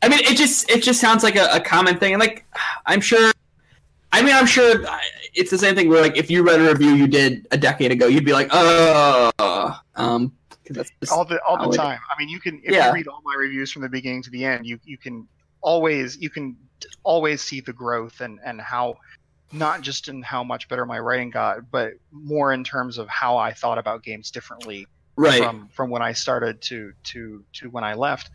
I 0.01 0.10
mean, 0.10 0.19
it 0.19 0.38
just 0.38 0.69
it 0.69 0.84
just 0.84 0.99
sounds 0.99 1.23
like 1.23 1.35
a, 1.35 1.47
a 1.51 1.60
common 1.60 1.97
thing, 1.97 2.14
and 2.14 2.19
like 2.19 2.45
I'm 2.85 3.01
sure. 3.01 3.31
I 4.11 4.22
mean, 4.22 4.35
I'm 4.35 4.45
sure 4.45 4.85
it's 5.34 5.49
the 5.49 5.57
same 5.57 5.73
thing 5.73 5.89
where 5.89 6.01
like 6.01 6.18
if 6.18 6.30
you 6.30 6.43
read 6.43 6.61
a 6.61 6.69
review 6.69 6.91
you 6.91 7.07
did 7.07 7.47
a 7.49 7.57
decade 7.57 7.91
ago, 7.91 8.05
you'd 8.05 8.26
be 8.26 8.34
like, 8.34 8.47
oh, 8.51 9.31
um, 9.95 10.31
all 11.11 11.26
the 11.26 11.41
all 11.47 11.69
the 11.69 11.76
time. 11.76 11.99
I 12.11 12.19
mean, 12.19 12.30
you 12.30 12.39
can 12.39 12.61
if 12.64 12.73
yeah. 12.73 12.88
you 12.88 12.93
read 12.93 13.07
all 13.07 13.22
my 13.23 13.35
reviews 13.38 13.72
from 13.72 13.81
the 13.81 13.89
beginning 13.89 14.22
to 14.23 14.30
the 14.30 14.45
end, 14.45 14.65
you 14.65 14.80
you 14.84 14.97
can 14.97 15.27
always 15.61 16.18
you 16.18 16.30
can 16.30 16.55
always 17.03 17.41
see 17.41 17.61
the 17.61 17.73
growth 17.73 18.22
and 18.22 18.39
and 18.43 18.61
how 18.61 18.97
not 19.53 19.81
just 19.81 20.07
in 20.07 20.21
how 20.21 20.43
much 20.43 20.67
better 20.67 20.85
my 20.85 20.99
writing 20.99 21.30
got, 21.30 21.71
but 21.71 21.93
more 22.11 22.53
in 22.53 22.63
terms 22.63 22.97
of 22.97 23.07
how 23.07 23.38
I 23.38 23.53
thought 23.53 23.77
about 23.77 24.03
games 24.03 24.31
differently 24.31 24.88
right. 25.15 25.41
from 25.41 25.69
from 25.69 25.89
when 25.89 26.01
I 26.01 26.13
started 26.13 26.61
to 26.63 26.93
to 27.03 27.43
to 27.53 27.69
when 27.69 27.84
I 27.84 27.93
left. 27.93 28.30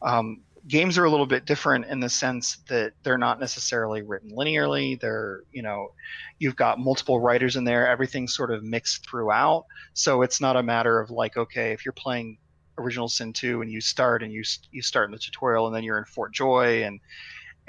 Um, 0.00 0.40
games 0.66 0.98
are 0.98 1.04
a 1.04 1.10
little 1.10 1.26
bit 1.26 1.44
different 1.44 1.86
in 1.86 2.00
the 2.00 2.08
sense 2.08 2.58
that 2.68 2.92
they're 3.02 3.18
not 3.18 3.40
necessarily 3.40 4.02
written 4.02 4.30
linearly. 4.30 4.98
They're, 5.00 5.42
you 5.52 5.62
know, 5.62 5.92
you've 6.38 6.56
got 6.56 6.78
multiple 6.78 7.20
writers 7.20 7.56
in 7.56 7.64
there, 7.64 7.86
everything's 7.88 8.34
sort 8.34 8.50
of 8.50 8.62
mixed 8.62 9.08
throughout. 9.08 9.66
So 9.94 10.22
it's 10.22 10.40
not 10.40 10.56
a 10.56 10.62
matter 10.62 11.00
of 11.00 11.10
like, 11.10 11.36
okay, 11.36 11.72
if 11.72 11.84
you're 11.84 11.92
playing 11.92 12.38
original 12.78 13.08
sin 13.08 13.32
2 13.32 13.62
and 13.62 13.70
you 13.70 13.80
start 13.80 14.22
and 14.22 14.32
you 14.32 14.42
you 14.70 14.82
start 14.82 15.06
in 15.06 15.12
the 15.12 15.18
tutorial 15.18 15.66
and 15.66 15.76
then 15.76 15.84
you're 15.84 15.98
in 15.98 16.04
fort 16.04 16.32
joy 16.32 16.84
and 16.84 17.00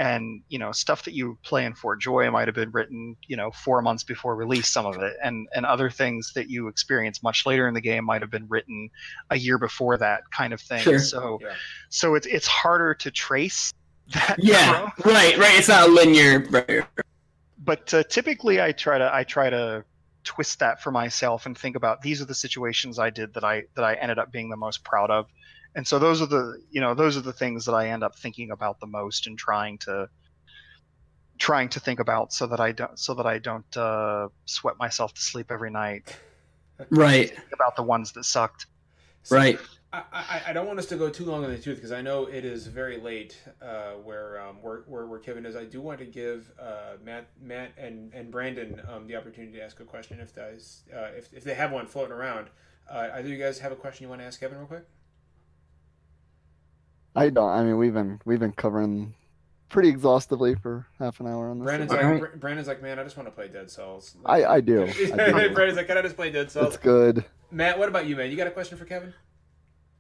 and 0.04 0.42
you 0.50 0.60
know 0.60 0.74
stuff 0.74 1.06
that 1.06 1.14
you 1.14 1.38
play 1.44 1.64
in 1.64 1.74
Fort 1.74 2.02
Joy 2.02 2.30
might 2.30 2.50
have 2.50 2.56
been 2.56 2.72
written 2.72 3.16
you 3.26 3.38
know 3.38 3.52
four 3.52 3.82
months 3.82 4.04
before 4.04 4.36
release 4.36 4.68
some 4.68 4.86
of 4.86 5.02
it 5.02 5.14
and 5.24 5.48
and 5.56 5.66
other 5.66 5.90
things 5.90 6.34
that 6.34 6.50
you 6.50 6.68
experience 6.68 7.24
much 7.24 7.46
later 7.46 7.70
in 7.70 7.74
the 7.74 7.82
game 7.82 8.04
might 8.04 8.22
have 8.22 8.30
been 8.30 8.46
written 8.50 8.90
a 9.30 9.38
year 9.38 9.58
before 9.58 9.98
that 9.98 10.30
kind 10.30 10.52
of 10.52 10.60
thing 10.60 10.82
sure. 10.82 11.00
so 11.00 11.40
yeah. 11.42 11.54
so 11.88 12.16
it's 12.16 12.28
it's 12.28 12.48
harder 12.48 12.94
to 12.94 13.10
trace 13.12 13.74
that 14.14 14.36
yeah 14.40 14.90
right 15.06 15.38
right 15.38 15.58
it's 15.58 15.70
not 15.70 15.90
linear 15.90 16.46
right. 16.50 16.84
but 17.64 17.94
uh, 17.94 18.04
typically 18.04 18.62
I 18.62 18.74
try 18.74 18.98
to 18.98 19.10
I 19.14 19.24
try 19.24 19.50
to 19.50 19.86
twist 20.26 20.60
that 20.60 20.82
for 20.82 20.92
myself 20.92 21.46
and 21.46 21.58
think 21.58 21.78
about 21.78 22.02
these 22.02 22.22
are 22.22 22.26
the 22.26 22.36
situations 22.36 23.00
I 23.00 23.10
did 23.10 23.34
that 23.36 23.46
I 23.46 23.64
that 23.76 23.86
I 23.86 23.94
ended 23.94 24.20
up 24.20 24.34
being 24.34 24.50
the 24.50 24.58
most 24.58 24.84
proud 24.84 25.12
of 25.12 25.28
and 25.76 25.88
so 25.88 26.00
those 26.00 26.22
are 26.22 26.28
the 26.28 26.62
you 26.72 26.82
know 26.82 26.94
those 26.94 27.18
are 27.18 27.22
the 27.22 27.34
things 27.34 27.66
that 27.66 27.74
I 27.74 27.90
end 27.90 28.04
up 28.04 28.18
thinking 28.18 28.52
about 28.52 28.80
the 28.80 28.88
most 28.88 29.28
and 29.28 29.38
trying 29.38 29.78
to 29.80 30.10
trying 31.38 31.70
to 31.70 31.80
think 31.80 32.00
about 32.00 32.32
so 32.32 32.48
that 32.48 32.60
I 32.60 32.72
don't 32.72 32.98
so 32.98 33.14
that 33.16 33.26
I 33.26 33.40
don't 33.40 33.78
uh, 33.78 34.30
sweat 34.46 34.78
myself 34.78 35.14
to 35.14 35.22
sleep 35.22 35.48
every 35.52 35.72
night. 35.72 36.16
Right. 36.90 37.32
about 37.52 37.76
the 37.76 37.84
ones 37.84 38.12
that 38.14 38.26
sucked. 38.26 38.66
So 39.24 39.36
right. 39.36 39.60
I, 39.94 40.04
I, 40.12 40.42
I, 40.48 40.54
don't 40.54 40.66
want 40.66 40.80
us 40.80 40.88
to 40.88 40.96
go 40.96 41.10
too 41.10 41.24
long 41.24 41.46
on 41.46 41.52
the 41.52 41.58
tooth 41.58 41.76
because 41.76 41.92
I 41.92 42.02
know 42.02 42.26
it 42.26 42.44
is 42.44 42.66
very 42.66 42.98
late 42.98 43.40
uh, 43.62 43.92
where, 44.04 44.42
um, 44.42 44.56
where, 44.62 44.84
where 44.88 45.06
where 45.06 45.20
Kevin 45.20 45.46
is. 45.46 45.56
I 45.56 45.66
do 45.66 45.82
want 45.82 46.00
to 46.00 46.06
give 46.06 46.52
uh, 46.60 46.98
Matt 47.04 47.28
Matt 47.42 47.72
and, 47.78 48.12
and 48.14 48.32
Brandon 48.32 48.82
um, 48.92 49.08
the 49.08 49.16
opportunity 49.16 49.58
to 49.58 49.64
ask 49.64 49.80
a 49.80 49.86
question 49.86 50.20
if 50.20 50.38
uh, 50.38 51.10
if 51.16 51.32
if 51.32 51.44
they 51.44 51.54
have 51.54 51.72
one 51.72 51.86
floating 51.86 52.14
around. 52.14 52.48
Uh, 52.90 53.10
either 53.14 53.30
you 53.30 53.38
guys 53.38 53.60
have 53.60 53.72
a 53.72 53.78
question 53.78 54.04
you 54.04 54.10
want 54.10 54.20
to 54.20 54.26
ask 54.26 54.40
Kevin 54.40 54.58
real 54.58 54.68
quick? 54.68 54.86
I 57.16 57.30
don't. 57.30 57.50
I 57.50 57.64
mean, 57.64 57.78
we've 57.78 57.94
been 57.94 58.20
we've 58.26 58.40
been 58.40 58.54
covering 58.54 59.14
pretty 59.70 59.90
exhaustively 59.90 60.56
for 60.56 60.86
half 61.00 61.20
an 61.20 61.28
hour 61.28 61.50
on 61.50 61.60
this. 61.60 61.66
Brandon's 61.66 61.92
like, 61.92 62.40
Brandon's 62.40 62.68
like, 62.68 62.82
man, 62.82 63.00
I 63.00 63.04
just 63.04 63.18
want 63.18 63.28
to 63.28 63.32
play 63.32 63.48
Dead 63.48 63.70
Cells. 63.70 64.16
Like, 64.24 64.46
I 64.46 64.56
I 64.56 64.62
do. 64.62 64.84
I 64.84 64.92
do. 64.92 65.16
Brandon's 65.54 65.78
like, 65.78 65.88
can 65.88 65.98
I 65.98 66.02
just 66.02 66.16
play 66.16 66.32
Dead 66.32 66.52
Cells? 66.52 66.76
It's 66.76 66.84
good. 66.84 67.26
Matt, 67.52 67.78
what 67.78 67.90
about 67.90 68.08
you, 68.08 68.16
man? 68.16 68.32
You 68.32 68.38
got 68.38 68.48
a 68.48 68.52
question 68.52 68.78
for 68.78 68.86
Kevin? 68.86 69.14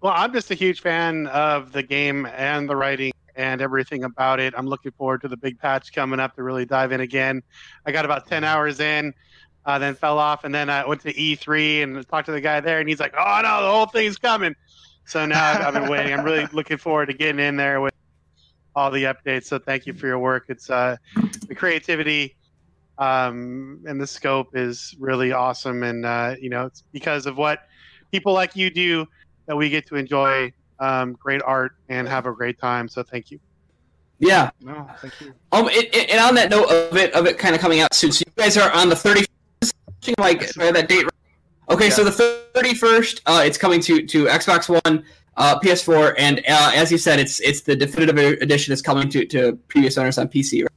Well, 0.02 0.14
I'm 0.16 0.34
just 0.34 0.52
a 0.52 0.56
huge 0.56 0.82
fan 0.82 1.28
of 1.28 1.72
the 1.72 1.84
game 1.84 2.26
and 2.26 2.68
the 2.70 2.76
writing 2.76 3.14
and 3.36 3.62
everything 3.62 4.04
about 4.04 4.40
it. 4.40 4.54
I'm 4.58 4.68
looking 4.68 4.92
forward 4.92 5.22
to 5.22 5.28
the 5.28 5.38
big 5.38 5.60
patch 5.60 5.94
coming 5.94 6.20
up 6.20 6.36
to 6.36 6.44
really 6.44 6.66
dive 6.66 6.92
in 6.92 7.00
again. 7.00 7.42
I 7.86 7.92
got 7.92 8.06
about 8.06 8.28
10 8.28 8.44
hours 8.44 8.80
in, 8.80 9.14
uh, 9.66 9.80
then 9.80 9.96
fell 9.96 10.20
off, 10.20 10.44
and 10.44 10.54
then 10.54 10.70
I 10.70 10.86
went 10.86 11.02
to 11.02 11.14
E3 11.14 11.84
and 11.84 12.08
talked 12.10 12.26
to 12.26 12.32
the 12.32 12.42
guy 12.42 12.60
there, 12.60 12.80
and 12.80 12.90
he's 12.90 13.00
like, 13.00 13.14
"Oh 13.18 13.40
no, 13.42 13.62
the 13.64 13.72
whole 13.72 13.86
thing's 13.86 14.18
coming." 14.18 14.56
So 15.06 15.26
now 15.26 15.52
I've, 15.52 15.62
I've, 15.62 15.74
been 15.74 15.90
waiting. 15.90 16.14
I'm 16.14 16.24
really 16.24 16.48
looking 16.54 16.78
forward 16.78 17.08
to 17.08 17.14
getting 17.14 17.40
in 17.40 17.56
there 17.58 17.82
with 17.82 17.94
all 18.76 18.90
the 18.90 19.04
updates. 19.04 19.46
So 19.46 19.60
thank 19.60 19.86
you 19.86 19.94
for 19.94 20.08
your 20.08 20.20
work. 20.20 20.46
It's 20.50 20.70
uh, 20.70 20.98
the 21.48 21.56
creativity 21.56 22.36
um, 22.98 23.84
and 23.88 24.00
the 24.00 24.08
scope 24.08 24.56
is 24.56 24.96
really 25.00 25.32
awesome, 25.32 25.84
and 25.84 26.06
uh, 26.06 26.36
you 26.40 26.50
know 26.50 26.66
it's 26.66 26.84
because 26.92 27.26
of 27.26 27.38
what 27.38 27.68
people 28.12 28.34
like 28.34 28.56
you 28.56 28.70
do 28.70 29.08
that 29.46 29.56
we 29.56 29.70
get 29.70 29.88
to 29.88 29.96
enjoy 29.96 30.54
um, 30.80 31.14
great 31.14 31.42
art 31.44 31.76
and 31.90 32.08
have 32.08 32.26
a 32.28 32.32
great 32.32 32.60
time. 32.60 32.88
So 32.88 33.04
thank 33.04 33.32
you. 33.32 33.40
Yeah. 34.20 34.52
No, 34.62 34.88
thank 35.00 35.20
you. 35.20 35.34
Um, 35.52 35.68
it, 35.70 35.94
it, 35.94 36.10
and 36.10 36.20
on 36.20 36.36
that 36.36 36.50
note 36.50 36.70
of 36.70 36.96
it, 36.96 37.14
of 37.14 37.26
it 37.26 37.38
kind 37.38 37.56
of 37.56 37.62
coming 37.62 37.82
out 37.82 37.94
soon. 37.94 38.12
So 38.12 38.24
you 38.26 38.34
guys 38.42 38.58
are 38.58 38.72
on 38.72 38.90
the 38.90 38.96
31st, 38.96 40.14
like 40.18 40.50
that 40.54 40.88
date 40.88 41.06
Okay, 41.70 41.88
yeah. 41.88 41.94
so 41.94 42.04
the 42.04 42.12
31st, 42.56 43.22
uh, 43.26 43.44
it's 43.46 43.58
coming 43.58 43.80
to, 43.82 44.06
to 44.06 44.26
Xbox 44.26 44.70
One, 44.70 45.04
uh, 45.38 45.60
PS4, 45.60 46.16
and 46.18 46.40
uh, 46.40 46.72
as 46.76 46.92
you 46.92 46.98
said, 46.98 47.20
it's 47.20 47.40
it's 47.40 47.62
the 47.62 47.76
definitive 47.76 48.18
edition 48.42 48.74
is 48.74 48.82
coming 48.82 49.10
to, 49.10 49.26
to 49.26 49.54
previous 49.68 49.98
owners 49.98 50.18
on 50.18 50.28
PC. 50.28 50.64
Right? 50.64 50.72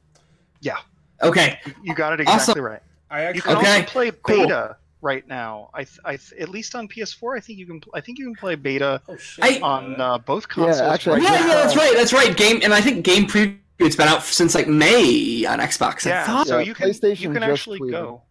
Yeah. 0.61 0.77
Okay. 1.21 1.59
You 1.83 1.93
got 1.93 2.13
it 2.13 2.21
exactly 2.21 2.51
awesome. 2.53 2.63
right. 2.63 2.81
I 3.09 3.21
actually, 3.21 3.37
you 3.37 3.41
can 3.43 3.57
okay. 3.57 3.81
also 3.81 3.91
play 3.91 4.09
beta 4.09 4.75
cool. 4.75 4.75
right 5.01 5.27
now. 5.27 5.69
I, 5.73 5.85
I 6.03 6.17
at 6.39 6.49
least 6.49 6.75
on 6.75 6.87
PS4, 6.87 7.37
I 7.37 7.39
think 7.39 7.59
you 7.59 7.65
can. 7.65 7.81
I 7.93 8.01
think 8.01 8.19
you 8.19 8.25
can 8.25 8.35
play 8.35 8.55
beta 8.55 9.01
oh, 9.07 9.17
on 9.63 9.99
uh, 10.01 10.17
both 10.17 10.47
consoles. 10.49 10.79
Yeah, 10.79 10.93
actually, 10.93 11.21
right 11.21 11.23
yeah, 11.23 11.47
yeah, 11.47 11.53
that's 11.53 11.75
right. 11.75 11.93
That's 11.95 12.13
right. 12.13 12.35
Game, 12.35 12.59
and 12.63 12.73
I 12.73 12.81
think 12.81 13.05
game 13.05 13.27
preview. 13.27 13.57
It's 13.79 13.95
been 13.95 14.07
out 14.07 14.23
since 14.23 14.55
like 14.55 14.67
May 14.67 15.45
on 15.45 15.59
Xbox. 15.59 16.03
Yeah, 16.03 16.43
so 16.43 16.57
you 16.57 16.73
can 16.73 16.91
you 17.15 17.31
can 17.31 17.43
actually 17.43 17.91
go 17.91 18.23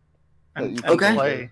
and, 0.57 0.85
and 0.85 0.85
okay. 0.87 1.15
play 1.15 1.51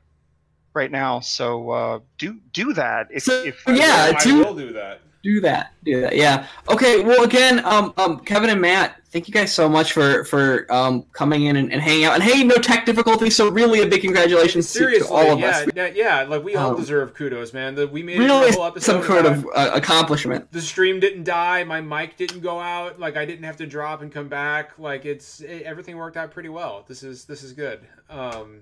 right 0.74 0.90
now. 0.90 1.20
So 1.20 1.70
uh, 1.70 2.00
do 2.18 2.38
do 2.52 2.72
that. 2.74 3.08
If, 3.10 3.24
so, 3.24 3.44
if 3.44 3.62
yeah, 3.66 4.12
I, 4.16 4.24
do, 4.24 4.44
I 4.44 4.48
will 4.48 4.56
do 4.56 4.72
that. 4.72 5.00
Do 5.22 5.40
that. 5.40 5.72
Do 5.84 6.02
that. 6.02 6.14
Yeah. 6.14 6.46
Okay. 6.68 7.02
Well, 7.02 7.24
again, 7.24 7.64
um, 7.64 7.94
um, 7.96 8.20
Kevin 8.20 8.50
and 8.50 8.60
Matt, 8.60 9.00
thank 9.06 9.26
you 9.26 9.32
guys 9.32 9.54
so 9.54 9.70
much 9.70 9.94
for 9.94 10.22
for 10.24 10.70
um 10.70 11.06
coming 11.14 11.44
in 11.44 11.56
and, 11.56 11.72
and 11.72 11.80
hanging 11.80 12.04
out. 12.04 12.12
And 12.12 12.22
hey, 12.22 12.44
no 12.44 12.56
tech 12.56 12.84
difficulties. 12.84 13.34
So 13.34 13.48
really, 13.48 13.80
a 13.80 13.86
big 13.86 14.02
congratulations 14.02 14.68
Seriously, 14.68 15.00
to, 15.00 15.06
to 15.06 15.14
all 15.14 15.32
of 15.32 15.38
yeah, 15.38 15.48
us. 15.48 15.68
Yeah, 15.74 15.86
yeah, 15.86 16.22
like 16.24 16.44
we 16.44 16.56
all 16.56 16.72
um, 16.72 16.76
deserve 16.76 17.14
kudos, 17.14 17.54
man. 17.54 17.74
The, 17.74 17.88
we 17.88 18.02
made 18.02 18.18
really 18.18 18.52
some 18.80 19.02
kind 19.02 19.26
of 19.26 19.46
uh, 19.54 19.70
accomplishment. 19.72 20.52
The 20.52 20.60
stream 20.60 21.00
didn't 21.00 21.24
die. 21.24 21.64
My 21.64 21.80
mic 21.80 22.18
didn't 22.18 22.40
go 22.40 22.60
out. 22.60 23.00
Like 23.00 23.16
I 23.16 23.24
didn't 23.24 23.44
have 23.44 23.56
to 23.56 23.66
drop 23.66 24.02
and 24.02 24.12
come 24.12 24.28
back. 24.28 24.78
Like 24.78 25.06
it's 25.06 25.40
it, 25.40 25.62
everything 25.62 25.96
worked 25.96 26.18
out 26.18 26.32
pretty 26.32 26.50
well. 26.50 26.84
This 26.86 27.02
is 27.02 27.24
this 27.24 27.42
is 27.42 27.54
good. 27.54 27.80
Um, 28.10 28.60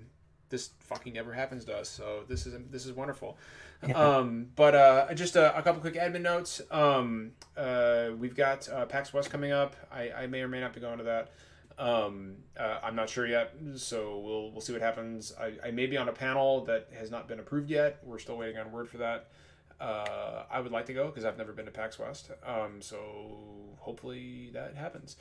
this 0.53 0.69
fucking 0.81 1.13
never 1.13 1.33
happens 1.33 1.65
to 1.65 1.75
us. 1.75 1.89
So 1.89 2.25
this 2.29 2.45
is 2.45 2.53
this 2.69 2.85
is 2.85 2.93
wonderful. 2.93 3.37
Yeah. 3.85 3.97
Um, 3.97 4.47
but 4.55 4.75
uh, 4.75 5.13
just 5.13 5.35
a, 5.35 5.57
a, 5.57 5.61
couple 5.61 5.81
quick 5.81 5.95
admin 5.95 6.21
notes. 6.21 6.61
Um, 6.71 7.33
uh, 7.57 8.11
we've 8.17 8.33
got 8.33 8.69
uh, 8.69 8.85
PAX 8.85 9.11
West 9.11 9.29
coming 9.29 9.51
up. 9.51 9.75
I, 9.91 10.09
I, 10.09 10.27
may 10.27 10.39
or 10.39 10.47
may 10.47 10.61
not 10.61 10.73
be 10.73 10.79
going 10.79 10.99
to 10.99 11.03
that. 11.03 11.31
Um, 11.77 12.35
uh, 12.57 12.79
I'm 12.81 12.95
not 12.95 13.09
sure 13.09 13.27
yet, 13.27 13.53
so 13.75 14.19
we'll 14.19 14.51
we'll 14.51 14.61
see 14.61 14.71
what 14.71 14.81
happens. 14.81 15.33
I, 15.37 15.55
I 15.65 15.71
may 15.71 15.85
be 15.85 15.97
on 15.97 16.07
a 16.07 16.13
panel 16.13 16.63
that 16.63 16.91
has 16.97 17.11
not 17.11 17.27
been 17.27 17.39
approved 17.39 17.69
yet. 17.69 17.99
We're 18.05 18.19
still 18.19 18.37
waiting 18.37 18.57
on 18.57 18.71
word 18.71 18.87
for 18.87 18.99
that. 18.99 19.27
Uh, 19.81 20.43
I 20.49 20.61
would 20.61 20.71
like 20.71 20.85
to 20.85 20.93
go 20.93 21.07
because 21.07 21.25
I've 21.25 21.37
never 21.37 21.51
been 21.51 21.65
to 21.65 21.71
PAX 21.71 21.99
West. 21.99 22.31
Um, 22.45 22.81
so 22.81 23.75
hopefully 23.79 24.49
that 24.53 24.77
happens. 24.77 25.17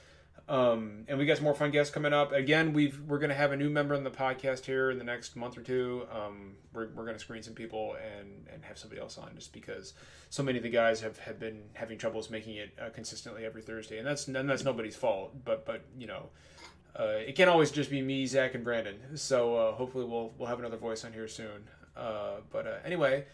Um, 0.49 1.05
and 1.09 1.19
we 1.19 1.25
got 1.25 1.37
some 1.37 1.45
more 1.45 1.55
fun 1.55 1.71
guests 1.71 1.95
coming 1.95 2.13
up. 2.13 2.33
Again, 2.33 2.73
we've 2.73 3.01
we're 3.07 3.19
gonna 3.19 3.35
have 3.35 3.53
a 3.53 3.57
new 3.57 3.71
member 3.71 3.95
in 3.95 4.03
the 4.05 4.11
podcast 4.11 4.65
here 4.65 4.91
in 4.91 4.99
the 4.99 5.05
next 5.05 5.37
month 5.37 5.57
or 5.57 5.63
two. 5.63 6.07
Um, 6.13 6.55
we're, 6.73 6.89
we're 6.95 7.07
gonna 7.07 7.19
screen 7.19 7.43
some 7.43 7.55
people 7.55 7.97
and 8.19 8.47
and 8.53 8.65
have 8.65 8.77
somebody 8.77 9.01
else 9.01 9.19
on 9.19 9.31
just 9.35 9.53
because 9.53 9.95
so 10.31 10.43
many 10.43 10.59
of 10.59 10.65
the 10.65 10.71
guys 10.71 11.01
have, 11.01 11.19
have 11.19 11.39
been 11.39 11.63
having 11.75 11.97
troubles 11.97 12.29
making 12.29 12.57
it 12.57 12.77
uh, 12.81 12.91
consistently 12.91 13.45
every 13.45 13.63
Thursday, 13.63 13.99
and 13.99 14.07
that's 14.07 14.27
and 14.27 14.49
that's 14.49 14.65
nobody's 14.65 14.97
fault. 14.97 15.33
But 15.45 15.65
but 15.65 15.85
you 15.97 16.09
know, 16.09 16.31
uh, 16.99 17.19
it 17.27 17.37
can't 17.37 17.49
always 17.49 17.71
just 17.71 17.91
be 17.91 18.03
me, 18.03 18.27
Zach, 18.27 18.55
and 18.55 18.65
Brandon. 18.65 19.17
So 19.17 19.57
uh, 19.57 19.73
hopefully 19.73 20.05
we'll 20.05 20.35
we'll 20.37 20.49
have 20.49 20.59
another 20.59 20.77
voice 20.77 21.05
on 21.05 21.13
here 21.13 21.29
soon. 21.29 21.69
Uh, 21.97 22.37
but 22.51 22.67
uh, 22.67 22.77
anyway, 22.85 23.25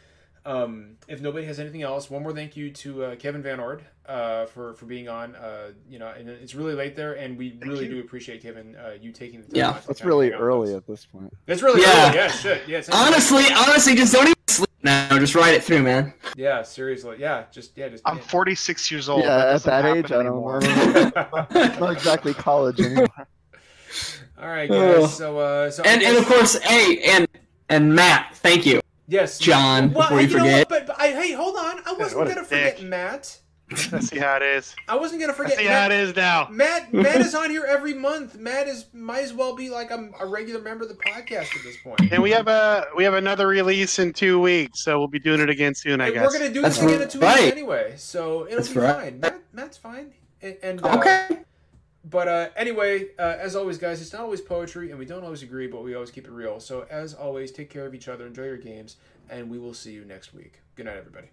um, 0.49 0.97
if 1.07 1.21
nobody 1.21 1.47
has 1.47 1.61
anything 1.61 1.83
else, 1.83 2.09
one 2.09 2.23
more 2.23 2.33
thank 2.33 2.57
you 2.57 2.71
to 2.71 3.05
uh, 3.05 3.17
Kevin 3.17 3.43
VanOrd 3.43 3.83
uh, 4.07 4.47
for 4.47 4.73
for 4.75 4.87
being 4.87 5.07
on. 5.07 5.37
Uh, 5.37 5.73
you 5.89 5.99
know, 5.99 6.09
and 6.09 6.27
it's 6.29 6.55
really 6.55 6.75
late 6.75 6.97
there, 6.97 7.13
and 7.15 7.37
we 7.37 7.51
thank 7.51 7.65
really 7.65 7.85
you. 7.85 7.97
do 7.97 8.01
appreciate 8.01 8.43
Kevin 8.43 8.75
uh, 8.77 8.95
you 8.99 9.13
taking 9.13 9.43
the 9.43 9.47
time. 9.47 9.57
Yeah, 9.57 9.81
that's 9.87 10.03
really 10.03 10.33
early 10.33 10.75
at 10.75 10.87
this 10.87 11.05
point. 11.05 11.33
It's 11.47 11.63
really 11.63 11.83
yeah. 11.83 12.07
early. 12.07 12.17
Yeah, 12.17 12.29
shit. 12.29 12.67
Yeah. 12.67 12.83
Honestly, 12.93 13.45
honestly, 13.55 13.95
just 13.95 14.15
don't 14.15 14.25
even 14.25 14.37
sleep 14.47 14.71
now. 14.83 15.19
Just 15.19 15.35
ride 15.35 15.53
it 15.53 15.63
through, 15.63 15.83
man. 15.83 16.15
Yeah, 16.35 16.63
seriously. 16.63 17.17
Yeah, 17.19 17.45
just 17.53 17.77
yeah, 17.77 17.91
just. 17.91 18.03
I'm 18.07 18.17
yeah. 18.17 18.23
46 18.23 18.91
years 18.91 19.11
old. 19.11 19.25
Yeah, 19.25 19.37
that 19.37 19.55
at 19.55 19.63
that 19.65 19.85
age, 19.85 20.13
I 20.13 20.23
don't 20.23 20.25
know. 20.25 21.77
not 21.79 21.93
exactly 21.93 22.33
college 22.33 22.81
anymore. 22.81 23.07
All 24.41 24.49
right, 24.49 24.69
guys. 24.69 25.15
So, 25.15 25.39
uh, 25.39 25.71
so 25.71 25.83
and, 25.83 26.03
and 26.03 26.17
of 26.17 26.25
course, 26.25 26.59
hey, 26.61 27.01
and 27.03 27.29
and 27.69 27.95
Matt, 27.95 28.35
thank 28.37 28.65
you. 28.65 28.81
Yes, 29.09 29.39
John. 29.39 29.93
Well, 29.95 30.07
before 30.07 30.21
you, 30.21 30.29
you 30.29 30.39
forget. 30.39 30.71
What, 30.71 30.87
but, 30.87 30.99
but 30.99 31.01
I, 31.01 31.09
hey, 31.09 31.33
hold 31.33 31.57
on. 31.57 31.81
I 31.87 31.95
wasn't 31.95 32.29
gonna 32.29 32.45
forget 32.45 32.77
dick. 32.77 32.87
Matt. 32.87 33.41
Let's 33.93 34.09
see 34.09 34.19
how 34.19 34.37
it 34.37 34.43
is. 34.43 34.77
I 34.87 34.97
wasn't 34.97 35.21
gonna 35.21 35.33
forget. 35.33 35.53
Let's 35.53 35.63
see 35.63 35.69
Matt. 35.69 35.91
how 35.91 35.97
it 35.97 36.01
is 36.01 36.17
now. 36.17 36.49
Matt, 36.51 36.93
Matt 36.93 37.21
is 37.23 37.35
on 37.35 37.51
here 37.51 37.65
every 37.65 37.95
month. 37.95 38.37
Matt 38.39 38.69
is 38.69 38.85
might 38.93 39.23
as 39.25 39.33
well 39.33 39.57
be 39.57 39.71
like 39.71 39.91
a, 39.91 40.11
a, 40.21 40.27
regular 40.27 40.61
member 40.61 40.85
of 40.85 40.91
the 40.91 40.97
podcast 40.97 41.57
at 41.57 41.63
this 41.65 41.77
point. 41.79 42.13
And 42.13 42.23
we 42.23 42.31
have 42.31 42.49
a 42.49 42.87
we 42.97 43.05
have 43.05 43.15
another 43.15 43.47
release 43.47 43.99
in 43.99 44.13
two 44.13 44.41
weeks, 44.41 44.85
so 44.85 44.99
we'll 44.99 45.09
be 45.09 45.19
doing 45.19 45.41
it 45.41 45.49
again 45.49 45.75
soon. 45.75 46.03
I 46.03 46.07
and 46.07 46.15
guess 46.15 46.27
we're 46.27 46.39
gonna 46.39 46.53
do 46.53 46.63
this 46.63 46.83
again 46.83 47.03
in 47.03 47.09
two 47.09 47.19
right. 47.19 47.41
weeks 47.41 47.53
anyway, 47.53 47.95
so 47.97 48.47
it'll 48.47 48.57
That's 48.59 48.69
be 48.69 48.81
right. 48.81 48.97
fine. 48.97 49.21
Matt, 49.21 49.41
Matt's 49.53 49.79
fine. 49.79 50.13
And, 50.43 50.57
and 50.63 50.85
uh, 50.85 50.99
okay. 50.99 51.29
But 52.05 52.29
uh, 52.29 52.49
anyway, 52.57 53.09
uh, 53.19 53.37
as 53.39 53.57
always, 53.57 53.77
guys, 53.77 54.01
it's 54.01 54.13
not 54.13 54.23
always 54.23 54.41
poetry, 54.41 54.91
and 54.91 54.99
we 54.99 55.05
don't 55.05 55.25
always 55.25 55.43
agree, 55.43 55.67
but 55.67 55.83
we 55.83 55.95
always 55.95 56.11
keep 56.11 56.27
it 56.27 56.31
real. 56.31 56.61
So, 56.61 56.87
as 56.91 57.13
always, 57.13 57.51
take 57.51 57.71
care 57.71 57.87
of 57.87 57.95
each 57.95 58.09
other, 58.09 58.27
enjoy 58.27 58.45
your 58.45 58.57
games, 58.57 58.97
and 59.29 59.51
we 59.51 59.59
will 59.59 59.75
see 59.75 59.93
you 59.93 60.05
next 60.05 60.33
week. 60.33 60.61
Good 60.75 60.87
night, 60.87 60.97
everybody. 60.97 61.29